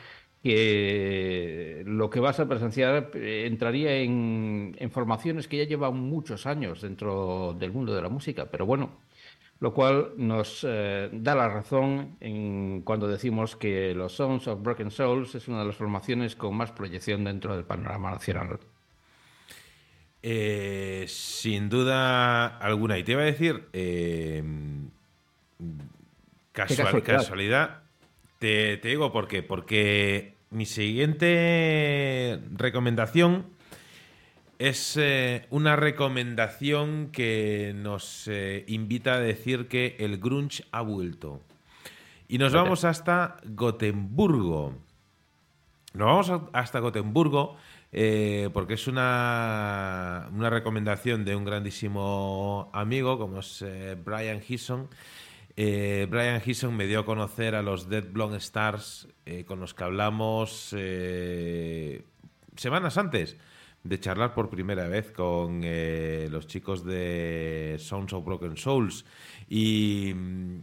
que 0.44 1.84
lo 1.86 2.10
que 2.10 2.20
vas 2.20 2.40
a 2.40 2.48
presenciar 2.48 3.12
eh, 3.14 3.46
entraría 3.46 3.98
en, 3.98 4.76
en 4.80 4.92
formaciones 4.92 5.48
que 5.48 5.58
ya 5.58 5.64
llevan 5.66 5.96
muchos 6.00 6.46
años 6.46 6.82
dentro 6.82 7.56
del 7.60 7.72
mundo 7.72 7.94
de 7.94 8.02
la 8.02 8.10
música, 8.10 8.46
pero 8.50 8.66
bueno, 8.66 8.90
lo 9.60 9.74
cual 9.74 10.12
nos 10.16 10.66
eh, 10.68 11.10
da 11.12 11.36
la 11.36 11.50
razón 11.50 12.16
en 12.22 12.82
cuando 12.86 13.08
decimos 13.10 13.58
que 13.58 13.94
los 13.94 14.14
Songs 14.14 14.48
of 14.48 14.62
Broken 14.64 14.92
Souls 14.92 15.36
es 15.36 15.48
una 15.50 15.60
de 15.60 15.66
las 15.66 15.76
formaciones 15.76 16.36
con 16.38 16.56
más 16.56 16.72
proyección 16.72 17.26
dentro 17.26 17.54
del 17.56 17.66
panorama 17.66 18.12
nacional. 18.12 18.60
Eh, 20.22 21.06
sin 21.08 21.70
duda 21.70 22.58
alguna. 22.58 22.98
Y 22.98 23.04
te 23.04 23.14
iba 23.14 23.22
a 23.22 23.26
decir, 23.26 23.68
eh, 23.74 24.44
casual- 26.54 26.78
casualidad. 27.02 27.18
casualidad, 27.18 27.84
te, 28.40 28.78
te 28.78 28.88
digo 28.90 29.12
por 29.12 29.28
qué. 29.28 29.44
Porque 29.44 30.36
mi 30.50 30.66
siguiente 30.66 32.40
recomendación 32.56 33.46
es 34.58 34.98
eh, 34.98 35.46
una 35.52 35.76
recomendación 35.76 37.10
que 37.12 37.74
nos 37.76 38.28
eh, 38.28 38.66
invita 38.68 39.14
a 39.16 39.20
decir 39.20 39.68
que 39.68 39.96
el 40.00 40.18
grunge 40.18 40.64
ha 40.72 40.82
vuelto. 40.82 41.42
Y 42.28 42.38
nos 42.38 42.54
vamos 42.54 42.84
hasta 42.84 43.38
Gotemburgo. 43.46 44.76
Nos 45.94 46.06
vamos 46.06 46.30
a- 46.30 46.50
hasta 46.60 46.80
Gotemburgo 46.80 47.56
eh, 47.92 48.50
porque 48.54 48.76
es 48.76 48.88
una, 48.88 50.30
una 50.32 50.50
recomendación 50.52 51.26
de 51.26 51.36
un 51.36 51.44
grandísimo 51.46 52.70
amigo 52.74 53.18
como 53.18 53.40
es 53.40 53.66
Brian 54.06 54.42
Heeson. 54.48 54.88
Eh, 55.62 56.08
Brian 56.10 56.42
Heeson 56.42 56.74
me 56.74 56.88
dio 56.88 57.02
a 57.02 57.06
conocer 57.06 57.54
a 57.54 57.62
los 57.62 57.90
Dead 57.90 58.06
Blonde 58.10 58.38
Stars 58.38 59.10
eh, 59.26 59.44
con 59.44 59.60
los 59.60 59.74
que 59.74 59.84
hablamos 59.84 60.74
eh, 60.78 62.06
semanas 62.56 62.98
antes 62.98 63.36
de 63.84 64.00
charlar 64.00 64.34
por 64.34 64.50
primera 64.50 64.88
vez 64.88 65.12
con 65.12 65.62
los 66.32 66.48
chicos 66.48 66.86
de 66.86 67.76
Sounds 67.78 68.14
of 68.14 68.24
Broken 68.24 68.56
Souls. 68.56 69.04
Y, 69.50 70.14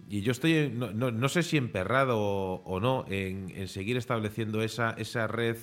yo 0.08 0.33
estoy, 0.33 0.73
no, 0.75 0.92
no- 0.92 1.28
sé 1.28 1.42
si 1.42 1.58
emperrado 1.58 2.18
o, 2.18 2.81
no, 2.81 3.05
en, 3.08 3.68
seguir 3.68 3.99
estableciendo 3.99 4.62
esa, 4.62 4.92
esa 4.92 5.26
red 5.26 5.57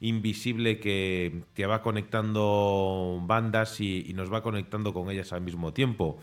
invisible 0.00 0.78
que, 0.78 1.42
que 1.54 1.66
va 1.66 1.82
conectando 1.82 3.20
bandas 3.22 3.80
y, 3.82 4.06
y 4.08 4.14
nos 4.14 4.32
va 4.32 4.42
conectando 4.42 4.94
con 4.94 5.10
ellas 5.10 5.34
al 5.34 5.42
mismo 5.42 5.74
tiempo. 5.74 6.18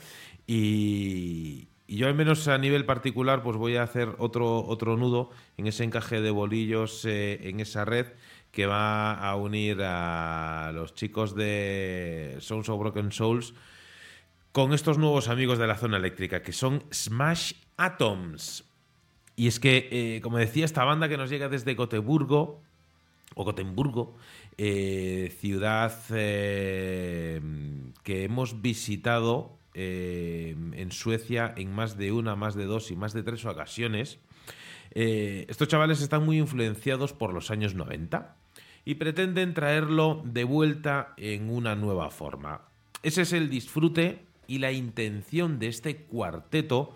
Y, 0.48 1.68
y 1.88 1.98
yo 1.98 2.08
al 2.08 2.16
menos 2.16 2.48
a 2.48 2.58
nivel 2.58 2.86
particular 2.86 3.44
pues 3.44 3.58
voy 3.58 3.76
a 3.76 3.84
hacer 3.84 4.16
otro, 4.18 4.66
otro 4.66 4.96
nudo 4.98 5.32
en 5.58 5.68
ese 5.68 5.84
encaje 5.84 6.22
de 6.22 6.32
bolillos 6.32 7.04
eh, 7.06 7.50
en 7.50 7.60
esa 7.60 7.86
red 7.86 8.08
que 8.52 8.66
va 8.68 9.14
a 9.14 9.36
unir 9.36 9.82
a 9.82 10.72
los 10.74 10.94
chicos 10.94 11.36
de 11.36 12.38
Sounds 12.40 12.70
of 12.70 12.80
Broken 12.80 13.12
Souls 13.12 13.54
con 14.52 14.74
estos 14.74 15.00
nuevos 15.00 15.28
amigos 15.28 15.58
de 15.58 15.66
la 15.66 15.76
zona 15.76 15.98
eléctrica, 15.98 16.44
que 16.44 16.54
son 16.54 16.84
Smash 16.94 17.54
Atoms. 17.76 18.64
Y 19.36 19.48
es 19.48 19.60
que, 19.60 19.90
eh, 19.92 20.22
como 20.22 20.38
decía, 20.38 20.64
esta 20.64 20.84
banda 20.84 21.10
que 21.10 21.18
nos 21.18 21.32
llega 21.32 21.50
desde 21.50 21.74
Gotemburgo, 21.74 22.62
o 23.34 23.44
Gotemburgo, 23.44 24.16
eh, 24.60 25.36
ciudad 25.40 25.92
que 26.08 27.42
hemos 28.06 28.62
visitado 28.62 29.58
eh, 29.74 30.56
en 30.74 30.92
Suecia 30.92 31.54
en 31.58 31.74
más 31.74 31.98
de 31.98 32.12
una, 32.12 32.36
más 32.36 32.56
de 32.56 32.66
dos 32.66 32.92
y 32.92 32.96
más 32.96 33.14
de 33.14 33.24
tres 33.24 33.46
ocasiones. 33.46 34.20
Eh, 34.92 35.46
estos 35.50 35.68
chavales 35.68 36.02
están 36.02 36.24
muy 36.24 36.38
influenciados 36.38 37.14
por 37.14 37.34
los 37.34 37.50
años 37.50 37.74
90 37.74 38.36
y 38.86 38.96
pretenden 38.96 39.54
traerlo 39.54 40.22
de 40.26 40.44
vuelta 40.44 41.14
en 41.18 41.50
una 41.50 41.76
nueva 41.76 42.10
forma. 42.10 42.62
Ese 43.02 43.24
es 43.24 43.34
el 43.34 43.50
disfrute 43.50 44.26
y 44.48 44.60
la 44.60 44.72
intención 44.72 45.60
de 45.60 45.68
este 45.68 45.98
cuarteto 46.04 46.96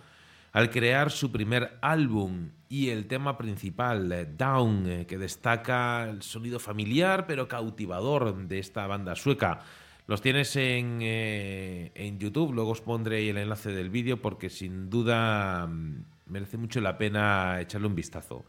al 0.51 0.69
crear 0.69 1.11
su 1.11 1.31
primer 1.31 1.77
álbum 1.81 2.49
y 2.69 2.89
el 2.89 3.07
tema 3.07 3.37
principal, 3.37 4.11
eh, 4.11 4.25
Down, 4.25 4.89
eh, 4.89 5.05
que 5.05 5.17
destaca 5.17 6.09
el 6.09 6.21
sonido 6.21 6.59
familiar 6.59 7.25
pero 7.27 7.47
cautivador 7.47 8.47
de 8.47 8.59
esta 8.59 8.87
banda 8.87 9.15
sueca. 9.15 9.59
Los 10.07 10.21
tienes 10.21 10.55
en, 10.55 10.99
eh, 11.01 11.91
en 11.93 12.17
YouTube, 12.17 12.53
luego 12.53 12.71
os 12.71 12.81
pondré 12.81 13.29
el 13.29 13.37
enlace 13.37 13.71
del 13.71 13.89
vídeo 13.89 14.21
porque 14.21 14.49
sin 14.49 14.89
duda 14.89 15.67
mm, 15.67 16.05
merece 16.27 16.57
mucho 16.57 16.79
la 16.79 16.97
pena 16.97 17.59
echarle 17.59 17.87
un 17.87 17.95
vistazo. 17.95 18.45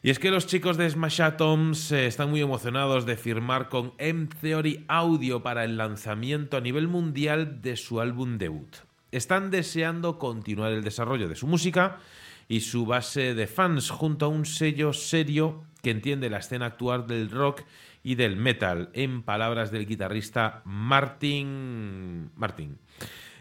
Y 0.00 0.10
es 0.10 0.20
que 0.20 0.30
los 0.30 0.46
chicos 0.46 0.76
de 0.76 0.88
Smash 0.88 1.20
Atoms 1.20 1.90
eh, 1.90 2.06
están 2.06 2.30
muy 2.30 2.40
emocionados 2.40 3.06
de 3.06 3.16
firmar 3.16 3.68
con 3.68 3.92
M 3.98 4.28
Theory 4.40 4.84
Audio 4.86 5.42
para 5.42 5.64
el 5.64 5.76
lanzamiento 5.76 6.56
a 6.56 6.60
nivel 6.60 6.86
mundial 6.86 7.60
de 7.60 7.74
su 7.74 8.00
álbum 8.00 8.38
debut. 8.38 8.76
Están 9.10 9.50
deseando 9.50 10.16
continuar 10.20 10.70
el 10.70 10.84
desarrollo 10.84 11.28
de 11.28 11.34
su 11.34 11.48
música 11.48 11.98
y 12.46 12.60
su 12.60 12.86
base 12.86 13.34
de 13.34 13.48
fans 13.48 13.90
junto 13.90 14.26
a 14.26 14.28
un 14.28 14.46
sello 14.46 14.92
serio 14.92 15.64
que 15.82 15.90
entiende 15.90 16.30
la 16.30 16.38
escena 16.38 16.66
actual 16.66 17.08
del 17.08 17.30
rock 17.30 17.62
y 18.02 18.14
del 18.14 18.36
metal, 18.36 18.90
en 18.92 19.22
palabras 19.22 19.70
del 19.70 19.86
guitarrista 19.86 20.60
Martin 20.64 22.30
Martin. 22.36 22.78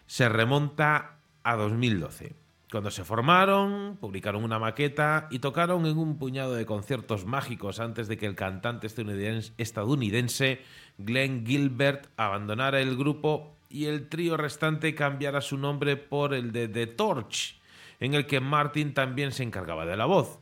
se 0.07 0.27
remonta 0.29 1.19
a 1.43 1.55
2012. 1.55 2.35
Cuando 2.69 2.91
se 2.91 3.05
formaron, 3.05 3.97
publicaron 4.01 4.43
una 4.43 4.59
maqueta 4.59 5.27
y 5.31 5.39
tocaron 5.39 5.85
en 5.85 5.97
un 5.97 6.17
puñado 6.17 6.53
de 6.53 6.65
conciertos 6.65 7.25
mágicos 7.25 7.79
antes 7.79 8.09
de 8.09 8.17
que 8.17 8.25
el 8.25 8.35
cantante 8.35 8.87
estadounidense, 8.87 10.61
Glenn 10.97 11.45
Gilbert 11.45 12.07
abandonara 12.17 12.81
el 12.81 12.97
grupo 12.97 13.55
y 13.69 13.85
el 13.85 14.09
trío 14.09 14.35
restante 14.35 14.95
cambiara 14.95 15.39
su 15.39 15.57
nombre 15.57 15.95
por 15.95 16.33
el 16.33 16.51
de 16.51 16.67
The 16.67 16.87
Torch, 16.87 17.57
en 18.01 18.13
el 18.13 18.25
que 18.25 18.41
Martin 18.41 18.93
también 18.93 19.31
se 19.31 19.43
encargaba 19.43 19.85
de 19.85 19.95
la 19.95 20.05
voz. 20.05 20.39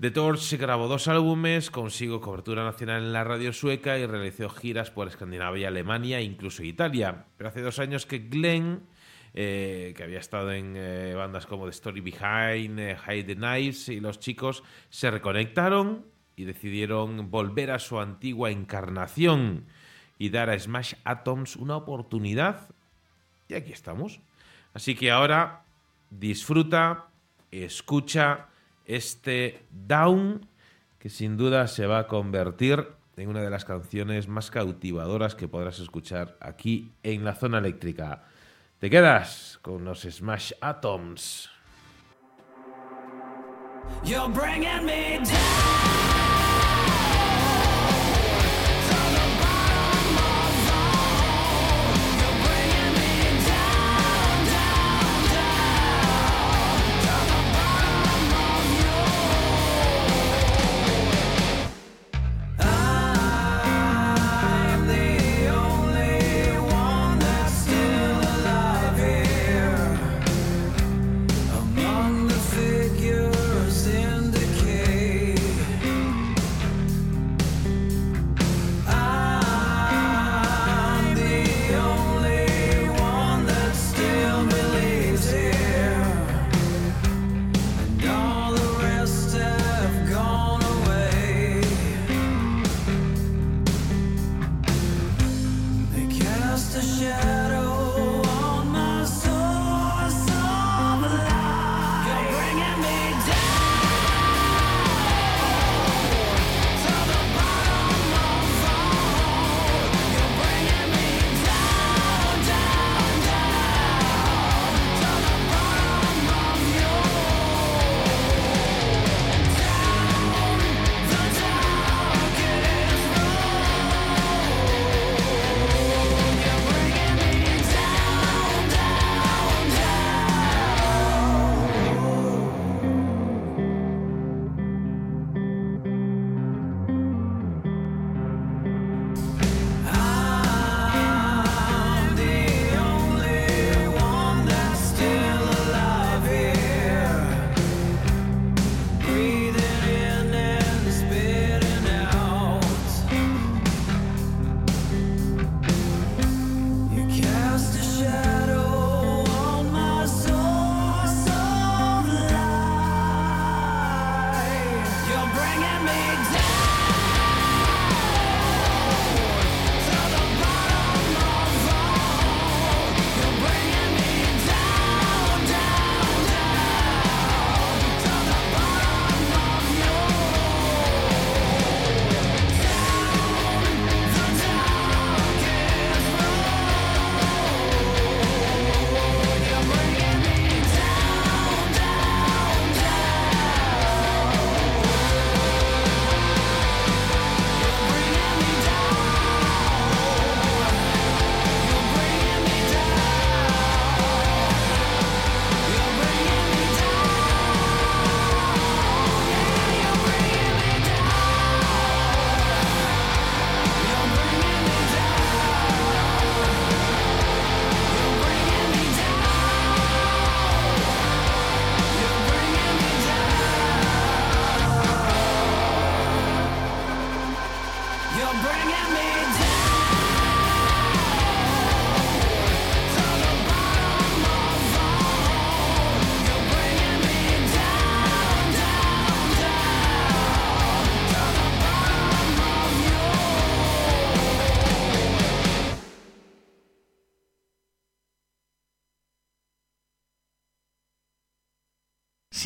The 0.00 0.12
Torch 0.12 0.56
grabó 0.56 0.86
dos 0.86 1.08
álbumes, 1.08 1.72
consiguió 1.72 2.20
cobertura 2.20 2.62
nacional 2.62 3.02
en 3.02 3.12
la 3.12 3.24
radio 3.24 3.52
sueca 3.52 3.98
y 3.98 4.06
realizó 4.06 4.48
giras 4.48 4.92
por 4.92 5.08
Escandinavia, 5.08 5.66
Alemania 5.66 6.20
e 6.20 6.22
incluso 6.22 6.62
Italia. 6.62 7.24
Pero 7.36 7.48
hace 7.48 7.62
dos 7.62 7.80
años 7.80 8.06
que 8.06 8.20
Glenn, 8.20 8.86
eh, 9.34 9.94
que 9.96 10.04
había 10.04 10.20
estado 10.20 10.52
en 10.52 10.74
eh, 10.76 11.14
bandas 11.16 11.46
como 11.46 11.64
The 11.64 11.72
Story 11.72 12.00
Behind, 12.00 12.78
eh, 12.78 12.96
Hide 13.08 13.24
the 13.24 13.34
Knives 13.34 13.88
y 13.88 13.98
Los 13.98 14.20
Chicos, 14.20 14.62
se 14.88 15.10
reconectaron 15.10 16.06
y 16.36 16.44
decidieron 16.44 17.28
volver 17.28 17.72
a 17.72 17.80
su 17.80 17.98
antigua 17.98 18.52
encarnación 18.52 19.64
y 20.16 20.28
dar 20.30 20.48
a 20.48 20.56
Smash 20.56 20.94
Atoms 21.02 21.56
una 21.56 21.74
oportunidad. 21.74 22.70
Y 23.48 23.54
aquí 23.54 23.72
estamos. 23.72 24.20
Así 24.74 24.94
que 24.94 25.10
ahora 25.10 25.64
disfruta, 26.08 27.08
escucha 27.50 28.46
este 28.88 29.66
Down, 29.70 30.48
que 30.98 31.10
sin 31.10 31.36
duda 31.36 31.68
se 31.68 31.86
va 31.86 32.00
a 32.00 32.06
convertir 32.08 32.88
en 33.16 33.28
una 33.28 33.42
de 33.42 33.50
las 33.50 33.64
canciones 33.64 34.26
más 34.26 34.50
cautivadoras 34.50 35.34
que 35.34 35.46
podrás 35.46 35.78
escuchar 35.78 36.36
aquí 36.40 36.92
en 37.02 37.24
la 37.24 37.34
zona 37.34 37.58
eléctrica. 37.58 38.24
Te 38.80 38.90
quedas 38.90 39.58
con 39.62 39.84
los 39.84 40.02
Smash 40.02 40.52
Atoms. 40.60 41.50
You're 44.04 44.28
bringing 44.28 44.84
me 44.84 45.18
down. 45.24 46.07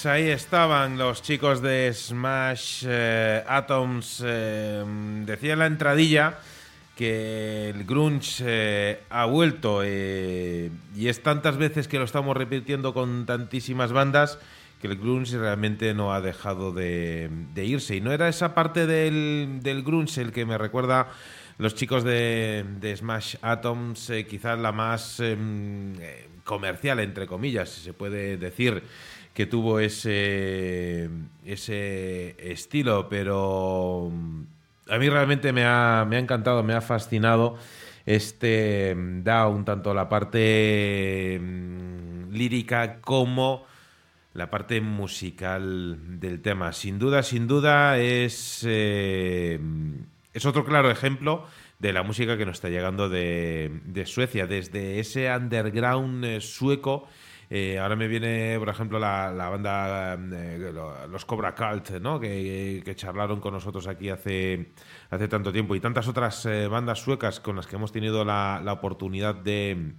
Pues 0.00 0.14
ahí 0.14 0.30
estaban 0.30 0.96
los 0.96 1.20
chicos 1.20 1.60
de 1.60 1.92
Smash 1.92 2.84
eh, 2.88 3.44
Atoms. 3.46 4.22
eh, 4.24 4.82
decía 5.26 5.52
en 5.52 5.58
la 5.58 5.66
entradilla 5.66 6.38
que 6.96 7.68
el 7.68 7.84
grunge 7.84 8.42
eh, 8.46 9.02
ha 9.10 9.26
vuelto 9.26 9.84
y 9.84 10.70
es 11.06 11.22
tantas 11.22 11.58
veces 11.58 11.86
que 11.86 11.98
lo 11.98 12.04
estamos 12.04 12.34
repitiendo 12.34 12.94
con 12.94 13.26
tantísimas 13.26 13.92
bandas 13.92 14.38
que 14.80 14.86
el 14.86 14.96
grunge 14.96 15.36
realmente 15.36 15.92
no 15.92 16.14
ha 16.14 16.22
dejado 16.22 16.72
de, 16.72 17.30
irse. 17.56 17.96
Y 17.96 18.00
no 18.00 18.10
era 18.10 18.30
esa 18.30 18.54
parte 18.54 18.86
del, 18.86 19.82
grunge 19.84 20.22
el 20.22 20.32
que 20.32 20.46
me 20.46 20.56
recuerda 20.56 21.08
los 21.58 21.74
chicos 21.74 22.04
de, 22.04 22.64
de 22.80 22.96
Smash 22.96 23.36
Atoms, 23.42 24.10
quizás 24.26 24.58
la 24.58 24.72
más 24.72 25.20
em, 25.20 25.92
comercial, 26.42 27.00
entre 27.00 27.26
comillas, 27.26 27.68
si 27.68 27.82
se 27.82 27.92
puede 27.92 28.38
decir, 28.38 28.82
que 29.40 29.46
tuvo 29.46 29.80
ese, 29.80 31.08
ese 31.46 32.36
estilo, 32.52 33.08
pero 33.08 34.10
mm, 34.12 34.42
a 34.90 34.98
mí 34.98 35.08
realmente 35.08 35.50
me 35.50 35.64
ha, 35.64 36.04
me 36.06 36.16
ha 36.16 36.18
encantado, 36.18 36.62
me 36.62 36.74
ha 36.74 36.82
fascinado 36.82 37.56
este 38.04 38.94
mm, 38.94 39.22
Down, 39.22 39.64
tanto 39.64 39.94
la 39.94 40.10
parte 40.10 41.40
mm, 41.40 42.32
lírica 42.34 43.00
como 43.00 43.64
la 44.34 44.50
parte 44.50 44.82
musical 44.82 46.20
del 46.20 46.42
tema. 46.42 46.74
Sin 46.74 46.98
duda, 46.98 47.22
sin 47.22 47.46
duda 47.46 47.96
es, 47.96 48.62
eh, 48.68 49.58
es 50.34 50.44
otro 50.44 50.66
claro 50.66 50.90
ejemplo 50.90 51.46
de 51.78 51.94
la 51.94 52.02
música 52.02 52.36
que 52.36 52.44
nos 52.44 52.56
está 52.56 52.68
llegando 52.68 53.08
de, 53.08 53.80
de 53.86 54.04
Suecia, 54.04 54.46
desde 54.46 55.00
ese 55.00 55.34
underground 55.34 56.26
eh, 56.26 56.40
sueco. 56.42 57.08
Eh, 57.52 57.78
ahora 57.80 57.96
me 57.96 58.06
viene, 58.06 58.56
por 58.60 58.68
ejemplo, 58.68 58.98
la, 59.00 59.32
la 59.32 59.48
banda, 59.48 60.14
eh, 60.14 60.70
lo- 60.72 61.06
los 61.08 61.24
Cobra 61.24 61.54
Cult, 61.54 61.90
¿no? 62.00 62.20
que, 62.20 62.82
charlaron 62.94 63.40
con 63.40 63.52
nosotros 63.54 63.88
aquí 63.88 64.08
hace, 64.08 64.68
hace 65.10 65.26
tanto 65.28 65.52
tiempo, 65.52 65.74
y 65.74 65.80
tantas 65.80 66.06
otras 66.06 66.46
eh, 66.46 66.68
bandas 66.68 67.00
suecas 67.00 67.40
con 67.40 67.56
las 67.56 67.66
que 67.66 67.74
hemos 67.76 67.90
tenido 67.90 68.24
la, 68.24 68.60
la 68.64 68.72
oportunidad 68.74 69.34
de, 69.34 69.94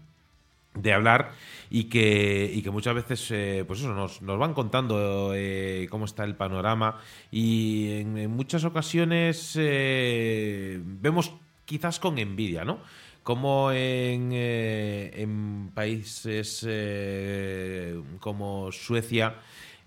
de 0.75 0.93
hablar 0.93 1.31
y 1.69 1.85
que, 1.85 2.49
y 2.53 2.61
que 2.61 2.71
muchas 2.71 2.95
veces 2.95 3.29
eh, 3.31 3.65
pues 3.67 3.79
eso, 3.81 3.93
nos, 3.93 4.21
nos 4.21 4.39
van 4.39 4.53
contando 4.53 5.33
eh, 5.35 5.87
cómo 5.91 6.05
está 6.05 6.23
el 6.23 6.35
panorama 6.35 6.99
y 7.31 7.99
en, 7.99 8.31
muchas 8.31 8.63
ocasiones 8.63 9.57
eh, 9.59 10.79
vemos 10.83 11.33
quizás 11.65 11.99
con 11.99 12.17
envidia, 12.17 12.63
¿no? 12.63 12.79
Como 13.23 13.71
en, 13.71 14.31
eh, 14.33 15.11
en 15.13 15.69
países 15.75 16.65
eh, 16.67 18.01
como 18.19 18.71
Suecia 18.71 19.35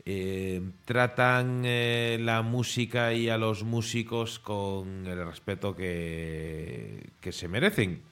eh, 0.05 0.63
tratan 0.85 1.63
eh, 1.65 2.19
la 2.21 2.43
música 2.43 3.13
y 3.13 3.29
a 3.29 3.37
los 3.37 3.65
músicos 3.65 4.39
con 4.39 5.07
el 5.07 5.27
respeto 5.27 5.75
que, 5.75 7.11
que 7.21 7.33
se 7.33 7.49
merecen. 7.49 8.03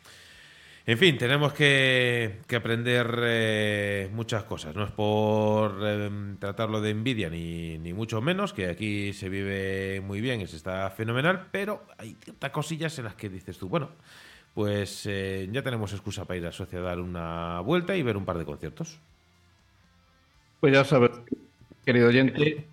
En 0.85 0.99
fin, 0.99 1.17
tenemos 1.17 1.53
que, 1.53 2.41
que 2.49 2.57
aprender 2.57 3.07
eh, 3.23 4.11
muchas 4.13 4.43
cosas. 4.43 4.75
No 4.75 4.83
es 4.83 4.91
por 4.91 5.79
eh, 5.85 6.11
tratarlo 6.41 6.81
de 6.81 6.91
envidia, 6.91 7.31
ni, 7.31 7.79
ni 7.79 7.93
mucho 7.93 8.21
menos, 8.21 8.53
que 8.53 8.67
aquí 8.67 9.13
se 9.13 9.29
vive 9.29 10.01
muy 10.01 10.21
bien 10.21 10.41
y 10.41 10.49
se 10.49 10.57
está 10.57 10.91
fenomenal, 10.91 11.47
pero 11.53 11.87
hay 11.97 12.17
ciertas 12.21 12.51
cosillas 12.51 12.99
en 12.99 13.05
las 13.05 13.15
que 13.15 13.29
dices 13.29 13.57
tú, 13.57 13.69
bueno, 13.69 13.91
pues 14.55 15.07
eh, 15.07 15.49
ya 15.51 15.63
tenemos 15.63 15.93
excusa 15.93 16.25
para 16.25 16.39
ir 16.39 16.47
a 16.47 16.53
Suecia 16.53 16.79
a 16.79 16.83
dar 16.83 17.01
una 17.01 17.61
vuelta 17.61 17.97
y 17.97 18.03
ver 18.03 18.17
un 18.17 18.25
par 18.25 18.39
de 18.39 18.45
conciertos. 18.45 18.99
Pues 20.61 20.73
ya 20.73 20.85
sabes, 20.85 21.11
querido 21.85 22.09
oyente, 22.09 22.67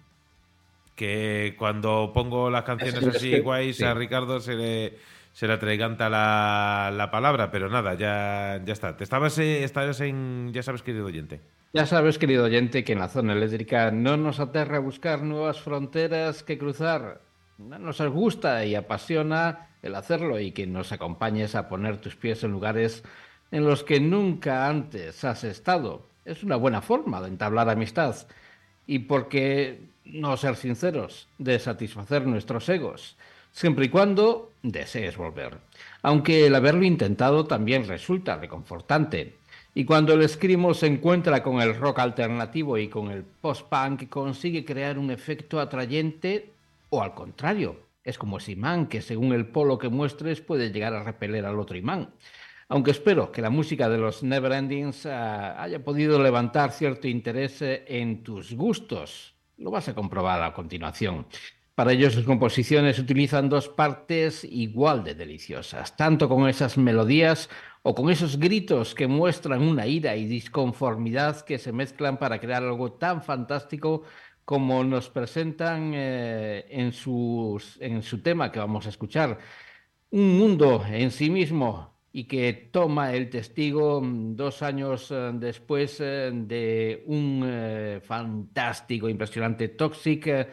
Que 0.96 1.56
cuando 1.58 2.12
pongo 2.14 2.50
las 2.50 2.64
canciones 2.64 2.96
Es- 3.02 3.08
es 3.08 3.16
así 3.16 3.32
que- 3.32 3.40
guays 3.40 3.78
sí. 3.78 3.84
a 3.86 3.94
Ricardo 3.94 4.42
se 4.42 4.56
le, 4.56 4.98
se 5.32 5.48
le 5.48 5.54
atraganta 5.54 6.10
la, 6.10 6.92
la 6.94 7.10
palabra, 7.10 7.50
pero 7.52 7.70
nada, 7.70 7.94
ya, 7.94 8.62
ya 8.66 8.74
está. 8.74 8.98
Te 8.98 9.06
estabas, 9.06 9.38
eh, 9.40 9.64
estabas 9.64 10.02
en, 10.02 10.52
ya 10.52 10.62
sabes, 10.62 10.84
querido 10.84 11.06
oyente. 11.06 11.40
ya 11.72 11.86
sabes, 11.86 12.18
querido 12.18 12.44
oyente, 12.44 12.84
que 12.84 12.92
en 12.94 13.00
la 13.00 13.08
zona 13.08 13.32
eléctrica 13.32 13.92
no 13.92 14.18
nos 14.18 14.42
aterra 14.42 14.80
buscar 14.80 15.22
nuevas 15.22 15.62
fronteras 15.62 16.44
que 16.44 16.58
cruzar. 16.58 17.22
No 17.58 17.80
Nos 17.80 18.02
gusta 18.02 18.66
y 18.66 18.76
apasiona 18.76 19.69
el 19.82 19.96
hacerlo 19.96 20.40
y 20.40 20.52
que 20.52 20.68
nos 20.68 20.92
acompañes 20.92 21.56
a 21.56 21.70
poner 21.70 21.98
tus 21.98 22.16
pies 22.16 22.44
en 22.44 22.52
lugares 22.52 23.04
en 23.52 23.66
los 23.66 23.84
que 23.84 24.00
nunca 24.00 24.68
antes 24.68 25.24
has 25.24 25.44
estado. 25.44 26.06
Es 26.26 26.44
una 26.44 26.56
buena 26.56 26.82
forma 26.82 27.22
de 27.22 27.30
entablar 27.30 27.70
amistad. 27.70 28.16
Y 28.86 29.00
porque 29.00 29.80
no 30.06 30.36
ser 30.38 30.56
sinceros, 30.56 31.28
de 31.38 31.60
satisfacer 31.60 32.26
nuestros 32.26 32.68
egos, 32.70 33.16
siempre 33.52 33.86
y 33.86 33.90
cuando 33.90 34.52
desees 34.64 35.18
volver. 35.18 35.58
Aunque 36.02 36.48
el 36.48 36.56
haberlo 36.56 36.84
intentado 36.84 37.46
también 37.46 37.88
resulta 37.88 38.38
reconfortante. 38.38 39.36
Y 39.76 39.86
cuando 39.86 40.14
el 40.14 40.24
escrimo 40.24 40.74
se 40.74 40.88
encuentra 40.88 41.44
con 41.44 41.62
el 41.62 41.76
rock 41.76 42.00
alternativo 42.00 42.78
y 42.78 42.88
con 42.88 43.12
el 43.12 43.24
post-punk, 43.24 44.10
consigue 44.10 44.66
crear 44.66 44.98
un 44.98 45.12
efecto 45.12 45.60
atrayente 45.60 46.50
o 46.90 47.04
al 47.04 47.14
contrario, 47.14 47.89
es 48.04 48.18
como 48.18 48.38
ese 48.38 48.54
imán 48.54 48.88
que 48.88 49.02
según 49.02 49.34
el 49.34 49.48
polo 49.48 49.78
que 49.78 49.90
muestres 49.90 50.42
puede 50.42 50.72
llegar 50.72 50.94
a 50.94 51.04
repeler 51.04 51.46
al 51.46 51.60
otro 51.60 51.78
imán. 51.78 52.14
Aunque 52.68 52.92
espero 52.92 53.32
que 53.32 53.42
la 53.42 53.50
música 53.50 53.90
de 53.90 53.98
los 53.98 54.22
Neverendings 54.22 55.08
ah, 55.08 55.62
haya 55.62 55.84
podido 55.84 56.22
levantar 56.22 56.72
cierto 56.72 57.08
interés 57.08 57.62
eh, 57.62 57.84
en 57.88 58.24
tus 58.24 58.54
gustos. 58.54 59.34
Lo 59.58 59.72
vas 59.72 59.90
a 59.90 59.96
comprobar 59.96 60.44
a 60.44 60.54
continuación. 60.54 61.26
Para 61.74 61.94
ello, 61.94 62.12
sus 62.12 62.26
composiciones 62.26 63.00
utilizan 63.00 63.48
dos 63.48 63.70
partes 63.70 64.44
igual 64.44 65.04
de 65.04 65.16
deliciosas, 65.16 65.96
tanto 65.96 66.28
con 66.28 66.48
esas 66.50 66.78
melodías 66.78 67.50
o 67.84 67.96
con 67.96 68.10
esos 68.10 68.38
gritos 68.38 68.94
que 68.94 69.08
muestran 69.08 69.62
una 69.62 69.88
ira 69.88 70.16
y 70.18 70.26
disconformidad 70.26 71.42
que 71.42 71.58
se 71.58 71.72
mezclan 71.72 72.18
para 72.18 72.40
crear 72.40 72.64
algo 72.64 72.92
tan 72.92 73.24
fantástico 73.24 74.04
como 74.50 74.84
nos 74.84 75.12
presentan 75.12 75.92
eh, 75.94 76.66
en, 76.72 76.92
sus- 76.92 77.78
en 77.80 78.02
su 78.02 78.24
tema 78.24 78.52
que 78.52 78.58
vamos 78.58 78.88
a 78.88 78.90
escuchar 78.90 79.38
un 80.10 80.40
mundo 80.40 80.84
en 80.90 81.12
sí 81.12 81.30
mismo 81.30 81.94
y 82.12 82.24
que 82.24 82.54
toma 82.72 83.14
el 83.14 83.30
testigo 83.30 84.02
mm, 84.02 84.36
dos 84.36 84.64
años 84.64 85.12
eh, 85.12 85.30
después 85.36 86.00
eh, 86.02 86.32
de 86.34 87.04
un 87.06 87.46
fantástico, 88.02 89.08
impresionante 89.08 89.68
Toxic 89.70 90.48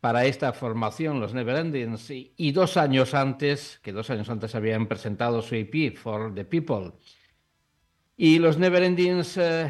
para 0.00 0.24
esta 0.24 0.54
formación, 0.54 1.20
los 1.20 1.34
Neverendings, 1.34 2.10
y 2.10 2.52
dos 2.52 2.78
años 2.78 3.12
antes, 3.12 3.78
que 3.82 3.92
dos 3.92 4.08
años 4.08 4.30
antes 4.30 4.54
habían 4.54 4.86
presentado 4.86 5.42
su 5.42 5.54
EP, 5.54 5.94
For 5.96 6.34
the 6.34 6.46
People. 6.46 6.92
Y 8.16 8.38
los 8.38 8.56
Neverendings 8.58 9.36
eh, 9.36 9.68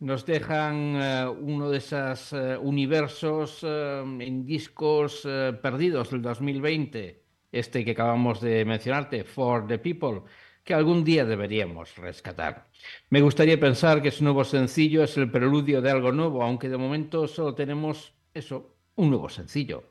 nos 0.00 0.24
dejan 0.24 0.96
eh, 0.96 1.26
uno 1.28 1.70
de 1.70 1.78
esos 1.78 2.32
eh, 2.32 2.56
universos 2.56 3.60
eh, 3.62 4.00
en 4.00 4.46
discos 4.46 5.22
perdidos 5.62 6.10
del 6.10 6.22
2020, 6.22 7.22
este 7.52 7.84
que 7.84 7.90
acabamos 7.92 8.40
de 8.40 8.64
mencionarte, 8.64 9.24
For 9.24 9.66
the 9.66 9.78
People, 9.78 10.22
que 10.64 10.74
algún 10.74 11.04
día 11.04 11.24
deberíamos 11.24 11.96
rescatar. 11.96 12.66
Me 13.10 13.20
gustaría 13.20 13.60
pensar 13.60 14.00
que 14.02 14.10
su 14.10 14.24
nuevo 14.24 14.44
sencillo 14.44 15.04
es 15.04 15.16
el 15.18 15.30
preludio 15.30 15.82
de 15.82 15.90
algo 15.90 16.12
nuevo, 16.12 16.42
aunque 16.42 16.68
de 16.68 16.78
momento 16.78 17.28
solo 17.28 17.54
tenemos 17.54 18.14
eso, 18.32 18.76
un 18.96 19.10
nuevo 19.10 19.28
sencillo. 19.28 19.84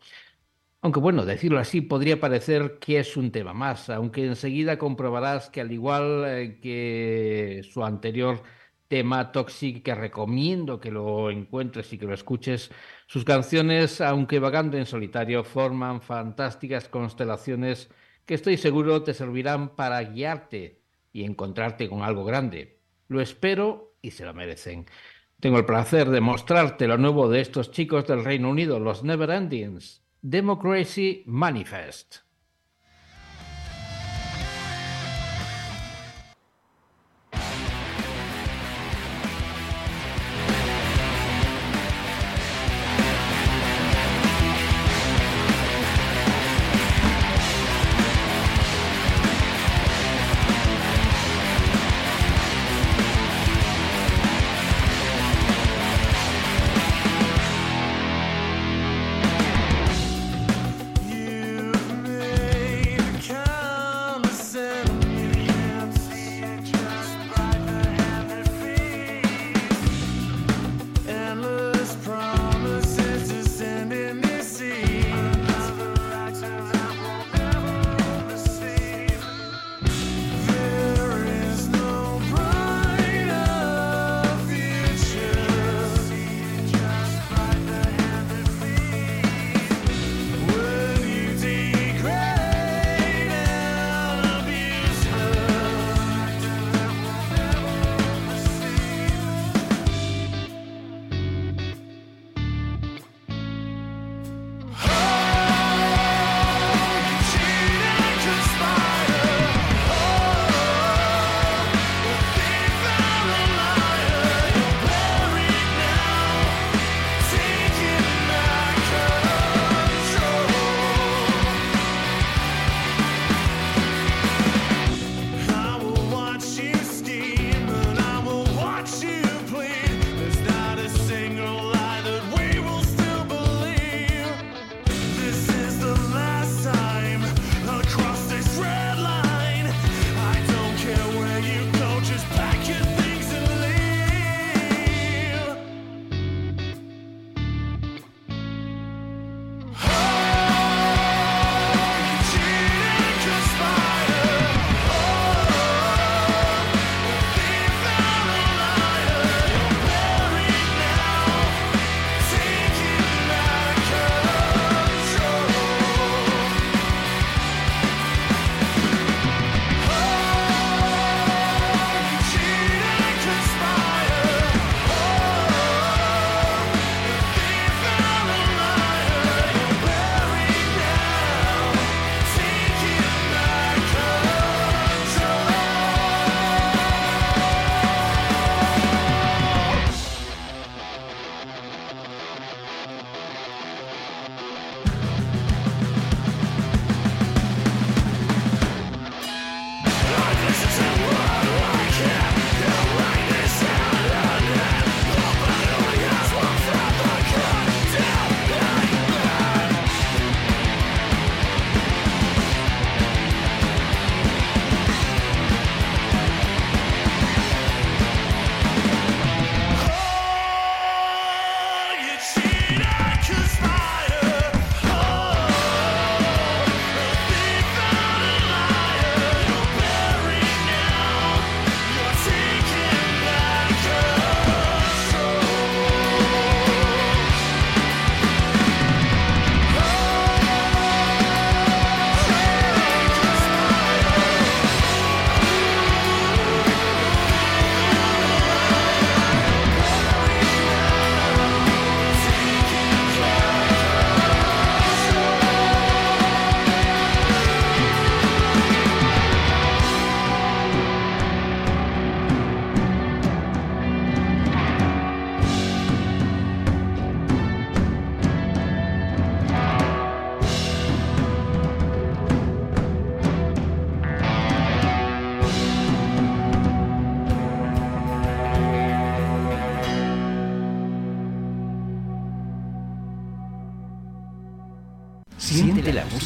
Aunque 0.82 1.02
bueno, 1.02 1.26
decirlo 1.26 1.60
así 1.60 1.82
podría 1.82 2.20
parecer 2.20 2.80
que 2.80 3.00
es 3.00 3.18
un 3.18 3.32
tema 3.32 3.54
más, 3.54 3.90
aunque 3.90 4.26
enseguida 4.26 4.78
comprobarás 4.78 5.50
que 5.50 5.62
al 5.62 5.72
igual 5.72 6.58
que 6.62 7.62
su 7.70 7.84
anterior 7.84 8.42
tema 8.90 9.32
Toxic, 9.32 9.84
que 9.84 9.96
recomiendo 9.96 10.82
que 10.82 10.92
lo 10.92 11.30
encuentres 11.30 11.94
y 11.94 11.98
que 11.98 12.06
lo 12.06 12.14
escuches, 12.14 12.72
sus 13.08 13.24
canciones, 13.24 14.02
aunque 14.02 14.40
vagando 14.40 14.78
en 14.78 14.86
solitario, 14.86 15.46
forman 15.46 16.02
fantásticas 16.02 16.90
constelaciones 16.90 17.90
que 18.26 18.36
estoy 18.36 18.58
seguro 18.58 19.02
te 19.02 19.14
servirán 19.14 19.76
para 19.76 20.04
guiarte 20.04 20.82
y 21.14 21.24
encontrarte 21.24 21.90
con 21.90 22.04
algo 22.04 22.26
grande. 22.26 22.80
Lo 23.08 23.22
espero 23.22 23.96
y 24.02 24.12
se 24.12 24.26
lo 24.26 24.34
merecen. 24.34 24.86
Tengo 25.40 25.58
el 25.58 25.66
placer 25.66 26.10
de 26.10 26.22
mostrarte 26.22 26.88
lo 26.88 26.98
nuevo 26.98 27.30
de 27.30 27.42
estos 27.42 27.72
chicos 27.72 28.06
del 28.06 28.24
Reino 28.24 28.50
Unido, 28.50 28.80
los 28.80 29.04
Never 29.04 29.30
Endings, 29.32 30.04
Democracy 30.22 31.24
Manifest. 31.26 32.29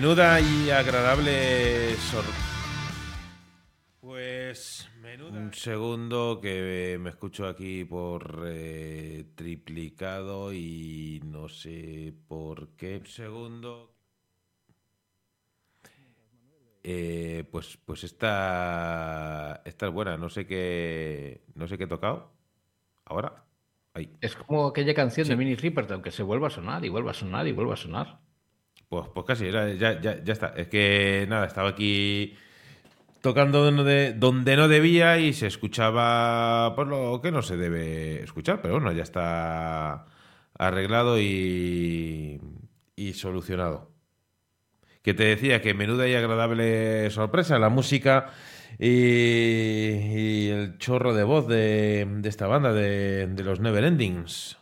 Menuda 0.00 0.40
y 0.40 0.70
agradable 0.70 1.96
sor... 1.96 2.22
Pues 4.00 4.88
menuda... 5.02 5.36
Un 5.36 5.52
segundo 5.52 6.38
que 6.40 6.98
me 7.00 7.10
escucho 7.10 7.48
aquí 7.48 7.84
por 7.84 8.44
eh, 8.46 9.24
triplicado 9.34 10.52
y 10.52 11.20
no 11.24 11.48
sé 11.48 12.14
por 12.28 12.76
qué. 12.76 12.98
Un 12.98 13.06
segundo. 13.06 13.92
Eh, 16.84 17.42
pues 17.50 17.76
pues 17.84 18.04
esta, 18.04 19.62
esta 19.64 19.86
es 19.88 19.92
buena, 19.92 20.16
no 20.16 20.28
sé 20.28 20.46
qué 20.46 21.42
no 21.56 21.66
sé 21.66 21.76
qué 21.76 21.84
he 21.84 21.88
tocado. 21.88 22.30
Ahora. 23.04 23.44
Ahí. 23.94 24.16
Es 24.20 24.36
como 24.36 24.68
aquella 24.68 24.94
canción 24.94 25.26
de 25.26 25.34
Minnie 25.34 25.56
Riperton 25.56 26.02
que 26.02 26.12
se 26.12 26.22
vuelve 26.22 26.46
a 26.46 26.50
sonar 26.50 26.84
y 26.84 26.88
vuelve 26.88 27.10
a 27.10 27.14
sonar 27.14 27.48
y 27.48 27.52
vuelve 27.52 27.72
a 27.72 27.76
sonar. 27.76 28.27
Pues, 28.88 29.06
pues 29.12 29.26
casi, 29.26 29.50
ya, 29.50 30.00
ya, 30.00 30.32
está. 30.32 30.54
Es 30.56 30.68
que 30.68 31.26
nada, 31.28 31.46
estaba 31.46 31.68
aquí 31.70 32.34
tocando 33.20 33.62
donde, 33.70 34.14
donde 34.14 34.56
no 34.56 34.68
debía 34.68 35.18
y 35.18 35.32
se 35.34 35.46
escuchaba 35.46 36.74
por 36.74 36.86
lo 36.86 37.20
que 37.20 37.30
no 37.32 37.42
se 37.42 37.56
debe 37.56 38.22
escuchar, 38.22 38.62
pero 38.62 38.74
bueno, 38.74 38.92
ya 38.92 39.02
está 39.02 40.06
arreglado 40.58 41.20
y, 41.20 42.40
y 42.96 43.12
solucionado. 43.14 43.92
Que 45.02 45.14
te 45.14 45.24
decía 45.24 45.62
que 45.62 45.74
menuda 45.74 46.08
y 46.08 46.14
agradable 46.14 47.10
sorpresa 47.10 47.58
la 47.58 47.68
música 47.70 48.30
y, 48.78 48.86
y 48.86 50.48
el 50.48 50.78
chorro 50.78 51.14
de 51.14 51.24
voz 51.24 51.46
de, 51.48 52.06
de 52.06 52.28
esta 52.28 52.46
banda, 52.46 52.72
de, 52.72 53.26
de 53.26 53.44
los 53.44 53.60
Never 53.60 53.84
Endings. 53.84 54.57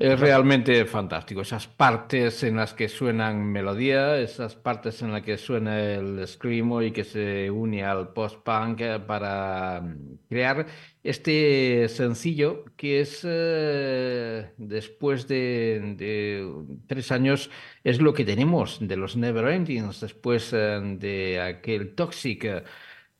Es 0.00 0.18
realmente 0.18 0.86
fantástico. 0.86 1.42
Esas 1.42 1.66
partes 1.66 2.42
en 2.42 2.56
las 2.56 2.72
que 2.72 2.88
suenan 2.88 3.44
melodía, 3.44 4.16
esas 4.16 4.56
partes 4.56 5.02
en 5.02 5.12
las 5.12 5.20
que 5.20 5.36
suena 5.36 5.78
el 5.78 6.26
screamo 6.26 6.80
y 6.80 6.90
que 6.90 7.04
se 7.04 7.50
une 7.50 7.84
al 7.84 8.14
post-punk 8.14 8.80
eh, 8.80 8.98
para 9.06 9.82
mm, 9.82 10.20
crear 10.30 10.64
este 11.02 11.86
sencillo 11.90 12.64
que 12.78 13.02
es, 13.02 13.20
eh, 13.28 14.54
después 14.56 15.28
de, 15.28 15.94
de 15.98 16.50
tres 16.86 17.12
años, 17.12 17.50
es 17.84 18.00
lo 18.00 18.14
que 18.14 18.24
tenemos 18.24 18.78
de 18.80 18.96
los 18.96 19.16
Neverendings, 19.18 20.00
después 20.00 20.50
eh, 20.54 20.80
de 20.98 21.42
aquel 21.42 21.94
Toxic. 21.94 22.64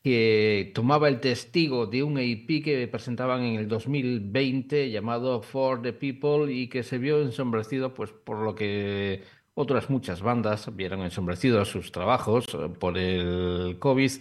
Que 0.03 0.73
tomaba 0.75 1.09
el 1.09 1.21
testigo 1.21 1.87
de 1.87 2.03
un 2.03 2.19
EP 2.19 2.63
que 2.65 2.89
presentaban 2.89 3.43
en 3.43 3.57
el 3.57 3.69
2020 3.69 4.91
llamado 4.91 5.43
For 5.43 5.83
the 5.83 5.93
People 5.93 6.53
y 6.53 6.69
que 6.69 6.83
se 6.83 6.99
vio 6.99 7.21
ensombrecido 7.21 7.93
pues 7.95 8.11
por 8.11 8.39
lo 8.39 8.55
que 8.55 9.23
otras 9.55 9.91
muchas 9.91 10.23
bandas 10.23 10.75
vieron 10.75 11.03
ensombrecidos 11.03 11.69
sus 11.69 11.93
trabajos 11.93 12.47
eh, 12.55 12.69
por 12.79 12.97
el 12.97 13.79
COVID 13.79 14.13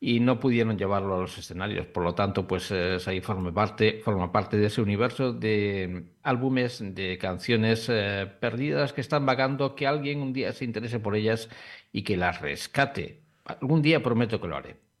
y 0.00 0.18
no 0.18 0.40
pudieron 0.40 0.76
llevarlo 0.76 1.14
a 1.14 1.20
los 1.20 1.38
escenarios. 1.38 1.86
Por 1.86 2.02
lo 2.02 2.14
tanto, 2.14 2.46
pues 2.48 2.72
eh, 2.72 2.98
ahí 3.06 3.20
forma 3.20 3.54
parte, 3.54 4.00
forma 4.04 4.32
parte 4.32 4.56
de 4.56 4.66
ese 4.66 4.82
universo 4.82 5.32
de 5.32 6.06
álbumes, 6.24 6.82
de 6.94 7.18
canciones 7.18 7.88
eh, 7.88 8.26
perdidas 8.40 8.92
que 8.92 9.00
están 9.00 9.24
vagando, 9.26 9.76
que 9.76 9.86
alguien 9.86 10.20
un 10.20 10.32
día 10.32 10.52
se 10.52 10.64
interese 10.64 10.98
por 10.98 11.14
ellas 11.14 11.48
y 11.92 12.02
que 12.02 12.16
las 12.16 12.40
rescate. 12.40 13.22
Algún 13.44 13.82
día 13.82 14.02
prometo 14.02 14.40
que 14.40 14.48
lo 14.48 14.56
haré. 14.56 14.91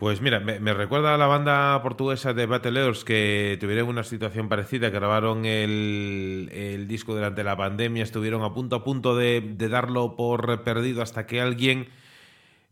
Pues 0.00 0.22
mira, 0.22 0.40
me, 0.40 0.58
me 0.60 0.72
recuerda 0.72 1.14
a 1.14 1.18
la 1.18 1.26
banda 1.26 1.78
portuguesa 1.82 2.32
de 2.32 2.46
Battlers 2.46 3.04
que 3.04 3.58
tuvieron 3.60 3.86
una 3.86 4.02
situación 4.02 4.48
parecida, 4.48 4.90
que 4.90 4.96
grabaron 4.96 5.44
el, 5.44 6.48
el 6.54 6.88
disco 6.88 7.14
durante 7.14 7.44
la 7.44 7.54
pandemia, 7.54 8.02
estuvieron 8.02 8.42
a 8.42 8.54
punto 8.54 8.76
a 8.76 8.82
punto 8.82 9.14
de, 9.14 9.42
de 9.42 9.68
darlo 9.68 10.16
por 10.16 10.64
perdido 10.64 11.02
hasta 11.02 11.26
que 11.26 11.42
alguien 11.42 11.88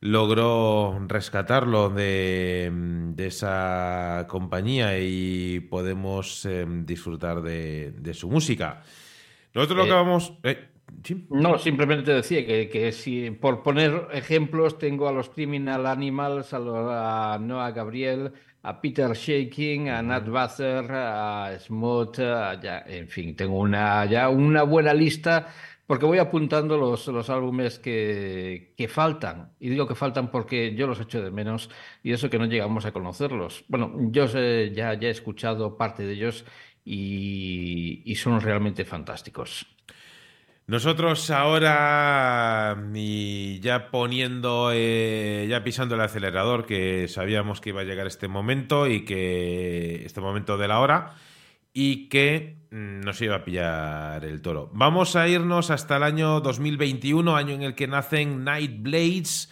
logró 0.00 0.98
rescatarlo 1.06 1.90
de, 1.90 2.70
de 2.72 3.26
esa 3.26 4.24
compañía 4.26 4.98
y 4.98 5.60
podemos 5.60 6.46
eh, 6.46 6.64
disfrutar 6.66 7.42
de, 7.42 7.92
de 7.92 8.14
su 8.14 8.30
música. 8.30 8.82
Nosotros 9.52 9.76
lo 9.80 9.84
que 9.84 9.90
vamos... 9.90 10.32
eh, 10.44 10.66
¿sí? 11.04 11.26
No, 11.30 11.58
simplemente 11.58 12.04
te 12.04 12.12
decía 12.14 12.46
que, 12.46 12.68
que 12.68 12.92
si 12.92 13.30
por 13.30 13.62
poner 13.62 14.08
ejemplos 14.12 14.78
tengo 14.78 15.08
a 15.08 15.12
los 15.12 15.30
Criminal 15.30 15.86
Animals, 15.86 16.52
a, 16.54 17.34
a 17.34 17.38
Noah 17.38 17.70
Gabriel, 17.72 18.32
a 18.62 18.80
Peter 18.80 19.12
Shaking, 19.14 19.88
a 19.88 20.02
Nat 20.02 20.28
Bather, 20.28 20.86
a 20.90 21.50
ya, 22.62 22.84
en 22.86 23.08
fin, 23.08 23.36
tengo 23.36 23.58
una, 23.58 24.04
ya 24.06 24.28
una 24.28 24.62
buena 24.62 24.92
lista 24.94 25.48
porque 25.86 26.04
voy 26.04 26.18
apuntando 26.18 26.76
los, 26.76 27.06
los 27.08 27.30
álbumes 27.30 27.78
que, 27.78 28.74
que 28.76 28.88
faltan. 28.88 29.54
Y 29.58 29.70
digo 29.70 29.86
que 29.88 29.94
faltan 29.94 30.30
porque 30.30 30.74
yo 30.74 30.86
los 30.86 31.00
echo 31.00 31.22
de 31.22 31.30
menos 31.30 31.70
y 32.02 32.12
eso 32.12 32.28
que 32.28 32.38
no 32.38 32.44
llegamos 32.46 32.84
a 32.84 32.92
conocerlos. 32.92 33.64
Bueno, 33.68 33.94
yo 34.10 34.28
sé- 34.28 34.72
ya, 34.74 34.92
ya 34.94 35.08
he 35.08 35.10
escuchado 35.10 35.78
parte 35.78 36.02
de 36.04 36.12
ellos 36.12 36.44
y, 36.84 38.02
y 38.04 38.14
son 38.16 38.40
realmente 38.40 38.84
fantásticos. 38.84 39.66
Nosotros 40.68 41.30
ahora, 41.30 42.76
y 42.92 43.58
ya 43.60 43.90
poniendo, 43.90 44.70
eh, 44.74 45.46
ya 45.48 45.64
pisando 45.64 45.94
el 45.94 46.02
acelerador, 46.02 46.66
que 46.66 47.08
sabíamos 47.08 47.62
que 47.62 47.70
iba 47.70 47.80
a 47.80 47.84
llegar 47.84 48.06
este 48.06 48.28
momento 48.28 48.86
y 48.86 49.06
que 49.06 50.04
este 50.04 50.20
momento 50.20 50.58
de 50.58 50.68
la 50.68 50.80
hora 50.80 51.14
y 51.72 52.10
que 52.10 52.58
mm, 52.70 53.00
nos 53.00 53.18
iba 53.22 53.36
a 53.36 53.44
pillar 53.44 54.22
el 54.26 54.42
toro. 54.42 54.68
Vamos 54.74 55.16
a 55.16 55.26
irnos 55.26 55.70
hasta 55.70 55.96
el 55.96 56.02
año 56.02 56.42
2021, 56.42 57.34
año 57.34 57.54
en 57.54 57.62
el 57.62 57.74
que 57.74 57.86
nacen 57.86 58.44
Night 58.44 58.82
Blades, 58.82 59.50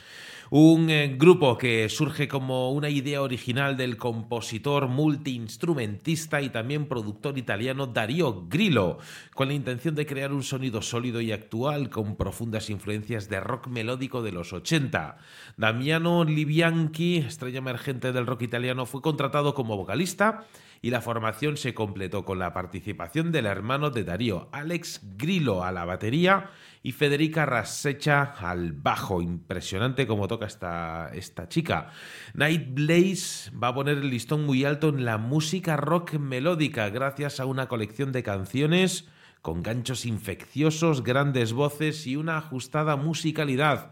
un 0.51 0.91
eh, 0.91 1.17
grupo 1.19 1.59
que 1.59 1.89
surge 1.89 2.29
como 2.29 2.71
una 2.71 2.89
idea 2.89 3.23
original 3.23 3.77
del 3.77 3.97
compositor, 3.97 4.87
multiinstrumentista 4.87 6.41
y 6.41 6.51
también 6.51 6.87
productor 6.87 7.37
italiano 7.37 7.87
Dario 7.87 8.47
Grillo, 8.49 8.99
con 9.35 9.49
la 9.49 9.55
intención 9.55 9.95
de 9.95 10.07
crear 10.07 10.33
un 10.33 10.43
sonido 10.43 10.83
sólido 10.83 11.21
y 11.21 11.33
actual 11.33 11.91
con 11.91 12.17
profundas 12.17 12.71
influencias 12.71 13.29
de 13.29 13.41
rock 13.41 13.67
melódico 13.67 14.23
de 14.23 14.33
los 14.33 14.53
80. 14.53 15.19
Damiano 15.57 16.25
Libianchi, 16.25 17.17
estrella 17.17 17.59
emergente 17.59 18.13
del 18.13 18.27
rock 18.27 18.43
italiano, 18.43 18.87
fue 18.87 19.03
contratado 19.03 19.55
como 19.55 19.77
vocalista 19.77 20.45
y 20.83 20.91
la 20.91 21.01
formación 21.01 21.57
se 21.57 21.75
completó 21.75 22.25
con 22.25 22.39
la 22.39 22.53
participación 22.53 23.33
del 23.33 23.47
hermano 23.47 23.91
de 23.91 24.05
Darío, 24.05 24.49
Alex 24.53 25.01
Grillo, 25.17 25.65
a 25.65 25.73
la 25.73 25.85
batería 25.85 26.51
y 26.87 26.93
Federica 26.93 27.45
Rasecha 27.45 28.23
al 28.23 28.71
bajo. 28.71 29.21
Impresionante 29.21 30.07
como 30.07 30.29
toca 30.29 30.47
esta, 30.47 31.11
esta 31.13 31.49
chica. 31.49 31.91
Night 32.33 32.69
Blaze 32.75 33.51
va 33.51 33.69
a 33.69 33.75
poner 33.75 33.99
el 33.99 34.09
listón 34.09 34.47
muy 34.47 34.65
alto 34.65 34.91
en 34.91 35.05
la 35.05 35.19
música 35.19 35.77
rock 35.77 36.13
melódica 36.13 36.89
gracias 36.91 37.41
a 37.41 37.47
una 37.47 37.67
colección 37.67 38.13
de 38.13 38.23
canciones 38.23 39.09
con 39.43 39.65
ganchos 39.65 40.07
infecciosos, 40.07 41.03
grandes 41.03 41.53
voces 41.53 42.07
y 42.07 42.15
una 42.15 42.39
ajustada 42.39 42.95
musicalidad. 42.95 43.91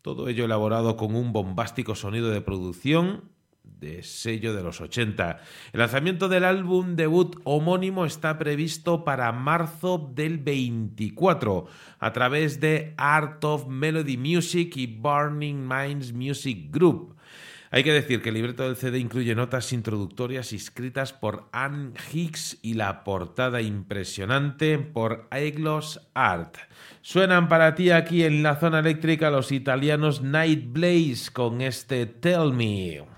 Todo 0.00 0.28
ello 0.28 0.44
elaborado 0.44 0.96
con 0.96 1.16
un 1.16 1.32
bombástico 1.32 1.96
sonido 1.96 2.30
de 2.30 2.40
producción 2.40 3.32
de 3.78 4.02
sello 4.02 4.54
de 4.54 4.62
los 4.62 4.80
80. 4.80 5.40
El 5.72 5.80
lanzamiento 5.80 6.28
del 6.28 6.44
álbum 6.44 6.96
debut 6.96 7.40
homónimo 7.44 8.04
está 8.04 8.38
previsto 8.38 9.04
para 9.04 9.32
marzo 9.32 10.10
del 10.14 10.38
24 10.38 11.66
a 11.98 12.12
través 12.12 12.60
de 12.60 12.94
Art 12.96 13.44
of 13.44 13.68
Melody 13.68 14.16
Music 14.16 14.76
y 14.76 14.86
Burning 14.86 15.66
Minds 15.66 16.12
Music 16.12 16.70
Group. 16.70 17.18
Hay 17.70 17.84
que 17.84 17.92
decir 17.92 18.22
que 18.22 18.30
el 18.30 18.36
libreto 18.36 18.62
del 18.62 18.76
CD 18.76 18.98
incluye 18.98 19.34
notas 19.34 19.74
introductorias 19.74 20.54
escritas 20.54 21.12
por 21.12 21.50
Anne 21.52 21.92
Hicks 22.12 22.58
y 22.62 22.74
la 22.74 23.04
portada 23.04 23.60
impresionante 23.60 24.78
por 24.78 25.26
Aeglos 25.30 26.08
Art. 26.14 26.56
Suenan 27.02 27.48
para 27.48 27.74
ti 27.74 27.90
aquí 27.90 28.24
en 28.24 28.42
la 28.42 28.56
zona 28.56 28.78
eléctrica 28.78 29.30
los 29.30 29.52
italianos 29.52 30.22
Night 30.22 30.72
Blaze 30.72 31.30
con 31.30 31.60
este 31.60 32.06
tell 32.06 32.52
me. 32.54 33.17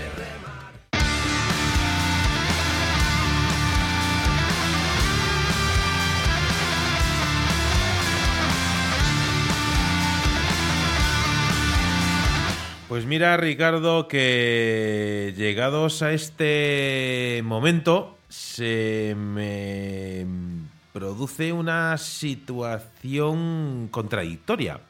Pues 12.91 13.05
mira, 13.05 13.37
Ricardo, 13.37 14.09
que 14.09 15.33
llegados 15.37 16.01
a 16.01 16.11
este 16.11 17.39
momento 17.41 18.17
se 18.27 19.15
me 19.17 20.25
produce 20.91 21.53
una 21.53 21.97
situación 21.97 23.87
contradictoria. 23.91 24.81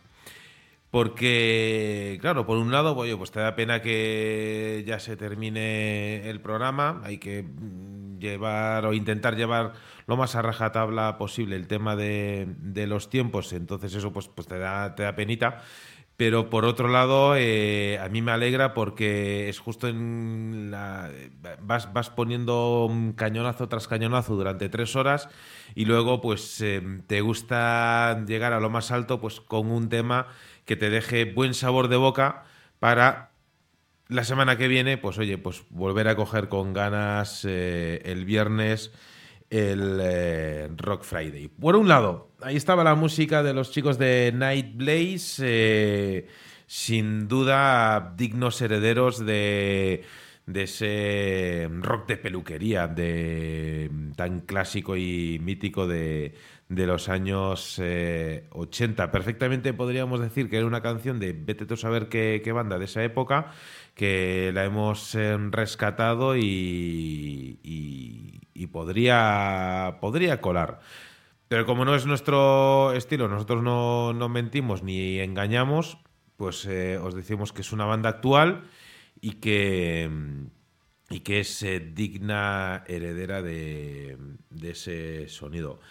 Porque, 0.90 2.18
claro, 2.22 2.48
por 2.48 2.58
un 2.58 2.72
lado, 2.72 2.98
oye, 2.98 3.16
pues 3.16 3.30
te 3.30 3.40
da 3.40 3.56
pena 3.56 3.84
que 3.84 4.84
ya 4.88 5.00
se 5.00 5.16
termine 5.16 6.28
el 6.28 6.42
programa, 6.42 7.02
hay 7.04 7.20
que 7.20 7.44
mm, 7.44 8.18
llevar 8.18 8.84
o 8.88 8.94
intentar 8.94 9.36
llevar 9.36 9.74
lo 10.08 10.18
más 10.18 10.36
a 10.36 10.42
rajatabla 10.42 11.20
posible 11.20 11.56
el 11.56 11.68
tema 11.68 11.96
de, 11.96 12.48
de 12.58 12.88
los 12.88 13.12
tiempos, 13.12 13.54
entonces 13.54 13.94
eso 13.94 14.12
pues, 14.12 14.28
pues 14.28 14.48
te, 14.48 14.58
da, 14.58 14.96
te 14.96 15.04
da 15.04 15.16
penita. 15.16 15.62
Pero 16.22 16.52
por 16.52 16.66
otro 16.66 16.88
lado, 16.88 17.36
eh, 17.36 17.98
a 17.98 18.08
mí 18.08 18.22
me 18.22 18.32
alegra 18.32 18.76
porque 18.76 19.50
es 19.50 19.58
justo 19.58 19.88
en 19.88 20.68
la. 20.70 21.10
Vas, 21.64 21.92
vas 21.94 22.12
poniendo 22.12 22.94
cañonazo 23.16 23.68
tras 23.68 23.88
cañonazo 23.88 24.36
durante 24.36 24.70
tres 24.70 24.96
horas 24.96 25.30
y 25.74 25.86
luego, 25.86 26.22
pues, 26.22 26.62
eh, 26.62 26.80
te 27.08 27.22
gusta 27.22 28.24
llegar 28.28 28.54
a 28.54 28.60
lo 28.60 28.70
más 28.70 28.92
alto, 28.92 29.20
pues, 29.20 29.42
con 29.42 29.72
un 29.72 29.90
tema 29.90 30.28
que 30.66 30.76
te 30.76 30.92
deje 30.92 31.26
buen 31.26 31.56
sabor 31.56 31.88
de 31.88 31.98
boca 31.98 32.44
para 32.78 33.32
la 34.08 34.24
semana 34.24 34.60
que 34.60 34.68
viene, 34.68 35.00
pues, 35.00 35.18
oye, 35.18 35.40
pues 35.40 35.64
volver 35.72 36.08
a 36.08 36.16
coger 36.16 36.50
con 36.50 36.74
ganas 36.74 37.46
eh, 37.46 38.00
el 38.06 38.26
viernes 38.26 38.92
el 39.52 40.00
eh, 40.02 40.70
Rock 40.78 41.04
Friday. 41.04 41.50
Por 41.50 41.76
un 41.76 41.88
lado, 41.88 42.31
ahí 42.44 42.56
estaba 42.56 42.84
la 42.84 42.96
música 42.96 43.44
de 43.44 43.54
los 43.54 43.72
chicos 43.72 43.98
de 43.98 44.32
Night 44.34 44.76
Blaze, 44.76 45.44
eh, 45.46 46.28
sin 46.68 47.28
duda 47.28 48.14
dignos 48.18 48.62
herederos 48.62 49.26
de, 49.26 50.04
ese 50.54 51.70
rock 51.82 52.08
de 52.08 52.18
peluquería 52.18 52.88
de, 52.88 53.90
tan 54.16 54.42
clásico 54.42 54.96
y 54.98 55.40
mítico 55.42 55.88
de, 55.88 56.34
los 56.70 57.10
años 57.10 57.76
eh, 57.80 58.48
80. 58.52 59.12
Perfectamente 59.12 59.74
podríamos 59.74 60.20
decir 60.22 60.50
que 60.50 60.58
era 60.58 60.66
una 60.66 60.82
canción 60.82 61.20
de 61.20 61.34
vete 61.34 61.66
tú 61.66 61.74
a 61.76 61.78
saber 61.78 62.08
qué, 62.10 62.42
banda 62.54 62.78
de 62.80 62.86
esa 62.86 63.04
época, 63.04 63.52
que 63.96 64.52
la 64.54 64.64
hemos 64.66 65.16
eh, 65.16 65.38
rescatado 65.52 66.36
y, 66.38 67.60
y- 67.64 68.38
y 68.54 68.68
podría, 68.68 69.98
podría 70.02 70.40
colar. 70.42 70.82
Pero 71.52 71.66
como 71.66 71.84
no 71.84 71.96
es 71.96 72.06
nuestro 72.06 72.94
estilo, 72.94 73.28
nosotros 73.28 73.62
no, 73.62 74.14
no 74.14 74.30
mentimos 74.30 74.84
ni 74.84 75.20
engañamos, 75.20 75.98
pues 76.38 76.66
eh, 76.66 76.98
os 76.98 77.14
decimos 77.14 77.52
que 77.52 77.60
es 77.60 77.74
una 77.74 77.84
banda 77.84 78.08
actual 78.08 78.64
y 79.20 79.32
que, 79.32 80.10
y 81.10 81.20
que 81.20 81.42
es 81.42 81.62
eh, 81.64 81.82
digna 81.82 82.86
heredera 82.88 83.42
de, 83.42 84.18
ese 84.62 85.28
sonido. 85.28 85.82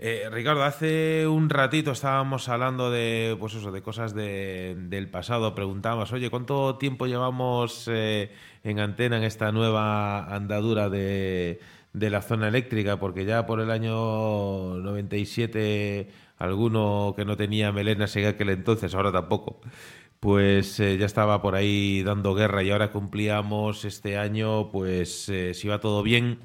Eh, 0.00 0.28
Ricardo, 0.28 0.64
hace 0.64 1.28
un 1.28 1.50
ratito 1.50 1.92
estábamos 1.92 2.48
hablando 2.48 2.90
de, 2.90 3.36
pues 3.38 3.54
eso, 3.54 3.70
de 3.70 3.82
cosas 3.82 4.12
de- 4.12 4.74
del 4.76 5.08
pasado. 5.08 5.54
Preguntábamos, 5.54 6.12
oye, 6.12 6.30
¿cuánto 6.30 6.78
tiempo 6.78 7.06
llevamos 7.06 7.86
en 7.86 8.80
antena 8.80 9.18
en 9.18 9.22
esta 9.22 9.52
nueva 9.52 10.34
andadura 10.34 10.90
de, 10.90 11.60
de 11.96 12.10
la 12.10 12.22
zona 12.22 12.48
eléctrica? 12.48 12.98
Porque 12.98 13.24
ya 13.24 13.46
por 13.46 13.60
el 13.60 13.70
año 13.70 14.74
97 14.76 16.08
alguno 16.36 17.14
que 17.16 17.24
no 17.24 17.36
tenía 17.36 17.72
melena 17.72 18.06
seguía 18.06 18.30
aquel 18.30 18.50
entonces, 18.50 18.94
ahora 18.94 19.12
tampoco. 19.12 19.60
Pues 20.20 20.78
eh, 20.80 20.98
ya 20.98 21.06
estaba 21.06 21.40
por 21.42 21.54
ahí 21.54 22.02
dando 22.02 22.34
guerra 22.34 22.62
y 22.62 22.70
ahora 22.70 22.90
cumplíamos 22.90 23.84
este 23.84 24.18
año, 24.18 24.70
pues 24.70 25.28
eh, 25.28 25.54
si 25.54 25.68
va 25.68 25.80
todo 25.80 26.02
bien, 26.02 26.40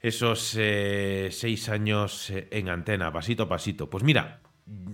esos 0.00 0.54
eh, 0.58 1.28
seis 1.30 1.68
años 1.68 2.32
en 2.32 2.68
antena, 2.68 3.12
pasito 3.12 3.44
a 3.44 3.48
pasito. 3.48 3.90
Pues 3.90 4.04
mira, 4.04 4.40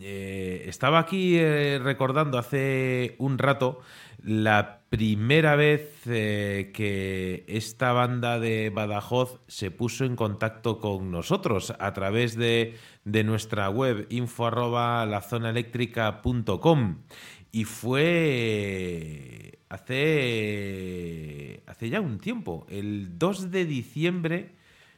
estaba 0.00 0.98
aquí 0.98 1.38
recordando 1.78 2.38
hace 2.38 3.14
un 3.18 3.38
rato 3.38 3.80
la 4.26 4.80
primera 4.88 5.54
vez 5.54 6.02
eh, 6.06 6.72
que 6.74 7.44
esta 7.46 7.92
banda 7.92 8.40
de 8.40 8.70
Badajoz 8.70 9.38
se 9.46 9.70
puso 9.70 10.04
en 10.04 10.16
contacto 10.16 10.80
con 10.80 11.12
nosotros 11.12 11.72
a 11.78 11.92
través 11.92 12.36
de, 12.36 12.74
de 13.04 13.22
nuestra 13.22 13.70
web 13.70 14.08
info 14.10 14.46
arroba 14.46 15.06
lazonaeléctrica.com 15.06 17.04
y 17.52 17.64
fue 17.64 19.60
hace, 19.68 21.62
hace 21.66 21.88
ya 21.88 22.00
un 22.00 22.18
tiempo, 22.18 22.66
el 22.68 23.16
2 23.20 23.52
de 23.52 23.64
diciembre 23.64 24.56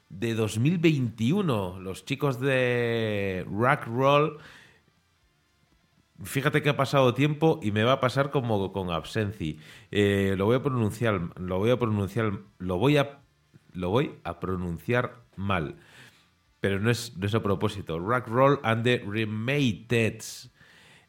de 0.09 0.35
2021. 0.35 1.81
Los 1.81 2.07
chicos 2.07 2.41
de 2.41 3.45
Rock 3.51 3.85
Roll. 3.89 4.39
Fíjate 6.25 6.63
que 6.63 6.71
ha 6.71 6.77
pasado 6.77 7.15
tiempo 7.15 7.61
y 7.63 7.71
me 7.71 7.85
va 7.85 7.93
a 7.93 8.01
pasar 8.01 8.31
como 8.31 8.73
con 8.73 8.91
Absenci. 8.91 9.59
Eh, 9.93 10.35
lo 10.37 10.47
voy 10.47 10.57
a 10.57 10.63
pronunciar, 10.63 11.21
lo 11.37 11.59
voy 11.59 11.71
a 11.71 11.79
pronunciar, 11.79 12.33
lo 12.59 12.77
voy 12.77 12.97
a, 12.97 13.21
lo 13.73 13.91
voy 13.91 14.17
a 14.25 14.41
pronunciar 14.41 15.23
mal. 15.37 15.77
Pero 16.61 16.81
no 16.81 16.91
es, 16.91 17.17
no 17.17 17.27
es 17.27 17.35
a 17.35 17.43
propósito. 17.43 18.01
Rock 18.01 18.27
Roll 18.27 18.59
and 18.65 18.83
the 18.83 19.05
Remated. 19.07 20.23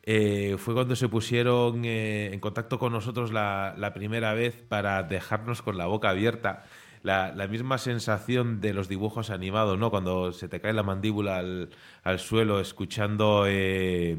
Eh, 0.03 0.55
fue 0.59 0.75
cuando 0.75 0.95
se 0.95 1.09
pusieron 1.09 1.85
eh, 1.85 2.29
en 2.31 2.39
contacto 2.39 2.77
con 2.77 2.93
nosotros 2.93 3.31
la 3.31 3.91
primera 3.95 4.33
vez 4.33 4.61
para 4.67 5.01
dejarnos 5.01 5.63
con 5.63 5.77
la 5.77 5.87
boca 5.87 6.09
abierta. 6.09 6.65
La, 7.01 7.47
misma 7.49 7.77
sensación 7.77 8.59
de 8.61 8.73
los 8.73 8.89
dibujos 8.89 9.29
animados, 9.29 9.79
¿no? 9.79 9.89
Cuando 9.89 10.33
se 10.33 10.47
te 10.47 10.59
cae 10.59 10.73
la 10.73 10.83
mandíbula 10.83 11.37
al, 11.37 12.19
suelo 12.19 12.59
escuchando 12.59 13.45
eh, 13.47 14.17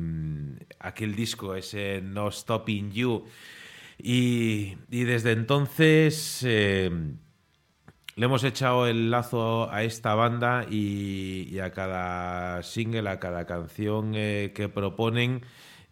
aquel 0.79 1.15
disco, 1.15 1.55
ese 1.55 2.01
No 2.03 2.31
Stopping 2.31 2.91
You. 2.91 3.25
Y, 3.99 4.77
desde 4.89 5.33
entonces 5.33 6.43
eh, 6.47 6.91
le 8.17 8.27
hemos 8.27 8.45
echado 8.45 8.87
el 8.87 9.11
lazo 9.11 9.71
a 9.73 9.83
esta 9.83 10.15
banda 10.15 10.67
y, 10.69 11.59
a 11.59 11.71
cada 11.71 12.63
single, 12.63 13.09
a 13.09 13.19
cada 13.19 13.47
canción 13.47 14.13
eh, 14.15 14.53
que 14.55 14.69
proponen, 14.69 15.43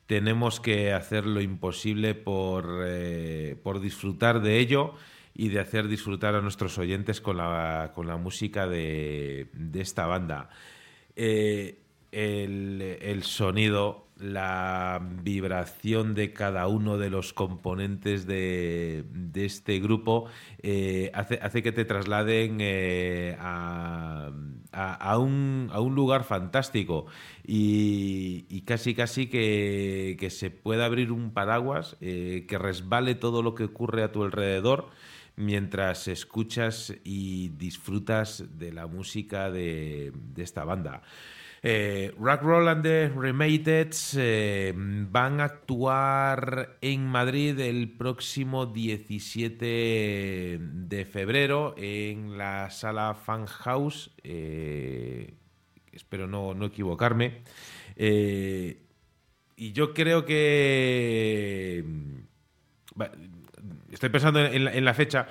tenemos 0.07 0.61
que 0.61 0.93
hacer 0.93 1.27
lo 1.27 1.41
imposible 1.41 2.15
por, 2.15 2.83
eh, 2.85 3.57
por 3.63 3.81
disfrutar 3.81 4.41
de 4.41 4.59
ello 4.59 4.95
y 5.39 5.49
de 5.51 5.61
hacer 5.61 5.87
disfrutar 5.87 6.35
a 6.35 6.41
nuestros 6.43 6.77
oyentes 6.79 7.21
con 7.23 7.37
la, 7.37 7.93
con 7.95 8.09
la 8.09 8.17
música 8.17 8.67
de, 8.67 9.47
de 9.55 9.81
esta 9.81 10.05
banda. 10.07 10.51
Eh, 11.15 11.79
el, 12.11 12.83
el 13.01 13.23
sonido, 13.23 14.09
la 14.17 15.01
vibración 15.23 16.15
de 16.17 16.33
cada 16.33 16.67
uno 16.67 16.99
de 16.99 17.09
los 17.11 17.33
componentes 17.33 18.27
de, 18.27 19.05
de 19.13 19.45
este 19.45 19.79
grupo 19.79 20.25
eh, 20.61 21.13
hace, 21.15 21.39
hace 21.41 21.63
que 21.63 21.71
te 21.71 21.85
trasladen 21.85 22.59
eh, 22.61 23.37
a, 23.39 24.33
a- 24.73 25.19
un, 25.19 25.69
a 25.73 25.81
un 25.81 25.95
lugar 25.95 26.25
fantástico 26.25 27.07
y, 27.47 28.45
y 28.49 28.63
casi 28.63 28.93
casi 28.93 29.29
que, 29.29 30.17
que 30.19 30.31
se 30.31 30.51
pueda 30.51 30.85
abrir 30.87 31.13
un 31.13 31.31
paraguas, 31.33 31.97
que 32.01 32.57
resbale 32.59 33.15
todo 33.15 33.43
lo 33.45 33.55
que 33.55 33.65
ocurre 33.65 34.03
a 34.03 34.11
tu 34.11 34.25
alrededor 34.25 34.89
mientras 35.39 36.09
escuchas 36.09 36.93
y 37.05 37.49
disfrutas 37.51 38.45
de 38.59 38.73
la 38.73 38.87
música 38.87 39.51
de, 39.51 40.13
esta 40.37 40.65
banda. 40.65 41.03
Eh, 41.63 42.13
Rock 42.19 42.43
Roll 42.43 42.69
and 42.69 42.83
the 42.83 43.09
Remated 43.09 43.93
eh, 44.17 44.73
van 44.77 45.41
a 45.41 45.45
actuar 45.45 46.77
en 46.81 47.07
Madrid 47.07 47.59
el 47.59 47.91
próximo 47.91 48.67
17 48.67 50.59
de 50.61 51.05
febrero 51.05 51.75
en 51.77 52.37
la 52.37 52.71
sala 52.71 53.15
Fan 53.15 53.47
House. 53.47 54.11
eh, 54.23 55.35
espero 55.93 56.27
no, 56.29 56.55
no 56.55 56.67
equivocarme. 56.67 57.43
Y 57.97 59.73
yo 59.73 59.93
creo 59.93 60.25
que 60.25 61.85
estoy 63.93 64.09
pensando 64.09 64.45
en 64.45 64.65
la, 64.65 64.75
en 64.75 64.85
la 64.85 64.95
fecha 64.95 65.29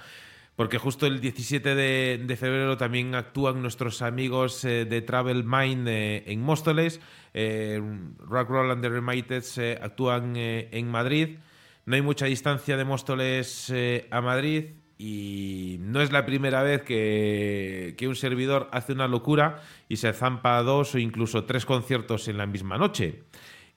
porque 0.58 0.80
justo 0.80 1.06
el 1.06 1.22
17 1.22 1.76
de, 1.76 2.36
febrero 2.36 2.78
también 2.78 3.14
actúan 3.14 3.62
nuestros 3.62 4.02
amigos 4.02 4.66
eh, 4.66 4.86
de 4.86 5.02
Travel 5.04 5.44
Mind 5.44 5.88
eh, 5.88 6.24
en 6.26 6.42
Móstoles, 6.42 7.00
eh, 7.36 7.80
Rock 8.18 8.50
Roll 8.50 8.72
and 8.72 8.82
the 8.82 8.90
Reminded 8.90 9.44
eh, 9.58 9.80
actúan 9.80 10.36
en 10.36 10.90
Madrid. 10.90 11.38
No 11.86 11.96
hay 11.96 12.02
mucha 12.02 12.26
distancia 12.26 12.76
de 12.76 12.86
Móstoles 12.86 13.72
a 14.10 14.20
Madrid 14.20 14.66
y 14.98 15.78
no 15.80 16.02
es 16.02 16.12
la 16.12 16.26
primera 16.26 16.64
vez 16.64 16.82
que, 16.82 17.94
que 17.96 18.08
un 18.08 18.16
servidor 18.16 18.68
hace 18.74 18.94
una 18.94 19.08
locura 19.08 19.62
y 19.88 19.98
se 19.98 20.12
zampa 20.12 20.62
dos 20.64 20.96
o 20.96 20.98
incluso 20.98 21.46
tres 21.46 21.68
conciertos 21.68 22.28
en 22.28 22.38
la 22.38 22.48
misma 22.48 22.80
noche. 22.80 23.24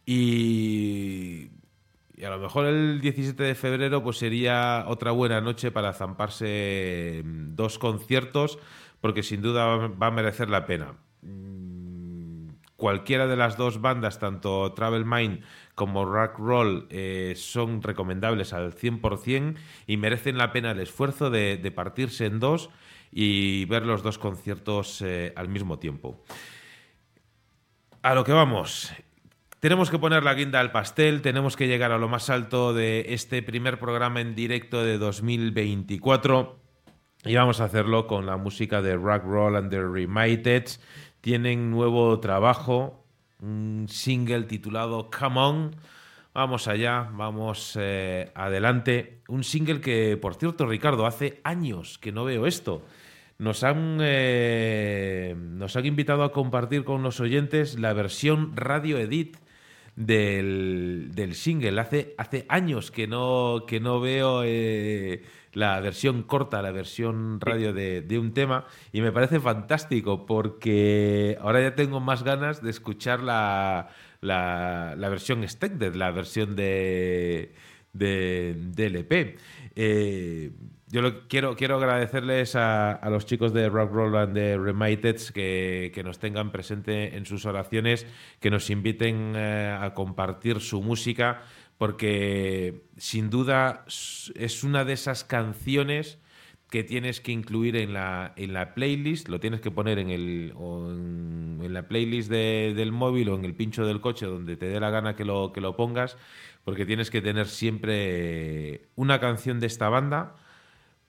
Y 0.06 1.50
y 2.20 2.24
a 2.24 2.30
lo 2.30 2.38
mejor 2.38 2.66
el 2.66 3.00
17 3.00 3.42
de 3.42 3.54
febrero 3.54 4.02
pues 4.02 4.18
sería 4.18 4.84
otra 4.88 5.10
buena 5.12 5.40
noche 5.40 5.70
para 5.70 5.92
zamparse 5.94 7.22
dos 7.24 7.78
conciertos 7.78 8.58
porque 9.00 9.22
sin 9.22 9.40
duda 9.40 9.88
va 9.88 10.06
a 10.08 10.10
merecer 10.10 10.50
la 10.50 10.66
pena. 10.66 10.94
Mm, 11.22 11.60
Cualquiera 12.80 13.26
de 13.26 13.36
las 13.36 13.58
dos 13.58 13.82
bandas, 13.82 14.18
tanto 14.18 14.72
Travel 14.72 15.04
Mind 15.04 15.42
como 15.74 16.06
Rock 16.06 16.38
Roll, 16.38 16.86
eh, 16.88 17.34
son 17.36 17.82
recomendables 17.82 18.54
al 18.54 18.72
100% 18.74 19.56
y 19.86 19.98
merecen 19.98 20.38
la 20.38 20.50
pena 20.50 20.70
el 20.70 20.80
esfuerzo 20.80 21.28
de, 21.28 21.58
de 21.58 21.70
partirse 21.70 22.24
en 22.24 22.40
dos 22.40 22.70
y 23.12 23.66
ver 23.66 23.84
los 23.84 24.02
dos 24.02 24.16
conciertos 24.16 25.02
eh, 25.02 25.34
al 25.36 25.50
mismo 25.50 25.78
tiempo. 25.78 26.24
A 28.00 28.14
lo 28.14 28.24
que 28.24 28.32
vamos. 28.32 28.94
Tenemos 29.60 29.90
que 29.90 29.98
poner 29.98 30.22
la 30.22 30.32
guinda 30.32 30.58
al 30.58 30.72
pastel, 30.72 31.20
tenemos 31.20 31.54
que 31.54 31.68
llegar 31.68 31.92
a 31.92 31.98
lo 31.98 32.08
más 32.08 32.30
alto 32.30 32.72
de 32.72 33.04
este 33.10 33.42
primer 33.42 33.78
programa 33.78 34.22
en 34.22 34.34
directo 34.34 34.82
de 34.82 34.96
2024 34.96 36.58
y 37.26 37.34
vamos 37.34 37.60
a 37.60 37.64
hacerlo 37.64 38.06
con 38.06 38.24
la 38.24 38.38
música 38.38 38.80
de 38.80 38.96
Rock 38.96 39.24
Roll 39.24 39.56
and 39.56 39.68
the 39.70 39.82
Remitted. 39.82 40.64
Tienen 41.20 41.70
nuevo 41.70 42.18
trabajo, 42.20 43.04
un 43.38 43.84
single 43.90 44.44
titulado 44.44 45.10
Come 45.10 45.38
On. 45.38 45.76
Vamos 46.32 46.66
allá, 46.66 47.10
vamos 47.12 47.76
eh, 47.78 48.32
adelante. 48.34 49.20
Un 49.28 49.44
single 49.44 49.82
que, 49.82 50.16
por 50.16 50.36
cierto, 50.36 50.64
Ricardo, 50.64 51.04
hace 51.04 51.42
años 51.44 51.98
que 51.98 52.12
no 52.12 52.24
veo 52.24 52.46
esto. 52.46 52.82
Nos 53.36 53.62
han, 53.62 53.98
eh, 54.00 55.36
nos 55.36 55.76
han 55.76 55.84
invitado 55.84 56.24
a 56.24 56.32
compartir 56.32 56.84
con 56.84 57.02
los 57.02 57.20
oyentes 57.20 57.78
la 57.78 57.92
versión 57.92 58.56
radio 58.56 58.96
edit 58.96 59.36
del, 59.96 61.10
del 61.14 61.34
single. 61.34 61.80
Hace, 61.80 62.14
hace 62.18 62.46
años 62.48 62.90
que 62.90 63.06
no, 63.06 63.64
que 63.66 63.80
no 63.80 64.00
veo 64.00 64.42
eh, 64.44 65.22
la 65.52 65.80
versión 65.80 66.22
corta, 66.22 66.62
la 66.62 66.70
versión 66.70 67.40
radio 67.40 67.72
de, 67.72 68.02
de 68.02 68.18
un 68.18 68.32
tema 68.32 68.66
y 68.92 69.00
me 69.00 69.12
parece 69.12 69.40
fantástico 69.40 70.26
porque 70.26 71.36
ahora 71.40 71.60
ya 71.60 71.74
tengo 71.74 72.00
más 72.00 72.22
ganas 72.22 72.62
de 72.62 72.70
escuchar 72.70 73.20
la, 73.20 73.88
la, 74.20 74.94
la 74.96 75.08
versión 75.08 75.42
extended, 75.42 75.94
la 75.94 76.10
versión 76.10 76.56
de, 76.56 77.52
de, 77.92 78.54
de 78.56 78.86
LP. 78.86 79.36
Eh, 79.76 80.52
yo 80.90 81.02
lo, 81.02 81.28
quiero, 81.28 81.54
quiero 81.56 81.76
agradecerles 81.76 82.56
a, 82.56 83.00
los 83.10 83.24
chicos 83.24 83.52
de 83.52 83.68
Rock 83.68 83.92
Roll 83.92 84.16
and 84.16 84.34
de 84.34 84.58
Remitted 84.58 85.16
que, 85.32 85.92
que 85.94 86.02
nos 86.02 86.18
tengan 86.18 86.50
presente 86.50 87.16
en 87.16 87.26
sus 87.26 87.46
oraciones, 87.46 88.06
que 88.40 88.50
nos 88.50 88.70
inviten 88.70 89.34
eh, 89.36 89.76
a 89.80 89.94
compartir 89.94 90.60
su 90.60 90.82
música, 90.82 91.42
porque 91.78 92.82
sin 92.96 93.30
duda 93.30 93.84
es 93.86 94.64
una 94.64 94.84
de 94.84 94.92
esas 94.92 95.22
canciones 95.24 96.18
que 96.70 96.84
tienes 96.84 97.20
que 97.20 97.32
incluir 97.32 97.76
en 97.76 97.92
la, 97.92 98.32
en 98.36 98.52
la 98.52 98.74
playlist, 98.74 99.28
lo 99.28 99.40
tienes 99.40 99.60
que 99.60 99.70
poner 99.70 99.98
en, 99.98 100.10
el, 100.10 100.52
o 100.56 100.88
en, 100.90 101.72
la 101.72 101.88
playlist 101.88 102.30
de- 102.30 102.74
del 102.76 102.92
móvil 102.92 103.28
o 103.28 103.34
en 103.36 103.44
el 103.44 103.54
pincho 103.54 103.84
del 103.86 104.00
coche, 104.00 104.26
donde 104.26 104.56
te 104.56 104.66
dé 104.66 104.78
la 104.78 104.90
gana 104.90 105.16
que 105.16 105.24
lo, 105.24 105.52
que 105.52 105.60
lo 105.60 105.76
pongas, 105.76 106.16
porque 106.64 106.86
tienes 106.86 107.10
que 107.10 107.20
tener 107.22 107.46
siempre 107.48 108.88
una 108.94 109.18
canción 109.20 109.58
de 109.58 109.66
esta 109.66 109.88
banda, 109.88 110.36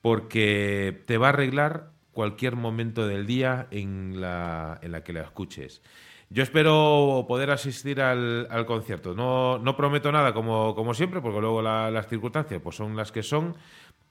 porque 0.01 1.03
te 1.05 1.17
va 1.17 1.27
a 1.27 1.29
arreglar 1.29 1.91
cualquier 2.11 2.55
momento 2.55 3.07
del 3.07 3.25
día 3.25 3.67
en 3.71 4.19
la, 4.21 4.79
en 4.81 4.91
la 4.91 5.03
que 5.03 5.13
la 5.13 5.21
escuches. 5.21 5.81
Yo 6.29 6.43
espero 6.43 7.25
poder 7.27 7.51
asistir 7.51 8.01
al, 8.01 8.47
al 8.49 8.65
concierto. 8.65 9.13
No, 9.13 9.59
no 9.59 9.75
prometo 9.75 10.11
nada 10.11 10.33
como, 10.33 10.75
como 10.75 10.93
siempre, 10.93 11.21
porque 11.21 11.41
luego 11.41 11.61
la- 11.61 11.91
las 11.91 12.07
circunstancias 12.07 12.61
pues 12.63 12.75
son 12.75 12.95
las 12.95 13.11
que 13.11 13.21
son, 13.23 13.55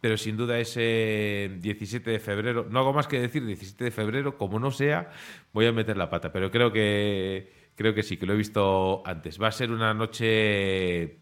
pero 0.01 0.17
sin 0.17 0.37
duda 0.37 0.59
ese 0.59 1.57
17 1.61 2.11
de 2.11 2.21
febrero, 2.21 2.67
no 2.71 2.81
hago 2.81 2.93
más 2.93 3.07
que 3.07 3.21
decir 3.21 3.45
17 3.45 3.85
de 3.85 3.91
febrero, 3.91 4.39
como 4.39 4.59
no 4.59 4.71
sea, 4.71 5.11
voy 5.53 5.67
a 5.67 5.73
meter 5.73 5.97
la 5.97 6.09
pata, 6.11 6.33
pero 6.33 6.51
creo 6.51 6.73
que, 6.73 7.53
creo 7.75 7.95
que 7.95 8.03
sí, 8.03 8.17
que 8.17 8.27
lo 8.27 8.33
he 8.35 8.37
visto 8.37 9.03
antes. 9.07 9.41
Va 9.41 9.49
a 9.49 9.53
ser 9.53 9.71
una 9.71 9.93
noche 9.95 11.21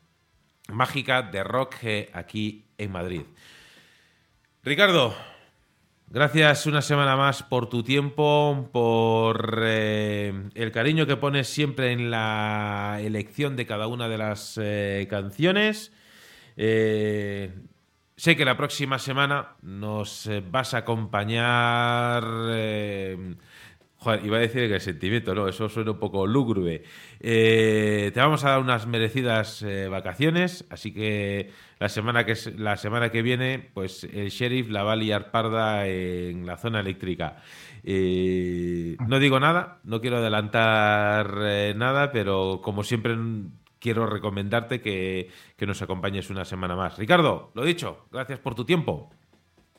mágica 0.73 1.23
de 1.23 1.45
rock 1.45 1.77
eh, 1.83 2.11
aquí 2.13 2.67
en 2.79 2.93
Madrid. 2.93 3.23
Ricardo, 4.69 5.17
gracias 6.11 6.67
una 6.67 6.83
semana 6.83 7.17
más 7.17 7.43
por 7.43 7.71
tu 7.71 7.83
tiempo, 7.83 8.69
por 8.71 9.63
eh, 9.65 10.51
el 10.55 10.73
cariño 10.73 11.07
que 11.07 11.17
pones 11.17 11.49
siempre 11.49 11.93
en 11.93 12.11
la 12.11 12.99
elección 13.01 13.57
de 13.57 13.65
cada 13.65 13.87
una 13.87 14.11
de 14.11 14.19
las 14.19 14.61
eh, 14.63 15.07
canciones. 15.09 15.91
Eh, 16.59 17.51
sé 18.15 18.37
que 18.37 18.45
la 18.45 18.59
próxima 18.59 18.99
semana 18.99 19.57
nos 19.63 20.29
vas 20.51 20.75
a 20.75 20.79
acompañar. 20.79 22.25
Joder, 23.99 24.25
iba 24.25 24.37
a 24.37 24.41
decir 24.41 24.69
que 24.69 24.75
el 24.75 24.81
sentimiento, 24.81 25.35
no, 25.35 25.49
eso 25.49 25.69
suena 25.69 25.93
un 25.93 25.99
poco 25.99 26.27
lúgubre. 26.27 26.83
Eh, 27.21 28.11
te 28.15 28.21
vamos 28.21 28.45
a 28.45 28.51
dar 28.51 28.61
unas 28.61 28.87
merecidas 28.87 29.63
eh, 29.63 29.89
vacaciones, 29.89 30.65
así 30.71 30.93
que 30.93 31.51
la 31.79 31.89
semana 31.89 32.25
que 32.25 32.35
la 32.57 32.77
semana 32.77 33.11
que 33.11 33.23
viene, 33.23 33.71
pues 33.75 34.05
el 34.05 34.31
sheriff 34.31 34.69
la 34.71 34.83
va 34.83 34.93
a 34.93 34.97
liar 34.97 35.31
parda 35.31 35.87
en 35.87 36.47
la 36.47 36.57
zona 36.57 36.81
eléctrica. 36.81 37.43
Eh, 37.85 38.97
no 39.07 39.19
digo 39.19 39.41
nada, 39.41 39.81
no 39.85 40.01
quiero 40.01 40.19
adelantar 40.19 41.39
eh, 41.43 41.75
nada, 41.77 42.13
pero 42.13 42.61
como 42.63 42.83
siempre 42.83 43.17
quiero 43.79 44.07
recomendarte 44.07 44.81
que, 44.81 45.31
que 45.57 45.67
nos 45.67 45.83
acompañes 45.83 46.31
una 46.31 46.45
semana 46.45 46.77
más. 46.77 46.99
Ricardo, 46.99 47.51
lo 47.55 47.65
dicho, 47.65 48.07
gracias 48.11 48.41
por 48.41 48.55
tu 48.55 48.65
tiempo. 48.65 49.11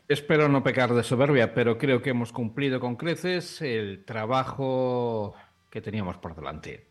Espero 0.09 0.49
no 0.49 0.63
pecar 0.63 0.95
de 0.95 1.03
soberbia, 1.03 1.53
pero 1.53 1.77
creo 1.77 2.01
que 2.01 2.09
hemos 2.09 2.31
cumplido 2.31 2.79
con 2.79 2.95
creces 2.95 3.61
el 3.61 4.05
trabajo 4.05 5.35
que 5.69 5.81
teníamos 5.81 6.17
por 6.17 6.35
delante. 6.35 6.88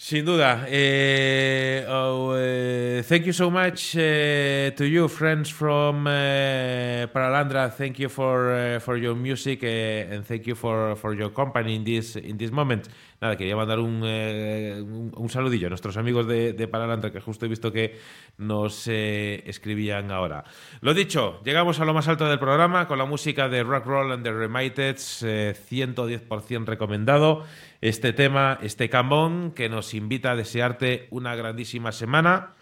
Sin 0.00 0.24
duda. 0.24 0.64
Eh, 0.68 1.84
oh, 1.88 2.32
eh, 2.38 3.02
thank 3.04 3.24
you 3.26 3.32
so 3.32 3.50
much 3.50 3.96
eh, 3.96 4.72
to 4.76 4.84
you, 4.84 5.08
friends 5.08 5.52
from 5.52 6.06
eh, 6.08 7.08
Paralandra. 7.12 7.68
Thank 7.68 7.98
you 7.98 8.08
for 8.08 8.48
eh, 8.54 8.78
for 8.78 8.96
your 8.96 9.16
music 9.16 9.64
and 9.64 10.24
thank 10.24 10.46
you 10.46 10.54
for, 10.54 10.94
for 10.94 11.14
your 11.14 11.32
company 11.32 11.74
in 11.74 11.82
this 11.82 12.14
in 12.14 12.38
this 12.38 12.52
moment. 12.52 12.88
Nada, 13.20 13.36
quería 13.36 13.56
mandar 13.56 13.80
un, 13.80 14.00
un, 14.04 15.28
saludillo 15.28 15.66
a 15.66 15.70
nuestros 15.70 15.96
amigos 15.96 16.28
de, 16.28 16.52
de 16.52 16.68
Paralandra 16.68 17.10
que 17.10 17.20
justo 17.20 17.46
he 17.46 17.48
visto 17.48 17.72
que 17.72 17.98
nos 18.36 18.86
escribían 18.86 20.12
ahora. 20.12 20.44
Lo 20.82 20.94
dicho, 20.94 21.40
llegamos 21.44 21.80
a 21.80 21.84
lo 21.84 21.92
más 21.92 22.06
alto 22.06 22.28
del 22.28 22.38
programa 22.38 22.86
con 22.86 22.96
la 22.96 23.06
música 23.06 23.48
de 23.48 23.64
Rock 23.64 23.86
Roll 23.86 24.12
and 24.12 24.22
the 24.22 24.32
Remitted, 24.32 24.98
eh, 25.22 25.52
110% 25.52 26.64
recomendado. 26.66 27.44
Este 27.80 28.12
tema, 28.12 28.58
este 28.62 28.88
cambón, 28.88 29.52
que 29.52 29.68
nos 29.68 29.94
invita 29.94 30.32
a 30.32 30.36
desearte 30.36 31.06
una 31.10 31.36
grandísima 31.36 31.92
semana 31.92 32.54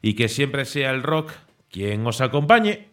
y 0.00 0.14
que 0.14 0.28
siempre 0.28 0.64
sea 0.64 0.90
el 0.90 1.02
rock 1.02 1.32
quien 1.70 2.06
os 2.06 2.20
acompañe. 2.20 2.91